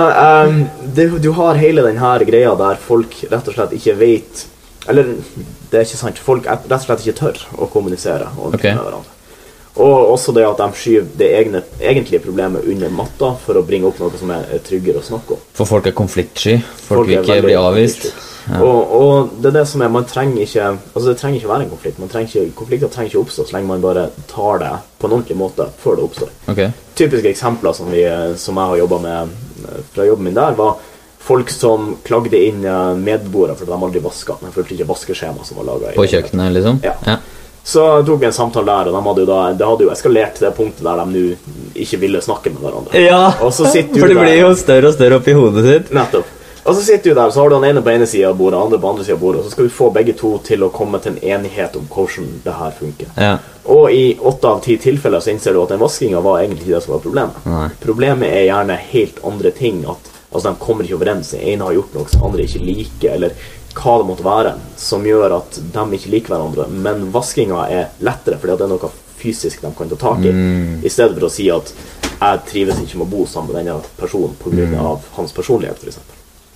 um, 0.48 0.60
det, 0.96 1.08
du 1.24 1.30
har 1.36 1.58
hele 1.60 1.84
denne 1.84 2.12
greia 2.28 2.52
der 2.60 2.78
folk 2.80 3.16
rett 3.30 3.48
og 3.50 3.56
slett 3.56 3.74
ikke 3.76 3.96
vet 4.00 4.46
Eller 4.88 5.16
det 5.70 5.80
er 5.80 5.84
ikke 5.84 5.98
sant. 5.98 6.20
Folk 6.22 6.46
er- 6.46 6.62
rett 6.62 6.78
og 6.78 6.86
slett 6.86 7.04
ikke 7.04 7.18
tør 7.18 7.42
å 7.58 7.68
kommunisere 7.72 8.28
Og 8.36 8.54
okay. 8.54 8.76
med 8.76 8.84
hverandre. 8.84 9.15
Og 9.76 10.12
også 10.14 10.32
det 10.32 10.44
at 10.48 10.60
de 10.60 10.68
skyver 10.80 11.08
det 11.20 11.26
egne, 11.36 11.60
egentlige 11.80 12.22
problemet 12.24 12.64
under 12.64 12.92
matta 12.96 13.34
for 13.42 13.60
å 13.60 13.64
bringe 13.66 13.90
opp 13.90 13.98
noe 14.00 14.16
som 14.16 14.32
er, 14.32 14.46
er 14.56 14.62
tryggere 14.64 15.02
å 15.02 15.04
snakke 15.04 15.36
om. 15.36 15.42
For 15.56 15.68
folk 15.68 15.90
er 15.90 15.96
konfliktsky. 15.96 16.56
Folk 16.86 17.10
vil 17.10 17.18
er 17.18 17.26
ikke 17.26 17.44
bli 17.50 17.58
avvist. 17.60 18.08
Ja. 18.46 18.62
Og, 18.62 18.92
og 18.96 19.30
det 19.42 19.50
er 19.50 19.56
det 19.56 19.64
som 19.66 19.82
er 19.82 19.88
Man 19.90 20.04
trenger 20.06 20.44
ikke 20.44 20.66
Altså 20.70 21.08
det 21.08 21.16
trenger 21.18 21.40
ikke 21.40 21.48
være 21.50 21.64
en 21.64 21.70
konflikt. 21.72 21.96
Man 21.98 22.12
trenger 22.12 22.30
ikke, 22.30 22.54
konflikter 22.60 22.92
trenger 22.94 23.10
ikke 23.10 23.22
oppstå 23.24 23.46
så 23.48 23.56
lenge 23.56 23.72
man 23.72 23.82
bare 23.82 24.04
tar 24.30 24.60
det 24.62 24.72
på 25.00 25.08
en 25.08 25.16
ordentlig 25.16 25.38
måte 25.40 25.66
før 25.82 25.98
det 25.98 26.04
oppstår. 26.06 26.30
Okay. 26.52 26.70
Typiske 26.96 27.32
eksempler 27.32 27.74
som, 27.76 27.90
vi, 27.90 28.04
som 28.38 28.60
jeg 28.60 28.72
har 28.72 28.82
jobba 28.84 29.00
med 29.02 29.34
fra 29.92 30.06
jobben 30.06 30.30
min 30.30 30.38
der, 30.38 30.54
var 30.56 30.78
folk 31.26 31.50
som 31.50 31.96
klagde 32.06 32.38
inn 32.38 32.64
eh, 32.64 32.92
medboere 33.02 33.56
fordi 33.58 33.72
de 33.72 33.86
aldri 33.88 34.02
vaska. 34.04 34.38
De 34.40 34.52
fulgte 34.54 34.76
ikke 34.76 34.88
vaskeskjema 34.92 35.44
som 35.44 35.58
var 35.60 35.66
laga. 35.72 35.96
På 35.98 36.06
kjøkkenet, 36.06 36.54
liksom? 36.54 36.80
Ja. 36.86 37.18
Så 37.66 37.82
tok 38.06 38.20
vi 38.22 38.28
en 38.28 38.32
samtale 38.32 38.70
der, 38.70 38.88
og 38.92 38.94
de 38.94 39.02
hadde 39.08 39.26
da, 39.26 39.38
det 39.58 39.66
hadde 39.66 39.86
jo 39.88 39.90
eskalert 39.90 40.36
til 40.38 40.46
det 40.46 40.52
punktet 40.54 40.86
der 40.86 41.00
de 41.02 41.06
nå 41.10 41.22
ikke 41.82 41.98
ville 41.98 42.20
snakke 42.22 42.52
med 42.54 42.62
hverandre. 42.62 43.00
Ja, 43.02 43.32
Og 43.42 43.50
så 43.52 43.66
du 43.66 43.98
for 43.98 44.06
det 44.06 44.18
blir 44.20 44.38
jo 44.38 44.52
større 44.54 44.92
og 44.92 44.94
større 44.94 45.18
oppi 45.18 45.34
hodet 45.34 45.64
sitt. 45.66 45.90
Nettopp. 45.96 46.30
Og 46.66 46.74
så 46.74 46.82
sitter 46.82 47.10
du 47.10 47.14
der, 47.14 47.30
så 47.30 47.40
har 47.40 47.50
du 47.50 47.54
den 47.54 47.64
ene 47.68 47.82
på 47.82 47.90
ene 47.90 48.06
sida 48.10 48.30
av 48.32 48.38
bordet, 48.38 48.58
andre 48.58 48.78
på 48.82 48.88
andre 48.90 49.04
sida 49.06 49.14
av 49.14 49.20
bordet, 49.20 49.40
og 49.40 49.46
så 49.46 49.52
skal 49.54 49.68
du 49.68 49.74
få 49.74 49.90
begge 49.94 50.14
to 50.18 50.32
til 50.46 50.64
å 50.66 50.70
komme 50.74 50.98
til 51.02 51.14
en 51.14 51.20
enighet 51.36 51.76
om 51.78 51.84
hvordan 51.90 52.32
det 52.42 52.54
her 52.58 52.72
funker. 52.78 53.12
Ja. 53.22 53.36
Og 53.70 53.90
i 53.94 54.04
åtte 54.18 54.50
av 54.50 54.62
ti 54.64 54.74
tilfeller 54.82 55.22
så 55.22 55.30
innser 55.30 55.54
du 55.54 55.60
at 55.62 55.74
den 55.74 55.82
vaskinga 55.82 56.22
var 56.22 56.40
egentlig 56.42 56.70
det 56.70 56.82
som 56.82 56.96
var 56.96 57.02
problemet. 57.02 57.38
Nei. 57.46 57.68
Problemet 57.82 58.30
er 58.30 58.48
gjerne 58.48 58.78
helt 58.90 59.22
andre 59.26 59.54
ting. 59.54 59.84
At 59.86 60.10
altså, 60.32 60.48
de 60.48 60.54
kommer 60.62 60.86
ikke 60.86 60.98
overens. 60.98 61.30
Den 61.34 61.46
ene 61.52 61.68
har 61.68 61.78
gjort 61.78 61.94
noe 61.98 62.10
som 62.10 62.26
andre 62.30 62.46
ikke 62.46 62.62
liker, 62.66 63.14
eller 63.14 63.46
hva 63.76 63.98
det 64.00 64.08
måtte 64.08 64.24
være, 64.26 64.54
som 64.80 65.04
gjør 65.06 65.36
at 65.36 65.58
de 65.60 65.84
ikke 65.98 66.12
liker 66.14 66.34
hverandre. 66.34 66.68
Men 66.72 67.10
vaskinga 67.14 67.66
er 67.68 67.90
lettere 68.04 68.40
fordi 68.40 68.56
det 68.56 68.66
er 68.66 68.72
noe 68.72 68.92
fysisk 69.16 69.62
de 69.64 69.72
kan 69.76 69.90
ta 69.92 69.98
tak 70.00 70.24
i, 70.28 70.32
i 70.84 70.92
stedet 70.92 71.16
for 71.16 71.28
å 71.28 71.32
si 71.32 71.48
at 71.52 71.72
jeg 72.16 72.44
trives 72.48 72.78
ikke 72.80 73.00
med 73.00 73.08
å 73.08 73.12
bo 73.12 73.26
sammen 73.28 73.52
med 73.52 73.60
denne 73.60 73.96
personen 73.98 74.36
pga. 74.40 74.68
av 74.80 75.04
hans 75.18 75.34
personlighet, 75.36 75.82
f.eks. 75.82 76.00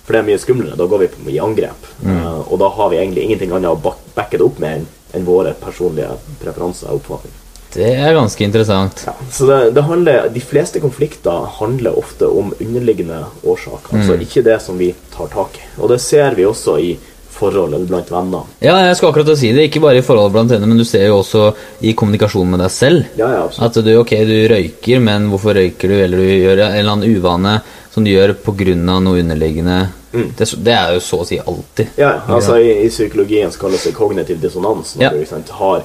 For 0.01 0.15
det 0.15 0.21
er 0.21 0.27
mye 0.31 0.41
skumlere. 0.41 0.77
Da 0.79 0.87
går 0.89 1.03
vi 1.03 1.11
på, 1.13 1.27
i 1.29 1.37
angrep. 1.39 1.85
Eh, 2.01 2.39
og 2.41 2.57
da 2.59 2.71
har 2.73 2.89
vi 2.89 2.97
egentlig 2.97 3.27
ingenting 3.27 3.53
annet 3.53 3.69
å 3.69 3.93
backe 4.15 4.39
det 4.39 4.47
opp 4.47 4.57
med 4.61 4.87
enn 5.13 5.27
våre 5.27 5.53
personlige 5.61 6.15
preferanser 6.41 6.89
og 6.89 7.03
oppfatninger. 7.03 7.37
Det 7.71 7.87
er 7.87 8.15
ganske 8.17 8.43
interessant. 8.43 9.03
Ja, 9.07 9.13
så 9.31 9.45
det, 9.47 9.59
det 9.77 9.85
handler, 9.87 10.25
De 10.33 10.41
fleste 10.43 10.81
konflikter 10.83 11.45
handler 11.59 11.95
ofte 11.99 12.27
om 12.27 12.51
underliggende 12.59 13.21
årsaker. 13.47 13.95
Altså 13.95 14.17
ikke 14.19 14.43
det 14.43 14.57
som 14.63 14.79
vi 14.81 14.89
tar 15.13 15.31
tak 15.31 15.55
i. 15.61 15.63
Og 15.79 15.93
det 15.93 16.01
ser 16.03 16.35
vi 16.35 16.49
også 16.49 16.75
i 16.83 16.91
forhold 17.41 17.73
eller 17.75 17.89
blant 17.89 18.11
venner. 18.13 18.47
Ja, 18.63 18.77
jeg 18.87 18.97
skal 18.99 19.11
akkurat 19.11 19.33
si 19.41 19.51
det. 19.55 19.67
Ikke 19.69 19.81
bare 19.83 19.99
i 19.99 20.05
forholdet 20.05 20.35
blant 20.37 20.53
venner, 20.55 20.69
men 20.71 20.79
du 20.81 20.85
ser 20.87 21.07
jo 21.09 21.19
også 21.19 21.47
i 21.89 21.93
kommunikasjon 21.97 22.49
med 22.53 22.61
deg 22.63 22.73
selv. 22.73 23.05
Ja, 23.19 23.29
ja, 23.35 23.43
absolutt. 23.47 23.77
At 23.81 23.85
du, 23.89 23.91
ok, 24.01 24.13
du 24.29 24.35
røyker, 24.53 25.01
men 25.03 25.29
hvorfor 25.33 25.57
røyker 25.59 25.91
du? 25.91 25.97
Eller 26.05 26.21
du 26.21 26.29
gjør 26.29 26.63
en 26.67 26.77
eller 26.79 26.93
annen 26.95 27.17
uvane 27.17 27.57
som 27.91 28.05
du 28.05 28.11
gjør 28.13 28.35
pga. 28.45 28.75
noe 28.77 29.19
underliggende. 29.19 29.79
Det, 30.11 30.47
det 30.63 30.73
er 30.75 30.93
jo 30.97 30.99
så 31.03 31.21
å 31.23 31.25
si 31.27 31.37
alltid. 31.39 31.93
Ja, 31.99 32.13
altså 32.27 32.57
I, 32.59 32.71
i 32.85 32.89
psykologien 32.91 33.51
så 33.51 33.61
kalles 33.65 33.83
det 33.87 33.93
kognitiv 33.95 34.41
dissonans. 34.43 34.95
Når 34.97 35.03
Ja. 35.03 35.11
du 35.15 35.25
sant, 35.25 35.49
har 35.59 35.83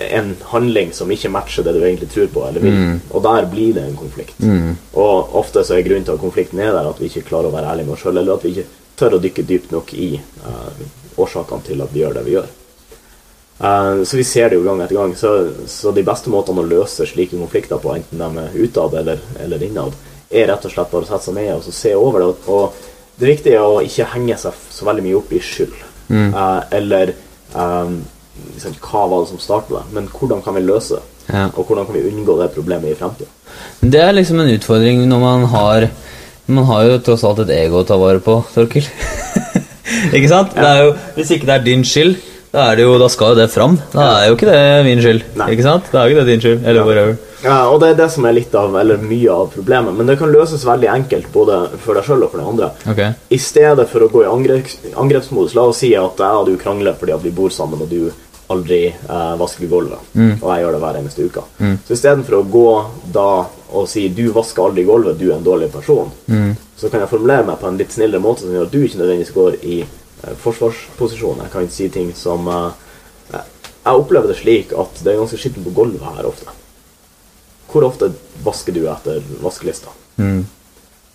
en 0.00 0.30
handling 0.48 0.92
som 0.96 1.10
ikke 1.12 1.28
matcher 1.32 1.64
det 1.64 1.74
du 1.76 1.82
egentlig 1.84 2.08
tror 2.12 2.28
på 2.32 2.44
eller 2.48 2.60
vil. 2.64 2.72
Mm. 2.72 3.00
Og 3.12 3.22
der 3.24 3.48
blir 3.52 3.74
det 3.76 3.82
en 3.84 3.96
konflikt. 3.96 4.38
Og 4.96 5.34
ofte 5.36 5.64
så 5.64 5.76
er 5.76 5.84
grunnen 5.84 6.04
til 6.06 6.16
at 6.16 6.22
konflikten 6.22 6.60
er 6.64 6.72
der, 6.72 6.88
at 6.88 7.00
vi 7.00 7.10
ikke 7.10 7.26
klarer 7.28 7.50
å 7.50 7.52
være 7.56 7.72
ærlige 7.72 7.88
med 7.90 7.96
oss 7.96 8.04
sjøl, 8.04 8.16
eller 8.22 8.38
at 8.38 8.44
vi 8.46 8.54
ikke 8.54 8.64
tør 8.98 9.16
å 9.16 9.22
dykke 9.22 9.46
dypt 9.46 9.72
nok 9.74 9.94
i 9.98 10.14
eh, 10.18 10.84
årsakene 11.20 11.66
til 11.66 11.82
at 11.84 11.92
vi 11.94 12.02
gjør 12.04 12.18
det 12.18 12.24
vi 12.26 12.36
gjør. 12.36 12.48
Eh, 13.58 14.02
så 14.04 14.16
vi 14.16 14.24
ser 14.24 14.50
det 14.50 14.58
jo 14.58 14.64
gang 14.66 14.82
etter 14.84 14.98
gang. 14.98 15.14
Så, 15.18 15.34
så 15.70 15.92
de 15.94 16.06
beste 16.06 16.32
måtene 16.32 16.64
å 16.64 16.68
løse 16.68 17.06
slike 17.08 17.38
konflikter 17.38 17.82
på, 17.82 17.94
enten 17.96 18.22
de 18.22 18.46
er 18.46 18.58
utad 18.66 18.98
eller, 19.02 19.22
eller 19.44 19.62
innad, 19.66 19.94
er 20.30 20.48
rett 20.50 20.66
og 20.66 20.74
slett 20.74 20.90
bare 20.90 21.06
å 21.06 21.10
sette 21.10 21.28
seg 21.28 21.38
ned 21.38 21.52
og 21.56 21.64
så 21.66 21.74
se 21.74 21.94
over 21.98 22.24
det. 22.24 22.32
Og, 22.50 22.90
det 23.14 23.28
viktige 23.30 23.60
er 23.60 23.62
å 23.62 23.82
ikke 23.84 24.08
henge 24.10 24.36
seg 24.42 24.56
så 24.74 24.86
veldig 24.88 25.04
mye 25.04 25.18
opp 25.20 25.28
i 25.30 25.38
skyld. 25.38 25.74
Eh, 26.10 26.60
eller 26.78 27.14
um, 27.54 28.00
liksom, 28.54 28.74
hva 28.82 29.04
var 29.10 29.22
det 29.22 29.30
som 29.30 29.42
startet 29.42 29.76
det, 29.76 29.84
men 29.94 30.08
hvordan 30.10 30.42
kan 30.44 30.56
vi 30.58 30.64
løse 30.64 30.98
det? 30.98 31.10
Ja. 31.24 31.46
Og 31.54 31.64
hvordan 31.64 31.86
kan 31.88 31.96
vi 31.96 32.02
unngå 32.10 32.34
det 32.40 32.50
problemet 32.52 32.90
i 32.90 32.98
fremtiden? 32.98 33.30
Det 33.80 34.00
er 34.02 34.12
liksom 34.12 34.42
en 34.42 34.50
utfordring 34.52 35.06
når 35.08 35.22
man 35.22 35.46
har 35.54 35.86
Man 36.46 36.66
har 36.68 36.84
jo 36.84 37.00
tross 37.06 37.24
alt 37.24 37.40
et 37.46 37.54
ego 37.56 37.80
å 37.80 37.88
ta 37.88 37.96
vare 37.96 38.20
på, 38.20 38.36
Torkil. 38.52 38.84
ikke 40.16 40.28
sant? 40.28 40.52
Det 40.52 40.68
er 40.68 40.82
jo, 40.84 40.94
hvis 41.16 41.30
ikke 41.36 41.48
det 41.48 41.54
er 41.56 41.64
din 41.64 41.84
skyld, 41.88 42.18
da, 42.54 42.68
det 42.76 42.84
jo, 42.84 42.98
da 43.00 43.08
skal 43.10 43.32
jo 43.32 43.38
det 43.40 43.48
fram. 43.50 43.78
Da 43.90 44.04
er 44.20 44.28
jo 44.28 44.36
ikke 44.36 44.46
det 44.46 44.58
min 44.86 45.00
skyld. 45.02 45.24
Nei. 45.40 45.48
Ikke 45.56 45.64
sant? 45.66 45.88
Da 45.90 46.02
er 46.02 46.10
jo 46.10 46.14
ikke 46.14 46.22
det 46.22 46.34
din 46.34 46.42
skyld. 46.44 46.60
Eller 46.68 46.86
whatever. 46.86 47.16
Ja, 47.44 47.56
og 47.68 47.80
det 47.82 47.88
er 47.90 47.96
det 47.98 48.06
som 48.14 48.28
er 48.28 48.36
litt 48.36 48.54
av, 48.56 48.76
eller 48.78 49.00
mye 49.02 49.32
av 49.32 49.48
problemet. 49.56 49.96
Men 49.98 50.08
det 50.08 50.16
kan 50.20 50.30
løses 50.32 50.62
veldig 50.64 50.88
enkelt, 50.92 51.26
både 51.34 51.58
for 51.82 51.98
deg 51.98 52.06
sjøl 52.06 52.22
og 52.22 52.30
for 52.30 52.40
den 52.40 52.52
andre. 52.52 52.68
Okay. 52.92 53.16
I 53.34 53.40
stedet 53.42 53.88
for 53.90 54.06
å 54.06 54.10
gå 54.12 54.22
i 54.22 54.30
angreps, 54.30 54.78
angrepsmodus, 55.02 55.56
la 55.58 55.66
oss 55.72 55.82
si 55.82 55.90
at 55.98 56.22
jeg 56.22 56.44
og 56.44 56.46
du 56.48 56.54
krangler 56.60 56.94
fordi 57.00 57.16
at 57.16 57.26
vi 57.26 57.34
bor 57.34 57.52
sammen, 57.52 57.82
og 57.82 57.90
du 57.90 58.12
aldri 58.54 58.80
eh, 58.86 59.34
vasker 59.40 59.66
gulvet, 59.66 60.14
og 60.14 60.48
jeg 60.52 60.62
gjør 60.62 60.74
det 60.76 60.80
hver 60.82 60.98
eneste 61.00 61.26
uke. 61.26 61.44
Så 61.88 61.96
istedenfor 61.96 62.38
å 62.38 62.42
gå 62.54 62.70
da 63.16 63.28
og 63.74 63.88
sier 63.90 64.08
'du 64.14 64.30
vasker 64.32 64.62
aldri 64.62 64.84
gulvet, 64.86 65.18
du 65.18 65.30
er 65.30 65.36
en 65.36 65.44
dårlig 65.44 65.70
person', 65.72 66.10
så 66.76 66.88
kan 66.88 67.00
jeg 67.00 67.08
formulere 67.10 67.46
meg 67.46 67.58
på 67.60 67.68
en 67.68 67.78
litt 67.78 67.92
snillere 67.92 68.22
måte 68.22 68.40
som 68.44 68.52
gjør 68.54 68.66
at 68.66 68.72
du 68.72 68.80
ikke 68.82 68.98
nødvendigvis 68.98 69.34
går 69.34 69.56
i 69.62 69.80
eh, 69.82 70.34
forsvarsposisjon. 70.42 71.42
Jeg 71.42 71.52
kan 71.52 71.68
si 71.70 71.88
ting 71.88 72.12
som 72.14 72.48
eh, 72.48 72.70
Jeg 73.84 74.00
opplever 74.00 74.28
det 74.28 74.38
slik 74.38 74.72
at 74.72 75.00
det 75.04 75.12
er 75.12 75.18
ganske 75.20 75.36
skittent 75.36 75.66
på 75.66 75.74
gulvet 75.76 76.00
her 76.00 76.24
ofte. 76.24 76.46
Hvor 77.68 77.84
ofte 77.84 78.12
vasker 78.44 78.72
du 78.72 78.86
etter 78.88 79.20
vaskelista? 79.42 79.90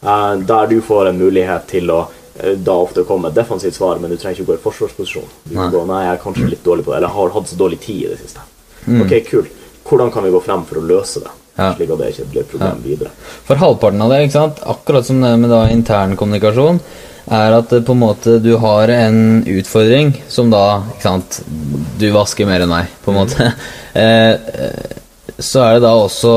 Eh, 0.01 0.35
der 0.51 0.67
du 0.67 0.81
får 0.81 1.09
en 1.09 1.17
mulighet 1.17 1.67
til 1.67 1.89
å 1.91 1.99
eh, 2.35 2.55
da 2.55 2.75
ofte 2.79 3.03
komme 3.03 3.29
et 3.29 3.35
defensivt 3.35 3.75
svar, 3.75 3.99
men 3.99 4.11
du 4.11 4.17
trenger 4.17 4.39
ikke 4.39 4.47
å 4.47 4.51
gå 4.53 4.59
i 4.59 4.63
forsvarsposisjon. 4.63 5.27
Du 5.43 5.55
kan 5.55 5.65
Nei. 5.65 5.73
gå, 5.73 5.85
nei, 5.89 6.03
jeg 6.05 6.13
er 6.13 6.23
kanskje 6.23 6.51
litt 6.53 6.63
dårlig 6.63 6.85
på 6.85 6.93
det, 6.93 7.01
eller 7.01 7.15
har 7.15 7.33
hatt 7.35 7.49
så 7.51 7.59
dårlig 7.59 7.79
tid 7.83 8.05
i 8.05 8.11
det 8.13 8.19
siste. 8.21 8.45
Mm. 8.85 9.01
Ok, 9.03 9.15
kult. 9.27 9.57
Hvordan 9.89 10.11
kan 10.13 10.23
vi 10.23 10.31
gå 10.31 10.39
frem 10.45 10.63
for 10.69 10.79
å 10.79 10.85
løse 10.85 11.23
det, 11.25 11.33
Ja. 11.59 11.73
slik 11.75 11.91
at 11.91 11.99
det 11.99 12.09
ikke 12.13 12.27
blir 12.31 12.41
et 12.45 12.51
problem 12.53 12.81
videre? 12.85 13.11
For 13.47 13.59
halvparten 13.59 14.03
av 14.05 14.13
det, 14.13 14.23
ikke 14.25 14.37
sant? 14.37 14.61
akkurat 14.73 15.07
som 15.07 15.19
det 15.23 15.35
med 15.41 15.51
da 15.51 15.65
intern 15.73 16.15
kommunikasjon, 16.19 16.79
er 17.29 17.57
at 17.57 17.73
eh, 17.75 17.83
på 17.85 17.95
en 17.95 18.01
måte 18.01 18.37
du 18.41 18.53
har 18.61 18.91
en 18.93 19.19
utfordring 19.43 20.13
som 20.31 20.49
da 20.53 20.81
ikke 20.93 21.05
sant, 21.05 21.41
Du 21.99 22.07
vasker 22.15 22.47
mer 22.47 22.63
enn 22.63 22.71
meg, 22.71 22.95
på 23.03 23.13
en 23.13 23.21
måte. 23.23 23.51
Eh, 23.99 24.35
eh, 24.37 24.97
så 25.41 25.63
er 25.65 25.71
det 25.75 25.81
da 25.81 25.95
også 25.97 26.33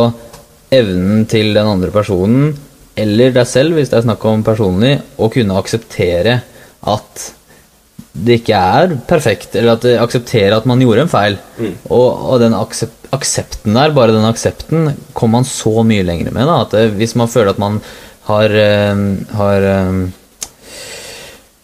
evnen 0.73 1.27
til 1.29 1.51
den 1.53 1.69
andre 1.69 1.91
personen, 1.93 2.55
eller 2.97 3.35
deg 3.35 3.45
selv, 3.47 3.77
hvis 3.77 3.91
det 3.93 3.99
er 3.99 4.07
snakk 4.07 4.25
om 4.27 4.41
personlig, 4.47 4.95
å 5.21 5.29
kunne 5.31 5.59
akseptere 5.61 6.39
at 6.89 7.27
det 8.13 8.41
ikke 8.43 8.57
er 8.57 8.97
perfekt, 9.09 9.55
eller 9.57 9.77
at 9.77 9.85
det 9.87 9.95
aksepterer 10.01 10.59
at 10.59 10.67
man 10.69 10.81
gjorde 10.85 11.07
en 11.07 11.13
feil. 11.13 11.39
Mm. 11.57 11.77
Og, 11.91 12.09
og 12.33 12.43
den 12.43 12.57
aksep 12.57 12.99
aksepten 13.13 13.75
der, 13.77 13.93
bare 13.93 14.15
den 14.15 14.25
aksepten, 14.25 14.87
kommer 15.13 15.43
man 15.43 15.45
så 15.49 15.83
mye 15.85 16.05
lenger 16.07 16.33
med. 16.33 16.49
da, 16.49 16.63
at 16.65 16.73
det, 16.73 16.97
Hvis 16.97 17.15
man 17.19 17.29
føler 17.29 17.53
at 17.53 17.61
man 17.61 17.81
har, 18.25 18.55
eh, 18.57 19.03
har 19.37 19.67
eh, 19.69 19.99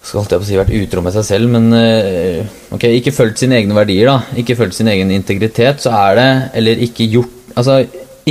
skal 0.03 0.21
alltid 0.23 0.45
si 0.49 0.59
vært 0.59 0.75
utro 0.77 1.05
med 1.05 1.15
seg 1.15 1.25
selv, 1.25 1.53
men 1.53 1.73
eh, 1.77 2.45
ok, 2.75 2.85
ikke 2.99 3.15
fulgt 3.17 3.41
sine 3.41 3.57
egne 3.61 3.77
verdier, 3.77 4.11
da, 4.11 4.41
ikke 4.41 4.57
fulgt 4.59 4.77
sin 4.77 4.91
egen 4.93 5.13
integritet, 5.15 5.81
så 5.85 5.93
er 5.97 6.21
det 6.21 6.31
Eller 6.61 6.85
ikke 6.89 7.09
gjort 7.09 7.35
Altså, 7.59 7.81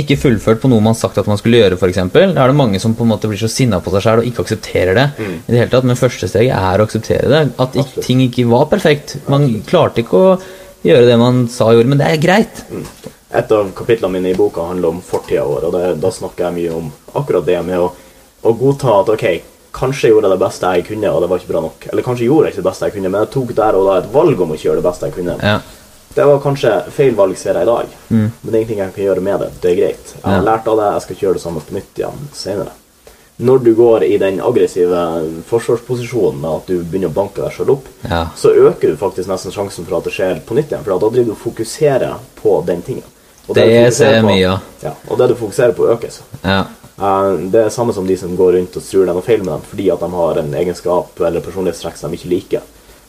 ikke 0.02 0.18
fullført 0.20 0.60
på 0.62 0.70
noe 0.70 0.82
man 0.82 0.94
har 0.94 1.00
sagt 1.00 1.18
at 1.20 1.28
man 1.30 1.38
skulle 1.40 1.60
gjøre, 1.60 1.78
f.eks. 1.78 2.00
Da 2.14 2.22
er 2.28 2.52
det 2.52 2.56
mange 2.58 2.80
som 2.82 2.94
på 2.96 3.04
en 3.06 3.12
måte 3.12 3.30
blir 3.30 3.40
så 3.40 3.50
sinna 3.50 3.80
på 3.84 3.92
seg 3.94 4.04
sjøl 4.04 4.22
og 4.22 4.30
ikke 4.30 4.44
aksepterer 4.46 4.98
det. 4.98 5.06
i 5.18 5.50
det 5.52 5.60
hele 5.60 5.72
tatt, 5.72 5.86
Men 5.88 5.98
første 5.98 6.28
steget 6.30 6.54
er 6.56 6.80
å 6.80 6.86
akseptere 6.88 7.28
det. 7.32 7.42
At 7.58 7.76
Absolutt. 7.76 8.00
ting 8.06 8.22
ikke 8.26 8.46
var 8.50 8.66
perfekt. 8.70 9.18
Man 9.28 9.48
klarte 9.68 10.04
ikke 10.04 10.22
å 10.22 10.32
gjøre 10.86 11.06
det 11.08 11.18
man 11.20 11.46
sa 11.52 11.72
gjorde, 11.74 11.90
men 11.90 12.00
det 12.00 12.08
er 12.08 12.22
greit. 12.22 12.64
Et 13.28 13.52
av 13.52 13.70
kapitlene 13.76 14.14
mine 14.14 14.32
i 14.32 14.38
boka 14.38 14.64
handler 14.70 14.94
om 14.94 15.02
fortida 15.04 15.44
vår, 15.44 15.68
og 15.68 15.74
det, 15.76 15.84
da 16.00 16.10
snakker 16.14 16.48
jeg 16.48 16.56
mye 16.58 16.76
om 16.78 16.92
akkurat 17.20 17.44
det 17.44 17.58
med 17.66 17.82
å, 17.82 17.90
å 18.42 18.52
godta 18.56 19.00
at 19.02 19.10
ok, 19.12 19.26
kanskje 19.78 20.12
gjorde 20.12 20.30
jeg 20.30 20.36
det 20.38 20.44
beste 20.46 20.70
jeg 20.76 20.86
kunne, 20.88 21.10
og 21.12 21.20
det 21.22 21.28
var 21.30 21.42
ikke 21.42 21.52
bra 21.52 21.60
nok. 21.66 21.88
Eller 21.92 22.06
kanskje 22.06 22.28
gjorde 22.28 22.48
jeg 22.48 22.54
ikke 22.56 22.62
det 22.62 22.70
beste 22.70 22.88
jeg 22.88 22.96
kunne, 22.96 23.10
men 23.12 23.20
jeg 23.26 23.32
tok 23.34 23.52
der 23.58 23.76
og 23.78 23.90
da 23.90 23.98
et 24.00 24.08
valg 24.14 24.40
om 24.40 24.54
å 24.54 24.56
ikke 24.56 24.68
gjøre 24.70 24.80
det 24.80 24.86
beste 24.88 25.10
jeg 25.10 25.16
kunne. 25.18 25.36
Ja. 25.44 25.58
Det 26.18 26.24
var 26.26 26.40
kanskje 26.42 26.72
feil 26.90 27.14
valg, 27.14 27.36
ser 27.38 27.54
jeg 27.54 27.62
i 27.62 27.68
dag, 27.68 27.86
men 28.10 28.30
det 28.42 28.50
er 28.54 28.56
ingenting 28.58 28.78
jeg 28.82 28.94
kan 28.96 29.04
gjøre 29.04 29.22
med 29.22 29.38
det. 29.44 29.48
Det 29.62 29.70
er 29.70 29.76
greit. 29.78 30.08
Jeg 30.16 30.24
har 30.24 30.40
Ja. 30.40 30.42
lært 30.48 30.66
av 30.66 30.76
det, 30.80 30.86
jeg 30.92 31.02
skal 31.04 31.14
ikke 31.16 31.26
gjøre 31.28 31.36
det 31.38 31.42
samme 31.44 31.60
på 31.62 31.74
nytt 31.76 31.94
igjen 32.00 32.24
senere. 32.34 32.72
Når 33.38 33.58
du 33.62 33.74
går 33.78 34.02
i 34.02 34.16
den 34.18 34.40
aggressive 34.42 35.02
forsvarsposisjonen 35.46 36.40
med 36.40 36.50
at 36.56 36.66
du 36.66 36.80
begynner 36.82 37.12
å 37.12 37.14
banke 37.14 37.42
deg 37.44 37.52
sjøl 37.54 37.70
opp, 37.76 37.86
Ja. 38.08 38.24
så 38.36 38.50
øker 38.50 38.88
du 38.90 38.96
faktisk 38.96 39.28
nesten 39.28 39.52
sjansen 39.54 39.86
for 39.86 39.98
at 39.98 40.04
det 40.04 40.12
skjer 40.12 40.40
på 40.44 40.54
nytt 40.58 40.72
igjen. 40.72 40.82
For 40.84 40.98
da 40.98 41.08
driver 41.08 41.24
du 41.24 41.30
og 41.30 41.38
fokuserer 41.54 42.16
på 42.42 42.64
den 42.66 42.82
tingen. 42.82 43.04
Og 43.48 43.54
Det 43.54 43.64
det 43.64 43.94
ser 43.94 44.12
jeg 44.14 44.24
mye 44.24 44.48
av. 44.52 44.60
Ja, 44.82 44.92
og 45.08 45.18
det 45.18 45.28
du 45.28 45.34
fokuserer 45.36 45.72
på, 45.72 45.86
økes. 45.96 46.20
ja. 46.44 46.64
Eh, 47.00 47.36
Det 47.50 47.64
er 47.66 47.68
samme 47.70 47.94
som 47.94 48.04
de 48.06 48.16
som 48.16 48.36
går 48.36 48.52
rundt 48.58 48.76
og 48.76 48.82
tror 48.82 49.04
det 49.06 49.08
er 49.10 49.14
noe 49.14 49.22
feil 49.22 49.38
med 49.44 49.54
dem 49.54 49.62
fordi 49.70 49.90
at 49.92 50.00
de 50.00 50.08
har 50.10 50.38
en 50.38 50.52
egenskap 50.54 51.20
eller 51.20 51.40
personlighetstrekk 51.40 51.96
som 51.96 52.10
de 52.10 52.16
ikke 52.16 52.28
liker. 52.28 52.60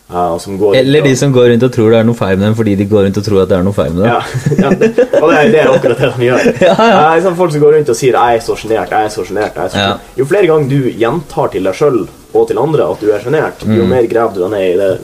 Går 0.10 0.76
Eller 0.76 1.02
de 1.06 1.12
og- 1.12 1.18
som 1.18 1.32
går 1.34 1.50
rundt 1.52 1.64
og 1.64 1.72
tror 1.72 1.92
det 1.92 2.00
er 2.00 2.04
noe 2.04 2.16
feil 2.18 2.38
med 2.38 2.48
dem 2.48 2.56
fordi 2.56 2.76
de 2.78 2.86
går 2.90 3.04
rundt 3.06 3.18
og 3.18 3.24
tror 3.24 3.42
at 3.44 3.50
det 3.50 3.58
er 3.60 3.64
noe 3.64 3.74
feil 3.78 3.94
med 3.94 4.04
dem. 4.04 4.10
ja, 4.10 4.22
ja, 4.58 4.70
det, 4.70 4.90
og 5.22 5.30
det 5.30 5.52
det 5.54 5.60
er 5.62 5.68
akkurat 5.70 5.98
det 6.00 6.14
de 6.18 6.26
gjør. 6.26 6.46
Ja, 6.70 6.76
ja. 6.80 7.16
Eh, 7.16 7.22
sånn 7.24 7.36
folk 7.38 7.52
som 7.52 7.62
går 7.62 7.74
rundt 7.78 7.90
og 7.90 7.96
sier 7.96 8.14
'jeg 8.18 8.36
er 8.38 8.42
så 8.42 8.56
sjenert', 8.58 8.90
'jeg 8.90 9.06
er 9.06 9.10
så 9.10 9.24
sjenert'. 9.24 9.58
er 9.58 9.70
Ja. 9.78 9.98
Jo 10.18 10.26
flere 10.26 10.48
ganger 10.48 10.70
du 10.70 10.90
gjentar 10.92 11.52
til 11.52 11.64
deg 11.64 11.74
sjøl 11.76 12.08
og 12.34 12.48
til 12.48 12.58
andre 12.58 12.90
at 12.92 13.00
du 13.00 13.12
er 13.12 13.20
sjenert, 13.20 13.62
jo 13.66 13.86
mer 13.86 14.06
graver 14.08 14.34
du 14.34 14.40
deg 14.42 14.52
ned 14.52 14.74
i 14.74 14.78
det, 14.78 15.00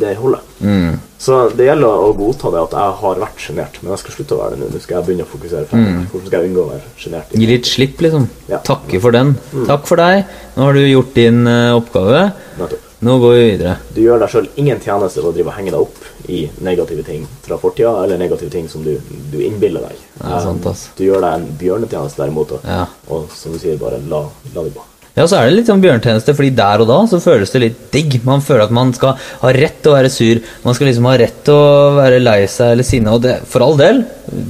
det 0.00 0.16
hullet. 0.16 0.40
Mm. 0.62 0.98
Så 1.18 1.50
det 1.56 1.66
gjelder 1.66 1.86
å 1.90 2.14
godta 2.16 2.50
det 2.54 2.60
at 2.62 2.70
jeg 2.70 2.92
har 3.00 3.14
vært 3.18 3.38
sjenert, 3.38 3.82
men 3.82 3.90
jeg 3.90 3.98
skal 3.98 4.14
slutte 4.14 4.34
å 4.34 4.38
være 4.42 4.50
det 4.50 4.58
nå. 4.60 4.66
Nå 4.74 4.80
skal 4.80 4.96
jeg 4.98 5.06
begynne 5.06 5.26
å 5.26 5.32
fokusere 5.34 5.66
fremover. 5.66 6.06
Hvordan 6.12 6.26
skal 6.26 6.40
jeg 6.40 6.50
unngå 6.50 6.62
å 6.62 6.70
være 6.70 6.86
sjenert? 6.98 7.30
Gi 7.34 7.46
litt 7.46 7.66
slipp, 7.66 7.98
liksom. 8.00 8.28
Ja. 8.48 8.58
Takke 8.58 9.00
for 9.00 9.10
den. 9.10 9.36
Takk 9.66 9.86
for 9.86 9.96
deg. 9.96 10.24
Nå 10.56 10.62
har 10.62 10.72
du 10.72 10.80
gjort 10.86 11.14
din 11.14 11.46
uh, 11.46 11.74
oppgave. 11.80 12.32
Nettopp. 12.58 12.87
Nå 13.00 13.18
går 13.22 13.32
vi 13.34 13.42
videre. 13.52 13.76
Du 13.94 14.00
gjør 14.02 14.18
deg 14.18 14.30
sjøl 14.32 14.48
ingen 14.58 14.80
tjeneste 14.82 15.22
ved 15.22 15.28
å 15.30 15.34
drive 15.36 15.52
og 15.52 15.54
henge 15.58 15.70
deg 15.70 15.80
opp 15.84 16.28
i 16.34 16.40
negative 16.66 17.04
ting 17.06 17.26
fra 17.44 17.58
fortida, 17.62 17.92
eller 18.02 18.18
negative 18.18 18.50
ting 18.50 18.66
som 18.68 18.82
du, 18.82 18.96
du 19.30 19.38
innbiller 19.46 19.84
deg. 19.86 20.00
Ja, 20.18 20.40
sant, 20.42 20.66
ass. 20.66 20.88
Du 20.98 21.04
gjør 21.06 21.22
deg 21.22 21.36
en 21.38 21.46
bjørnetjeneste 21.60 22.24
derimot, 22.24 22.56
og, 22.58 22.66
Ja. 22.66 22.86
og 23.14 23.30
som 23.38 23.54
du 23.54 23.58
sier, 23.62 23.78
bare 23.78 24.00
la, 24.10 24.24
la 24.54 24.64
det 24.66 24.74
gå. 24.74 24.82
Ja, 25.16 25.24
så 25.26 25.38
er 25.38 25.48
det 25.48 25.56
litt 25.56 25.70
sånn 25.70 25.82
bjørntjeneste, 25.82 26.34
fordi 26.36 26.52
der 26.54 26.82
og 26.84 26.90
da 26.90 26.98
så 27.10 27.18
føles 27.22 27.50
det 27.54 27.62
litt 27.62 27.78
digg. 27.94 28.18
Man 28.26 28.42
føler 28.44 28.66
at 28.68 28.74
man 28.74 28.92
skal 28.94 29.16
ha 29.42 29.52
rett 29.54 29.80
til 29.82 29.92
å 29.92 29.96
være 29.96 30.10
sur. 30.12 30.40
Man 30.62 30.76
skal 30.76 30.90
liksom 30.90 31.08
ha 31.10 31.16
rett 31.18 31.40
til 31.46 31.56
å 31.56 31.94
være 31.96 32.20
lei 32.22 32.40
seg 32.50 32.74
eller 32.76 32.86
sinna. 32.86 33.16
Og 33.16 33.24
det, 33.24 33.38
for 33.50 33.64
all 33.64 33.78
del, 33.80 34.04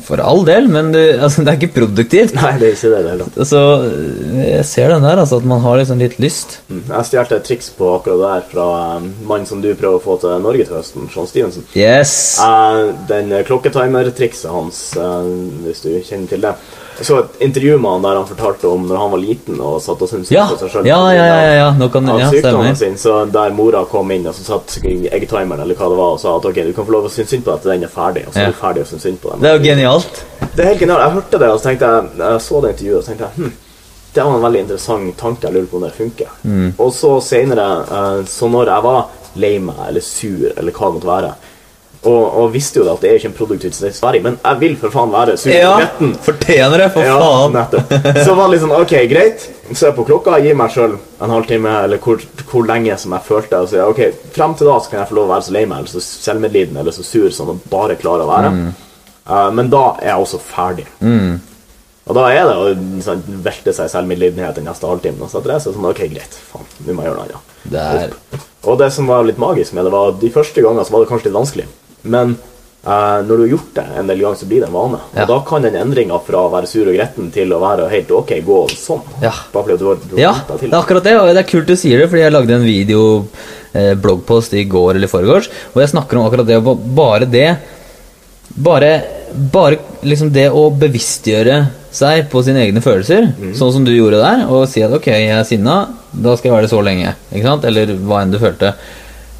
for 0.04 0.20
all 0.20 0.42
del, 0.48 0.68
men 0.72 0.90
det, 0.92 1.04
altså, 1.24 1.44
det 1.46 1.54
er 1.54 1.60
ikke 1.60 1.76
produktivt. 1.78 2.34
Nei, 2.36 2.54
det 2.60 2.72
er 2.72 2.76
ikke 2.76 2.90
det 2.92 3.12
heller. 3.12 3.46
Så 3.48 3.62
jeg 4.42 4.66
ser 4.68 4.92
den 4.92 5.06
der, 5.06 5.22
altså, 5.22 5.38
at 5.40 5.48
man 5.48 5.62
har 5.64 5.78
liksom 5.80 6.02
litt 6.02 6.18
lyst. 6.22 6.58
Mm. 6.68 6.82
Jeg 6.90 7.08
stjal 7.10 7.32
et 7.38 7.46
triks 7.48 7.70
på 7.78 7.92
akkurat 7.94 8.18
det 8.18 8.32
der 8.34 8.50
fra 8.52 8.66
mannen 9.00 9.48
som 9.48 9.62
du 9.64 9.70
prøver 9.72 10.00
å 10.00 10.04
få 10.04 10.18
til 10.20 10.36
Norge 10.44 10.66
til 10.68 10.76
høsten, 10.80 11.08
Sean 11.14 11.30
Stevenson. 11.30 11.64
Yes! 11.78 12.12
Eh, 12.44 12.82
den 13.08 13.32
klokketimer-trikset 13.48 14.52
hans, 14.52 14.82
eh, 15.00 15.32
hvis 15.64 15.86
du 15.86 15.90
kjenner 16.02 16.34
til 16.34 16.44
det. 16.44 16.54
Så 17.00 17.18
et 17.18 17.40
intervju 17.46 17.78
med 17.78 17.90
han 17.90 18.02
der 18.02 18.16
han 18.16 18.26
fortalte 18.26 18.66
om 18.68 18.86
når 18.88 18.96
han 18.98 19.10
var 19.12 19.18
liten 19.22 19.60
og 19.60 19.76
satt 19.82 20.00
og 20.02 20.08
syntes 20.10 20.30
Ja, 20.34 20.46
på 20.50 20.56
seg 20.58 20.70
selv. 20.72 20.86
ja, 20.86 20.98
ja, 21.14 21.24
ja, 21.26 21.36
ja, 21.44 21.52
ja. 21.58 21.68
Nå 21.78 21.88
kan 21.92 22.06
Ja, 22.18 22.30
sykdommen 22.30 22.74
stemmer. 22.74 22.74
sin, 22.74 22.96
så 22.98 23.30
der 23.30 23.50
mora 23.54 23.84
kom 23.84 24.10
inn 24.10 24.26
og 24.26 24.34
så 24.34 24.42
satt 24.44 24.78
eggtimeren 24.84 25.60
eller 25.62 25.74
hva 25.78 25.88
det 25.92 25.98
var 26.00 26.12
og 26.16 26.20
sa 26.20 26.36
at 26.36 26.44
ok, 26.50 26.54
du 26.66 26.72
kan 26.72 26.84
få 26.88 26.92
lov 26.96 27.04
å 27.06 27.10
synes 27.12 27.30
synd 27.30 27.44
på 27.44 27.52
deg 27.54 27.62
til 27.62 27.70
den 27.70 27.84
er 27.84 27.88
ferdig, 27.94 28.26
og 28.26 28.32
så 28.34 28.38
Ja. 28.40 28.46
er 28.48 28.52
du 28.52 28.58
ferdig 28.58 28.82
å 28.82 28.86
synes 28.90 29.02
synd 29.02 29.20
på 29.22 29.30
den. 29.30 29.40
Det 29.40 29.50
er 29.50 29.58
jo 29.58 29.64
genialt. 29.64 30.24
Det 30.56 30.60
er 30.64 30.68
helt 30.72 30.80
genialt. 30.80 31.00
Jeg 31.06 31.12
hørte 31.14 31.38
det, 31.38 31.48
og 31.50 31.60
så 31.60 31.64
tenkte 31.68 31.86
jeg 31.86 32.04
Jeg 32.18 32.40
så 32.40 32.60
det 32.62 32.70
intervjuet, 32.74 32.98
og 32.98 33.04
tenkte 33.04 33.24
jeg 33.24 33.34
hm, 33.36 33.52
det 34.14 34.24
var 34.24 34.34
en 34.34 34.42
veldig 34.42 34.60
interessant 34.64 35.16
tanke. 35.16 35.42
Jeg 35.44 35.52
lurer 35.54 35.66
på 35.70 35.76
om 35.76 35.82
det 35.82 35.92
funker. 35.92 36.26
Mm. 36.42 36.72
Og 36.80 36.92
så 36.92 37.20
senere, 37.22 37.66
eh, 37.86 38.24
så 38.26 38.48
når 38.50 38.66
jeg 38.66 38.82
var 38.82 39.06
lei 39.36 39.58
meg 39.58 39.76
eller 39.88 40.00
sur, 40.00 40.50
eller 40.56 40.72
hva 40.72 40.86
det 40.88 40.94
måtte 40.96 41.12
være 41.12 41.34
og, 42.06 42.24
og 42.38 42.52
visste 42.54 42.78
jo 42.78 42.84
at 42.92 43.00
det 43.02 43.08
er 43.10 43.16
ikke 43.18 43.28
en 43.32 43.36
produktiv 43.36 43.72
tilstand, 43.74 44.22
men 44.22 44.36
jeg 44.44 44.58
vil 44.60 44.76
for 44.78 44.94
faen 44.94 45.10
være 45.10 45.34
sur 45.40 45.50
Ja, 45.50 45.72
fortjener 46.22 46.78
det, 46.84 46.90
for 46.94 47.02
Ja, 47.02 47.16
faen. 47.18 47.56
nettopp. 47.56 47.94
Så 48.24 48.36
var 48.38 48.52
det 48.52 48.60
sånn, 48.62 48.74
ok, 48.76 48.94
greit. 49.10 49.48
Så 49.72 49.88
jeg 49.88 49.96
på 49.96 50.04
klokka, 50.06 50.38
gir 50.40 50.54
meg 50.56 50.70
sjøl 50.72 50.94
en 50.94 51.34
halvtime, 51.34 51.72
eller 51.88 51.98
hvor, 51.98 52.22
hvor 52.52 52.64
lenge 52.70 52.94
som 53.02 53.12
jeg 53.16 53.26
følte. 53.26 53.58
Og 53.64 53.68
så, 53.72 53.82
ok, 53.90 54.00
Frem 54.36 54.54
til 54.56 54.70
da 54.70 54.78
så 54.80 54.92
kan 54.92 55.00
jeg 55.02 55.10
få 55.10 55.18
lov 55.18 55.26
å 55.26 55.32
være 55.34 55.48
så 55.48 55.56
lei 55.58 55.64
meg, 55.66 55.82
eller 55.82 55.92
så 55.96 56.04
selvmedlidende, 56.06 56.80
eller 56.84 56.94
så 56.96 57.04
sur 57.04 57.28
som 57.34 57.50
jeg 57.52 57.60
bare 57.72 57.98
klarer 58.00 58.24
å 58.24 58.30
være. 58.30 58.52
Eh, 59.28 59.50
men 59.58 59.68
da 59.74 59.82
er 59.98 60.12
jeg 60.14 60.22
også 60.28 60.40
ferdig. 60.40 60.86
Og 62.08 62.14
da 62.16 62.22
er 62.32 62.46
det 62.48 62.54
å 62.56 62.70
sånn, 63.04 63.20
velte 63.44 63.74
seg 63.76 63.90
selvmedlidenhet 63.92 64.56
den 64.56 64.64
neste 64.70 64.88
halvtimen. 64.88 65.20
Og 65.26 65.28
så 65.28 65.42
etter 65.42 65.52
det 65.52 65.58
så 65.60 65.68
er 65.68 65.74
det 65.74 65.80
sånn, 65.82 65.90
ok, 65.90 66.00
greit, 66.14 66.38
faen, 66.54 66.70
nå 66.86 66.94
må 66.96 67.02
jeg 67.04 67.10
gjøre 67.10 67.18
noe 67.18 67.26
annet. 67.26 67.52
Det 67.68 67.82
er 67.82 68.14
Og 68.70 68.78
det 68.80 68.88
som 68.94 69.10
var 69.10 69.26
litt 69.28 69.36
magisk 69.42 69.74
med 69.76 69.84
det, 69.84 69.92
var 69.92 70.14
at 70.14 70.22
de 70.22 70.30
første 70.32 70.64
gangene 70.64 70.86
så 70.88 70.94
var 70.94 71.04
det 71.04 71.10
kanskje 71.10 71.28
litt 71.28 71.36
vanskelig. 71.36 71.66
Men 72.08 72.34
eh, 72.34 73.18
når 73.26 73.28
du 73.28 73.42
har 73.44 73.52
gjort 73.52 73.70
det 73.78 73.84
en 74.00 74.10
del 74.10 74.22
ganger, 74.24 74.40
så 74.40 74.48
blir 74.50 74.64
det 74.64 74.68
en 74.70 74.76
vane. 74.76 75.00
Ja. 75.14 75.24
Og 75.24 75.32
da 75.32 75.38
kan 75.48 75.66
den 75.66 75.78
endringa 75.80 76.20
fra 76.26 76.44
å 76.46 76.52
være 76.52 76.70
sur 76.70 76.88
og 76.88 76.96
gretten 76.96 77.30
til 77.34 77.54
å 77.54 77.60
være 77.62 77.88
helt 77.92 78.12
ok, 78.20 78.34
gå 78.46 78.58
sånn. 78.74 79.04
Ja. 79.24 79.34
Bare 79.54 79.78
du 79.78 79.86
har, 79.90 80.02
du 80.02 80.16
har 80.16 80.24
Ja, 80.24 80.34
det 80.50 80.70
er 80.70 80.78
akkurat 80.80 81.08
det, 81.08 81.16
og 81.20 81.30
det 81.32 81.44
er 81.44 81.50
kult 81.50 81.70
du 81.70 81.76
sier 81.78 82.02
det, 82.02 82.10
fordi 82.10 82.24
jeg 82.26 82.34
lagde 82.34 82.58
en 82.58 82.66
video, 82.66 83.02
eh, 83.72 83.94
bloggpost 83.98 84.56
i 84.58 84.66
går 84.68 84.96
eller 84.96 85.10
foregårs, 85.10 85.50
hvor 85.72 85.84
jeg 85.84 85.94
snakker 85.94 86.20
om 86.20 86.28
akkurat 86.28 86.48
det, 86.48 86.60
og 86.60 86.86
bare 86.96 87.28
det, 87.28 87.48
bare, 88.56 88.92
bare 89.52 89.82
liksom 90.02 90.32
det 90.34 90.48
å 90.50 90.68
bevisstgjøre 90.74 91.58
seg 91.98 92.26
på 92.30 92.42
sine 92.44 92.62
egne 92.66 92.82
følelser, 92.84 93.30
sånn 93.56 93.72
som 93.74 93.84
du 93.84 93.92
gjorde 93.94 94.20
der, 94.20 94.44
og 94.52 94.66
si 94.70 94.82
at 94.84 94.92
ok, 94.94 95.08
jeg 95.08 95.32
er 95.34 95.44
sinna, 95.48 95.80
da 96.12 96.34
skal 96.36 96.50
jeg 96.50 96.56
være 96.56 96.68
det 96.68 96.72
så 96.72 96.82
lenge, 96.84 97.14
eller 97.32 97.94
hva 98.04 98.22
enn 98.22 98.34
du 98.34 98.38
følte. 98.40 98.74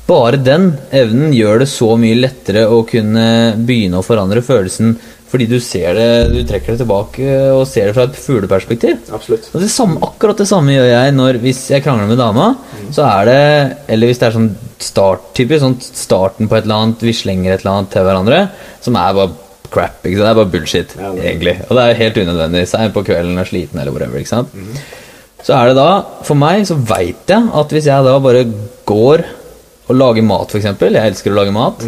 Bare 0.08 0.38
den 0.40 0.70
evnen 0.96 1.34
gjør 1.36 1.60
det 1.60 1.68
så 1.68 1.90
mye 2.00 2.16
lettere 2.16 2.62
å 2.72 2.80
kunne 2.88 3.24
begynne 3.68 3.98
å 4.00 4.04
forandre 4.06 4.40
følelsen, 4.44 4.94
fordi 5.28 5.44
du 5.50 5.58
ser 5.60 5.92
det, 5.98 6.06
du 6.32 6.38
trekker 6.48 6.72
det 6.72 6.80
tilbake 6.80 7.26
og 7.52 7.66
ser 7.68 7.90
det 7.90 7.96
fra 7.98 8.06
et 8.08 8.16
fugleperspektiv. 8.16 9.02
Absolutt. 9.12 9.50
Det 9.52 9.68
samme, 9.68 10.00
akkurat 10.06 10.38
det 10.40 10.46
samme 10.48 10.72
gjør 10.72 10.88
jeg 10.88 11.12
når, 11.18 11.38
hvis 11.42 11.60
jeg 11.74 11.84
krangler 11.84 12.08
med 12.08 12.16
dama. 12.22 12.46
Så 12.96 13.04
er 13.04 13.28
det 13.28 13.42
Eller 13.92 14.08
hvis 14.08 14.22
det 14.22 14.30
er 14.30 14.36
sånn 14.38 14.48
start 14.80 15.26
typisk, 15.36 15.60
sånn 15.66 15.76
starten 15.84 16.48
på 16.48 16.56
et 16.56 16.64
eller 16.64 16.86
annet, 16.86 17.04
vi 17.04 17.12
slenger 17.12 17.52
et 17.52 17.60
eller 17.66 17.74
annet 17.76 17.92
til 17.92 18.08
hverandre, 18.08 18.40
som 18.80 18.96
er 18.96 19.12
bare 19.20 19.34
crap. 19.68 19.98
ikke 20.08 20.16
sant? 20.16 20.24
Det 20.24 20.30
er 20.32 20.40
bare 20.40 20.52
bullshit, 20.56 20.94
Ja, 20.96 21.12
det- 21.12 21.24
egentlig. 21.28 21.56
Og 21.68 21.76
det 21.76 21.84
er 21.84 22.00
helt 22.00 22.22
unødvendig. 22.24 22.66
Seint 22.68 22.94
på 22.94 23.04
kvelden 23.04 23.36
er 23.38 23.44
sliten 23.44 23.78
eller 23.82 23.92
whatever. 23.92 24.16
ikke 24.18 24.32
sant? 24.32 24.48
Så 25.44 25.52
er 25.54 25.68
det 25.68 25.76
da 25.76 25.90
For 26.24 26.34
meg 26.34 26.64
så 26.66 26.74
veit 26.74 27.26
jeg 27.28 27.50
at 27.52 27.68
hvis 27.68 27.84
jeg 27.84 28.04
da 28.04 28.18
bare 28.18 28.46
går 28.88 29.24
og 29.88 29.96
lage 29.96 30.22
mat, 30.24 30.52
f.eks. 30.52 30.68
Jeg 30.84 31.10
elsker 31.12 31.32
å 31.32 31.38
lage 31.40 31.54
mat. 31.56 31.82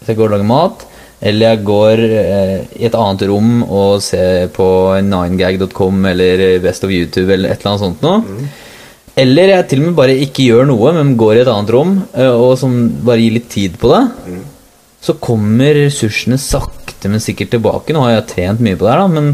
så 0.00 0.06
jeg 0.12 0.16
går 0.20 0.28
og 0.28 0.34
lager 0.36 0.48
mat, 0.48 0.86
eller 1.20 1.50
jeg 1.50 1.64
går 1.68 2.02
eh, 2.06 2.56
i 2.80 2.86
et 2.88 2.94
annet 2.96 3.24
rom 3.28 3.62
og 3.66 4.00
ser 4.04 4.46
på 4.54 4.66
9gag.com 5.04 6.06
eller 6.12 6.44
Best 6.64 6.86
of 6.86 6.94
YouTube 6.94 7.28
eller 7.34 7.50
et 7.52 7.60
eller 7.60 7.72
annet 7.74 7.84
sånt 7.84 8.06
noe. 8.06 8.48
Eller 9.20 9.50
jeg 9.52 9.66
til 9.68 9.82
og 9.82 9.88
med 9.90 9.98
bare 9.98 10.14
ikke 10.16 10.46
gjør 10.46 10.70
noe, 10.70 10.94
men 10.96 11.16
går 11.20 11.34
i 11.40 11.42
et 11.42 11.50
annet 11.52 11.74
rom 11.74 11.96
eh, 12.14 12.30
og 12.30 12.54
som 12.60 12.78
bare 13.04 13.20
gir 13.20 13.36
litt 13.36 13.50
tid 13.52 13.76
på 13.82 13.90
det. 13.92 14.02
Så 15.02 15.18
kommer 15.20 15.74
ressursene 15.76 16.38
sakte, 16.40 17.08
men 17.10 17.20
sikkert 17.24 17.52
tilbake. 17.56 17.92
Nå 17.96 18.04
har 18.06 18.14
jeg 18.18 18.28
trent 18.34 18.64
mye 18.64 18.78
på 18.78 18.86
det 18.86 18.94
her, 18.94 19.02
da, 19.04 19.08
men 19.18 19.32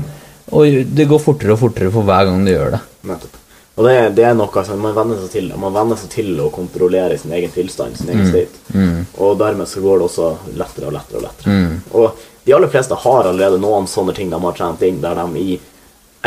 og 0.54 0.92
det 0.94 1.08
går 1.10 1.18
fortere 1.18 1.56
og 1.56 1.58
fortere 1.58 1.90
for 1.90 2.06
hver 2.06 2.28
gang 2.28 2.44
du 2.46 2.52
gjør 2.52 2.76
det. 2.76 2.82
Nettopp. 3.10 3.38
Og 3.76 3.84
det, 3.84 3.94
det 4.16 4.24
er 4.24 4.34
noe 4.38 4.62
som 4.64 4.80
man 4.80 4.94
venner 4.96 5.18
seg 5.20 5.30
til. 5.34 5.50
Man 5.60 5.74
venner 5.74 5.98
seg 6.00 6.08
til 6.14 6.30
å 6.40 6.46
kontrollere 6.54 7.18
sin 7.20 7.34
egen 7.36 7.50
tilstand, 7.52 7.98
sin 8.00 8.08
egen 8.14 8.26
state. 8.30 9.04
Og 9.20 9.34
dermed 9.40 9.68
så 9.68 9.82
går 9.84 9.98
det 10.00 10.06
også 10.08 10.30
lettere 10.56 10.88
og 10.88 10.94
lettere 10.96 11.20
og 11.20 11.26
lettere. 11.26 11.56
Og 11.92 12.22
de 12.46 12.54
aller 12.56 12.72
fleste 12.72 12.96
har 13.02 13.28
allerede 13.28 13.58
noen 13.60 13.88
sånne 13.90 14.14
ting 14.16 14.30
de 14.32 14.40
har 14.40 14.56
trent 14.56 14.82
inn, 14.86 15.02
der 15.04 15.18
de 15.20 15.42
i 15.42 15.58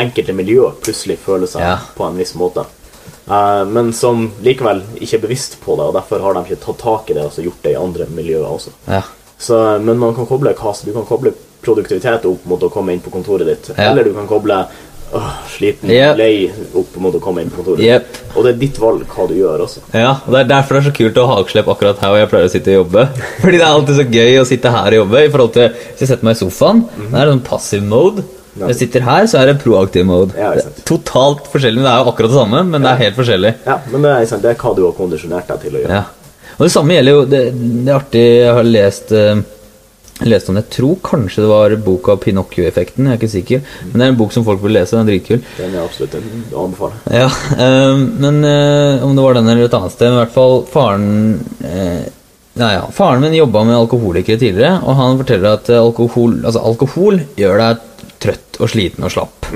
enkelte 0.00 0.32
miljøer 0.36 0.76
plutselig 0.80 1.18
føler 1.24 1.50
seg 1.50 1.64
Ja. 1.66 1.74
på 1.96 2.06
en 2.06 2.16
viss 2.20 2.34
måte. 2.38 2.66
Uh, 3.30 3.64
men 3.68 3.92
som 3.92 4.28
likevel 4.42 4.80
ikke 4.98 5.18
er 5.18 5.22
bevisst 5.26 5.58
på 5.64 5.74
det, 5.78 5.84
og 5.90 5.94
derfor 5.98 6.22
har 6.24 6.34
de 6.38 6.44
ikke 6.46 6.62
tatt 6.64 6.78
tak 6.82 7.10
i 7.10 7.14
det 7.18 7.24
og 7.26 7.32
så 7.34 7.42
gjort 7.44 7.62
det 7.62 7.72
i 7.74 7.78
andre 7.78 8.06
miljøer 8.10 8.46
også. 8.46 8.72
Ja. 8.88 9.02
Så, 9.38 9.58
men 9.82 9.98
man 9.98 10.14
kan 10.14 10.26
koble 10.28 10.52
hva 10.54 10.72
Du 10.84 10.92
kan 10.92 11.06
koble 11.08 11.32
produktivitet 11.62 12.24
opp 12.28 12.44
mot 12.48 12.62
å 12.62 12.70
komme 12.72 12.92
inn 12.92 13.00
på 13.04 13.10
kontoret 13.12 13.46
ditt, 13.46 13.70
Ja. 13.76 13.90
eller 13.90 14.04
du 14.04 14.14
kan 14.14 14.26
koble 14.28 14.66
åh, 15.12 15.30
sliten, 15.50 15.90
Yep. 15.90 16.16
lei 16.18 16.50
opp 16.74 16.96
mot 17.02 17.14
å 17.14 17.20
komme 17.22 17.42
inn 17.42 17.50
på 17.50 17.62
kontoret. 17.62 17.82
Yep. 17.84 18.18
Og 18.36 18.44
det 18.44 18.52
er 18.54 18.58
ditt 18.60 18.78
valg 18.82 19.04
hva 19.14 19.26
du 19.28 19.34
gjør 19.34 19.64
også. 19.66 19.82
Ja, 19.94 20.12
og 20.26 20.32
Det 20.32 20.40
er 20.40 20.50
derfor 20.54 20.74
det 20.76 20.82
er 20.84 20.90
så 20.90 20.96
kult 20.98 21.20
å 21.22 21.26
ha 21.26 21.36
hakeslepp 21.40 21.70
akkurat 21.74 21.98
her 22.04 22.08
hvor 22.14 22.20
jeg 22.22 22.30
pleier 22.32 22.50
å 22.50 22.52
sitte 22.54 22.74
og 22.74 22.78
jobbe. 22.84 23.06
Fordi 23.42 23.56
det 23.56 23.64
er 23.66 23.70
alltid 23.74 23.96
så 24.00 24.06
gøy 24.18 24.40
å 24.40 24.46
sitte 24.48 24.74
her 24.76 24.86
og 24.92 25.00
jobbe. 25.04 25.24
I 25.26 25.32
forhold 25.34 25.52
til 25.56 25.68
Hvis 25.70 26.04
jeg 26.04 26.08
setter 26.12 26.24
meg 26.30 26.36
i 26.36 26.40
sofaen, 26.44 26.84
mm 26.96 27.14
er 27.14 27.24
det 27.26 27.32
sånn 27.34 27.44
passiv 27.50 27.82
mode. 27.82 28.24
Når 28.60 28.72
jeg 28.72 28.78
sitter 28.80 29.04
her, 29.06 29.26
så 29.30 29.38
er 29.40 29.46
det 29.52 29.60
proaktiv 29.62 30.04
mode. 30.06 30.34
Ja, 30.38 30.50
Det 30.58 30.64
er 30.66 30.82
totalt 30.88 31.46
forskjellig, 31.52 31.82
det 31.84 31.90
er 31.90 32.00
jo 32.02 32.10
akkurat 32.10 32.32
det 32.32 32.38
samme. 32.40 32.62
Men 32.66 32.82
det 32.82 32.90
er 32.90 33.02
helt 33.04 33.16
forskjellig. 33.18 33.52
Ja, 33.66 33.76
Men 33.92 34.02
det 34.02 34.10
er, 34.10 34.24
sant, 34.26 34.42
det 34.42 34.50
er 34.50 34.58
hva 34.58 34.72
du 34.76 34.82
har 34.88 34.96
kondisjonert 34.98 35.46
deg 35.52 35.60
til 35.66 35.76
å 35.78 35.82
gjøre. 35.84 36.00
Ja. 36.00 36.04
Og 36.58 36.66
det 36.66 36.72
samme 36.74 36.92
gjelder 36.96 37.14
jo 37.14 37.20
Det, 37.30 37.40
det 37.54 37.88
er 37.88 37.94
artig, 37.96 38.24
jeg 38.42 38.54
har 38.58 38.66
lest 38.68 39.12
jeg 39.14 39.44
leste 40.28 40.52
om 40.52 40.58
det, 40.58 40.66
jeg 40.66 40.74
tror 40.76 40.96
kanskje 41.06 41.44
det 41.44 41.50
var 41.50 41.74
boka 41.84 42.16
'Pinocchio-effekten'. 42.20 43.08
Jeg 43.08 43.12
er 43.12 43.18
ikke 43.18 43.32
sikker, 43.32 43.60
men 43.88 43.94
det 43.94 44.06
er 44.06 44.12
en 44.12 44.20
bok 44.20 44.32
som 44.32 44.44
folk 44.44 44.62
vil 44.62 44.76
lese. 44.76 44.96
Den 44.96 45.06
er 45.06 45.12
dritkul. 45.12 45.42
Den 45.56 45.74
er 45.74 45.84
absolutt 45.84 46.14
en 46.14 46.46
å. 46.52 46.92
Ja, 47.10 47.28
øh, 47.56 47.98
men 48.20 48.44
øh, 48.44 49.04
om 49.04 49.16
det 49.16 49.24
var 49.24 49.34
den 49.34 49.48
eller 49.48 49.64
et 49.64 49.74
annet 49.74 49.92
sted 49.92 50.10
Men 50.10 50.18
i 50.18 50.24
hvert 50.24 50.34
fall 50.34 50.64
faren 50.70 51.40
øh, 51.64 52.02
Nei, 52.60 52.72
ja, 52.74 52.82
Faren 52.92 53.22
min 53.22 53.32
jobba 53.32 53.62
med 53.64 53.76
alkoholikere 53.78 54.36
tidligere, 54.36 54.80
og 54.82 54.96
han 54.98 55.20
forteller 55.20 55.54
at 55.54 55.70
alkohol, 55.70 56.40
altså 56.44 56.60
alkohol 56.66 57.20
gjør 57.38 57.62
deg 57.62 57.86
trøtt 58.20 58.58
og 58.60 58.68
sliten 58.68 59.06
og 59.06 59.12
slapp. 59.14 59.46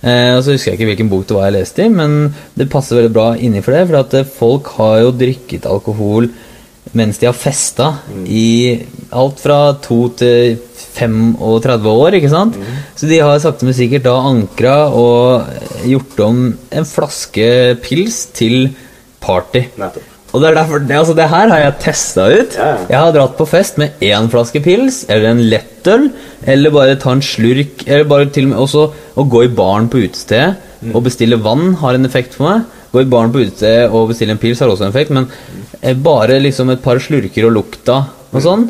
Eh, 0.00 0.32
og 0.32 0.40
så 0.42 0.54
husker 0.54 0.72
jeg 0.72 0.78
ikke 0.78 0.88
hvilken 0.88 1.10
bok 1.12 1.26
det 1.28 1.36
var 1.36 1.48
jeg 1.48 1.58
leste 1.58 1.84
i, 1.84 1.92
men 1.92 2.32
det 2.58 2.70
passer 2.72 2.98
veldig 2.98 3.14
bra 3.14 3.28
inni 3.36 3.62
for 3.62 3.76
det. 3.76 3.84
For 3.90 4.00
at 4.00 4.32
folk 4.32 4.72
har 4.78 5.02
jo 5.04 5.14
drikket 5.20 5.68
alkohol 5.70 6.30
mens 6.96 7.18
de 7.20 7.28
har 7.28 7.36
festa 7.36 7.90
i 8.24 8.78
alt 9.12 9.40
fra 9.40 9.58
to 9.84 10.08
til 10.20 10.58
35 10.98 11.88
år, 11.92 12.16
ikke 12.18 12.30
sant? 12.32 12.58
Så 12.98 13.08
de 13.08 13.20
har 13.22 13.38
sakte, 13.42 13.66
men 13.68 13.76
sikkert 13.76 14.04
da 14.08 14.16
ankra 14.28 14.76
og 14.92 15.48
gjort 15.86 16.20
om 16.26 16.44
en 16.74 16.86
flaske 16.88 17.48
pils 17.84 18.26
til 18.36 18.70
party. 19.22 19.66
Nettopp. 19.78 20.14
Og 20.28 20.42
det 20.42 20.48
er 20.50 20.56
derfor, 20.58 20.82
det, 20.84 20.92
altså 20.98 21.14
det 21.16 21.24
her 21.32 21.48
har 21.48 21.60
jeg 21.62 21.76
testa 21.80 22.26
ut. 22.28 22.56
Ja, 22.58 22.66
ja. 22.74 22.80
Jeg 22.90 22.98
har 23.00 23.12
dratt 23.16 23.36
på 23.38 23.46
fest 23.48 23.78
med 23.80 24.02
én 24.04 24.26
flaske 24.28 24.60
pils 24.60 25.06
eller 25.08 25.30
en 25.30 25.40
lettøl, 25.48 26.10
eller 26.44 26.74
bare 26.74 26.98
ta 27.00 27.14
en 27.16 27.22
slurk, 27.24 27.86
eller 27.86 28.04
bare 28.10 28.28
til 28.34 28.44
og 28.44 28.50
med 28.52 28.60
også 28.60 28.82
å 29.16 29.24
gå 29.32 29.46
i 29.46 29.52
baren 29.56 29.88
på 29.92 30.04
utestedet 30.06 30.64
Mm. 30.78 30.92
og 30.94 31.02
bestille 31.08 31.34
vann 31.42 31.72
har 31.80 31.96
en 31.96 32.06
effekt 32.06 32.36
for 32.38 32.46
meg. 32.46 32.60
Gå 32.92 33.00
i 33.02 33.06
baren 33.10 33.32
på 33.34 33.40
utestedet 33.42 33.88
og 33.90 34.12
bestille 34.12 34.30
en 34.30 34.38
pils 34.38 34.60
har 34.62 34.70
også 34.70 34.84
en 34.86 34.92
effekt, 34.92 35.10
men 35.10 35.24
eh, 35.82 35.96
bare 35.98 36.36
liksom 36.38 36.70
et 36.70 36.78
par 36.84 37.00
slurker 37.02 37.48
og 37.48 37.56
lukta 37.56 37.96
og 38.30 38.44
sånn, 38.44 38.68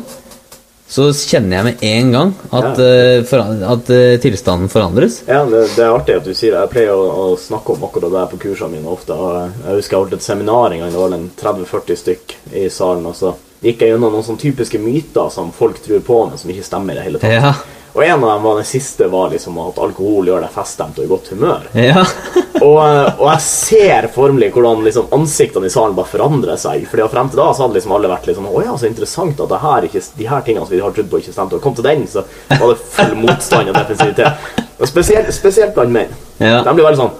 så 0.89 1.09
kjenner 1.13 1.59
jeg 1.59 1.65
med 1.67 1.83
en 1.85 2.11
gang 2.15 2.31
at, 2.49 2.79
Ja. 2.81 2.87
uh, 3.19 3.25
for, 3.29 3.43
at 3.73 3.91
uh, 3.93 4.15
tilstanden 4.23 4.71
forandres. 4.73 5.19
Ja, 5.27 5.43
det, 5.45 5.67
det 5.75 5.83
er 5.85 5.93
artig 5.93 6.15
at 6.17 6.25
du 6.25 6.33
sier 6.33 6.55
det. 6.55 6.63
Jeg 6.65 6.73
pleier 6.73 6.93
å, 6.97 7.05
å 7.29 7.37
snakke 7.37 7.75
om 7.75 7.83
akkurat 7.85 8.15
det 8.15 8.23
på 8.31 8.41
kursene 8.47 8.73
mine 8.73 8.89
ofte. 8.89 9.13
Jeg 9.13 9.75
husker 9.77 9.95
jeg 9.95 10.01
holdt 10.03 10.17
et 10.17 10.25
seminar 10.25 10.73
en 10.73 10.81
gang, 10.81 10.89
det 10.95 11.03
var 11.03 11.13
en 11.19 11.29
30-40 11.37 12.01
stykk 12.03 12.35
i 12.57 12.65
salen. 12.73 13.05
Og 13.05 13.15
så 13.19 13.35
gikk 13.61 13.83
jeg 13.85 13.93
gjennom 13.93 14.15
noen 14.15 14.25
sånne 14.25 14.41
typiske 14.41 14.79
myter 14.81 15.29
som 15.33 15.51
folk 15.53 15.77
tror 15.85 16.01
på, 16.07 16.19
men 16.31 16.41
som 16.41 16.49
ikke 16.53 16.65
stemmer 16.65 16.95
i 16.95 16.99
det 17.01 17.05
hele 17.09 17.21
tatt. 17.21 17.37
Ja. 17.37 17.53
Og 17.99 18.05
en 18.05 18.21
av 18.23 18.29
dem 18.29 18.43
var 18.43 18.55
den 18.55 18.65
siste 18.65 19.07
var 19.11 19.27
liksom 19.33 19.57
at 19.59 19.79
alkohol 19.83 20.29
gjør 20.29 20.45
deg 20.45 20.53
feststemt 20.55 21.01
og 21.01 21.03
i 21.03 21.09
godt 21.09 21.33
humør. 21.33 21.65
Ja. 21.75 22.05
Og, 22.59 22.75
og 22.75 23.27
jeg 23.29 23.39
ser 23.45 24.05
formelig 24.11 24.49
hvordan 24.51 24.81
liksom 24.83 25.13
ansiktene 25.15 25.69
i 25.69 25.71
salen 25.71 25.93
bare 25.95 26.09
forandrer 26.11 26.57
seg. 26.59 26.81
Fordi 26.91 27.05
Frem 27.13 27.29
til 27.31 27.39
da 27.39 27.45
så 27.55 27.63
hadde 27.63 27.77
liksom 27.77 27.93
alle 27.95 28.09
vært 28.11 28.27
liksom 28.27 28.49
Å 28.49 28.63
ja, 28.65 28.73
så 28.75 28.89
interessant 28.89 29.39
at 29.39 29.53
det 29.53 29.61
her 29.63 29.87
ikke, 29.87 30.01
de 30.17 30.27
her 30.27 30.43
tingene 30.43 30.65
som 30.65 30.75
vi 30.75 30.81
har 30.83 30.95
trodd 30.95 31.07
på, 31.11 31.21
ikke 31.23 31.35
stemte. 31.37 31.55
Og 31.55 31.63
kom 31.63 31.77
til 31.77 31.87
den, 31.87 32.03
så 32.11 32.25
var 32.49 32.65
det 32.73 32.81
full 32.97 33.15
motstand 33.21 33.71
og 33.71 33.79
defensivitet. 33.79 34.51
Og 34.75 34.91
spesielt, 34.91 35.31
spesielt 35.35 35.71
blant 35.77 35.95
menn. 35.95 36.11
Ja. 36.41 36.59
De 36.67 36.75
blir 36.75 36.89
veldig 36.89 37.03
sånn 37.05 37.15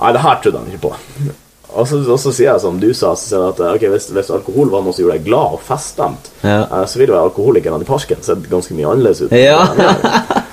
Nei, 0.00 0.10
det 0.16 0.24
her 0.24 0.42
trodde 0.42 0.64
de 0.64 0.74
ikke 0.74 0.88
på. 0.88 1.38
Og 1.74 1.86
så, 1.88 2.00
og 2.02 2.18
så 2.18 2.32
sier 2.34 2.50
jeg 2.50 2.62
som 2.62 2.78
du 2.82 2.88
sa, 2.96 3.12
at 3.14 3.60
okay, 3.70 3.90
hvis, 3.92 4.08
hvis 4.14 4.30
alkohol 4.34 4.72
var 4.72 4.82
noe 4.84 4.94
som 4.94 5.04
gjorde 5.04 5.18
deg 5.18 5.28
glad 5.28 5.56
og 5.58 5.64
feststemt, 5.66 6.30
Ja. 6.42 6.64
eh, 6.66 6.86
så 6.90 6.98
ville 6.98 7.14
jo 7.14 7.20
alkoholikerne 7.20 7.82
i 7.84 7.88
parken 7.88 8.22
sett 8.26 8.48
ganske 8.50 8.74
mye 8.74 8.88
annerledes 8.90 9.26
ut. 9.26 9.36
Ja. 9.36 9.60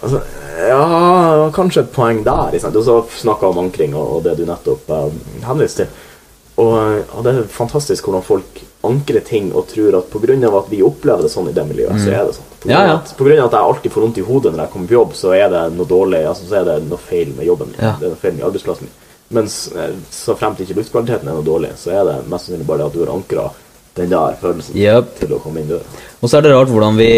Altså, 0.00 0.22
ja, 0.64 1.48
kanskje 1.52 1.82
et 1.82 1.90
poeng 1.92 2.22
der. 2.24 2.54
Liksom. 2.54 2.72
så 2.84 2.94
snakka 3.20 3.50
om 3.50 3.58
ankring 3.66 3.92
og, 3.92 4.22
det 4.24 4.38
du 4.38 4.46
nettopp 4.48 4.88
uh, 4.88 5.10
henviste 5.44 5.84
til. 5.84 6.06
Og, 6.60 7.02
og 7.16 7.24
det 7.24 7.34
er 7.34 7.50
fantastisk 7.52 8.08
hvordan 8.08 8.24
folk 8.24 8.62
ankrer 8.84 9.20
ting 9.24 9.50
og 9.56 9.68
tror 9.70 9.98
at 9.98 10.08
pga. 10.12 10.34
at 10.48 10.70
vi 10.72 10.82
opplever 10.84 11.22
det 11.24 11.30
sånn 11.32 11.48
i 11.48 11.54
det 11.56 11.64
miljøet, 11.68 12.00
så 12.00 12.10
er 12.12 12.26
det 12.28 12.36
sånn. 12.36 12.48
Grunn, 12.62 12.72
Ja, 12.72 12.80
ja. 12.86 12.96
At, 12.98 13.12
på 13.16 13.24
grunn 13.24 13.40
av 13.40 13.48
at 13.48 13.56
jeg 13.56 13.68
alltid 13.68 13.92
får 13.92 14.04
vondt 14.04 14.18
i 14.20 14.24
hodet 14.24 14.52
når 14.52 14.64
jeg 14.64 14.72
kommer 14.72 14.90
på 14.90 14.96
jobb, 14.98 15.14
så 15.16 15.32
er 15.36 15.52
det 15.52 15.62
noe 15.76 15.88
dårlig, 15.88 16.24
altså, 16.28 16.48
så 16.48 16.58
er 16.60 16.66
det 16.68 16.76
noe 16.88 17.00
feil 17.00 17.32
med 17.36 17.48
jobben 17.48 17.72
min. 17.72 17.80
Ja. 17.80 17.94
Det 18.00 18.08
er 18.08 18.14
noe 18.14 18.20
feil 18.20 18.36
med 18.36 18.48
arbeidsplassen 18.48 18.88
min. 18.88 19.09
Mens 19.30 19.56
eh, 19.78 19.92
så 20.10 20.34
frem 20.38 20.56
til 20.58 20.66
ikke 20.66 20.80
luftkvaliteten 20.80 21.28
er 21.30 21.36
noe 21.38 21.46
dårlig, 21.46 21.72
så 21.78 21.92
er 21.94 22.06
det 22.08 22.16
mest 22.30 22.48
sannsynlig 22.48 22.66
bare 22.66 22.82
det 22.82 22.88
at 22.90 22.96
du 22.96 23.02
har 23.04 23.12
ankra 23.14 23.44
den 24.00 24.10
der 24.10 24.36
følelsen 24.40 24.76
Yep. 24.78 25.14
til 25.20 25.34
å 25.36 25.40
komme 25.42 25.62
inn 25.62 25.70
døra. 25.70 25.86
Og 26.20 26.30
så 26.30 26.38
er 26.38 26.46
det 26.46 26.52
rart 26.54 26.70
hvordan 26.72 26.98
vi 26.98 27.10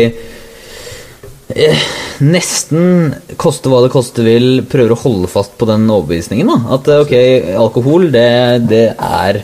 eh, 1.57 1.83
nesten 2.25 3.15
koste 3.41 3.73
hva 3.73 3.83
det 3.85 3.93
koste 3.95 4.25
vil, 4.27 4.63
prøver 4.69 4.95
å 4.95 5.01
holde 5.03 5.31
fast 5.33 5.57
på 5.61 5.69
den 5.69 5.89
overbevisningen. 5.93 6.49
da 6.53 6.77
At 6.77 6.89
eh, 6.93 7.03
ok, 7.07 7.17
alkohol, 7.65 8.09
det, 8.15 8.29
det 8.71 8.85
er 8.97 9.43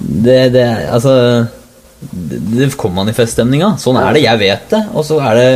det, 0.00 0.40
det 0.54 0.66
Altså 0.88 1.14
det, 2.00 2.40
det 2.54 2.70
kommer 2.80 3.02
man 3.02 3.12
i 3.12 3.16
feststemninga. 3.16 3.74
Sånn 3.80 3.98
er 4.00 4.14
det. 4.16 4.24
Jeg 4.24 4.40
vet 4.40 4.70
det. 4.72 4.82
Og 4.96 5.04
så 5.04 5.18
er 5.20 5.36
det 5.36 5.48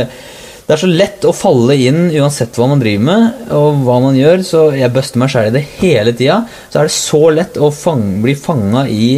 Det 0.65 0.73
er 0.73 0.81
så 0.81 0.87
lett 0.89 1.25
å 1.29 1.33
falle 1.35 1.75
inn 1.77 2.07
uansett 2.09 2.55
hva 2.57 2.65
man 2.71 2.79
driver 2.81 3.05
med, 3.05 3.41
og 3.53 3.83
hva 3.85 3.99
man 4.01 4.15
gjør. 4.17 4.41
Så 4.47 4.61
jeg 4.73 4.93
buster 4.95 5.21
meg 5.21 5.29
sjæl 5.29 5.51
i 5.51 5.53
det 5.59 5.65
hele 5.77 6.13
tida. 6.17 6.39
Så 6.73 6.81
er 6.81 6.89
det 6.89 6.95
så 6.95 7.21
lett 7.33 7.59
å 7.61 7.69
fang, 7.73 8.05
bli 8.23 8.33
fanga 8.39 8.87
i 8.89 9.09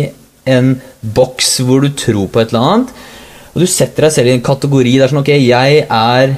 en 0.47 0.73
boks 1.15 1.53
hvor 1.67 1.83
du 1.83 1.93
tror 1.95 2.27
på 2.31 2.43
et 2.43 2.51
eller 2.51 2.67
annet. 2.73 2.93
Og 3.53 3.63
du 3.63 3.67
setter 3.71 4.05
deg 4.07 4.15
selv 4.17 4.31
i 4.31 4.35
en 4.35 4.43
kategori. 4.43 4.97
Det 4.97 5.07
er 5.07 5.13
sånn 5.13 5.23
Ok, 5.23 5.33
jeg 5.39 5.81
er 5.87 6.35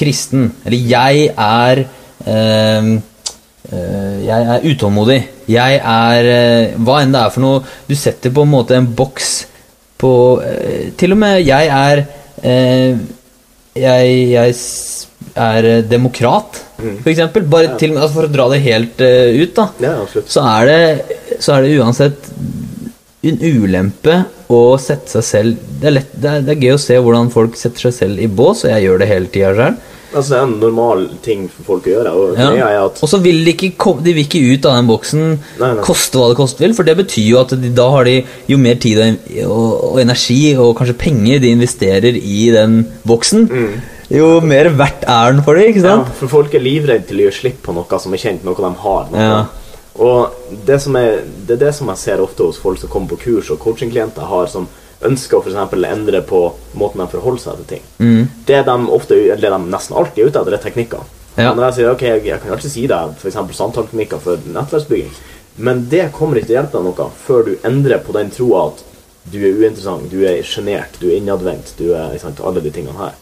kristen. 0.00 0.48
Eller 0.64 0.90
jeg 0.96 1.28
er 1.36 1.84
øh, 1.84 2.90
øh, 3.68 4.16
Jeg 4.24 4.50
er 4.56 4.68
utålmodig. 4.72 5.22
Jeg 5.52 5.80
er 5.84 6.34
øh, 6.34 6.76
Hva 6.80 7.02
enn 7.04 7.12
det 7.12 7.20
er 7.20 7.36
for 7.36 7.44
noe. 7.44 7.64
Du 7.84 7.94
setter 8.00 8.32
på 8.32 8.48
en 8.48 8.54
måte 8.56 8.80
en 8.80 8.88
boks 8.96 9.32
på 10.00 10.14
eh, 10.40 10.92
Til 10.96 11.12
og 11.14 11.20
med 11.20 11.42
jeg 11.44 11.68
er 11.68 12.06
jeg, 13.78 14.16
jeg 14.32 14.56
er 15.38 15.68
eh, 15.68 15.84
demokrat, 15.88 16.60
for 16.76 17.10
eksempel. 17.12 17.46
Bare 17.48 17.76
til 17.80 17.94
altså 17.96 18.18
for 18.18 18.28
å 18.28 18.32
dra 18.32 18.48
det 18.52 18.60
helt 18.66 19.00
uh, 19.00 19.32
ut, 19.38 19.56
da. 19.56 19.68
Ja. 19.82 19.94
Så 20.08 20.44
er 20.44 20.68
det, 20.68 21.18
så 21.40 21.56
er 21.56 21.64
det 21.64 21.76
uansett 21.80 22.30
en 23.22 23.38
ulempe 23.38 24.24
å 24.52 24.62
sette 24.82 25.08
seg 25.14 25.24
selv 25.24 25.68
det 25.82 25.88
er, 25.88 25.94
lett, 25.96 26.10
det, 26.14 26.28
er, 26.30 26.42
det 26.46 26.52
er 26.54 26.64
gøy 26.66 26.74
å 26.76 26.82
se 26.82 26.96
hvordan 26.98 27.30
folk 27.32 27.56
setter 27.58 27.88
seg 27.88 27.94
selv 27.96 28.22
i 28.22 28.28
bås, 28.30 28.64
og 28.66 28.70
jeg 28.70 28.84
gjør 28.84 29.02
det 29.02 29.08
hele 29.10 29.30
tida 29.34 29.52
sjøl. 29.56 29.78
Altså, 30.14 30.28
det 30.34 30.38
er 30.38 30.42
en 30.46 30.54
normal 30.60 31.04
ting 31.24 31.46
for 31.50 31.64
folk 31.70 31.86
å 31.88 31.92
gjøre. 31.94 32.12
Og 32.12 32.38
Ja. 32.38 32.84
at 32.86 32.98
så 33.00 33.20
vil 33.22 33.44
de 33.44 33.54
ikke, 33.54 33.94
de 34.04 34.12
vil 34.12 34.24
ikke 34.26 34.42
ut 34.54 34.66
av 34.66 34.76
den 34.76 34.86
boksen, 34.90 35.22
Nei, 35.60 35.72
nei. 35.74 35.82
koste 35.84 36.18
hva 36.20 36.28
det 36.32 36.36
koste 36.36 36.58
vil. 36.64 36.74
For 36.74 36.82
det 36.84 36.96
betyr 36.98 37.28
jo 37.30 37.40
at 37.40 37.54
de, 37.56 37.70
da 37.72 37.88
har 37.90 38.04
de 38.04 38.18
jo 38.48 38.58
mer 38.58 38.74
tid 38.82 39.00
og, 39.00 39.32
og, 39.46 39.72
og 39.92 40.00
energi 40.04 40.54
og 40.56 40.76
kanskje 40.76 40.98
penger 40.98 41.40
de 41.40 41.54
investerer 41.56 42.16
i 42.20 42.50
den 42.52 42.82
boksen, 43.08 43.48
jo 44.12 44.40
mer 44.44 44.68
verdt 44.76 45.06
er 45.08 45.32
den 45.32 45.42
for 45.46 45.54
dem. 45.56 45.70
ikke 45.72 45.80
sant? 45.86 46.06
ja. 46.12 46.18
For 46.20 46.28
folk 46.28 46.54
er 46.54 46.60
livredde 46.60 47.06
til 47.08 47.22
å 47.22 47.26
gjøre 47.26 47.38
slipp 47.40 47.62
på 47.64 47.72
noe 47.72 47.98
som 48.02 48.12
er 48.12 48.20
kjent, 48.20 48.44
noe 48.44 48.54
de 48.58 48.74
har. 48.84 49.08
Noe. 49.12 49.26
Ja. 49.26 49.42
Og 50.02 50.32
det, 50.66 50.78
som 50.80 50.96
er, 50.96 51.22
det 51.46 51.56
er 51.58 51.66
det 51.66 51.74
som 51.76 51.88
jeg 51.92 52.00
ser 52.00 52.20
ofte 52.24 52.44
hos 52.44 52.58
folk 52.60 52.78
som 52.80 52.88
kommer 52.92 53.12
på 53.12 53.18
kurs, 53.26 53.50
og 53.52 53.58
coachingklienter 53.60 54.24
har 54.28 54.46
som 54.52 54.68
ønsker 55.08 55.38
å 55.38 55.42
for 55.42 55.52
eksempel 55.52 55.88
endre 55.88 56.22
på 56.26 56.44
måten 56.78 57.02
de 57.02 57.08
forholder 57.12 57.42
seg 57.42 57.58
til 57.60 57.68
ting. 57.74 57.88
Mm. 57.98 58.22
Det 58.48 58.62
de 58.68 58.76
ofte, 58.96 59.18
det 59.32 59.52
de 59.54 59.60
nesten 59.66 59.98
alltid 59.98 60.22
er 60.22 60.30
ute 60.30 60.42
etter, 60.42 60.56
er 60.58 60.64
teknikker. 60.64 61.10
Ja. 61.36 61.52
Når 61.56 61.64
jeg 61.68 61.76
sier 61.78 61.92
ok, 61.94 62.06
jeg, 62.06 62.24
jeg 62.28 62.40
kan 62.42 62.54
alltid 62.54 62.74
si 62.74 62.86
deg 62.90 63.14
f.eks. 63.16 63.38
samtaleteknikker 63.56 64.20
for 64.20 64.48
nettverksbygging, 64.52 65.12
men 65.64 65.84
det 65.92 66.10
kommer 66.16 66.38
ikke 66.38 66.50
til 66.50 66.56
å 66.56 66.60
hjelpe 66.60 66.78
deg 66.78 66.88
noe 66.88 67.10
før 67.24 67.46
du 67.48 67.52
endrer 67.68 68.02
på 68.04 68.14
den 68.16 68.32
troa 68.32 68.66
at 68.70 68.84
du 69.32 69.38
er 69.38 69.54
uinteressant, 69.54 70.08
du 70.10 70.24
er 70.26 70.40
sjenert, 70.46 70.96
du 70.98 71.08
er 71.10 71.20
innadvendt, 71.20 71.76
du 71.78 71.92
er 71.94 72.16
sant, 72.20 72.40
alle 72.42 72.62
de 72.64 72.72
tingene 72.74 72.98
her. 72.98 73.18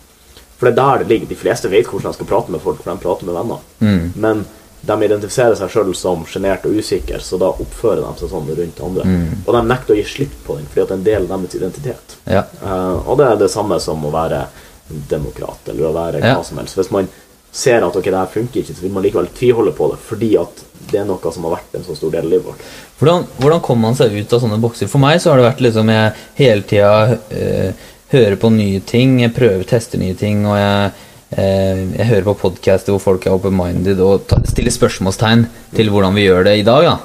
For 0.61 0.69
det 0.69 0.73
er 0.73 0.79
der 0.81 1.03
det 1.03 1.09
ligger. 1.09 1.29
De 1.31 1.39
fleste 1.41 1.71
vet 1.73 1.89
hvordan 1.89 2.13
de 2.13 2.19
skal 2.19 2.29
prate 2.29 2.53
med 2.53 2.61
folk, 2.61 2.81
for 2.83 2.93
de 2.93 3.03
prater 3.03 3.29
med 3.29 3.37
venner. 3.37 3.61
Mm. 3.81 4.07
Men 4.21 4.43
de 4.81 4.97
identifiserer 5.05 5.55
seg 5.59 5.73
sjøl 5.73 5.91
som 5.95 6.23
sjenert 6.29 6.65
og 6.65 6.77
usikker, 6.81 7.21
så 7.21 7.37
da 7.41 7.51
oppfører 7.53 8.01
de 8.01 8.23
seg 8.23 8.31
sånn 8.33 8.49
rundt 8.57 8.81
andre. 8.87 9.05
Mm. 9.05 9.43
Og 9.45 9.53
de 9.57 9.63
nekter 9.69 9.95
å 9.95 9.99
gi 9.99 10.07
slipp 10.09 10.39
på 10.47 10.57
den, 10.57 10.69
fordi 10.71 10.87
det 10.87 10.95
er 10.95 10.99
en 10.99 11.09
del 11.09 11.27
av 11.27 11.45
deres 11.45 11.59
identitet. 11.59 12.17
Ja. 12.25 12.45
Uh, 12.63 12.97
og 13.05 13.19
det 13.21 13.27
er 13.29 13.43
det 13.43 13.51
samme 13.53 13.81
som 13.83 14.07
å 14.09 14.13
være 14.15 14.47
demokrat, 14.89 15.69
eller 15.69 15.91
å 15.91 15.93
være 15.95 16.23
Ja. 16.25 16.37
hva 16.39 16.45
som 16.45 16.59
helst. 16.59 16.79
Hvis 16.81 16.91
man 16.91 17.09
ser 17.53 17.83
at 17.83 17.97
ok, 17.97 18.05
det 18.05 18.17
her 18.17 18.27
funker 18.31 18.61
ikke, 18.63 18.75
så 18.75 18.83
vil 18.83 18.93
man 18.95 19.03
likevel 19.03 19.29
tviholde 19.35 19.73
på 19.75 19.91
det 19.91 19.99
fordi 20.07 20.37
at 20.39 20.65
det 20.91 21.01
er 21.01 21.05
noe 21.05 21.33
som 21.35 21.45
har 21.45 21.59
vært 21.59 21.75
en 21.77 21.85
så 21.85 21.97
stor 21.99 22.11
del 22.15 22.25
av 22.25 22.31
livet 22.31 22.47
vårt. 22.47 22.63
Hvordan, 22.99 23.27
hvordan 23.39 23.61
kommer 23.61 23.89
man 23.89 23.99
seg 23.99 24.15
ut 24.15 24.33
av 24.33 24.43
sånne 24.43 24.59
bokser? 24.63 24.89
For 24.91 25.03
meg 25.03 25.21
så 25.21 25.31
har 25.33 25.41
det 25.41 25.49
vært 25.49 25.65
liksom 25.67 25.91
jeg 25.93 26.13
hele 26.41 26.63
tida 26.63 27.19
eh, 27.31 27.87
hører 28.11 28.37
på 28.41 28.51
nye 28.55 28.81
ting, 28.87 29.21
jeg 29.23 29.35
prøver, 29.35 29.65
tester 29.69 30.01
nye 30.01 30.17
ting, 30.19 30.47
og 30.49 30.57
jeg, 30.59 30.91
jeg 31.31 32.07
hører 32.09 32.25
på 32.27 32.35
podcaster 32.41 32.91
hvor 32.91 33.03
folk 33.05 33.27
er 33.27 33.37
open-minded 33.37 34.01
og 34.03 34.33
stiller 34.51 34.73
spørsmålstegn 34.75 35.45
til 35.77 35.91
hvordan 35.93 36.17
vi 36.17 36.25
gjør 36.27 36.49
det 36.49 36.57
i 36.59 36.65
dag. 36.67 36.83
Ja. 36.89 36.97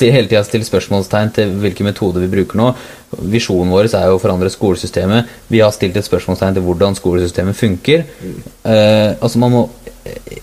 Hele 0.00 0.26
tida 0.26 0.42
stiller 0.46 0.66
spørsmålstegn 0.66 1.30
til 1.36 1.52
hvilke 1.62 1.84
metoder 1.86 2.24
vi 2.24 2.30
bruker 2.32 2.58
nå. 2.58 2.72
Visjonen 3.30 3.70
vår 3.70 3.90
er 3.92 4.08
jo 4.10 4.16
å 4.16 4.22
forandre 4.22 4.50
skolesystemet. 4.50 5.30
Vi 5.52 5.60
har 5.62 5.70
stilt 5.76 5.96
et 6.00 6.08
spørsmålstegn 6.08 6.58
til 6.58 6.66
hvordan 6.66 6.98
skolesystemet 6.98 7.58
funker. 7.58 8.02
Eh, 8.64 9.14
altså 9.20 9.38
man 9.38 9.54
må 9.58 9.62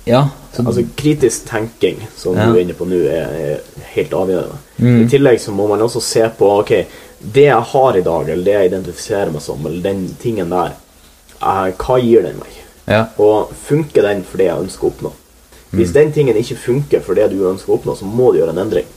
Ja. 0.06 0.30
Så, 0.56 0.64
Altså 0.66 0.86
Kritisk 0.96 1.46
tenking, 1.50 1.98
som 2.16 2.36
Ja. 2.38 2.46
du 2.46 2.56
er 2.56 2.62
inne 2.62 2.74
på 2.74 2.88
nå, 2.88 2.96
er, 2.96 3.28
er 3.56 3.60
helt 3.96 4.12
avgjørende. 4.12 4.56
I 4.80 5.08
tillegg 5.12 5.40
så 5.40 5.52
må 5.52 5.68
man 5.68 5.82
også 5.82 6.02
se 6.02 6.30
på 6.38 6.60
ok, 6.62 6.86
det 7.34 7.44
jeg 7.50 7.62
har 7.74 7.98
i 7.98 8.02
dag, 8.02 8.30
eller 8.30 8.44
det 8.46 8.54
jeg 8.54 8.72
identifiserer 8.72 9.32
meg 9.32 9.42
som, 9.42 9.66
eller 9.66 9.82
den 9.84 10.16
tingen 10.22 10.50
der, 10.50 10.72
eh, 11.42 11.72
hva 11.76 12.00
gir 12.00 12.22
den 12.24 12.40
meg? 12.40 12.59
Ja. 12.90 13.06
Og 13.22 13.52
funker 13.68 14.06
den 14.08 14.24
for 14.26 14.42
det 14.42 14.50
jeg 14.50 14.66
ønsker 14.66 14.88
å 14.88 14.94
oppnå? 14.94 15.12
Hvis 15.70 15.92
den 15.94 16.10
tingen 16.12 16.38
ikke 16.38 16.56
funker 16.58 17.04
for 17.06 17.14
det 17.14 17.28
du 17.30 17.44
ønsker 17.46 17.70
å 17.70 17.76
oppnå, 17.78 17.94
så 17.96 18.08
må 18.10 18.32
du 18.34 18.40
gjøre 18.40 18.56
en 18.56 18.64
endring. 18.64 18.88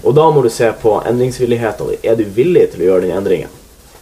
Og 0.00 0.14
da 0.16 0.30
må 0.32 0.40
du 0.44 0.48
se 0.52 0.70
på 0.80 0.94
endringsvilligheten. 1.08 1.98
Er 2.00 2.16
du 2.16 2.24
villig 2.24 2.70
til 2.72 2.84
å 2.84 2.88
gjøre 2.88 3.04
den 3.04 3.18
endringen? 3.18 3.52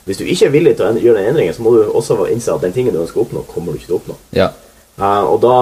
Hvis 0.07 0.21
du 0.21 0.25
ikke 0.25 0.47
er 0.47 0.55
villig 0.55 0.77
til 0.79 0.87
å 0.87 1.03
gjøre 1.03 1.25
den 1.25 1.33
endringen, 1.33 1.55
så 1.55 1.65
må 1.67 1.75
du 1.75 1.83
også 1.89 2.21
innse 2.31 2.55
at 2.55 2.63
den 2.63 2.75
tingen 2.77 2.95
du 2.95 3.03
ønsker 3.03 3.21
å 3.21 3.27
oppnå, 3.27 3.43
kommer 3.51 3.75
du 3.75 3.81
ikke 3.81 3.91
til 3.91 3.99
å 3.99 4.03
oppnå. 4.03 4.19
ja. 4.39 4.51
Uh, 5.01 5.25
og 5.33 5.39
da 5.41 5.55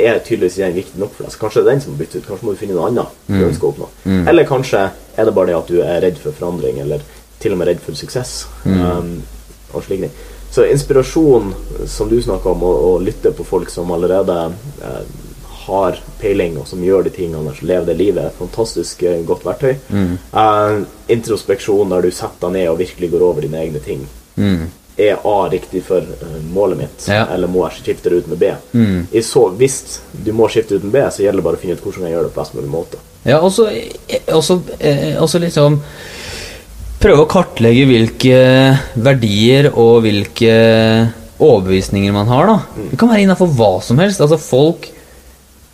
er 0.00 0.18
tydeligvis 0.24 0.56
den 0.58 0.74
viktig 0.74 0.98
nok 0.98 1.12
for 1.14 1.26
deg. 1.26 1.32
Så 1.34 1.38
kanskje 1.38 1.60
det 1.62 1.68
er 1.68 1.74
den 1.76 1.82
som 1.84 1.92
må 1.92 2.00
bytte 2.00 2.18
ut. 2.18 2.26
Kanskje 2.26 2.46
må 2.46 2.54
du 2.54 2.58
finne 2.58 2.74
noe 2.74 2.88
annet 2.88 3.18
du 3.28 3.44
ønsker 3.46 3.68
å 3.68 3.72
oppnå. 3.72 3.88
Eller 4.30 4.48
kanskje 4.48 4.80
er 4.90 5.28
det 5.28 5.34
bare 5.36 5.52
det 5.52 5.58
at 5.58 5.70
du 5.70 5.76
er 5.84 6.00
redd 6.02 6.18
for 6.18 6.34
forandring, 6.34 6.80
eller 6.82 7.04
til 7.42 7.54
og 7.54 7.60
med 7.60 7.70
redd 7.70 7.82
for 7.84 7.98
suksess. 7.98 8.32
Um, 8.64 9.20
og 9.72 9.84
slik 9.86 10.06
ting. 10.06 10.16
Så 10.52 10.64
inspirasjon, 10.68 11.54
som 11.88 12.08
du 12.10 12.18
snakka 12.22 12.50
om, 12.52 12.62
å, 12.68 12.72
å 12.92 12.98
lytte 13.00 13.30
på 13.32 13.44
folk 13.48 13.70
som 13.72 13.88
allerede 13.94 14.34
eh, 14.84 14.98
har 15.62 15.96
peiling, 16.20 16.58
og 16.60 16.66
som 16.68 16.82
gjør 16.84 17.06
de 17.06 17.12
tingene, 17.14 17.54
som 17.56 17.68
lever 17.70 17.86
det 17.88 17.94
livet, 17.96 18.26
er 18.28 18.36
fantastisk 18.36 19.02
eh, 19.08 19.22
godt 19.24 19.46
verktøy. 19.48 19.72
Eh, 19.96 20.76
introspeksjon, 21.16 21.88
der 21.94 22.04
du 22.04 22.10
setter 22.12 22.50
deg 22.50 22.58
ned 22.58 22.68
og 22.74 22.78
virkelig 22.82 23.10
går 23.14 23.24
over 23.30 23.46
dine 23.46 23.62
egne 23.64 23.80
ting. 23.84 24.04
Er 25.00 25.22
A 25.24 25.36
riktig 25.48 25.80
for 25.86 26.04
eh, 26.04 26.36
målet 26.52 26.82
mitt, 26.82 27.06
Ja. 27.08 27.24
eller 27.32 27.48
må 27.48 27.64
jeg 27.70 27.78
skifte 27.80 28.12
det 28.12 28.20
ut 28.26 28.28
med 28.34 28.42
B? 28.42 28.52
I 29.16 29.22
så, 29.24 29.46
hvis 29.56 30.00
du 30.12 30.34
må 30.36 30.50
skifte 30.52 30.76
ut 30.76 30.84
med 30.84 30.92
B, 30.98 31.06
så 31.08 31.24
gjelder 31.24 31.40
det 31.40 31.46
bare 31.48 31.56
å 31.56 31.62
finne 31.64 31.78
ut 31.78 31.86
hvordan 31.86 32.04
jeg 32.10 32.12
gjør 32.18 32.28
det 32.28 32.34
på 32.36 32.42
best 32.42 32.58
mulig 32.58 32.72
måte. 32.76 33.00
Ja, 33.24 33.38
også, 33.40 33.70
eh, 33.72 34.20
også, 34.36 34.60
eh, 34.80 35.16
også 35.22 35.40
liksom 35.46 35.80
Prøve 37.02 37.24
å 37.24 37.26
kartlegge 37.26 37.86
hvilke 37.88 38.36
verdier 39.02 39.66
og 39.72 40.04
hvilke 40.04 40.52
overbevisninger 41.42 42.14
man 42.14 42.28
har. 42.30 42.46
da 42.46 42.84
Det 42.92 42.98
kan 43.00 43.10
være 43.10 43.24
innafor 43.24 43.50
hva 43.58 43.72
som 43.82 43.98
helst. 43.98 44.22
Altså 44.22 44.38
Folk 44.38 44.86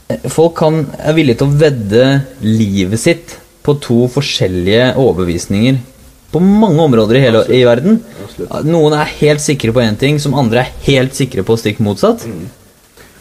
eh, 0.08 0.24
Folk 0.32 0.56
kan, 0.56 0.86
er 0.96 1.16
villige 1.18 1.42
til 1.42 1.50
å 1.50 1.58
vedde 1.60 2.06
livet 2.40 3.02
sitt 3.02 3.36
på 3.60 3.76
to 3.84 4.06
forskjellige 4.08 4.94
overbevisninger 4.96 5.82
på 6.32 6.40
mange 6.44 6.80
områder 6.86 7.18
i 7.18 7.22
hele 7.26 7.44
i 7.52 7.60
verden. 7.68 8.00
Noen 8.64 8.96
er 8.96 9.12
helt 9.20 9.44
sikre 9.44 9.72
på 9.76 9.84
én 9.84 9.96
ting, 10.00 10.16
som 10.20 10.36
andre 10.36 10.64
er 10.64 10.72
helt 10.86 11.16
sikre 11.16 11.44
på 11.44 11.56
stikk 11.60 11.80
motsatt. 11.84 12.24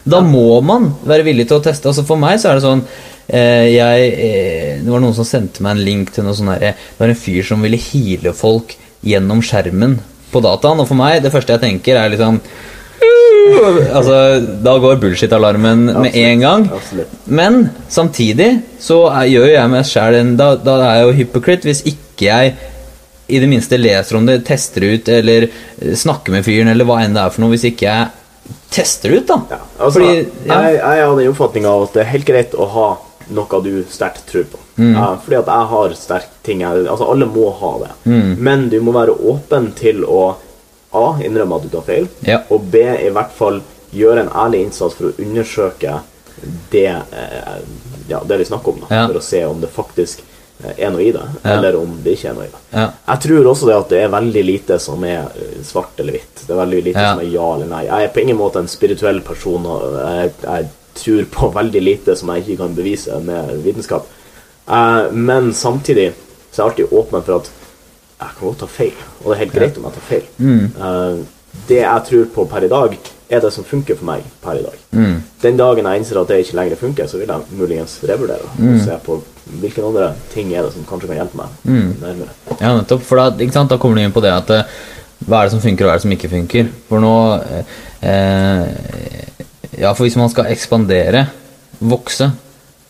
Da 0.08 0.20
må 0.24 0.62
man 0.64 0.94
være 1.04 1.28
villig 1.28 1.48
til 1.48 1.60
å 1.60 1.64
teste. 1.64 1.88
Altså 1.92 2.04
For 2.08 2.20
meg 2.20 2.40
så 2.40 2.50
er 2.50 2.58
det 2.58 2.64
sånn 2.64 2.84
jeg, 3.28 4.12
eh, 4.16 4.78
Det 4.80 4.88
var 4.88 5.02
noen 5.04 5.16
som 5.16 5.26
sendte 5.28 5.60
meg 5.64 5.76
en 5.76 5.84
link 5.84 6.12
til 6.14 6.24
noe 6.24 6.36
sånn 6.36 6.48
herre 6.48 6.72
Det 6.72 7.02
var 7.02 7.12
en 7.12 7.18
fyr 7.20 7.44
som 7.44 7.60
ville 7.64 7.76
heale 7.76 8.32
folk 8.32 8.72
gjennom 9.04 9.42
skjermen 9.44 9.98
på 10.32 10.40
dataen. 10.44 10.80
Og 10.80 10.88
for 10.88 10.98
meg, 10.98 11.22
det 11.22 11.32
første 11.34 11.54
jeg 11.54 11.64
tenker, 11.64 12.00
er 12.00 12.12
liksom 12.14 12.40
Altså, 13.94 14.16
Da 14.64 14.74
går 14.80 14.98
bullshit-alarmen 15.00 15.86
med 16.02 16.16
en 16.16 16.42
gang. 16.42 16.66
Absolutt. 16.74 17.12
Men 17.26 17.70
samtidig 17.88 18.50
så 18.82 19.06
er, 19.12 19.28
gjør 19.32 19.52
jeg 19.54 19.72
meg 19.72 19.86
sjæl 19.88 20.18
en 20.18 20.34
da, 20.38 20.50
da 20.60 20.76
er 20.82 20.98
jeg 20.98 21.06
jo 21.06 21.16
hypocrite 21.22 21.68
hvis 21.68 21.84
ikke 21.88 22.28
jeg 22.28 22.56
i 23.28 23.40
det 23.42 23.48
minste 23.50 23.76
leser 23.76 24.16
om 24.16 24.24
det, 24.28 24.40
tester 24.48 24.86
ut, 24.88 25.08
eller 25.12 25.48
eh, 25.48 25.96
snakker 26.00 26.32
med 26.32 26.46
fyren, 26.46 26.70
eller 26.72 26.88
hva 26.88 27.02
enn 27.04 27.16
det 27.16 27.20
er 27.20 27.34
for 27.34 27.44
noe, 27.44 27.52
hvis 27.52 27.66
ikke 27.68 27.84
jeg 27.84 28.54
tester 28.72 29.18
ut, 29.18 29.26
da. 29.28 29.36
Ja, 29.52 29.58
altså, 29.76 29.98
Fordi, 29.98 30.22
ja. 30.48 30.60
Jeg, 30.64 30.78
jeg 30.78 31.04
har 31.04 31.18
den 31.18 31.32
oppfatninga 31.34 31.74
at 31.84 31.98
det 31.98 32.04
er 32.04 32.10
helt 32.14 32.28
greit 32.30 32.56
å 32.56 32.68
ha 32.72 32.86
noe 33.34 33.60
du 33.64 33.72
sterkt 33.90 34.26
tror 34.30 34.46
på. 34.52 34.60
Mm. 34.76 34.96
Uh, 34.96 35.14
fordi 35.24 35.38
at 35.40 35.50
jeg 35.52 35.70
har 35.72 35.96
sterke 35.98 36.42
ting 36.46 36.62
jeg, 36.64 36.86
Altså, 36.88 37.08
alle 37.10 37.28
må 37.28 37.48
ha 37.60 37.72
det. 37.84 37.90
Mm. 38.04 38.36
Men 38.38 38.68
du 38.72 38.78
må 38.84 38.94
være 38.96 39.16
åpen 39.18 39.72
til 39.78 40.04
å 40.04 40.36
A. 40.96 41.18
Innrømme 41.20 41.58
at 41.58 41.66
du 41.66 41.72
tar 41.72 41.84
feil. 41.84 42.08
Ja. 42.24 42.42
Og 42.48 42.64
B. 42.72 42.80
I 42.80 43.10
hvert 43.12 43.34
fall 43.36 43.60
gjøre 43.92 44.24
en 44.24 44.32
ærlig 44.36 44.62
innsats 44.66 44.96
for 44.96 45.10
å 45.10 45.16
undersøke 45.20 46.00
det, 46.72 46.88
uh, 46.88 47.60
ja, 48.08 48.22
det 48.24 48.40
vi 48.40 48.48
snakker 48.48 48.72
om. 48.72 48.82
Da, 48.84 48.94
Ja. 48.94 49.04
For 49.10 49.20
å 49.20 49.24
se 49.24 49.44
om 49.44 49.60
det 49.60 49.68
faktisk 49.74 50.22
eh, 50.64 50.84
er 50.86 50.92
noe 50.94 51.02
i 51.02 51.10
det, 51.12 51.24
eller 51.44 51.76
om 51.76 51.98
det 52.04 52.14
ikke 52.16 52.30
er 52.30 52.36
noe 52.38 52.46
i 52.46 52.52
det. 52.52 52.62
Jeg 52.78 53.22
tror 53.26 53.50
også 53.52 53.68
det 53.68 53.76
at 53.76 53.92
det 53.92 54.00
er 54.04 54.14
veldig 54.14 54.44
lite 54.46 54.78
som 54.82 55.04
er 55.04 55.28
eh, 55.34 55.58
svart 55.66 56.00
eller 56.00 56.16
hvitt. 56.16 56.44
Det 56.46 56.54
er 56.54 56.60
veldig 56.62 56.82
lite 56.86 57.04
som 57.04 57.22
er 57.24 57.32
ja 57.32 57.48
eller 57.54 57.70
nei. 57.72 57.84
Jeg 57.88 58.06
er 58.06 58.14
på 58.14 58.22
ingen 58.24 58.40
måte 58.40 58.62
en 58.62 58.70
spirituell 58.70 59.20
person, 59.26 59.66
og 59.66 59.98
jeg, 59.98 60.32
jeg 60.46 60.70
tror 61.02 61.28
på 61.34 61.50
veldig 61.54 61.82
lite 61.82 62.16
som 62.16 62.32
jeg 62.34 62.44
ikke 62.44 62.62
kan 62.62 62.74
bevise 62.76 63.20
med 63.24 63.54
vitenskap. 63.64 64.08
Eh, 64.68 65.12
men 65.12 65.52
samtidig 65.54 66.10
så 66.50 66.62
er 66.62 66.64
jeg 66.64 66.70
alltid 66.70 66.98
åpen 66.98 67.22
for 67.22 67.40
at 67.40 67.50
jeg 68.18 68.34
kan 68.38 68.48
godt 68.48 68.58
ta 68.64 68.66
feil, 68.66 68.94
og 69.22 69.28
det 69.28 69.34
er 69.36 69.44
helt 69.44 69.54
greit 69.54 69.76
om 69.78 69.84
jeg 69.86 69.94
tar 69.94 70.08
feil. 70.08 70.26
Eh, 70.82 71.20
det 71.68 71.80
jeg 71.82 72.04
tror 72.08 72.28
på 72.34 72.44
per 72.50 72.66
i 72.66 72.68
dag, 72.72 72.98
er 73.28 73.42
det 73.44 73.50
som 73.52 73.64
funker 73.64 73.96
for 73.98 74.08
meg 74.08 74.22
per 74.40 74.56
i 74.56 74.62
dag. 74.64 74.76
Den 75.42 75.58
dagen 75.58 75.84
jeg 75.84 76.00
innser 76.00 76.16
at 76.20 76.30
det 76.30 76.38
ikke 76.40 76.56
lenger 76.56 76.76
funker, 76.80 77.06
så 77.06 77.18
vil 77.20 77.28
jeg 77.28 77.58
muligens 77.58 77.98
revurdere 78.08 78.46
og 78.56 78.78
se 78.84 78.96
på 79.04 79.18
hvilke 79.60 79.84
andre 79.84 80.06
ting 80.32 80.52
er 80.54 80.64
det 80.64 80.72
som 80.72 80.86
kanskje 80.88 81.10
kan 81.10 81.20
hjelpe 81.20 81.36
meg 81.36 81.48
nærmere. 82.00 82.32
Ja, 82.60 82.72
nettopp. 82.78 83.02
For 83.04 83.20
da, 83.20 83.28
da 83.68 83.76
kommer 83.76 83.96
du 83.96 84.02
inn 84.02 84.16
på 84.16 84.24
det 84.24 84.32
at 84.32 84.50
eh, 84.56 84.64
hva 85.26 85.42
er 85.42 85.48
det 85.48 85.52
som 85.56 85.60
funker, 85.60 85.84
og 85.84 85.88
hva 85.90 85.94
er 85.94 86.00
det 86.00 86.06
som 86.06 86.16
ikke 86.16 86.32
funker? 86.32 86.72
For 86.88 87.04
nå 87.04 87.14
eh, 88.00 88.64
Ja, 89.78 89.92
for 89.94 90.04
hvis 90.06 90.16
man 90.18 90.30
skal 90.32 90.50
ekspandere, 90.52 91.26
vokse, 91.78 92.30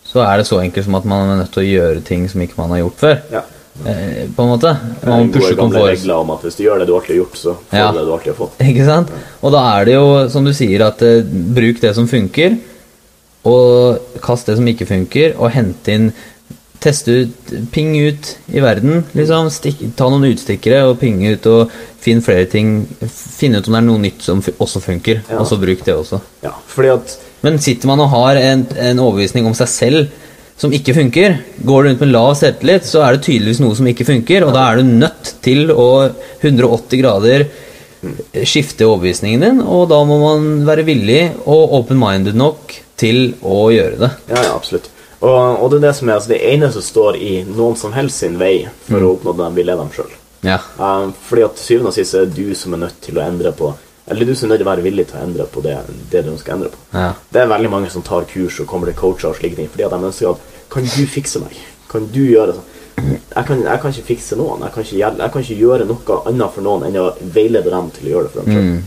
så 0.09 0.23
er 0.25 0.41
det 0.41 0.47
så 0.49 0.61
enkelt 0.63 0.87
som 0.87 0.95
at 0.97 1.05
man 1.09 1.29
er 1.35 1.41
nødt 1.43 1.53
til 1.53 1.63
å 1.65 1.69
gjøre 1.69 2.05
ting 2.07 2.23
som 2.33 2.41
ikke 2.41 2.57
man 2.57 2.71
har 2.73 2.79
gjort 2.87 3.03
før. 3.03 3.19
Ja. 3.35 3.43
Eh, 3.87 4.25
på 4.35 4.43
en 4.43 4.49
måte. 4.51 4.73
Man 5.05 5.29
er 5.29 5.35
gamle 5.35 5.57
komfort. 5.59 6.15
om 6.17 6.31
at 6.35 6.41
hvis 6.47 6.57
du 6.57 6.63
gjør 6.65 6.81
det 6.81 6.87
du 6.89 6.95
alltid 6.97 7.13
har 7.15 7.21
gjort, 7.21 7.37
så 7.39 7.53
får 7.71 7.79
Ja. 7.79 7.91
du 7.93 7.99
det 7.99 8.07
du 8.07 8.13
alltid 8.13 8.33
har 8.33 8.39
fått. 8.41 8.57
Ikke 8.65 8.87
sant? 8.89 9.13
Og 9.43 9.53
da 9.53 9.61
er 9.79 9.85
det 9.85 9.95
jo, 9.95 10.29
som 10.33 10.45
du 10.45 10.53
sier, 10.53 10.87
at 10.87 11.03
eh, 11.03 11.23
bruk 11.23 11.81
det 11.81 11.95
som 11.95 12.09
funker, 12.09 12.57
og 13.45 14.01
kast 14.25 14.47
det 14.47 14.57
som 14.59 14.67
ikke 14.67 14.87
funker, 14.89 15.37
og 15.39 15.53
hente 15.55 15.95
inn 15.95 16.13
Teste 16.81 17.15
ut, 17.25 17.53
ping 17.75 17.97
ut 17.99 18.37
i 18.55 18.61
verden. 18.63 19.05
liksom, 19.15 19.49
stikk, 19.51 19.81
Ta 19.97 20.09
noen 20.09 20.29
utstikkere 20.31 20.85
og 20.87 21.01
ping 21.01 21.19
ut, 21.27 21.47
og 21.51 21.73
finn 22.01 22.23
flere 22.23 22.47
ting. 22.47 22.87
Finne 23.11 23.59
ut 23.59 23.67
om 23.69 23.75
det 23.75 23.81
er 23.83 23.87
noe 23.89 23.99
nytt 23.99 24.23
som 24.23 24.41
også 24.43 24.83
funker, 24.85 25.23
Ja. 25.29 25.39
og 25.41 25.47
så 25.47 25.59
bruk 25.59 25.83
det 25.85 25.95
også. 25.95 26.21
Ja, 26.43 26.53
at 26.95 27.19
Men 27.43 27.59
sitter 27.59 27.87
man 27.87 28.01
og 28.01 28.11
har 28.11 28.37
en, 28.37 28.67
en 28.77 28.99
overbevisning 28.99 29.47
om 29.47 29.55
seg 29.55 29.69
selv 29.69 30.09
som 30.59 30.73
ikke 30.75 30.95
funker, 30.95 31.39
går 31.65 31.83
du 31.83 31.89
rundt 31.89 32.01
med 32.01 32.11
lav 32.11 32.35
selvtillit, 32.35 32.83
så 32.83 33.05
er 33.07 33.15
det 33.15 33.23
tydeligvis 33.23 33.61
noe 33.61 33.77
som 33.79 33.87
ikke 33.87 34.07
funker, 34.09 34.45
og 34.45 34.55
da 34.55 34.73
er 34.73 34.77
du 34.81 34.83
nødt 34.83 35.35
til 35.41 35.71
å 35.71 36.11
180 36.43 36.99
grader 37.01 37.47
skifte 38.47 38.87
overbevisningen 38.87 39.41
din, 39.41 39.61
og 39.63 39.89
da 39.91 40.03
må 40.07 40.19
man 40.23 40.67
være 40.67 40.85
villig 40.87 41.23
og 41.47 41.75
open-minded 41.81 42.35
nok 42.39 42.75
til 42.99 43.35
å 43.43 43.69
gjøre 43.71 43.99
det. 44.03 44.11
Ja, 44.31 44.43
ja, 44.43 44.55
absolutt. 44.55 44.91
Og, 45.19 45.63
og 45.63 45.71
det 45.71 45.81
er 45.81 45.89
det 45.89 45.95
som 45.99 46.09
er 46.09 46.19
altså 46.19 46.31
det 46.31 46.39
ene 46.47 46.71
som 46.75 46.85
står 46.85 47.19
i 47.19 47.33
noen 47.49 47.77
som 47.79 47.95
helst 47.97 48.23
sin 48.23 48.39
vei 48.39 48.69
for 48.87 49.03
å 49.03 49.15
oppnå 49.17 49.35
det 49.35 49.49
de 49.49 49.59
vil, 49.59 49.73
er 49.73 49.81
dem 49.81 49.91
sjøl. 49.95 50.13
Ja. 50.47 50.61
Um, 50.79 51.11
fordi 51.27 51.43
at 51.49 51.59
syvende 51.59 51.91
og 51.91 51.97
sist 51.97 52.15
er 52.15 52.29
det 52.29 52.39
du 52.39 52.55
som 52.55 52.77
er 52.77 52.85
nødt 52.85 53.01
til 53.03 53.19
å 53.19 53.25
endre 53.25 53.51
på 53.59 53.73
Eller 54.09 54.25
du 54.25 54.37
som 54.39 54.47
er 54.47 54.53
nødt 54.53 54.61
til 54.63 54.69
å 54.69 54.71
være 54.71 54.85
villig 54.87 55.05
til 55.11 55.19
å 55.19 55.25
endre 55.27 55.45
på 55.53 55.61
det, 55.61 55.75
det 56.13 56.23
du 56.25 56.31
ønsker 56.33 56.55
å 56.55 56.57
endre 56.57 56.71
på. 56.73 56.79
Ja. 56.95 57.11
Det 57.35 57.43
er 57.43 57.51
veldig 57.51 57.71
mange 57.75 57.91
som 57.93 58.05
tar 58.07 58.25
kurs 58.31 58.61
og 58.63 58.69
kommer 58.71 58.89
til 58.89 58.97
coacher 58.97 59.33
og 59.33 59.37
slike 59.37 59.59
ting 59.59 59.69
fordi 59.69 59.85
at 59.85 59.93
de 59.93 60.09
ønsker 60.09 60.31
at 60.31 60.55
Kan 60.73 60.87
du 60.89 61.03
fikse 61.09 61.43
meg? 61.43 61.59
Kan 61.91 62.07
du 62.13 62.23
gjøre 62.23 62.55
sånn? 62.57 62.75
Jeg 62.99 63.47
kan, 63.47 63.61
jeg 63.63 63.81
kan 63.83 63.93
ikke 63.93 64.09
fikse 64.09 64.37
noen. 64.37 64.63
Jeg 64.65 64.75
kan 64.75 64.85
ikke, 64.85 64.97
jeg 64.99 65.33
kan 65.35 65.45
ikke 65.45 65.59
gjøre 65.61 65.85
noe 65.87 66.17
annet 66.29 66.55
for 66.55 66.67
noen 66.67 66.87
enn 66.89 66.97
å 66.99 67.05
veilede 67.35 67.71
dem 67.71 67.91
til 67.95 68.09
å 68.09 68.15
gjøre 68.15 68.27
det 68.27 68.33
for 68.33 68.41
dem 68.43 68.57
sjøl. 68.57 68.81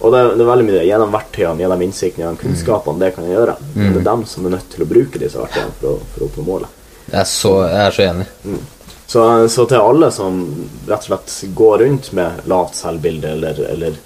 Og 0.00 0.12
det, 0.12 0.18
er- 0.20 0.34
det 0.36 0.44
er 0.44 0.50
veldig 0.52 0.66
mye 0.68 0.84
gjennom 0.86 1.12
verktøyene, 1.14 1.60
gjennom 1.64 1.82
innsikten, 1.86 2.20
gjennom 2.24 2.36
kunnskapene. 2.40 2.98
Det 3.00 3.14
kan 3.16 3.24
jeg 3.24 3.36
gjøre. 3.38 3.54
Men 3.74 3.92
det 3.94 4.00
er 4.02 4.08
dem 4.10 4.24
som 4.28 4.46
er 4.46 4.56
nødt 4.58 4.68
til 4.74 4.84
å 4.84 4.88
bruke 4.90 5.18
disse 5.22 5.40
verktøyene 5.40 5.76
for 5.80 5.88
å, 5.94 5.98
for 6.12 6.24
å 6.24 6.28
oppnå 6.30 6.44
målet. 6.46 6.68
Jeg 7.06 7.20
er 7.22 7.28
så, 7.30 7.52
jeg 7.70 7.84
er 7.86 7.94
så 7.96 8.06
enig. 8.10 8.26
Så, 9.06 9.22
så 9.54 9.64
til 9.70 9.78
alle 9.78 10.08
som 10.10 10.40
rett 10.88 11.04
og 11.04 11.06
slett 11.06 11.54
går 11.54 11.78
rundt 11.84 12.10
med 12.18 12.40
lavt 12.50 12.74
selvbilde 12.74 13.30
eller, 13.36 13.60
eller 13.70 14.00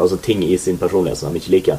altså 0.00 0.16
ting 0.24 0.42
i 0.42 0.56
sin 0.58 0.78
personlighet 0.80 1.18
som 1.20 1.32
de 1.34 1.38
ikke 1.42 1.52
liker, 1.52 1.76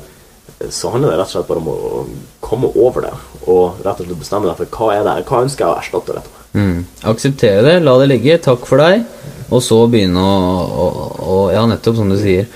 så 0.70 0.92
handler 0.94 1.12
det 1.12 1.18
rett 1.20 1.28
og 1.28 1.34
slett 1.34 1.50
bare 1.50 1.60
om 1.64 1.68
å 1.74 2.04
komme 2.40 2.70
over 2.80 3.02
det 3.10 3.14
og 3.50 3.82
rett 3.84 4.00
og 4.00 4.06
slett 4.08 4.22
bestemme 4.22 4.48
deg 4.48 4.62
for 4.62 4.78
hva 4.78 4.94
er 4.96 5.04
det 5.10 5.16
hva 5.28 5.42
ønsker 5.44 5.66
jeg 5.66 5.74
å 5.74 5.82
erstatte 5.82 6.16
dette 6.16 6.32
med. 6.32 6.46
Mm. 6.58 6.78
Akseptere 7.12 7.66
det, 7.66 7.74
la 7.84 7.98
det 8.00 8.08
ligge, 8.14 8.38
takk 8.46 8.64
for 8.70 8.82
deg, 8.82 9.04
og 9.50 9.62
så 9.62 9.82
begynne 9.92 10.22
å, 10.22 10.38
å, 10.86 10.88
å 11.28 11.38
Ja, 11.54 11.66
nettopp 11.70 12.00
som 12.00 12.10
du 12.14 12.16
sier. 12.22 12.48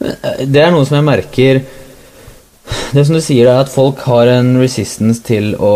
Det 0.00 0.60
er 0.62 0.72
noe 0.72 0.86
som 0.88 0.96
jeg 0.96 1.04
merker 1.04 1.58
Det 2.94 3.02
som 3.04 3.16
du 3.16 3.20
sier, 3.20 3.50
er 3.50 3.60
at 3.60 3.72
folk 3.72 4.00
har 4.08 4.30
en 4.32 4.54
resistance 4.60 5.20
til 5.26 5.52
å 5.60 5.74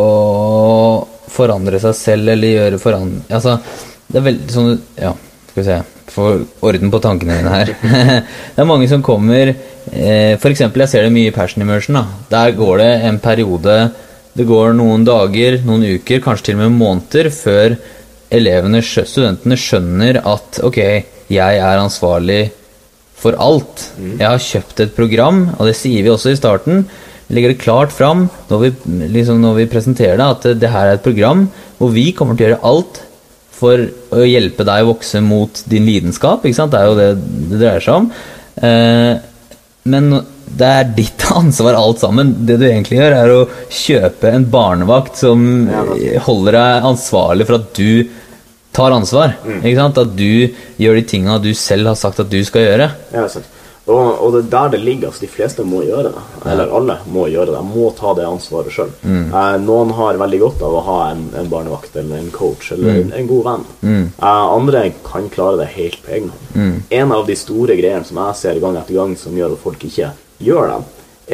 forandre 1.35 1.81
seg 1.83 1.97
selv 1.99 2.31
eller 2.33 2.55
gjøre 2.55 2.81
forandre... 2.81 3.25
Altså, 3.35 3.59
det 4.09 4.21
er 4.21 4.27
veldig 4.31 4.55
sånn 4.55 4.71
Ja, 5.01 5.13
skal 5.51 5.61
vi 5.61 5.67
se 5.69 5.83
Få 6.15 6.29
orden 6.63 6.93
på 6.93 7.01
tankene 7.03 7.41
dine 7.41 7.51
her. 7.51 7.71
det 8.55 8.61
er 8.63 8.69
mange 8.69 8.87
som 8.87 9.03
kommer 9.03 9.49
eh, 9.51 10.37
eksempel, 10.39 10.85
jeg 10.85 10.93
ser 10.93 11.07
det 11.09 11.15
mye 11.15 11.33
i 11.33 11.35
Passion 11.35 11.65
Immersion. 11.65 11.97
Da. 11.99 12.05
Der 12.31 12.53
går 12.55 12.79
det 12.79 12.91
en 13.09 13.19
periode 13.25 13.79
Det 14.37 14.47
går 14.47 14.77
noen 14.79 15.03
dager, 15.09 15.59
noen 15.67 15.89
uker, 15.97 16.23
kanskje 16.23 16.53
til 16.53 16.61
og 16.61 16.69
med 16.69 16.77
måneder 16.79 17.33
før 17.35 17.75
elevene, 18.35 18.83
studentene 18.85 19.59
skjønner 19.59 20.21
at 20.23 20.61
ok, 20.67 20.79
jeg 21.33 21.59
er 21.65 21.83
ansvarlig 21.83 22.45
for 23.25 23.39
alt. 23.41 23.89
Jeg 23.99 24.27
har 24.27 24.43
kjøpt 24.43 24.85
et 24.85 24.95
program, 24.97 25.47
og 25.57 25.69
det 25.69 25.77
sier 25.79 26.05
vi 26.05 26.13
også 26.13 26.35
i 26.35 26.39
starten. 26.39 26.85
Vi 27.27 27.37
legger 27.39 27.55
det 27.55 27.63
klart 27.63 27.95
fram 27.95 28.27
når 28.51 28.61
vi, 28.61 28.71
liksom 29.17 29.41
når 29.41 29.63
vi 29.63 29.71
presenterer 29.73 30.21
det, 30.21 30.29
at 30.29 30.61
det 30.61 30.73
her 30.75 30.91
er 30.91 30.99
et 30.99 31.07
program 31.07 31.47
hvor 31.79 31.95
vi 31.95 32.11
kommer 32.17 32.37
til 32.37 32.47
å 32.47 32.51
gjøre 32.51 32.71
alt 32.71 33.01
for 33.55 33.87
å 34.13 34.27
hjelpe 34.27 34.67
deg 34.67 34.85
å 34.85 34.91
vokse 34.93 35.23
mot 35.25 35.63
din 35.71 35.87
lidenskap. 35.89 36.45
Ikke 36.45 36.59
sant? 36.59 36.75
Det 36.75 36.83
er 36.83 36.91
jo 36.91 36.99
det 36.99 37.09
det 37.53 37.61
dreier 37.63 37.85
seg 37.85 38.03
om. 38.03 38.11
Eh, 38.69 39.15
men 39.95 40.11
det 40.45 40.69
er 40.69 40.91
ditt 40.97 41.25
ansvar 41.41 41.79
alt 41.79 42.03
sammen. 42.03 42.35
Det 42.47 42.59
du 42.61 42.67
egentlig 42.69 43.01
gjør, 43.01 43.17
er 43.23 43.33
å 43.33 43.47
kjøpe 43.73 44.35
en 44.35 44.47
barnevakt 44.53 45.23
som 45.23 45.47
holder 46.27 46.59
deg 46.59 46.91
ansvarlig 46.93 47.49
for 47.49 47.61
at 47.61 47.73
du 47.79 48.21
tar 48.75 48.95
ansvar. 48.95 49.37
Sant? 49.63 49.99
At 50.05 50.15
du 50.19 50.51
gjør 50.83 51.01
de 51.01 51.09
tinga 51.15 51.39
du 51.43 51.53
selv 51.57 51.93
har 51.93 51.99
sagt 51.99 52.21
at 52.25 52.31
du 52.33 52.41
skal 52.47 52.67
gjøre. 52.69 52.89
Ja, 53.15 53.27
sant. 53.31 53.51
Og, 53.85 54.17
og 54.25 54.31
det 54.33 54.39
er 54.47 54.47
der 54.49 54.71
det 54.73 54.79
ligger. 54.81 55.11
altså 55.11 55.21
De 55.27 55.29
fleste 55.29 55.65
må 55.69 55.83
gjøre 55.85 56.09
det. 56.15 56.23
Eller 56.49 56.71
alle 56.73 56.95
må 57.13 57.27
gjøre 57.29 57.53
det. 57.53 57.59
Må 57.69 57.91
ta 57.99 58.15
det 58.17 58.25
ansvaret 58.25 58.73
sjøl. 58.73 58.95
Eh, 59.05 59.57
noen 59.61 59.93
har 59.99 60.17
veldig 60.23 60.39
godt 60.41 60.63
av 60.65 60.77
å 60.79 60.81
ha 60.87 60.97
en, 61.11 61.27
en 61.37 61.51
barnevakt 61.53 61.99
eller 62.01 62.23
en 62.23 62.31
coach 62.33 62.71
eller 62.73 63.03
en, 63.03 63.13
en 63.13 63.29
god 63.29 63.45
venn. 63.51 63.67
Eh, 63.85 64.25
andre 64.57 64.87
kan 65.05 65.29
klare 65.29 65.61
det 65.61 65.69
helt 65.77 66.01
på 66.01 66.15
egen 66.17 66.33
hånd. 66.33 66.81
En 66.97 67.13
av 67.13 67.29
de 67.29 67.37
store 67.37 67.77
greiene 67.77 68.09
som 68.09 68.23
jeg 68.25 68.41
ser 68.41 68.63
gang 68.65 68.81
etter 68.81 68.97
gang 68.97 69.13
som 69.21 69.37
gjør 69.37 69.59
at 69.59 69.65
folk 69.67 69.85
ikke 69.91 70.15
gjør 70.49 70.73
det, 70.73 70.81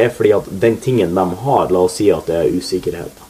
er 0.03 0.11
fordi 0.15 0.35
at 0.35 0.51
den 0.67 0.77
tingen 0.83 1.15
de 1.15 1.29
har, 1.47 1.71
la 1.71 1.87
oss 1.87 2.01
si 2.03 2.11
at 2.15 2.27
det 2.31 2.41
er 2.43 2.51
usikkerhet. 2.59 3.23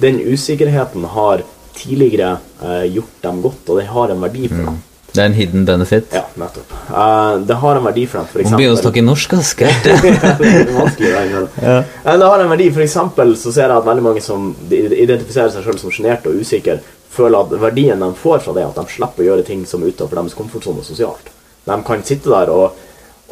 Den 0.00 0.16
usikkerheten 0.32 1.04
har 1.12 1.44
tidligere 1.76 2.36
eh, 2.62 2.86
gjort 2.94 3.20
dem 3.26 3.42
godt, 3.44 3.68
og 3.68 3.78
det 3.80 3.86
har 3.90 4.14
en 4.14 4.24
verdi 4.24 4.48
for 4.48 4.70
dem. 4.70 4.80
Det 5.12 5.20
er 5.20 5.26
en 5.28 5.34
hidden 5.36 5.64
benefit. 5.68 6.14
Ja, 6.16 6.22
nettopp. 6.40 6.70
Uh, 6.88 7.42
det 7.44 7.56
har 7.60 7.76
en 7.76 7.84
verdi 7.84 8.06
for 8.08 8.22
dem, 8.22 8.28
for 8.30 8.46
Må 8.48 8.60
begynne 8.62 8.76
å 8.78 8.80
snakke 8.80 9.02
norsk, 9.04 9.34
ass. 9.36 9.50
Det 9.60 9.92
er 9.92 10.70
vanskelig. 10.72 11.10
Eh, 11.62 12.16
Det 12.16 12.30
har 12.30 12.40
en 12.40 12.48
verdi. 12.48 12.70
For 12.72 12.84
eksempel 12.84 13.34
så 13.36 13.52
ser 13.52 13.68
jeg 13.68 13.76
at 13.76 13.84
veldig 13.90 14.04
mange 14.06 14.22
som 14.24 14.54
identifiserer 14.72 15.52
seg 15.52 15.66
selv 15.66 15.82
som 15.82 15.92
sjenerte 15.92 16.32
og 16.32 16.40
usikre, 16.40 16.78
føler 17.12 17.44
at 17.44 17.52
verdien 17.60 18.00
de 18.00 18.08
får 18.16 18.40
fra 18.46 18.56
det, 18.56 18.64
er 18.64 18.72
at 18.72 18.80
de 18.80 18.94
slipper 18.94 19.26
å 19.26 19.28
gjøre 19.28 19.44
ting 19.50 19.66
som 19.68 19.84
er 19.84 19.92
utenfor 19.92 20.16
deres 20.16 20.38
komfortsone 20.38 20.84
sosialt. 20.86 21.28
De 21.68 21.76
kan 21.84 22.08
sitte 22.08 22.32
der 22.32 22.48
og, 22.54 22.80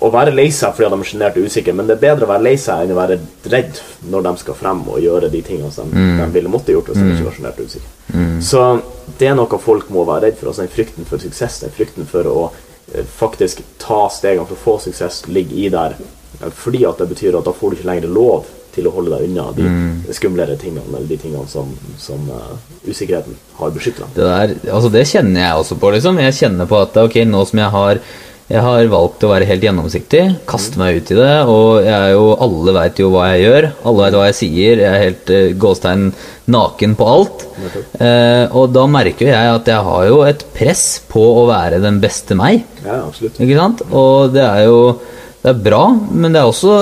og 0.00 0.12
være 0.14 0.32
lei 0.32 0.46
seg 0.54 0.72
fordi 0.76 0.88
de 0.88 0.98
er 0.98 1.08
sjenerte 1.10 1.40
og 1.42 1.50
usikre, 1.50 1.74
men 1.76 1.88
det 1.88 1.96
er 1.98 2.04
bedre 2.04 2.26
å 2.26 2.30
være 2.30 2.44
lei 2.46 2.54
seg 2.60 2.84
enn 2.84 2.94
å 2.94 2.98
være 2.98 3.18
redd 3.52 3.80
når 4.12 4.24
de 4.26 4.32
skal 4.42 4.56
frem 4.56 4.80
og 4.88 5.00
gjøre 5.02 5.28
de 5.32 5.42
tingene 5.44 5.72
som 5.74 5.90
de 5.92 6.28
ville 6.32 6.52
måtte 6.52 6.72
gjort 6.72 6.88
hvis 6.90 7.00
de 7.02 7.10
ikke 7.14 7.26
var 7.28 7.36
sjenerte 7.36 7.64
og 7.64 7.74
usikre. 7.74 7.90
Så 8.44 8.62
det 9.20 9.28
er 9.28 9.36
noe 9.36 9.60
folk 9.60 9.90
må 9.92 10.06
være 10.08 10.28
redd 10.28 10.38
for. 10.40 10.50
Altså 10.50 10.64
den 10.64 10.72
frykten 10.72 11.08
for 11.08 11.22
suksess, 11.22 11.60
den 11.64 11.74
frykten 11.74 12.08
for 12.08 12.30
å 12.30 12.38
eh, 12.94 13.04
faktisk 13.04 13.60
ta 13.82 14.06
stegene 14.12 14.48
for 14.48 14.56
å 14.56 14.64
få 14.64 14.78
suksess, 14.86 15.26
ligger 15.28 15.60
i 15.60 15.68
der. 15.74 15.98
Fordi 16.56 16.86
at 16.88 17.02
det 17.02 17.10
betyr 17.10 17.36
at 17.36 17.44
da 17.44 17.52
får 17.52 17.70
du 17.70 17.78
ikke 17.78 17.90
lenger 17.90 18.16
lov 18.16 18.48
til 18.74 18.86
å 18.86 18.94
holde 18.94 19.16
deg 19.16 19.26
unna 19.26 19.48
de 19.56 20.14
skumlere 20.14 20.56
tingene, 20.58 20.86
eller 20.94 21.08
de 21.10 21.18
tingene 21.18 21.46
som, 21.50 21.72
som 21.98 22.22
uh, 22.30 22.54
usikkerheten 22.86 23.34
har 23.58 23.72
beskyttet 23.74 24.04
deg. 24.04 24.12
Det, 24.14 24.28
der, 24.30 24.74
altså 24.76 24.92
det 24.94 25.04
kjenner 25.10 25.42
jeg 25.42 25.62
også 25.64 25.78
på, 25.82 25.90
liksom. 25.96 26.20
Jeg 26.22 26.36
kjenner 26.38 26.70
på 26.70 26.78
at 26.78 26.98
ok, 27.02 27.18
nå 27.28 27.42
som 27.50 27.62
jeg 27.64 27.74
har 27.74 28.02
jeg 28.50 28.62
har 28.66 28.88
valgt 28.90 29.22
å 29.22 29.30
være 29.30 29.46
helt 29.46 29.62
gjennomsiktig, 29.62 30.22
kaste 30.50 30.80
meg 30.80 30.96
ut 30.98 31.12
i 31.14 31.18
det, 31.20 31.34
og 31.46 31.84
jeg 31.84 31.94
er 31.94 32.14
jo, 32.16 32.24
alle 32.42 32.74
veit 32.74 32.98
jo 32.98 33.12
hva 33.12 33.28
jeg 33.30 33.44
gjør. 33.44 33.68
Alle 33.86 34.02
veit 34.02 34.16
hva 34.18 34.24
jeg 34.26 34.38
sier. 34.40 34.82
Jeg 34.82 34.90
er 34.90 35.04
helt 35.04 35.30
uh, 35.30 35.44
gåstegn 35.62 36.08
naken 36.50 36.96
på 36.98 37.06
alt. 37.06 37.46
Eh, 38.00 38.44
og 38.56 38.72
da 38.74 38.86
merker 38.90 39.30
jeg 39.30 39.54
at 39.54 39.70
jeg 39.70 39.86
har 39.86 40.04
jo 40.08 40.20
et 40.26 40.44
press 40.56 40.84
på 41.10 41.22
å 41.42 41.46
være 41.50 41.80
den 41.82 42.00
beste 42.02 42.36
meg. 42.38 42.64
Ja, 42.82 43.04
absolutt. 43.04 43.38
Ikke 43.38 43.58
sant? 43.58 43.84
Og 43.90 44.34
det 44.34 44.44
er 44.46 44.66
jo 44.66 44.82
Det 45.40 45.54
er 45.54 45.60
bra, 45.64 45.84
men 45.88 46.34
det 46.34 46.40
er 46.42 46.50
også 46.50 46.72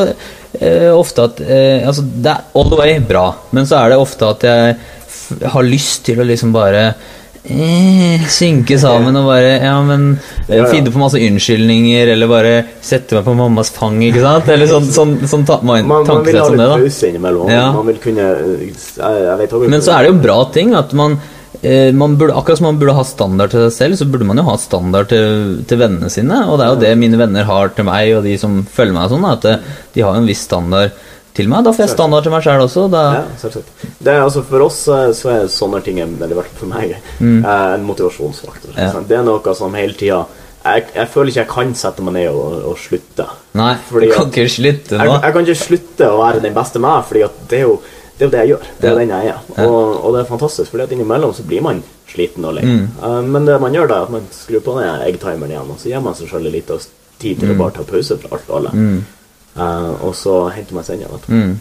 eh, 0.59 0.89
ofte 0.91 1.29
at 1.29 1.41
eh, 1.45 1.85
Altså, 1.87 2.03
det 2.03 2.33
er 2.33 2.49
all 2.59 2.73
the 2.73 2.79
way 2.81 2.97
bra, 2.99 3.29
men 3.55 3.69
så 3.71 3.79
er 3.79 3.93
det 3.93 4.01
ofte 4.03 4.33
at 4.33 4.47
jeg 4.49 5.45
har 5.53 5.63
lyst 5.69 6.03
til 6.09 6.19
å 6.19 6.27
liksom 6.27 6.51
bare 6.57 6.89
eh, 7.51 8.27
synke 8.33 8.77
sammen 8.81 9.17
og 9.19 9.29
bare 9.31 9.55
Ja, 9.63 9.77
men 9.85 10.11
eh, 10.17 10.57
Ja, 10.57 10.63
ja. 10.63 10.69
finne 10.73 10.93
på 10.93 11.01
masse 11.01 11.21
unnskyldninger, 11.21 12.13
eller 12.15 12.31
bare 12.31 12.53
sette 12.85 13.19
meg 13.19 13.25
på 13.27 13.35
mammas 13.39 13.73
fang, 13.75 13.99
ikke 14.07 14.23
sant? 14.25 14.51
Eller 14.53 14.71
sånn, 14.71 14.87
sånn, 14.93 15.17
sånn 15.29 15.47
ta 15.49 15.59
man, 15.63 15.89
Man, 15.89 16.07
man 16.09 16.23
vil 16.27 16.39
ha 16.41 16.47
litt 16.53 16.85
pause 16.85 17.11
innimellom. 17.11 17.51
Ja. 17.53 17.67
Man 17.75 17.89
vil 17.91 17.99
kunne 18.05 18.29
jeg, 18.29 18.71
jeg 18.99 19.67
Men 19.69 19.85
så 19.85 19.97
er 19.97 20.07
det 20.07 20.15
jo 20.15 20.23
bra 20.23 20.39
ting 20.55 20.75
at 20.79 20.95
man, 20.99 21.19
eh, 21.63 21.91
man 21.97 22.17
burde, 22.21 22.37
Akkurat 22.39 22.61
som 22.61 22.69
man 22.71 22.81
burde 22.81 22.97
ha 22.99 23.05
standard 23.09 23.55
til 23.55 23.67
seg 23.69 23.77
selv, 23.77 24.01
så 24.01 24.09
burde 24.13 24.29
man 24.29 24.41
jo 24.41 24.47
ha 24.49 24.57
standard 24.61 25.11
til, 25.13 25.59
til 25.69 25.81
vennene 25.81 26.13
sine. 26.13 26.45
Og 26.49 26.61
det 26.61 26.67
er 26.67 26.73
jo 26.75 26.83
det 26.87 26.95
mine 27.01 27.21
venner 27.21 27.49
har 27.49 27.75
til 27.77 27.89
meg, 27.89 28.15
og 28.19 28.25
de 28.29 28.37
som 28.41 28.61
følger 28.65 28.97
meg 28.97 29.13
sånn, 29.13 29.29
at 29.29 29.49
eh, 29.49 29.77
de 29.97 30.05
har 30.07 30.17
en 30.17 30.29
viss 30.29 30.45
standard 30.49 30.93
til 31.39 31.49
meg. 31.51 31.65
Da 31.67 31.73
får 31.75 31.87
jeg 31.87 31.95
standard 31.95 32.27
til 32.27 32.35
meg 32.35 32.45
sjøl 32.47 32.65
også. 32.67 32.89
Da, 32.93 33.05
Ja. 33.19 33.53
Det 33.99 34.13
er 34.13 34.21
altså 34.25 34.43
For 34.47 34.67
oss 34.67 34.83
eh, 34.93 35.07
så 35.17 35.33
er 35.35 35.49
sånne 35.53 35.81
ting, 35.87 36.03
eller 36.05 36.35
i 36.35 36.39
hvert 36.39 36.51
fall 36.53 36.67
for 36.67 36.75
meg, 36.75 36.99
mm. 37.23 37.41
en 37.45 37.87
motivasjonsfaktor. 37.89 38.75
Mm. 38.75 38.83
Ja. 38.85 39.07
Det 39.09 39.19
er 39.19 39.27
noe 39.27 39.55
som 39.59 39.75
hele 39.79 39.97
tida 39.99 40.25
jeg, 40.69 40.89
jeg 40.95 41.09
føler 41.13 41.31
ikke 41.31 41.41
jeg 41.45 41.51
kan 41.53 41.75
sette 41.79 42.05
meg 42.05 42.17
ned 42.19 42.35
og, 42.35 42.57
og 42.73 42.81
slutte. 42.83 43.27
Nei, 43.59 43.75
Fordi 43.89 44.09
du 44.11 44.15
kan 44.17 44.27
at- 44.27 44.35
ikke 44.37 44.53
slutte 44.53 44.99
Jeg, 44.99 45.07
nå. 45.07 45.21
jeg 45.23 45.33
kan 45.37 45.47
ikke 45.47 45.63
slutte 45.63 46.09
å 46.11 46.19
være 46.19 46.43
den 46.45 46.57
beste 46.57 46.83
meg, 46.83 47.05
Fordi 47.09 47.25
det 47.49 47.61
er 47.61 47.65
jo 47.69 47.79
det, 48.19 48.25
er 48.25 48.27
jo 48.27 48.31
det 48.33 48.41
jeg 48.43 48.51
gjør. 48.51 48.65
Det 48.81 48.89
er 48.89 48.93
Ja. 48.93 48.99
den 48.99 49.09
jeg 49.15 49.27
er. 49.31 49.69
Og, 49.69 50.05
og 50.05 50.15
det 50.15 50.21
er 50.21 50.29
fantastisk, 50.29 50.71
Fordi 50.73 50.83
at 50.83 50.95
innimellom 50.97 51.35
så 51.35 51.47
blir 51.47 51.63
man 51.63 51.83
sliten 52.11 52.45
og 52.45 52.57
lei. 52.57 52.65
Mm. 52.65 52.89
Eh, 53.03 53.21
men 53.23 53.47
det 53.47 53.61
man 53.61 53.73
gjør 53.73 53.89
da, 53.89 54.01
er 54.01 54.09
at 54.09 54.11
man 54.11 54.27
skrur 54.35 54.65
på 54.65 54.75
den 54.81 55.05
eggtimeren 55.07 55.53
igjen, 55.53 55.71
og 55.71 55.79
så 55.79 55.93
gir 55.93 56.03
man 56.03 56.15
seg 56.19 56.29
sjøl 56.33 56.51
litt 56.51 56.73
tid 57.19 57.39
til 57.41 57.53
å 57.53 57.59
bare 57.59 57.77
ta 57.79 57.83
pause 57.87 58.19
fra 58.19 58.35
alt 58.35 58.51
og 58.51 58.57
alle. 58.61 58.71
Mm. 58.75 59.05
Eh, 59.59 59.91
og 60.07 60.15
så 60.15 60.37
henter 60.55 60.75
man 60.79 60.87
seg 60.87 60.99
inn 60.99 61.05
igjen. 61.07 61.19
etterpå. 61.19 61.33
Mm. 61.35 61.59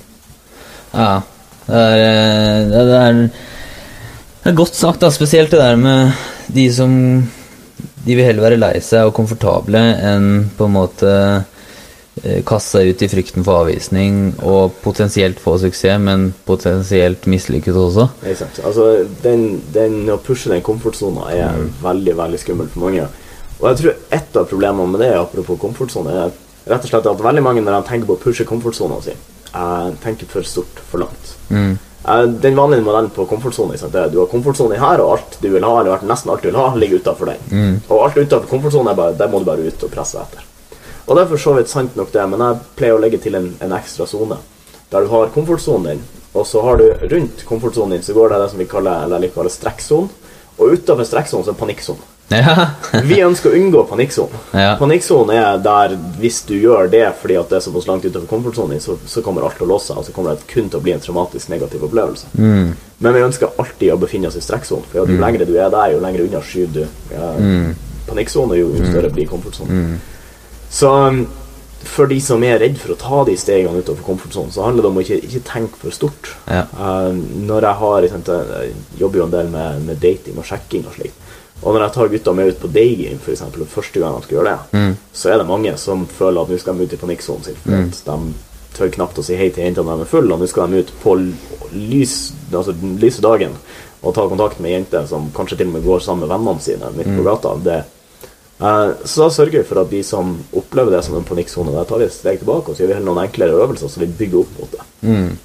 Ja. 0.93 1.21
Det 1.67 1.81
er, 1.83 1.99
eh, 1.99 2.69
det, 2.71 2.83
er, 3.01 3.17
det 4.43 4.51
er 4.53 4.55
godt 4.61 4.75
sagt, 4.77 5.01
da. 5.03 5.09
Spesielt 5.11 5.51
det 5.51 5.59
der 5.59 5.75
med 5.75 6.13
de 6.53 6.69
som 6.71 6.93
De 8.07 8.15
vil 8.15 8.23
heller 8.23 8.45
være 8.45 8.57
lei 8.61 8.77
seg 8.79 9.09
og 9.09 9.13
komfortable 9.17 9.81
enn 10.07 10.45
på 10.55 10.63
en 10.69 10.71
måte 10.77 11.09
eh, 12.23 12.39
kaste 12.47 12.77
seg 12.77 12.93
ut 12.93 13.01
i 13.03 13.09
frykten 13.11 13.43
for 13.43 13.65
avvisning 13.65 14.29
og 14.47 14.77
potensielt 14.81 15.41
få 15.43 15.57
suksess, 15.59 15.99
men 15.99 16.29
potensielt 16.47 17.27
mislykket 17.27 17.75
også. 17.75 18.07
Exakt. 18.31 18.61
Altså, 18.63 18.87
den, 19.25 19.59
den, 19.75 19.99
å 20.13 20.15
pushe 20.23 20.47
den 20.53 20.63
komfortsona 20.63 21.27
er 21.35 21.51
Mm. 21.59 21.67
veldig 21.83 22.15
veldig 22.17 22.39
skummelt 22.39 22.71
for 22.71 22.87
mange. 22.87 23.09
Og 23.59 23.67
jeg 23.73 23.77
tror 23.81 23.93
et 24.21 24.35
av 24.39 24.47
problemene 24.47 24.87
med 24.93 25.03
det, 25.03 25.11
apropos 25.19 25.59
komfortsone, 25.59 26.15
er 26.23 26.31
rett 26.70 26.86
og 26.86 26.91
slett 26.91 27.09
at 27.09 27.26
veldig 27.26 27.43
mange 27.43 27.63
når 27.63 27.80
de 27.80 27.89
tenker 27.89 28.09
på 28.09 28.18
å 28.18 28.22
pushe 28.22 28.45
komfortsona 28.47 29.01
si, 29.03 29.15
eh, 29.53 29.89
tenker 30.03 30.30
for 30.32 30.47
stort, 30.47 30.82
for 30.89 31.03
langt. 31.03 31.36
Mm. 31.49 31.78
Eh, 32.07 32.24
den 32.24 32.55
vanlige 32.55 32.86
modellen 32.86 33.09
på 33.09 33.26
komfortsone 33.28 33.76
er 33.76 33.86
at 33.86 34.11
du 34.11 34.20
har 34.20 34.30
komfortsone 34.32 34.80
her, 34.80 35.01
og 35.03 35.18
alt 35.18 35.39
du 35.41 35.49
vil 35.49 35.63
ha, 35.63 35.80
eller 35.82 36.05
nesten 36.07 36.32
alt 36.32 36.43
du 36.43 36.51
vil 36.51 36.59
ha, 36.59 36.70
ligger 36.76 37.01
utafor 37.01 37.32
den. 37.32 37.47
Mm. 37.51 37.80
Og 37.89 38.03
alt 38.03 38.20
utenfor 38.20 38.47
komfortsona, 38.47 38.93
det 38.95 39.18
der 39.20 39.32
må 39.32 39.39
du 39.39 39.49
bare 39.49 39.65
ut 39.65 39.84
og 39.84 39.91
presse 39.91 40.22
etter. 40.22 40.45
Og 41.07 41.15
det 41.15 41.24
er 41.24 41.32
for 41.32 41.39
så 41.39 41.55
vidt 41.55 41.72
sant 41.72 41.95
nok, 41.95 42.11
det, 42.11 42.28
men 42.30 42.43
jeg 42.43 42.61
pleier 42.80 42.95
å 42.95 43.01
legge 43.01 43.20
til 43.24 43.36
en, 43.39 43.49
en 43.63 43.76
ekstra 43.76 44.07
sone. 44.07 44.38
Der 44.91 45.03
du 45.03 45.11
har 45.11 45.32
komfortsonen 45.36 45.89
din, 45.91 46.05
og 46.34 46.45
så 46.47 46.61
har 46.63 46.80
du 46.80 46.86
rundt 47.11 47.43
komfortsonen 47.47 47.95
din 47.95 48.03
så 48.05 48.15
går 48.15 48.30
det 48.30 48.41
det 48.43 48.49
som 48.51 48.59
vi 48.61 48.68
kaller, 48.70 49.03
eller 49.03 49.18
jeg 49.18 49.28
liker 49.28 49.39
å 49.39 49.41
kalle 49.41 49.55
strekksonen. 49.55 50.09
Og 50.57 50.74
utenfor 50.74 51.07
strekksonen 51.07 51.45
så 51.45 51.53
er 51.53 51.59
panikksonen. 51.59 52.13
Ja. 52.30 52.69
Vi 53.07 53.19
ønsker 53.23 53.53
å 53.53 53.55
unngå 53.55 53.86
panikksonen. 53.88 54.41
Ja. 54.51 54.73
Panikksonen 54.80 55.32
er 55.38 55.61
der 55.63 55.95
hvis 56.19 56.41
du 56.47 56.57
gjør 56.57 56.89
det 56.91 57.05
fordi 57.21 57.38
at 57.39 57.47
det 57.51 57.59
er 57.59 57.63
såpass 57.63 57.88
langt 57.88 58.03
utenfor 58.03 58.28
komfortsonen 58.30 58.84
så, 58.84 58.97
så 59.07 59.23
kommer 59.23 59.47
alt 59.47 59.55
til 59.59 59.67
å 59.67 59.71
låse 59.71 59.91
seg, 59.91 60.01
og 60.01 60.07
så 60.07 60.15
kommer 60.15 60.36
det 60.36 60.49
kun 60.51 60.67
til 60.67 60.82
å 60.82 60.84
bli 60.84 60.95
en 60.95 61.03
traumatisk 61.03 61.53
negativ 61.53 61.88
opplevelse. 61.88 62.34
Mm. 62.36 62.75
Men 63.05 63.15
vi 63.15 63.25
ønsker 63.30 63.55
alltid 63.61 63.93
å 63.93 63.99
befinne 64.01 64.28
oss 64.28 64.39
i 64.39 64.43
strekksonen, 64.43 64.88
for 64.91 65.05
jo 65.05 65.19
lengre 65.21 65.47
du 65.47 65.55
er 65.55 65.71
der, 65.71 65.93
jo 65.95 66.03
lenger 66.03 66.25
unna 66.28 66.43
skyver 66.43 66.80
du 66.80 66.86
ja, 67.13 67.34
Mm. 67.38 67.75
Panikksonen, 68.07 68.55
jo, 68.55 68.69
jo 68.71 68.88
større 68.88 69.09
blir 69.11 69.28
komfortsonen. 69.28 69.97
Så 70.71 70.88
um, 70.88 71.25
for 71.88 72.09
de 72.09 72.17
som 72.23 72.43
er 72.43 72.59
redd 72.61 72.78
for 72.80 72.93
å 72.93 72.99
ta 72.99 73.19
de 73.28 73.36
stegene 73.39 73.82
utenfor 73.84 74.05
komfortsonen, 74.05 74.51
så 74.53 74.65
handler 74.65 74.86
det 74.86 74.91
om 74.91 74.99
å 74.99 75.03
ikke, 75.03 75.19
ikke 75.28 75.43
tenke 75.47 75.82
for 75.82 75.95
stort. 75.95 76.32
Ja. 76.47 76.63
Uh, 76.71 77.11
når 77.47 77.67
jeg 77.67 77.80
har 77.82 78.01
liksom, 78.05 78.23
Jeg 78.28 79.01
jobber 79.01 79.21
jo 79.21 79.28
en 79.28 79.36
del 79.36 79.51
med, 79.53 79.84
med 79.88 80.01
dating 80.03 80.39
og 80.39 80.47
sjekking 80.47 80.88
og 80.88 80.95
slikt. 80.97 81.16
Og 81.64 81.74
når 81.74 81.82
jeg 81.88 81.93
tar 81.93 82.08
gutta 82.10 82.34
med 82.34 82.47
ut 82.47 82.60
på 82.62 82.68
daygame, 82.72 83.20
og 83.62 83.68
første 83.68 83.99
gang 83.99 84.16
de 84.16 84.24
skal 84.24 84.38
gjøre 84.38 84.51
det, 84.51 84.60
Mm. 84.80 84.97
så 85.14 85.30
er 85.34 85.38
det 85.38 85.47
mange 85.47 85.78
som 85.78 86.05
føler 86.08 86.41
at 86.41 86.49
nå 86.49 86.60
skal 86.60 86.78
de 86.78 86.84
ut 86.84 86.93
i 86.93 86.97
panikksonen 86.97 87.43
sin. 87.43 87.55
For 87.55 87.72
Mm. 87.72 87.89
de 87.89 88.34
tør 88.78 88.91
knapt 88.93 89.18
å 89.18 89.24
si 89.24 89.36
hei 89.36 89.49
til 89.49 89.64
jentene 89.64 89.86
når 89.86 89.95
de 89.97 90.01
er 90.01 90.05
fulle, 90.05 90.34
og 90.34 90.39
nå 90.39 90.47
skal 90.47 90.68
de 90.70 90.80
ut 90.80 90.91
på 91.03 91.16
lys, 91.74 92.32
altså 92.53 92.74
lyse 92.99 93.22
dagen 93.22 93.51
og 94.03 94.14
ta 94.14 94.28
kontakt 94.30 94.60
med 94.60 94.72
jenter 94.72 95.08
som 95.08 95.32
kanskje 95.34 95.58
til 95.58 95.68
og 95.68 95.74
med 95.74 95.84
går 95.84 95.99
sammen 95.99 96.28
med 96.28 96.30
vennene 96.38 96.62
sine 96.62 96.91
midt 96.95 97.08
Mm. 97.08 97.18
på 97.18 97.24
gata. 97.24 97.55
Det, 97.64 97.84
eh, 98.62 98.93
så 99.03 99.16
da 99.18 99.30
sørger 99.30 99.51
vi 99.58 99.64
for 99.64 99.80
at 99.82 99.89
de 99.89 100.03
som 100.03 100.38
opplever 100.55 100.91
det 100.91 101.03
som 101.03 101.16
en 101.16 101.24
panikksone, 101.24 101.72
da 101.74 101.84
tar 101.84 101.97
vi 101.97 102.05
et 102.05 102.14
steg 102.14 102.39
tilbake 102.39 102.70
og 102.70 102.76
så 102.76 102.84
gjør 102.84 102.88
vi 102.88 102.93
heller 102.93 103.14
noen 103.14 103.28
enklere 103.28 103.58
øvelser 103.68 103.89
så 103.89 103.97
vi 103.99 104.05
bygger 104.05 104.39
opp 104.41 104.60
mot 104.60 104.72
det. 104.72 104.82
Mm. 105.03 105.38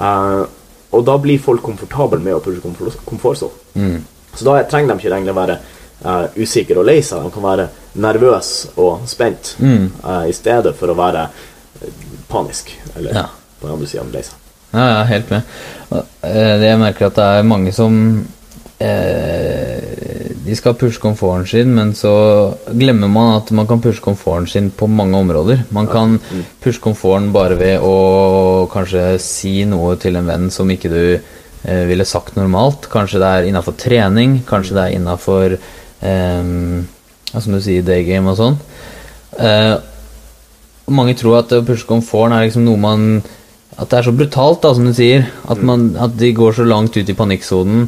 Eh, 0.00 0.46
og 0.92 1.04
da 1.04 1.18
blir 1.18 1.38
folk 1.40 1.62
komfortable 1.62 2.20
med 2.20 2.34
å 2.34 2.40
pushe 2.40 2.60
komfort- 2.62 3.04
komfortsonen. 3.04 3.52
Mm. 3.74 4.04
Så 4.34 4.44
da 4.44 4.62
trenger 4.70 4.94
de 4.94 5.00
ikke 5.02 5.14
egentlig 5.14 5.34
være 5.36 5.58
uh, 6.04 6.26
usikre 6.38 6.78
og 6.78 6.86
lei 6.86 7.00
seg. 7.02 7.22
De 7.24 7.30
kan 7.34 7.42
være 7.42 7.68
nervøse 7.98 8.68
og 8.76 9.00
spent 9.10 9.56
Mm. 9.58 9.90
uh, 10.04 10.24
i 10.28 10.32
stedet 10.32 10.74
for 10.78 10.88
å 10.92 10.94
være 10.98 11.28
eh, 11.82 11.88
panisk. 12.28 12.70
Eller 12.96 13.14
Ja. 13.14 13.26
på 13.60 13.66
den 13.66 13.74
andre 13.76 13.86
sida 13.90 14.04
lei 14.12 14.22
seg. 14.22 14.34
Ja, 14.72 14.78
jeg 14.84 15.00
er 15.00 15.04
helt 15.14 15.30
med. 15.30 15.42
Det 16.22 16.68
Jeg 16.68 16.78
merker 16.78 17.06
at 17.06 17.14
det 17.16 17.24
er 17.24 17.42
mange 17.42 17.72
som 17.72 18.26
eh, 18.80 20.34
De 20.44 20.54
skal 20.56 20.74
pushe 20.80 21.00
komforten 21.02 21.46
sin, 21.48 21.74
men 21.76 21.92
så 21.96 22.12
glemmer 22.72 23.08
man 23.12 23.34
at 23.42 23.50
man 23.56 23.66
kan 23.68 23.80
pushe 23.84 24.00
komforten 24.04 24.46
sin 24.48 24.70
på 24.70 24.86
mange 24.88 25.16
områder. 25.18 25.64
Man 25.76 25.86
kan 25.90 26.18
pushe 26.62 26.80
komforten 26.80 27.32
bare 27.34 27.58
ved 27.60 27.80
å 27.84 28.68
kanskje 28.72 29.18
si 29.20 29.64
noe 29.68 29.96
til 30.00 30.16
en 30.16 30.26
venn 30.30 30.48
som 30.54 30.70
ikke 30.72 30.88
du 30.92 31.02
ville 31.62 32.06
sagt 32.06 32.36
normalt. 32.38 32.86
Kanskje 32.92 33.20
det 33.22 33.28
er 33.28 33.48
innafor 33.48 33.76
trening, 33.78 34.38
kanskje 34.46 34.76
det 34.76 34.84
er 34.84 34.96
innafor 34.98 35.56
eh, 35.58 36.52
Som 37.34 37.52
du 37.52 37.60
sier, 37.60 37.84
daygame 37.84 38.32
og 38.32 38.38
sånn. 38.38 38.58
Eh, 39.38 39.74
mange 40.88 41.16
tror 41.18 41.42
at 41.42 41.52
å 41.52 41.64
pushe 41.66 41.88
komforten 41.88 42.36
er 42.36 42.46
liksom 42.46 42.64
noe 42.64 42.80
man 42.80 43.02
At 43.76 43.90
det 43.90 43.98
er 43.98 44.06
så 44.08 44.14
brutalt, 44.16 44.62
da, 44.64 44.72
som 44.74 44.88
du 44.88 44.94
sier. 44.96 45.28
At, 45.46 45.60
man, 45.62 45.92
at 46.00 46.16
de 46.18 46.32
går 46.34 46.56
så 46.56 46.66
langt 46.66 46.96
ut 46.96 47.08
i 47.08 47.16
panikksonen 47.18 47.86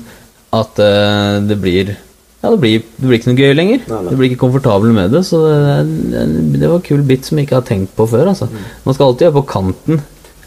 at 0.55 0.81
eh, 0.83 1.41
det 1.47 1.57
blir 1.63 1.93
Ja, 2.41 2.51
det 2.51 2.59
blir, 2.63 2.85
det 2.97 3.05
blir 3.07 3.19
ikke 3.19 3.31
noe 3.31 3.39
gøy 3.39 3.53
lenger. 3.53 3.83
Nei, 3.85 3.99
nei. 4.01 4.11
Du 4.11 4.17
blir 4.17 4.31
ikke 4.31 4.45
komfortabel 4.47 4.95
med 4.97 5.13
det. 5.13 5.21
Så 5.29 5.43
det, 5.45 6.23
det 6.57 6.63
var 6.65 6.79
en 6.79 6.87
kul 6.87 7.03
bit 7.07 7.27
som 7.29 7.37
jeg 7.39 7.47
ikke 7.47 7.59
har 7.59 7.67
tenkt 7.69 7.93
på 7.99 8.07
før. 8.09 8.31
Altså. 8.33 8.49
Man 8.87 8.97
skal 8.97 9.11
alltid 9.11 9.27
være 9.29 9.37
på 9.37 9.51
kanten, 9.51 10.01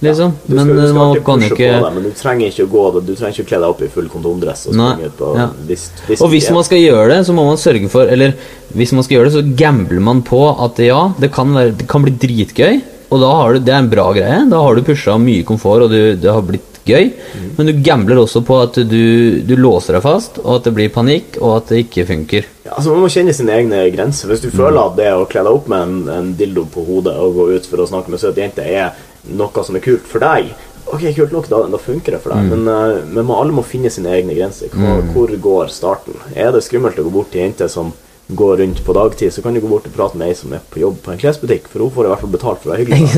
liksom. 0.06 0.34
Ja, 0.48 0.56
men 0.60 0.72
eh, 0.74 0.88
skal 0.90 0.98
man 1.00 1.24
kan 1.28 1.46
ikke 1.48 1.70
det, 1.72 1.92
men 1.98 2.04
du 2.08 2.12
trenger 2.20 2.52
ikke 2.52 2.66
å 2.68 2.72
gå 2.74 2.84
Du 3.08 3.14
trenger 3.16 3.34
ikke 3.34 3.46
å 3.46 3.50
kle 3.52 3.60
deg 3.64 3.70
opp 3.74 3.84
i 3.86 3.90
full 3.94 4.10
kondomdress 4.12 4.66
og 4.70 4.76
springe 4.78 5.10
ut 5.12 5.18
på 5.20 5.32
ja. 5.40 5.48
hvis, 5.70 5.86
hvis 6.08 6.24
Og 6.24 6.34
hvis 6.34 6.50
man 6.56 6.68
skal 6.68 6.82
gjøre 6.84 7.08
det, 7.14 7.20
så 7.28 7.36
må 7.38 7.46
man 7.48 7.62
sørge 7.62 7.90
for 7.94 8.12
Eller 8.14 8.36
hvis 8.74 8.92
man 8.98 9.06
skal 9.06 9.20
gjøre 9.20 9.30
det, 9.30 9.36
så 9.38 9.46
gambler 9.64 10.02
man 10.02 10.22
på 10.26 10.44
at 10.66 10.80
ja, 10.82 11.02
det 11.22 11.30
kan, 11.36 11.54
være, 11.54 11.76
det 11.78 11.86
kan 11.92 12.02
bli 12.02 12.14
dritgøy. 12.18 12.80
Og 13.14 13.20
da 13.22 13.30
har 13.38 13.54
du, 13.54 13.60
det 13.62 13.70
er 13.74 13.84
en 13.84 13.90
bra 13.92 14.08
greie. 14.16 14.40
Da 14.50 14.62
har 14.66 14.74
du 14.74 14.82
pusha 14.88 15.14
mye 15.22 15.44
komfort, 15.46 15.84
og 15.86 15.92
du, 15.94 16.16
det 16.18 16.32
har 16.34 16.42
blitt 16.42 16.80
gøy. 16.90 17.12
Men 17.60 17.70
du 17.70 17.74
gambler 17.86 18.24
også 18.24 18.42
på 18.44 18.58
at 18.64 18.80
du, 18.90 19.04
du 19.46 19.54
låser 19.62 19.94
deg 20.00 20.02
fast, 20.04 20.42
og 20.42 20.56
at 20.58 20.66
det 20.66 20.74
blir 20.80 20.90
panikk, 20.96 21.38
og 21.38 21.60
at 21.60 21.70
det 21.70 21.84
ikke 21.86 22.08
funker. 22.10 22.50
Ja, 22.66 22.74
altså 22.80 22.96
Man 22.96 23.06
må 23.06 23.12
kjenne 23.14 23.36
sine 23.38 23.54
egne 23.60 23.84
grenser. 23.94 24.34
Hvis 24.34 24.42
du 24.42 24.50
Mm. 24.50 24.58
føler 24.58 24.82
at 24.82 24.98
det 24.98 25.12
å 25.14 25.30
kle 25.30 25.46
deg 25.46 25.54
opp 25.54 25.70
med 25.70 25.86
en, 25.86 25.96
en 26.18 26.34
dildo 26.40 26.66
på 26.74 26.84
hodet 26.90 27.14
og 27.22 27.38
gå 27.38 27.46
ut 27.54 27.70
for 27.70 27.84
å 27.86 27.90
snakke 27.94 28.10
med 28.10 28.20
søte 28.26 28.42
jenter 28.42 28.66
er 28.66 28.98
noe 29.32 29.64
som 29.64 29.76
er 29.76 29.84
kult 29.86 30.08
for 30.10 30.20
deg, 30.20 30.52
ok, 30.94 31.06
kult 31.16 31.32
nok, 31.32 31.48
da, 31.50 31.62
da 31.72 31.78
funker 31.80 32.12
det 32.18 32.22
for 32.22 32.34
Mm. 32.36 32.50
deg. 32.50 32.58
Men, 32.58 32.68
eh, 32.68 33.04
men 33.08 33.26
man, 33.26 33.38
alle 33.40 33.52
må 33.56 33.64
finne 33.64 33.90
sine 33.90 34.12
egne 34.12 34.36
grenser. 34.36 34.68
Hvor, 34.74 35.02
hvor 35.14 35.28
går 35.42 35.68
starten? 35.72 36.14
Er 36.36 36.52
det 36.52 36.64
skummelt 36.64 37.00
å 37.00 37.04
gå 37.08 37.12
bort 37.12 37.32
til 37.32 37.42
jenter 37.42 37.68
som 37.72 37.94
går 38.34 38.58
rundt 38.58 38.84
på 38.86 38.94
dagtid, 38.96 39.32
så 39.34 39.42
kan 39.44 39.54
du 39.54 39.60
gå 39.62 39.68
bort 39.70 39.86
og 39.86 39.94
prate 39.96 40.16
med 40.18 40.28
ei 40.30 40.34
som 40.34 40.54
er 40.54 40.60
på 40.72 40.80
jobb 40.80 41.02
på 41.04 41.12
en 41.12 41.18
klesbutikk, 41.20 41.68
for 41.68 41.80
hun 41.84 41.92
får 41.92 42.06
i 42.06 42.10
hvert 42.14 42.22
fall 42.22 42.32
betalt 42.36 42.62
for 42.64 42.70
å 42.70 42.74
være 42.74 42.86
hyggelig. 42.86 43.10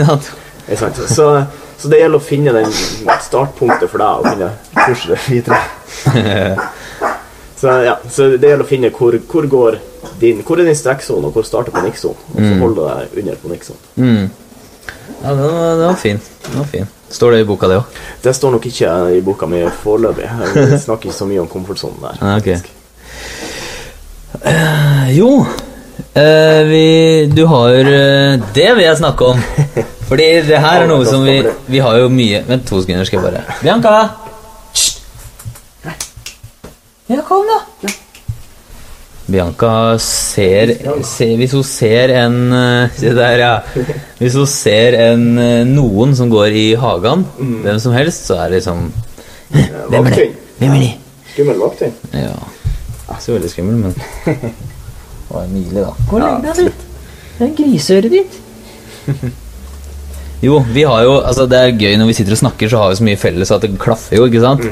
Så, 1.14 1.26
så 1.78 1.90
det 1.92 2.00
gjelder 2.02 2.18
å 2.18 2.26
finne 2.26 2.54
den 2.56 2.72
startpunktet 3.22 3.90
for 3.92 4.02
deg, 4.02 4.18
og 4.18 4.26
finne 4.32 4.50
pushe 4.74 5.14
det 5.14 5.20
videre. 5.30 5.62
Så, 7.56 7.68
ja, 7.86 7.94
så 8.12 8.26
det 8.36 8.50
gjelder 8.50 8.66
å 8.66 8.68
finne 8.68 8.90
hvor, 8.94 9.16
hvor 9.32 9.46
går 9.48 9.78
din 10.20 10.42
Hvor 10.46 10.60
er 10.60 10.68
din 10.68 10.76
strekksone, 10.76 11.30
og 11.30 11.34
hvor 11.38 11.46
starter 11.48 11.72
panikksonen? 11.74 12.18
Og 12.36 12.42
så 12.44 12.58
holder 12.60 12.76
du 12.76 12.82
deg 12.90 13.22
under 13.22 13.38
panikksonen. 13.42 13.86
Mm. 13.96 14.26
Ja, 15.26 15.32
den 15.34 15.42
var, 15.42 15.70
den 15.70 15.88
var 15.88 15.96
fin. 15.96 16.20
Den 16.46 16.60
var 16.60 16.66
fin. 16.70 16.88
Står 17.10 17.32
det 17.32 17.40
i 17.42 17.46
boka 17.50 17.68
det 17.70 17.80
òg? 17.80 17.96
Det 18.22 18.34
står 18.36 18.52
nok 18.54 18.66
ikke 18.70 18.90
i 19.18 19.22
boka 19.26 19.48
mi 19.50 19.64
foreløpig. 19.82 20.28
Vi 20.54 20.78
snakker 20.84 21.10
ikke 21.10 21.18
så 21.18 21.26
mye 21.26 21.42
om 21.42 21.48
komfortsonen 21.50 21.98
der. 22.04 22.20
Ah, 22.22 22.38
ok. 22.38 22.48
uh, 24.46 25.18
Jo, 25.18 25.32
uh, 25.42 26.62
vi, 26.70 26.86
du 27.34 27.46
har 27.50 27.80
uh, 27.90 28.46
Det 28.54 28.70
vil 28.76 28.84
jeg 28.86 28.98
snakke 29.02 29.26
om. 29.34 29.42
Fordi 30.06 30.30
det 30.46 30.62
her 30.62 30.84
er 30.84 30.88
noe 30.92 31.06
som 31.10 31.26
vi 31.26 31.40
Vi 31.66 31.82
har 31.82 31.98
jo 31.98 32.10
mye 32.14 32.44
Vent 32.46 32.68
to 32.70 32.84
sekunder, 32.84 33.08
skal 33.10 33.24
jeg 33.24 33.26
bare 33.26 33.60
Bianca! 33.64 33.96
Ja, 37.10 37.22
kom, 37.26 37.50
da. 37.50 37.96
Bianca 39.36 39.98
ser, 40.00 40.72
ser 41.04 41.36
Hvis 41.40 41.56
hun 41.58 41.64
ser 41.68 42.14
en 42.22 42.38
eh, 42.56 42.96
Se 42.96 43.12
der, 43.16 43.42
ja. 43.42 43.54
Hvis 44.20 44.38
hun 44.40 44.48
ser 44.48 44.96
en 45.10 45.26
eh, 45.42 45.64
noen 45.68 46.16
som 46.16 46.32
går 46.32 46.56
i 46.56 46.66
hagen, 46.80 47.26
hvem 47.38 47.80
som 47.84 47.96
helst, 47.96 48.30
så 48.30 48.40
er 48.46 48.54
det 48.54 48.62
liksom 48.62 48.88
Hvem 49.92 50.08
er 50.08 50.16
det? 50.16 50.30
Hvem 50.60 50.76
er 50.78 50.84
det? 50.86 50.94
Skummel 51.34 51.60
vakting. 51.60 51.96
Ja. 52.16 52.32
Ikke 53.06 53.22
så 53.22 53.36
veldig 53.36 53.50
skummel, 53.52 53.76
men 53.76 53.96
Det 53.96 55.34
var 55.34 55.48
nydelig, 55.52 55.82
da. 55.84 55.92
Gå 56.10 56.16
og 56.16 56.22
legg 56.24 56.46
deg 56.46 56.62
litt. 56.70 56.86
Det 57.36 57.50
er 57.50 57.56
griseøret 57.58 58.16
ditt. 58.16 58.40
Jo, 60.44 60.60
vi 60.74 60.84
har 60.84 61.04
jo 61.06 61.14
Altså, 61.22 61.46
det 61.50 61.60
er 61.60 61.78
gøy 61.80 61.96
når 62.00 62.10
vi 62.10 62.16
sitter 62.18 62.36
og 62.36 62.42
snakker, 62.42 62.70
så 62.70 62.82
har 62.82 62.92
vi 62.92 63.00
så 63.00 63.08
mye 63.08 63.20
felles 63.20 63.52
at 63.56 63.64
det 63.64 63.72
klaffer 63.82 64.20
jo, 64.20 64.28
ikke 64.28 64.44
sant? 64.44 64.66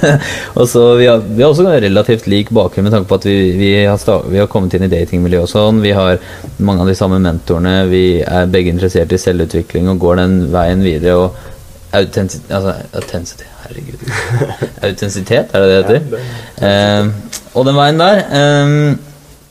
og 0.58 0.68
så 0.70 0.84
vi 0.98 1.08
har, 1.08 1.22
vi 1.22 1.44
har 1.44 1.52
også 1.52 1.66
relativt 1.84 2.26
lik 2.30 2.52
bakgrunn 2.54 2.88
med 2.88 2.94
tanke 2.96 3.08
på 3.10 3.20
at 3.20 3.28
vi, 3.28 3.38
vi, 3.58 3.70
har, 3.84 3.98
sta, 4.00 4.18
vi 4.26 4.40
har 4.42 4.50
kommet 4.50 4.74
inn 4.74 4.86
i 4.88 4.92
datingmiljøet 4.92 5.46
og 5.46 5.52
sånn. 5.52 5.80
Vi 5.84 5.94
har 5.96 6.20
mange 6.58 6.84
av 6.84 6.90
de 6.90 6.98
samme 6.98 7.20
mentorene. 7.22 7.76
Vi 7.90 8.04
er 8.26 8.50
begge 8.52 8.74
interessert 8.74 9.14
i 9.14 9.20
selvutvikling 9.20 9.90
og 9.92 10.02
går 10.02 10.22
den 10.22 10.38
veien 10.54 10.84
videre. 10.84 11.16
og 11.24 11.52
Autentisitet 11.94 12.50
Altså, 12.50 12.74
autentisitet 12.94 13.50
Herregud. 13.64 14.02
Autentisitet, 14.86 15.54
er 15.54 15.60
det 15.62 15.68
det 15.70 16.00
heter? 16.00 16.24
Eh, 16.68 17.12
og 17.54 17.68
den 17.68 17.78
veien 17.78 18.00
der. 18.00 18.24
Eh, 18.28 18.96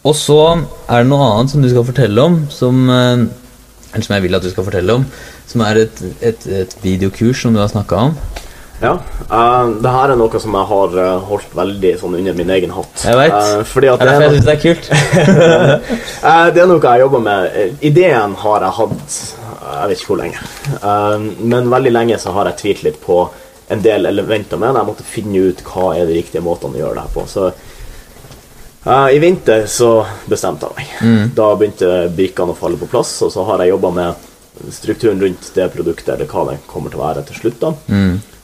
og 0.03 0.15
så 0.19 0.41
er 0.51 1.03
det 1.03 1.09
noe 1.09 1.29
annet 1.31 1.53
som 1.53 1.63
du 1.63 1.69
skal 1.71 1.87
fortelle 1.87 2.27
om, 2.27 2.41
som 2.51 2.83
eh, 2.91 3.23
Eller 3.93 4.07
som 4.07 4.15
jeg 4.17 4.25
vil 4.25 4.39
at 4.39 4.45
du 4.45 4.49
skal 4.49 4.65
fortelle 4.67 4.97
om. 4.99 5.05
Som 5.49 5.61
er 5.65 5.83
et, 5.85 6.01
et, 6.21 6.47
et 6.63 6.75
videokurs 6.81 7.45
som 7.45 7.53
du 7.53 7.61
har 7.61 7.69
snakka 7.71 8.07
om. 8.09 8.17
Ja. 8.83 8.97
Uh, 9.29 9.69
det 9.79 9.91
her 9.93 10.11
er 10.11 10.19
noe 10.19 10.41
som 10.43 10.55
jeg 10.57 10.69
har 10.71 10.97
uh, 10.97 11.21
holdt 11.29 11.53
veldig 11.55 11.93
sånn 12.01 12.17
under 12.19 12.35
min 12.35 12.51
egen 12.57 12.73
hatt. 12.75 13.05
Jeg 13.05 13.19
vet. 13.19 13.37
Uh, 13.37 13.61
fordi 13.69 13.91
at 13.91 14.01
Det 14.01 14.07
er 14.07 14.09
det 14.09 14.15
derfor 14.15 14.25
er 14.25 14.27
jeg 14.27 14.35
syns 14.35 14.49
det 14.49 14.55
er 14.55 14.63
kult. 14.65 14.89
uh, 16.25 16.47
Det 16.55 16.63
er 16.63 16.69
noe 16.71 16.83
jeg 16.83 17.05
jobber 17.05 17.23
med. 17.29 17.79
Ideen 17.91 18.35
har 18.43 18.67
jeg 18.67 18.77
hatt 18.81 19.21
jeg 19.63 19.89
vet 19.89 20.01
ikke 20.01 20.09
hvor 20.11 20.19
lenge. 20.19 20.41
Men 21.39 21.69
veldig 21.71 21.91
lenge 21.93 22.17
så 22.19 22.33
har 22.35 22.49
jeg 22.49 22.59
tvilt 22.59 22.81
litt 22.83 22.97
på 23.01 23.21
en 23.71 23.81
del 23.81 24.09
elementer 24.09 24.59
med 24.59 24.73
det. 24.73 24.81
Jeg 24.81 24.89
måtte 24.89 25.05
finne 25.07 25.43
ut 25.47 25.61
hva 25.69 25.85
er 25.95 26.09
de 26.09 26.17
riktige 26.17 26.43
måtene 26.43 26.75
å 26.75 26.81
gjøre 26.81 26.97
det 26.97 27.05
her 27.05 27.13
på. 27.13 27.23
Så 27.31 27.47
i 28.83 29.19
vinter 29.23 29.65
så 29.71 29.89
bestemte 30.27 30.67
jeg 30.67 30.75
meg. 30.75 31.31
Da 31.37 31.53
begynte 31.55 31.91
brikkene 32.15 32.51
å 32.51 32.57
falle 32.57 32.79
på 32.81 32.89
plass, 32.91 33.15
og 33.23 33.31
så 33.31 33.45
har 33.47 33.63
jeg 33.63 33.71
jobba 33.71 33.91
med 33.95 34.29
strukturen 34.75 35.21
rundt 35.23 35.49
det 35.55 35.69
produktet, 35.73 36.13
eller 36.15 36.27
hva 36.29 36.43
det 36.51 36.59
kommer 36.67 36.91
til 36.91 36.99
å 36.99 37.05
være 37.05 37.23
til 37.29 37.39
slutt. 37.39 37.59
da. 37.63 37.73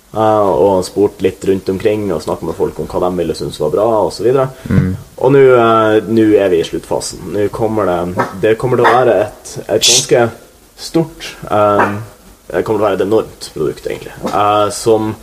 Eh, 0.09 0.47
og 0.49 0.81
spurt 0.87 1.21
litt 1.21 1.43
rundt 1.45 1.67
omkring 1.69 2.07
og 2.09 2.23
snakket 2.23 2.47
med 2.49 2.57
folk 2.57 2.79
om 2.81 2.87
hva 2.89 3.01
de 3.03 3.09
ville 3.19 3.35
synes 3.37 3.59
var 3.61 3.73
bra 3.75 3.87
osv. 4.07 4.29
Mm. 4.65 4.87
Og 5.21 5.33
nå 5.35 5.43
eh, 5.53 5.97
nå 6.09 6.25
er 6.33 6.49
vi 6.49 6.63
i 6.63 6.65
sluttfasen. 6.65 7.27
Nå 7.35 7.49
kommer 7.53 7.89
det 7.89 8.25
Det 8.41 8.55
kommer 8.57 8.81
til 8.81 8.89
å 8.89 8.95
være 8.95 9.17
et, 9.27 9.51
et 9.67 9.85
ganske 9.85 10.23
stort 10.79 11.27
uh, 11.51 11.99
Det 12.47 12.63
kommer 12.63 12.79
til 12.79 12.85
å 12.85 12.87
være 12.87 12.97
et 12.97 13.05
enormt 13.05 13.49
produkt, 13.53 13.85
egentlig. 13.85 14.15
eh, 14.31 14.69
som 14.73 15.13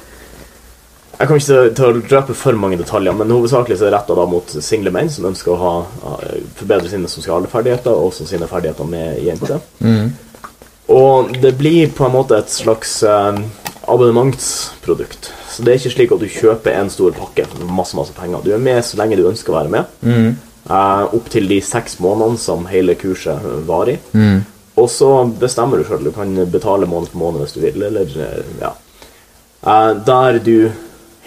Jeg 1.19 1.29
kommer 1.29 1.41
ikke 1.41 1.75
til 1.75 1.85
å- 1.87 2.09
drøpe 2.09 2.35
for 2.37 2.53
mange 2.53 2.77
detaljer, 2.77 3.13
men 3.17 3.31
hovedsakelig 3.31 3.79
så 3.79 3.87
er 3.87 3.91
det 3.91 3.99
retta 4.01 4.27
mot 4.29 4.47
single 4.61 4.91
menn 4.93 5.09
som 5.11 5.25
ønsker 5.25 5.53
å 5.55 5.59
ha, 5.59 5.87
forbedre 6.57 6.89
sine 6.91 7.09
sosiale 7.09 7.47
ferdigheter 7.49 7.91
og 7.91 8.11
også 8.13 8.27
sine 8.29 8.47
ferdigheter 8.47 8.85
med 8.85 9.23
jenter. 9.25 9.61
Og 10.89 11.33
det 11.41 11.57
blir 11.59 11.89
på 11.89 12.05
en 12.07 12.13
måte 12.13 12.37
et 12.39 12.49
slags 12.53 13.03
eh, 13.03 13.39
abonnementsprodukt. 13.89 15.31
Så 15.51 15.65
det 15.65 15.73
er 15.73 15.79
ikke 15.81 15.95
slik 15.97 16.13
at 16.13 16.21
du 16.21 16.29
kjøper 16.29 16.77
en 16.79 16.91
stor 16.93 17.13
pakke 17.17 17.47
for 17.49 17.65
masse 17.73 17.97
masse 17.97 18.13
penger. 18.15 18.43
Du 18.45 18.53
er 18.55 18.59
med 18.63 18.85
så 18.85 18.99
lenge 19.01 19.17
du 19.17 19.25
ønsker 19.29 19.51
å 19.55 19.59
være 19.63 19.73
med. 19.73 19.87
Eh, 20.69 21.15
opp 21.17 21.29
til 21.33 21.49
de 21.49 21.61
seks 21.63 21.97
månedene 22.03 22.39
som 22.39 22.67
hele 22.67 22.95
kurset 22.95 23.41
varer. 23.67 23.99
og 24.77 24.89
så 24.93 25.11
bestemmer 25.41 25.79
du 25.79 25.85
sjøl. 25.89 26.05
Du 26.05 26.11
kan 26.13 26.35
betale 26.53 26.87
måned 26.87 27.09
for 27.09 27.19
måned 27.19 27.41
hvis 27.41 27.55
du 27.57 27.61
vil, 27.65 27.83
eller 27.83 28.03
eh, 28.03 28.43
ja. 28.61 28.73
Eh, 29.67 29.95
der 30.07 30.39
du 30.39 30.71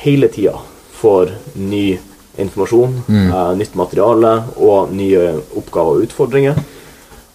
hele 0.04 0.30
tida 0.32 0.58
får 1.00 1.32
ny 1.60 2.00
informasjon, 2.40 3.02
eh, 3.10 3.56
nytt 3.60 3.76
materiale 3.76 4.34
og 4.56 4.94
nye 4.96 5.24
oppgaver 5.60 5.98
og 5.98 6.06
utfordringer. 6.08 6.60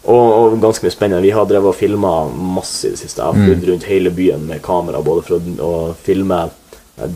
Og, 0.05 0.27
og 0.33 0.59
ganske 0.61 0.85
mye 0.85 0.93
spennende. 0.93 1.25
Vi 1.25 1.33
har 1.33 1.47
drevet 1.49 1.73
og 1.73 1.79
filma 1.79 2.13
masse 2.29 2.89
i 2.89 2.93
det 2.93 3.01
siste. 3.01 3.23
Jeg 3.23 3.25
har 3.25 3.47
flydd 3.47 3.69
rundt 3.69 3.87
hele 3.89 4.13
byen 4.13 4.45
med 4.49 4.61
kamera 4.65 5.01
både 5.05 5.25
for 5.25 5.39
å, 5.39 5.55
å 5.65 5.73
filme 6.05 6.43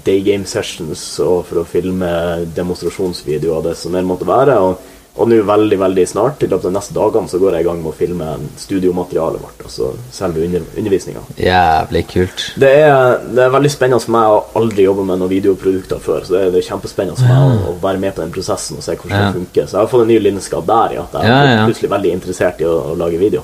day 0.05 0.23
game 0.25 0.49
sessions 0.49 1.03
og 1.23 1.45
for 1.51 1.61
å 1.61 1.67
filme 1.69 2.09
demonstrasjonsvideoer 2.57 3.61
og 3.61 3.69
det 3.69 3.75
som 3.79 3.93
mer 3.93 4.09
måtte 4.09 4.29
være. 4.29 4.57
Og, 4.65 4.95
og 5.19 5.29
nå 5.29 5.41
veldig 5.49 5.79
veldig 5.81 6.05
snart, 6.09 6.43
i 6.43 6.49
løpet 6.49 6.65
av 6.69 6.73
de 6.73 6.77
neste 6.79 6.95
dagene, 6.97 7.29
så 7.29 7.39
går 7.43 7.57
jeg 7.59 7.65
i 7.65 7.69
gang 7.69 7.83
med 7.83 7.91
å 7.91 7.97
filme 7.99 8.29
studiomaterialet 8.63 9.43
vårt. 9.43 9.63
Altså 9.67 9.91
selve 10.15 10.45
under, 10.47 10.63
undervisninga. 10.79 11.23
Jævlig 11.43 12.03
kult. 12.13 12.45
Det 12.63 12.71
er, 12.87 13.19
det 13.35 13.45
er 13.47 13.55
veldig 13.55 13.73
spennende 13.75 14.01
for 14.05 14.15
meg. 14.15 14.29
Har 14.29 14.61
aldri 14.63 14.87
jobbet 14.87 15.09
med 15.11 15.23
noen 15.23 15.33
videoprodukter 15.33 16.03
før. 16.05 16.23
Så 16.27 16.37
det 16.37 16.43
er, 16.45 16.51
det 16.55 16.63
er 16.63 16.69
kjempespennende 16.71 17.19
for 17.19 17.29
meg 17.33 17.39
å, 17.69 17.73
å 17.73 17.79
være 17.83 18.03
med 18.05 18.15
på 18.17 18.25
den 18.25 18.35
prosessen 18.35 18.79
og 18.79 18.85
se 18.87 18.97
hvordan 18.97 19.17
Ja. 19.19 19.27
det 19.33 19.41
funker. 19.41 19.67
Så 19.67 19.77
jeg 19.79 19.83
har 19.85 19.91
fått 19.95 20.05
en 20.07 20.13
ny 20.13 20.19
lidenskap 20.23 20.67
der 20.69 20.95
i 20.95 21.01
at 21.03 21.19
jeg 21.19 21.31
Ja, 21.33 21.39
er 21.43 21.53
ja. 21.57 21.65
plutselig 21.69 21.91
veldig 21.97 22.13
interessert 22.19 22.61
i 22.63 22.69
å, 22.69 22.77
å 22.93 22.97
lage 22.99 23.19
video. 23.21 23.43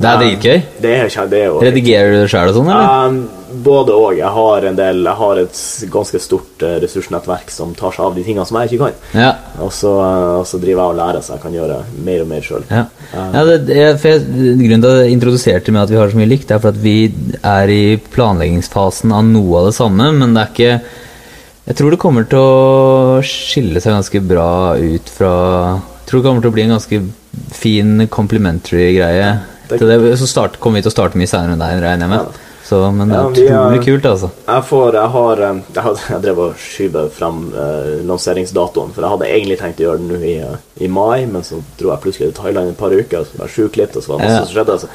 Det 0.00 0.08
er 0.08 0.16
Um, 0.16 0.22
dritgøy. 0.24 0.62
Det 0.80 0.94
er, 0.96 1.26
det 1.28 1.42
er 1.44 1.58
Redigerer 1.60 2.14
du 2.14 2.18
det 2.22 2.30
sjøl 2.32 2.50
og 2.50 2.56
sånn, 2.56 2.68
eller? 2.72 3.10
Um, 3.10 3.40
både 3.64 3.96
og. 3.96 4.14
Jeg 4.16 4.30
har 4.32 4.66
en 4.68 4.78
del 4.78 5.02
Jeg 5.04 5.16
har 5.18 5.40
et 5.42 5.60
ganske 5.92 6.20
stort 6.22 6.64
eh, 6.64 6.78
ressursnettverk 6.82 7.50
som 7.52 7.74
tar 7.76 7.92
seg 7.94 8.06
av 8.06 8.16
de 8.16 8.24
tingene 8.24 8.46
som 8.48 8.58
jeg 8.60 8.70
ikke 8.70 8.86
kan. 8.86 9.02
Ja. 9.16 9.30
Og 9.60 9.72
så, 9.74 9.92
eh, 10.00 10.38
og 10.38 10.46
så 10.48 10.60
driver 10.62 10.82
jeg 10.86 10.94
og 10.94 10.98
lærer 11.00 11.26
så 11.26 11.36
jeg 11.36 11.44
kan 11.44 11.58
gjøre 11.58 11.78
mer 12.06 12.24
og 12.24 12.30
mer 12.30 12.46
sjøl. 12.46 12.64
Ja. 12.70 12.86
ja 13.34 13.44
det, 13.50 13.84
for 14.00 14.24
grunnen 14.30 14.86
til 14.86 14.90
at 14.90 15.02
jeg 15.02 15.18
introduserte 15.18 15.76
med 15.76 15.84
at 15.84 15.92
vi 15.92 16.00
har 16.00 16.12
så 16.12 16.20
mye 16.22 16.30
likt, 16.30 16.54
er 16.54 16.64
for 16.64 16.72
at 16.72 16.80
vi 16.80 16.96
er 17.42 17.74
i 17.74 17.84
planleggingsfasen 18.14 19.14
av 19.16 19.28
noe 19.28 19.60
av 19.60 19.70
det 19.70 19.76
samme, 19.76 20.10
men 20.16 20.36
det 20.36 20.46
er 20.46 20.52
ikke 20.54 20.74
Jeg 21.70 21.76
tror 21.76 21.92
det 21.92 22.00
kommer 22.02 22.24
til 22.26 22.40
å 22.40 23.20
skille 23.22 23.82
seg 23.82 23.92
ganske 23.92 24.20
bra 24.26 24.74
ut 24.80 25.10
fra 25.12 25.34
Jeg 25.76 26.08
tror 26.08 26.20
det 26.22 26.26
kommer 26.26 26.42
til 26.42 26.50
å 26.50 26.56
bli 26.56 26.64
en 26.64 26.72
ganske 26.78 27.02
fin 27.54 28.06
complimentary 28.10 28.94
greie. 28.96 29.28
Det- 29.78 30.00
det, 30.02 30.18
så 30.18 30.26
start, 30.26 30.58
kommer 30.60 30.78
vi 30.78 30.82
til 30.82 30.90
å 30.90 30.96
starte 30.98 31.16
mye 31.16 31.26
senere 31.30 31.52
enn 31.52 31.58
deg, 31.62 31.82
regner 31.82 32.06
jeg 32.06 32.08
med. 32.08 32.18
Ja. 32.18 32.46
Så, 32.70 32.78
men 32.94 33.08
det 33.08 33.16
Ja, 33.16 33.26
er 33.66 33.70
vi 33.72 33.78
er- 33.78 33.82
kult, 33.82 34.04
altså. 34.06 34.30
Jeg 34.46 34.62
får 34.64 34.92
Jeg 34.94 35.08
har 35.10 35.40
eh, 35.40 35.60
Jeg, 35.74 35.82
har, 35.82 35.94
jeg 36.10 36.22
drev 36.22 36.38
og 36.38 36.54
skyver 36.56 37.08
frem 37.10 37.52
eh, 37.54 38.04
lanseringsdatoen, 38.06 38.92
for 38.94 39.02
jeg 39.02 39.10
hadde 39.10 39.26
egentlig 39.30 39.58
tenkt 39.58 39.80
å 39.80 39.86
gjøre 39.88 39.98
det 39.98 40.10
nå 40.10 40.20
i, 40.22 40.36
eh, 40.38 40.84
i 40.84 40.88
mai, 40.88 41.26
men 41.26 41.42
så 41.42 41.62
dro 41.78 41.90
jeg 41.90 42.00
plutselig 42.04 42.32
til 42.34 42.42
Thailand 42.44 42.68
et 42.70 42.78
par 42.78 42.90
uker, 42.94 43.24
så 43.26 43.38
var 43.38 43.48
jeg 43.48 43.56
sjuk 43.56 43.76
litt, 43.76 43.96
og 43.96 44.02
så 44.02 44.08
var 44.12 44.18
det 44.18 44.28
masse 44.28 44.38
Ja. 44.38 44.44
som 44.44 44.54
skjedde. 44.54 44.78
Så. 44.80 44.88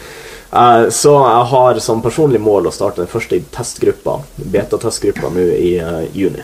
Eh, 0.55 0.89
så 0.89 1.13
jeg 1.27 1.45
har 1.51 1.79
som 1.79 2.01
personlig 2.01 2.39
mål 2.39 2.67
å 2.67 2.71
starte 2.73 2.95
den 3.03 3.07
første 3.11 3.41
testgruppa, 3.51 4.21
beta-testgruppa, 4.39 5.29
nå 5.35 5.45
i 5.59 5.77
eh, 5.79 6.07
juni. 6.13 6.43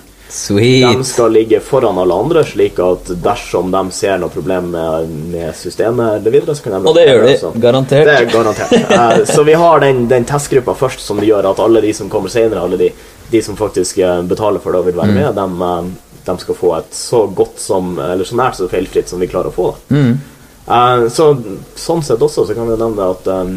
De 0.95 1.03
skal 1.03 1.33
ligge 1.35 1.59
foran 1.59 1.97
alle 1.99 2.15
andre, 2.15 2.43
slik 2.47 2.79
at 2.79 3.09
dersom 3.23 3.71
de 3.73 3.81
ser 3.91 4.19
noe 4.21 4.31
problem 4.31 4.69
med, 4.71 5.09
med 5.33 5.55
systemet 5.59 6.23
det 6.23 6.31
videre, 6.31 6.55
så 6.55 6.63
kan 6.63 6.77
de 6.77 6.87
Og 6.87 6.95
det 6.95 7.03
gjør 7.09 7.25
de, 7.25 7.33
Også. 7.35 7.51
garantert. 7.65 8.07
Det 8.07 8.15
er 8.15 8.29
garantert. 8.31 8.75
uh, 8.91 9.25
så 9.27 9.43
vi 9.47 9.57
har 9.59 9.83
den, 9.83 10.05
den 10.11 10.27
testgruppa 10.29 10.75
først, 10.79 11.03
som 11.03 11.19
gjør 11.19 11.51
at 11.51 11.59
alle 11.59 11.83
de 11.83 11.91
som 11.97 12.09
kommer 12.11 12.31
senere, 12.31 12.63
alle 12.63 12.79
de, 12.79 12.91
de 13.31 13.43
som 13.43 13.59
faktisk 13.59 13.99
eh, 14.03 14.21
betaler 14.27 14.63
for 14.63 14.75
det 14.75 14.81
og 14.81 14.87
vil 14.89 14.97
være 14.99 15.15
med, 15.15 15.29
dem, 15.35 15.61
eh, 15.67 16.17
de 16.25 16.37
skal 16.39 16.57
få 16.57 16.75
et 16.77 16.95
så 16.95 17.25
godt 17.27 17.59
som, 17.59 17.95
eller 17.99 18.27
så 18.27 18.37
nært 18.39 18.59
så 18.59 18.69
feilfritt 18.71 19.11
som 19.11 19.19
vi 19.19 19.29
klarer 19.31 19.51
å 19.51 19.55
få. 19.55 19.71
Da. 19.71 19.97
Mm. 19.97 20.15
Eh, 20.67 21.07
så 21.09 21.29
sånn 21.75 22.03
sett 22.05 22.21
også 22.21 22.45
så 22.47 22.55
kan 22.57 22.69
vi 22.69 22.77
nevne 22.77 23.07
at 23.13 23.29
um, 23.33 23.55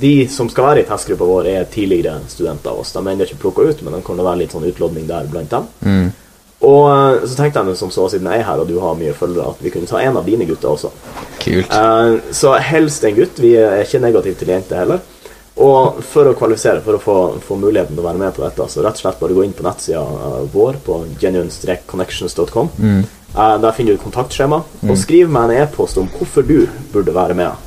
de 0.00 0.14
som 0.32 0.48
skal 0.50 0.70
være 0.70 0.82
i 0.82 0.88
testgruppa 0.88 1.28
vår, 1.28 1.50
er 1.52 1.68
tidligere 1.70 2.18
studenter 2.30 2.72
av 2.72 2.82
oss. 2.82 2.94
De 2.96 3.02
er 3.04 3.12
ennå 3.12 3.28
ikke 3.28 3.42
plukka 3.44 3.68
ut, 3.68 3.84
men 3.84 3.96
det 3.96 4.02
kan 4.06 4.18
være 4.20 4.42
litt 4.42 4.56
sånn 4.56 4.66
utlodning 4.68 5.06
der 5.10 5.30
blant 5.30 5.52
dem. 5.54 5.70
Mm. 5.86 6.10
Og 6.68 6.82
eh, 6.90 7.22
så 7.24 7.38
tenkte 7.38 7.62
jeg 7.64 7.78
som 7.80 7.92
så, 7.94 8.08
siden 8.12 8.28
jeg 8.28 8.42
er 8.42 8.48
her 8.50 8.60
og 8.60 8.68
du 8.68 8.76
har 8.82 8.98
mye 8.98 9.14
følgere, 9.16 9.54
at 9.54 9.62
vi 9.64 9.72
kunne 9.72 9.88
ta 9.88 10.02
en 10.02 10.18
av 10.20 10.26
dine 10.26 10.48
gutter 10.48 10.74
også. 10.74 10.92
Kult. 11.40 11.72
Uh, 11.72 12.18
så 12.36 12.58
helst 12.60 13.06
en 13.06 13.16
gutt. 13.16 13.40
Vi 13.40 13.54
er 13.56 13.80
ikke 13.84 14.02
negative 14.02 14.40
til 14.40 14.52
jenter 14.52 14.82
heller. 14.82 15.00
Og 15.60 15.98
for 16.06 16.30
å 16.30 16.36
kvalifisere, 16.38 16.80
for 16.84 16.96
å 16.96 17.00
få, 17.02 17.16
få 17.44 17.56
muligheten 17.60 17.96
til 17.96 18.02
å 18.02 18.06
være 18.06 18.20
med 18.22 18.36
på 18.36 18.44
dette, 18.44 18.64
så 18.70 18.84
rett 18.84 18.96
og 18.96 19.02
slett 19.02 19.18
bare 19.20 19.36
gå 19.36 19.44
inn 19.44 19.56
på 19.56 19.64
nettsida 19.66 20.02
vår 20.52 20.78
på 20.86 21.00
genuine-connections.com. 21.20 22.70
Eh, 22.80 23.16
der 23.34 23.72
finner 23.72 23.94
du 23.94 23.98
et 23.98 24.04
kontaktskjema, 24.04 24.62
og 24.88 24.96
skriv 24.98 25.28
meg 25.30 25.50
en 25.50 25.62
e-post 25.64 25.98
om 26.00 26.08
hvorfor 26.16 26.46
du 26.46 26.66
burde 26.92 27.14
være 27.14 27.34
med 27.38 27.66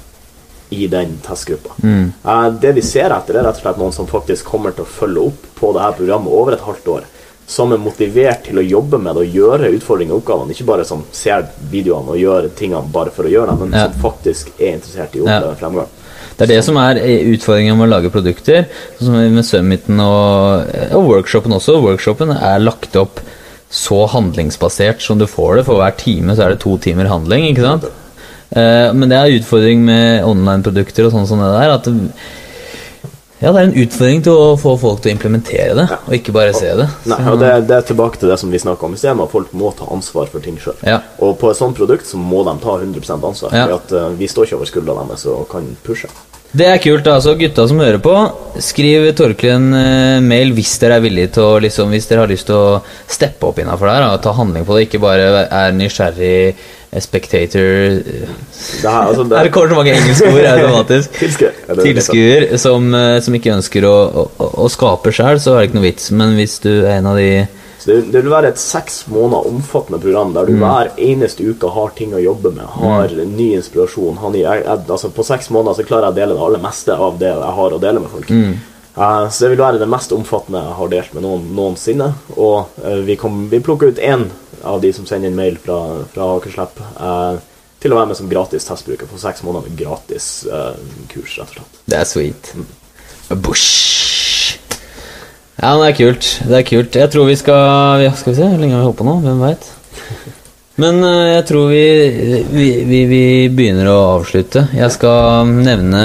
i 0.74 0.88
den 0.88 1.18
testgruppa. 1.24 1.76
Mm. 1.84 2.14
det 2.60 2.76
vi 2.76 2.82
ser 2.82 3.14
etter, 3.14 3.38
er 3.38 3.46
rett 3.48 3.60
og 3.60 3.62
slett 3.62 3.78
noen 3.82 3.94
som 3.94 4.08
faktisk 4.10 4.46
kommer 4.50 4.74
til 4.74 4.84
å 4.86 4.90
følge 4.90 5.28
opp 5.30 5.50
på 5.60 5.74
det 5.76 5.84
her 5.86 5.98
programmet 6.00 6.34
over 6.34 6.56
et 6.56 6.66
halvt 6.66 6.88
år. 6.96 7.10
Som 7.48 7.74
er 7.76 7.82
motivert 7.84 8.46
til 8.48 8.58
å 8.58 8.64
jobbe 8.64 8.98
med 9.04 9.16
det 9.16 9.26
og 9.26 9.36
gjøre 9.38 9.72
utfordringer 9.76 10.16
og 10.16 10.22
oppgavene. 10.24 10.56
Ikke 10.56 10.66
bare 10.66 10.86
som 10.88 11.04
ser 11.12 11.44
videoene 11.70 12.16
og 12.16 12.18
gjør 12.22 12.48
tingene 12.58 12.90
bare 12.92 13.12
for 13.12 13.28
å 13.28 13.34
gjøre 13.34 13.52
dem, 13.52 13.70
men 13.70 13.80
Ja. 13.80 13.92
som 13.92 14.02
faktisk 14.02 14.50
er 14.60 14.78
interessert 14.78 15.16
i 15.16 15.20
å 15.20 15.28
Ja. 15.28 15.54
fremgang. 15.60 15.88
Det 16.38 16.50
er 16.50 16.56
det 16.56 16.64
som 16.64 16.78
er 16.78 16.96
utfordringen 16.96 17.78
med 17.78 17.90
å 17.90 17.92
lage 17.92 18.10
produkter. 18.10 18.66
Som 18.98 19.14
med 19.14 19.46
Summiten 19.46 20.00
og, 20.00 20.66
og 20.94 21.06
workshopen 21.10 21.52
også. 21.52 21.82
Workshopen 21.84 22.32
er 22.32 22.60
lagt 22.60 22.96
opp 22.96 23.20
så 23.74 24.04
handlingsbasert 24.14 25.02
som 25.02 25.18
du 25.20 25.26
får 25.30 25.58
det. 25.60 25.66
For 25.68 25.82
hver 25.82 25.98
time 25.98 26.36
så 26.38 26.46
er 26.46 26.54
det 26.54 26.62
to 26.64 26.78
timer 26.82 27.10
handling, 27.10 27.50
ikke 27.50 27.66
sant? 27.66 27.90
Eh, 28.54 28.94
men 28.94 29.10
det 29.10 29.18
er 29.18 29.26
en 29.26 29.42
utfordring 29.42 29.84
med 29.88 30.30
online-produkter 30.30 31.08
og 31.08 31.16
sånn 31.16 31.30
som 31.30 31.42
det 31.42 31.52
der. 31.56 31.74
At 31.80 31.90
ja, 33.44 33.52
det 33.52 33.60
er 33.60 33.66
en 33.68 33.82
utfordring 33.82 34.22
til 34.24 34.38
å 34.40 34.52
få 34.56 34.76
folk 34.80 35.02
til 35.04 35.12
å 35.12 35.16
implementere 35.18 35.74
det, 35.76 35.84
og 35.98 36.14
ikke 36.16 36.32
bare 36.36 36.54
se 36.56 36.70
det. 36.80 36.86
Nei, 37.12 37.18
og 37.28 37.42
det, 37.42 37.50
det 37.68 37.76
er 37.76 37.88
tilbake 37.90 38.22
til 38.22 38.32
det 38.32 38.38
som 38.40 38.54
vi 38.54 38.62
snakka 38.62 38.88
om 38.88 38.94
i 38.96 39.00
sted, 39.02 39.20
at 39.20 39.34
folk 39.34 39.52
må 39.60 39.74
ta 39.76 39.90
ansvar 39.92 40.30
for 40.32 40.46
ting 40.46 40.56
sjøl. 40.64 40.78
Ja. 40.88 41.02
Og 41.20 41.36
på 41.42 41.50
et 41.52 41.60
sånt 41.60 41.76
produkt 41.76 42.08
så 42.08 42.22
må 42.22 42.46
de 42.48 42.54
ta 42.64 42.78
100% 42.78 43.28
ansvar. 43.34 43.58
Ja. 43.58 43.66
For 43.66 43.82
at 43.82 43.96
uh, 43.98 44.14
vi 44.16 44.30
står 44.32 44.48
ikke 44.48 44.62
over 44.62 44.72
skuldra 44.72 44.96
deres 45.02 45.28
og 45.28 45.44
kan 45.52 45.68
pushe. 45.84 46.08
Det 46.54 46.68
er 46.70 46.78
kult, 46.78 47.08
altså. 47.10 47.34
Gutta 47.38 47.66
som 47.70 47.80
hører 47.82 47.98
på, 48.04 48.14
skriv 48.62 49.08
Torkel 49.18 49.56
en 49.56 49.72
eh, 49.74 50.20
mail 50.22 50.54
hvis 50.54 50.76
dere 50.82 51.00
er 51.00 51.06
villige 51.06 51.32
til 51.34 51.48
å 51.48 51.56
liksom, 51.64 51.90
Hvis 51.94 52.06
dere 52.12 52.22
har 52.22 52.30
lyst 52.30 52.46
til 52.50 52.60
å 52.60 52.78
steppe 53.10 53.50
opp 53.50 53.58
innafor 53.64 53.90
der 53.90 54.06
og 54.12 54.22
ta 54.22 54.36
handling 54.38 54.68
på 54.68 54.78
det, 54.78 54.86
ikke 54.86 55.02
bare 55.02 55.48
er 55.48 55.74
nysgjerrig 55.74 56.36
eh, 56.54 57.02
spectator 57.02 57.98
Det 58.04 58.86
her, 58.86 59.10
altså, 59.10 59.26
det, 59.26 59.38
Her 59.42 59.50
kommer 59.56 59.74
så 59.74 59.80
mange 59.82 59.98
engelske 59.98 60.30
ord 60.30 60.52
automatisk. 60.52 61.18
Er? 61.24 61.58
Tilskuer 61.88 62.48
som, 62.62 62.94
eh, 63.02 63.18
som 63.26 63.40
ikke 63.40 63.56
ønsker 63.58 63.90
å, 63.90 63.98
å, 64.14 64.52
å 64.68 64.70
skape 64.70 65.16
sjøl, 65.16 65.42
så 65.42 65.56
er 65.56 65.64
det 65.64 65.72
ikke 65.72 65.82
noe 65.82 65.88
vits. 65.90 66.12
Men 66.14 66.38
hvis 66.38 66.60
du 66.62 66.72
er 66.76 67.00
en 67.00 67.10
av 67.16 67.18
de 67.18 67.32
Så 67.84 67.90
det, 67.92 68.02
det 68.14 68.22
vil 68.24 68.32
være 68.32 68.54
et 68.54 68.60
seks 68.62 69.02
måneder 69.12 69.50
omfattende 69.50 69.98
program 70.00 70.30
der 70.32 70.48
du 70.48 70.54
hver 70.56 70.94
eneste 70.96 71.44
uke 71.44 71.68
har 71.76 71.90
ting 71.98 72.14
å 72.16 72.22
jobbe 72.24 72.54
med, 72.56 72.64
har 72.78 73.12
ny 73.12 73.50
inspirasjon. 73.58 74.22
Har 74.22 74.32
ny, 74.32 74.40
jeg, 74.46 74.62
altså 74.72 75.10
på 75.12 75.26
seks 75.28 75.50
måneder 75.52 75.76
så 75.76 75.86
klarer 75.90 76.08
jeg 76.08 76.16
å 76.16 76.20
dele 76.22 76.38
det 76.38 76.46
aller 76.46 76.64
meste 76.64 76.96
av 76.96 77.18
det 77.20 77.34
jeg 77.34 77.58
har 77.58 77.76
å 77.76 77.82
dele 77.84 78.04
med 78.06 78.14
folk. 78.14 78.32
Eh, 78.96 79.30
så 79.30 79.44
det 79.44 79.50
vil 79.52 79.64
være 79.66 79.82
det 79.82 79.90
mest 79.92 80.16
omfattende 80.16 80.62
jeg 80.64 80.78
har 80.78 80.94
delt 80.94 81.18
med 81.18 81.26
noen 81.26 81.50
noensinne. 81.58 82.08
Og 82.38 82.80
uh, 82.86 83.02
vi, 83.04 83.18
kom, 83.20 83.48
vi 83.52 83.60
plukker 83.64 83.92
ut 83.92 84.00
én 84.00 84.30
av 84.64 84.80
de 84.80 84.94
som 84.96 85.10
sender 85.10 85.28
inn 85.28 85.36
mail 85.36 85.60
fra, 85.60 85.80
fra 86.14 86.30
Akerslepp, 86.38 86.80
uh, 87.02 87.36
til 87.84 87.92
å 87.92 88.00
være 88.00 88.14
med 88.14 88.22
som 88.22 88.32
gratis 88.32 88.70
testbruker 88.70 89.12
på 89.12 89.20
seks 89.20 89.44
måneder 89.44 89.68
med 89.68 89.76
gratis 89.82 90.30
kurs, 91.12 91.36
rett 91.36 91.50
og 91.52 91.58
slett. 91.58 91.84
Det 91.92 92.00
er 92.00 92.08
sweet. 92.08 92.54
Bush. 93.44 94.03
Ja, 95.60 95.76
det 95.78 95.92
er 95.92 95.98
kult. 95.98 96.30
Det 96.50 96.58
er 96.60 96.66
kult. 96.68 96.96
Jeg 96.98 97.12
tror 97.14 97.28
vi 97.30 97.36
skal 97.38 98.08
Skal 98.18 98.34
vi 98.34 98.40
se, 98.40 98.48
hvor 98.50 98.62
lenge 98.62 98.74
har 98.74 98.82
vi 98.82 98.88
holdt 98.90 99.00
på 99.02 99.08
nå? 99.08 99.20
Hvem 99.24 99.44
veit? 99.44 99.68
Men 100.82 101.04
eh, 101.06 101.36
jeg 101.36 101.46
tror 101.52 101.68
vi, 101.70 101.84
vi, 102.50 102.68
vi, 102.90 103.02
vi 103.10 103.24
begynner 103.54 103.92
å 103.92 104.00
avslutte. 104.18 104.68
Jeg 104.74 104.90
skal 104.96 105.52
nevne 105.54 106.02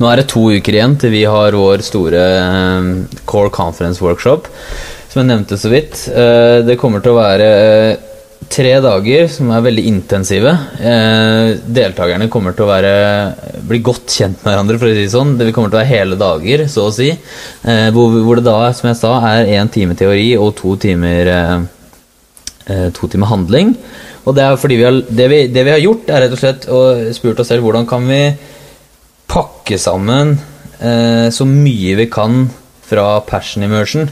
Nå 0.00 0.08
er 0.08 0.22
det 0.22 0.30
to 0.32 0.46
uker 0.48 0.74
igjen 0.74 0.96
til 0.98 1.12
vi 1.12 1.26
har 1.28 1.54
vår 1.54 1.84
store 1.84 2.20
eh, 2.40 2.88
Core 3.28 3.52
Conference 3.54 4.02
Workshop, 4.02 4.48
som 5.12 5.20
jeg 5.20 5.28
nevnte 5.28 5.58
så 5.60 5.70
vidt. 5.70 6.06
Eh, 6.08 6.60
det 6.66 6.78
kommer 6.80 7.04
til 7.04 7.12
å 7.14 7.20
være 7.20 7.50
tre 8.48 8.72
dager 8.82 9.26
som 9.30 9.50
er 9.52 9.64
veldig 9.66 9.84
intensive. 9.90 10.52
Eh, 10.80 11.58
deltakerne 11.66 12.28
kommer 12.32 12.54
til 12.56 12.64
å 12.64 12.70
være, 12.70 12.92
bli 13.68 13.80
godt 13.84 14.14
kjent 14.16 14.40
med 14.40 14.52
hverandre, 14.52 14.78
for 14.80 14.88
å 14.88 14.94
si 14.94 15.02
det 15.02 15.12
sånn. 15.12 15.34
Det 15.38 15.50
kommer 15.54 15.72
til 15.72 15.78
å 15.78 15.82
være 15.82 15.92
hele 15.92 16.20
dager, 16.20 16.64
så 16.70 16.86
å 16.88 16.94
si. 16.94 17.10
Eh, 17.10 17.88
hvor, 17.94 18.16
hvor 18.24 18.40
det 18.40 18.46
da, 18.48 18.72
som 18.76 18.90
jeg 18.90 19.00
sa, 19.00 19.12
er 19.32 19.52
én 19.58 19.70
time 19.72 19.98
teori 19.98 20.32
og 20.40 20.54
to 20.58 20.76
timer 20.80 21.32
eh, 21.34 21.58
eh, 22.70 22.86
to 22.96 23.10
timer 23.10 23.30
handling. 23.30 23.74
Og 24.28 24.36
det 24.36 24.46
vi 24.68 24.82
har, 24.84 25.02
det 25.08 25.28
vi, 25.32 25.42
det 25.52 25.66
vi 25.66 25.74
har 25.74 25.82
gjort, 25.82 26.08
er 26.10 26.24
rett 26.24 26.36
og 26.36 26.40
slett 26.40 26.66
å 26.70 26.80
spurt 27.16 27.40
oss 27.42 27.50
selv 27.52 27.64
hvordan 27.64 27.86
kan 27.88 28.04
vi 28.08 28.22
pakke 29.30 29.78
sammen 29.80 30.34
eh, 30.82 31.28
så 31.32 31.46
mye 31.46 31.96
vi 32.02 32.08
kan 32.10 32.44
fra 32.90 33.20
passion 33.26 33.64
immersion 33.64 34.10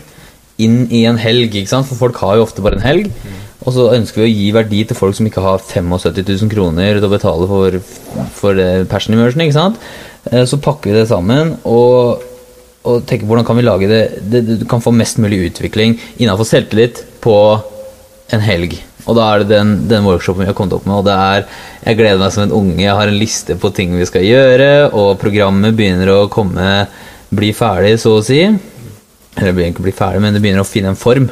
inn 0.63 0.87
i 0.95 1.05
en 1.07 1.19
helg. 1.21 1.55
ikke 1.55 1.71
sant? 1.71 1.87
For 1.91 1.99
folk 1.99 2.19
har 2.23 2.39
jo 2.39 2.47
ofte 2.47 2.65
bare 2.65 2.79
en 2.79 2.87
helg. 2.87 3.11
Og 3.69 3.75
så 3.77 3.91
ønsker 3.93 4.23
vi 4.23 4.27
å 4.27 4.33
gi 4.33 4.49
verdi 4.57 4.83
til 4.89 4.97
folk 4.97 5.17
som 5.19 5.29
ikke 5.29 5.45
har 5.45 5.61
75 5.61 6.25
000 6.25 6.53
kroner 6.53 6.97
til 6.97 7.05
å 7.05 7.13
betale 7.13 7.49
for, 7.51 7.79
for 8.39 8.63
passion 8.89 9.17
immersion. 9.17 9.45
ikke 9.45 9.59
sant? 9.59 9.81
Eh, 10.33 10.45
Så 10.49 10.61
pakker 10.65 10.91
vi 10.91 10.97
det 10.97 11.09
sammen 11.11 11.57
og, 11.69 12.23
og 12.89 13.05
tenker 13.09 13.29
hvordan 13.29 13.47
kan 13.47 13.59
vi 13.59 13.67
lage 13.67 13.91
det, 13.91 14.03
det 14.25 14.45
Du 14.63 14.67
kan 14.69 14.81
få 14.85 14.95
mest 14.97 15.21
mulig 15.21 15.51
utvikling 15.51 15.99
innenfor 16.17 16.49
selvtillit 16.49 17.03
på 17.25 17.37
en 18.33 18.45
helg. 18.45 18.79
Og 19.09 19.17
da 19.17 19.27
er 19.33 19.43
det 19.43 19.51
den, 19.55 19.75
den 19.89 20.05
workshopen 20.05 20.45
vi 20.45 20.49
har 20.51 20.57
kommet 20.57 20.75
opp 20.77 20.89
med. 20.89 20.99
Og 21.01 21.07
det 21.07 21.15
er 21.17 21.47
Jeg 21.87 21.97
gleder 22.01 22.21
meg 22.21 22.33
som 22.35 22.45
en 22.45 22.57
unge. 22.59 22.83
Jeg 22.83 22.97
har 22.99 23.09
en 23.09 23.21
liste 23.21 23.57
på 23.57 23.71
ting 23.73 23.95
vi 23.97 24.09
skal 24.09 24.27
gjøre, 24.27 24.71
og 24.93 25.17
programmet 25.21 25.77
begynner 25.77 26.13
å 26.13 26.29
komme 26.33 26.87
Bli 27.29 27.51
ferdig, 27.53 27.99
så 28.01 28.15
å 28.19 28.25
si. 28.25 28.41
Eller 28.45 29.51
det 29.51 29.55
begynner 29.57 29.73
ikke 29.75 29.83
å 29.83 29.87
bli 29.87 29.97
ferdig, 29.97 30.21
men 30.25 30.37
det 30.37 30.41
begynner 30.45 30.65
å 30.65 30.69
finne 30.69 30.93
en 30.95 30.97
form. 30.97 31.27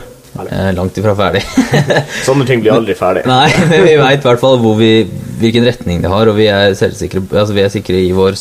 Eh, 0.44 0.70
langt 0.76 0.98
ifra 1.00 1.14
ferdig. 1.18 1.42
Sånne 2.26 2.46
ting 2.48 2.62
blir 2.62 2.74
aldri 2.74 2.96
ferdig. 2.98 3.24
Nei, 3.30 3.48
men 3.70 3.84
vi 3.86 3.96
veit 4.00 4.22
i 4.22 4.28
hvert 4.28 4.42
fall 4.42 4.60
hvilken 4.60 5.66
retning 5.68 6.04
det 6.04 6.12
har, 6.12 6.30
og 6.30 6.38
vi 6.38 6.48
er 6.52 6.76
selvsikre 6.78 7.24
altså 7.32 7.56
vi 7.56 7.64
er 7.64 7.72
sikre 7.72 8.00
i 8.02 8.12
vår, 8.16 8.38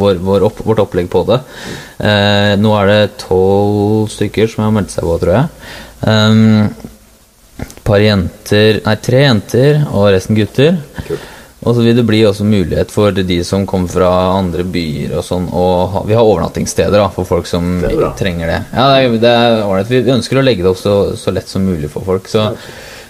vår, 0.00 0.20
vår 0.30 0.48
opp, 0.48 0.64
vårt 0.66 0.82
opplegg 0.86 1.10
på 1.12 1.24
det. 1.28 1.40
Eh, 2.00 2.52
nå 2.60 2.74
er 2.80 2.92
det 2.92 3.00
tolv 3.26 4.10
stykker 4.12 4.50
som 4.52 4.66
har 4.66 4.76
meldt 4.76 4.94
seg 4.96 5.08
på, 5.08 5.16
tror 5.22 5.38
jeg. 5.38 5.72
Um, 6.06 6.68
par 7.86 8.02
jenter 8.02 8.82
Nei, 8.84 8.94
tre 9.00 9.22
jenter 9.24 9.86
og 9.88 10.10
resten 10.12 10.36
gutter. 10.36 10.76
Kult. 11.06 11.32
Og 11.66 11.74
så 11.74 11.82
vil 11.82 11.96
det 11.98 12.06
bli 12.06 12.20
også 12.26 12.44
mulighet 12.46 12.90
for 12.94 13.10
de 13.10 13.44
som 13.44 13.66
kommer 13.66 13.88
fra 13.90 14.10
andre 14.36 14.62
byer 14.62 15.16
og 15.18 15.24
sånn. 15.26 15.48
Og 15.50 16.06
vi 16.06 16.14
har 16.14 16.22
overnattingssteder 16.22 16.98
da, 17.02 17.08
for 17.14 17.24
folk 17.26 17.46
som 17.50 17.80
Det 17.82 17.90
er 17.90 18.14
trenger 18.18 18.46
det. 18.52 18.60
Ja, 18.70 19.02
det 19.10 19.26
er, 19.26 19.58
er 19.58 19.66
ålreit. 19.66 19.90
Vi 19.90 20.14
ønsker 20.14 20.38
å 20.38 20.46
legge 20.46 20.62
det 20.62 20.70
opp 20.70 20.78
så, 20.78 21.18
så 21.18 21.34
lett 21.34 21.50
som 21.50 21.66
mulig 21.66 21.90
for 21.90 22.06
folk. 22.06 22.30
Så 22.30 22.54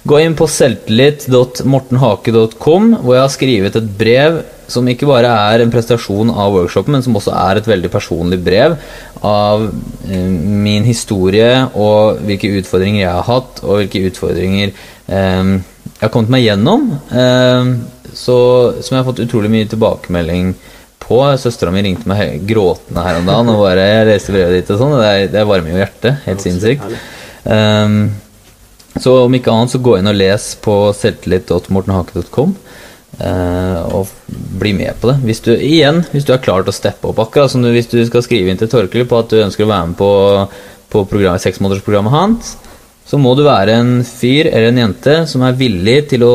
gå 0.07 0.21
inn 0.23 0.39
på 0.39 0.47
selvtillit.mortenhake.com, 0.49 2.95
hvor 3.03 3.15
jeg 3.17 3.25
har 3.27 3.33
skrevet 3.35 3.77
et 3.77 3.99
brev 3.99 4.45
som 4.71 4.87
ikke 4.91 5.07
bare 5.07 5.31
er 5.31 5.63
en 5.63 5.71
prestasjon 5.71 6.31
av 6.33 6.55
workshopen, 6.57 6.97
men 6.97 7.05
som 7.05 7.17
også 7.19 7.35
er 7.37 7.61
et 7.61 7.69
veldig 7.71 7.91
personlig 7.93 8.39
brev 8.43 8.75
av 9.27 9.69
eh, 10.11 10.31
min 10.67 10.87
historie 10.87 11.51
og 11.75 12.23
hvilke 12.27 12.51
utfordringer 12.61 13.05
jeg 13.05 13.13
har 13.13 13.27
hatt, 13.29 13.63
og 13.63 13.83
hvilke 13.83 14.07
utfordringer 14.11 14.73
eh, 14.73 15.45
jeg 15.87 16.03
har 16.03 16.13
kommet 16.13 16.35
meg 16.35 16.45
gjennom. 16.45 16.89
Eh, 17.11 17.71
så, 18.17 18.37
som 18.83 18.97
jeg 18.97 19.03
har 19.03 19.09
fått 19.11 19.23
utrolig 19.27 19.51
mye 19.53 19.69
tilbakemelding 19.71 20.55
på. 21.05 21.19
Søstera 21.39 21.71
mi 21.75 21.83
ringte 21.87 22.09
meg 22.11 22.43
gråtende 22.49 23.05
her 23.05 23.21
om 23.21 23.29
dagen 23.29 23.53
og 23.53 23.61
bare 23.63 23.85
jeg 23.87 24.09
leste 24.11 24.35
brevet 24.35 24.57
ditt 24.61 24.73
og 24.75 24.81
sånn. 24.83 24.95
Det, 24.99 25.11
er- 25.13 25.33
det 25.37 25.45
varmer 25.49 25.75
jo 25.75 25.81
hjertet. 25.83 26.23
Helt 26.27 26.43
sinnssykt. 26.45 26.87
Um, 27.47 27.99
så 28.97 29.13
om 29.27 29.35
ikke 29.37 29.53
annet, 29.53 29.75
så 29.75 29.83
gå 29.85 29.99
inn 30.01 30.09
og 30.09 30.17
les 30.17 30.49
på 30.65 30.75
selvtillit.mortenhake.com. 30.97 32.57
Uh, 33.17 33.81
og 33.97 34.11
bli 34.61 34.75
med 34.77 34.99
på 35.01 35.09
det. 35.09 35.15
Hvis 35.25 35.41
du, 35.47 35.53
igjen, 35.55 36.03
hvis 36.13 36.27
du 36.29 36.35
er 36.35 36.43
klar 36.45 36.65
til 36.67 36.73
å 36.73 36.77
steppe 36.77 37.09
opp, 37.09 37.21
akkurat 37.23 37.53
som 37.53 37.63
du, 37.65 37.71
hvis 37.73 37.89
du 37.89 38.01
skal 38.09 38.25
skrive 38.25 38.51
inn 38.53 38.59
til 38.61 38.69
Torkel 38.73 39.07
på 39.09 39.21
at 39.23 39.31
du 39.33 39.39
ønsker 39.41 39.65
å 39.65 39.71
være 39.71 39.87
med 39.93 39.97
på, 40.01 40.11
på 40.93 41.05
programmet, 41.09 41.41
seksmånedersprogrammet 41.45 42.13
hans, 42.13 42.51
så 43.07 43.21
må 43.23 43.33
du 43.39 43.45
være 43.47 43.77
en 43.79 43.95
fyr 44.05 44.51
eller 44.51 44.73
en 44.73 44.83
jente 44.83 45.15
som 45.31 45.45
er 45.47 45.57
villig 45.57 46.01
til 46.11 46.25
å, 46.27 46.35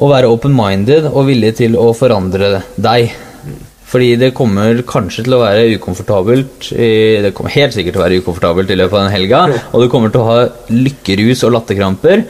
å 0.00 0.08
være 0.08 0.30
open-minded 0.32 1.10
og 1.12 1.26
villig 1.28 1.54
til 1.60 1.76
å 1.76 1.90
forandre 1.96 2.62
deg. 2.80 3.10
Fordi 3.90 4.12
det 4.20 4.28
kommer 4.38 4.78
kanskje 4.86 5.24
til 5.26 5.34
å 5.34 5.40
være 5.42 5.64
ukomfortabelt 5.76 6.68
i- 6.78 7.20
Det 7.22 7.34
kommer 7.34 7.50
helt 7.50 7.72
sikkert 7.74 7.92
til 7.96 8.00
å 8.00 8.04
være 8.06 8.20
ukomfortabelt 8.22 8.70
i 8.70 8.76
løpet 8.78 8.92
av 8.94 9.08
den 9.08 9.12
helga. 9.16 9.40
Og 9.74 9.82
du 9.82 9.88
kommer 9.88 10.10
til 10.12 10.20
å 10.20 10.24
ha 10.30 10.48
lykkerus 10.70 11.42
og 11.44 11.52
latterkramper. 11.52 12.24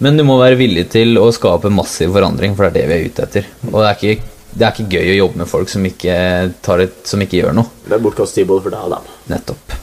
Men 0.00 0.16
du 0.16 0.22
må 0.24 0.38
være 0.38 0.56
villig 0.56 0.88
til 0.88 1.16
å 1.18 1.30
skape 1.32 1.68
massiv 1.68 2.12
forandring, 2.14 2.54
for 2.56 2.70
det 2.70 2.84
er 2.84 2.86
det 2.86 2.88
vi 2.88 2.94
er 2.94 3.08
ute 3.10 3.22
etter. 3.26 3.44
Og 3.72 3.80
det 3.82 3.88
er 3.90 3.96
ikke, 3.98 4.22
det 4.56 4.62
er 4.66 4.72
ikke 4.72 4.92
gøy 4.94 5.10
å 5.10 5.18
jobbe 5.26 5.36
med 5.36 5.46
folk 5.48 5.68
som 5.68 5.84
ikke, 5.84 6.52
tar 6.62 6.78
et, 6.80 6.94
som 7.04 7.20
ikke 7.20 7.42
gjør 7.42 7.52
noe. 7.54 7.66
Det 7.86 7.92
er 7.98 7.98
bortkastet 7.98 8.34
tid 8.36 8.46
både 8.46 8.62
for 8.62 8.70
deg 8.70 8.80
og 8.80 8.90
dem. 8.94 9.10
Nettopp. 9.34 9.76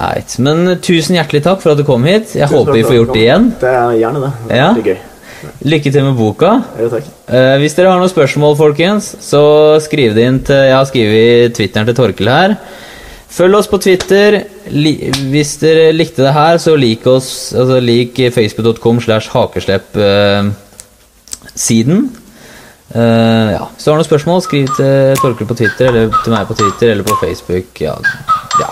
Eit. 0.00 0.38
Men 0.38 0.76
tusen 0.80 1.16
hjertelig 1.16 1.42
takk 1.44 1.62
for 1.62 1.72
at 1.72 1.78
du 1.78 1.84
kom 1.84 2.04
hit. 2.04 2.34
Jeg 2.34 2.48
Tusen 2.48 2.58
håper 2.58 2.72
vi 2.74 2.82
får 2.82 2.98
gjort 2.98 3.14
det 3.14 3.22
igjen. 3.22 3.48
Det 3.60 3.70
er 3.70 3.96
gjerne 4.02 4.20
det. 4.26 4.32
Det 4.48 4.52
er 4.52 4.60
Ja. 4.60 4.74
gøy. 4.74 4.98
Lykke 5.66 5.90
til 5.92 6.02
med 6.06 6.16
boka. 6.18 6.50
Jo, 6.80 6.86
takk. 6.92 7.06
Eh, 7.28 7.56
hvis 7.62 7.74
dere 7.78 7.90
har 7.92 7.98
noen 8.00 8.12
spørsmål, 8.12 8.56
folkens, 8.58 9.04
så 9.24 9.42
skriv 9.84 10.10
det 10.16 10.24
inn 10.28 10.40
til 10.46 10.60
Jeg 10.68 10.76
har 10.76 10.86
skrevet 10.88 11.54
Twitteren 11.58 11.86
til 11.88 11.98
Torkel 11.98 12.28
her. 12.32 12.50
Følg 13.32 13.54
oss 13.56 13.70
på 13.70 13.78
Twitter. 13.80 14.30
Li, 14.72 14.92
hvis 15.32 15.50
dere 15.62 15.92
likte 15.96 16.22
det 16.26 16.34
her, 16.36 16.54
så 16.60 16.72
lik 16.76 17.06
oss 17.08 17.54
altså 17.56 17.76
lik 17.80 18.12
facebook.com 18.34 19.00
slash 19.00 19.30
hakeslepp-siden. 19.32 22.00
Eh, 22.94 23.48
ja. 23.56 23.64
Hvis 23.72 23.84
du 23.84 23.90
har 23.90 23.96
noen 23.96 24.10
spørsmål, 24.10 24.42
skriv 24.44 24.64
til 24.76 25.16
Torkel 25.22 25.46
på 25.48 25.56
Twitter, 25.56 25.86
eller 25.88 26.12
til 26.24 26.32
meg 26.34 26.46
på 26.50 26.58
Twitter, 26.60 26.86
eller 26.92 27.04
på 27.08 27.16
Facebook. 27.22 27.66
Ja. 27.80 27.94
ja. 28.60 28.70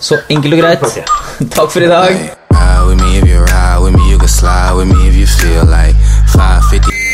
Så 0.00 0.14
enkelt 0.28 0.54
og 0.54 0.60
greit. 0.60 0.80
Takk 1.56 1.70
for 1.72 1.80
i 1.80 1.88
dag. 1.88 2.12
slide 4.36 4.74
with 4.74 4.88
me 4.88 5.08
if 5.08 5.14
you 5.14 5.26
feel 5.26 5.64
like 5.64 5.96
550. 6.34 7.05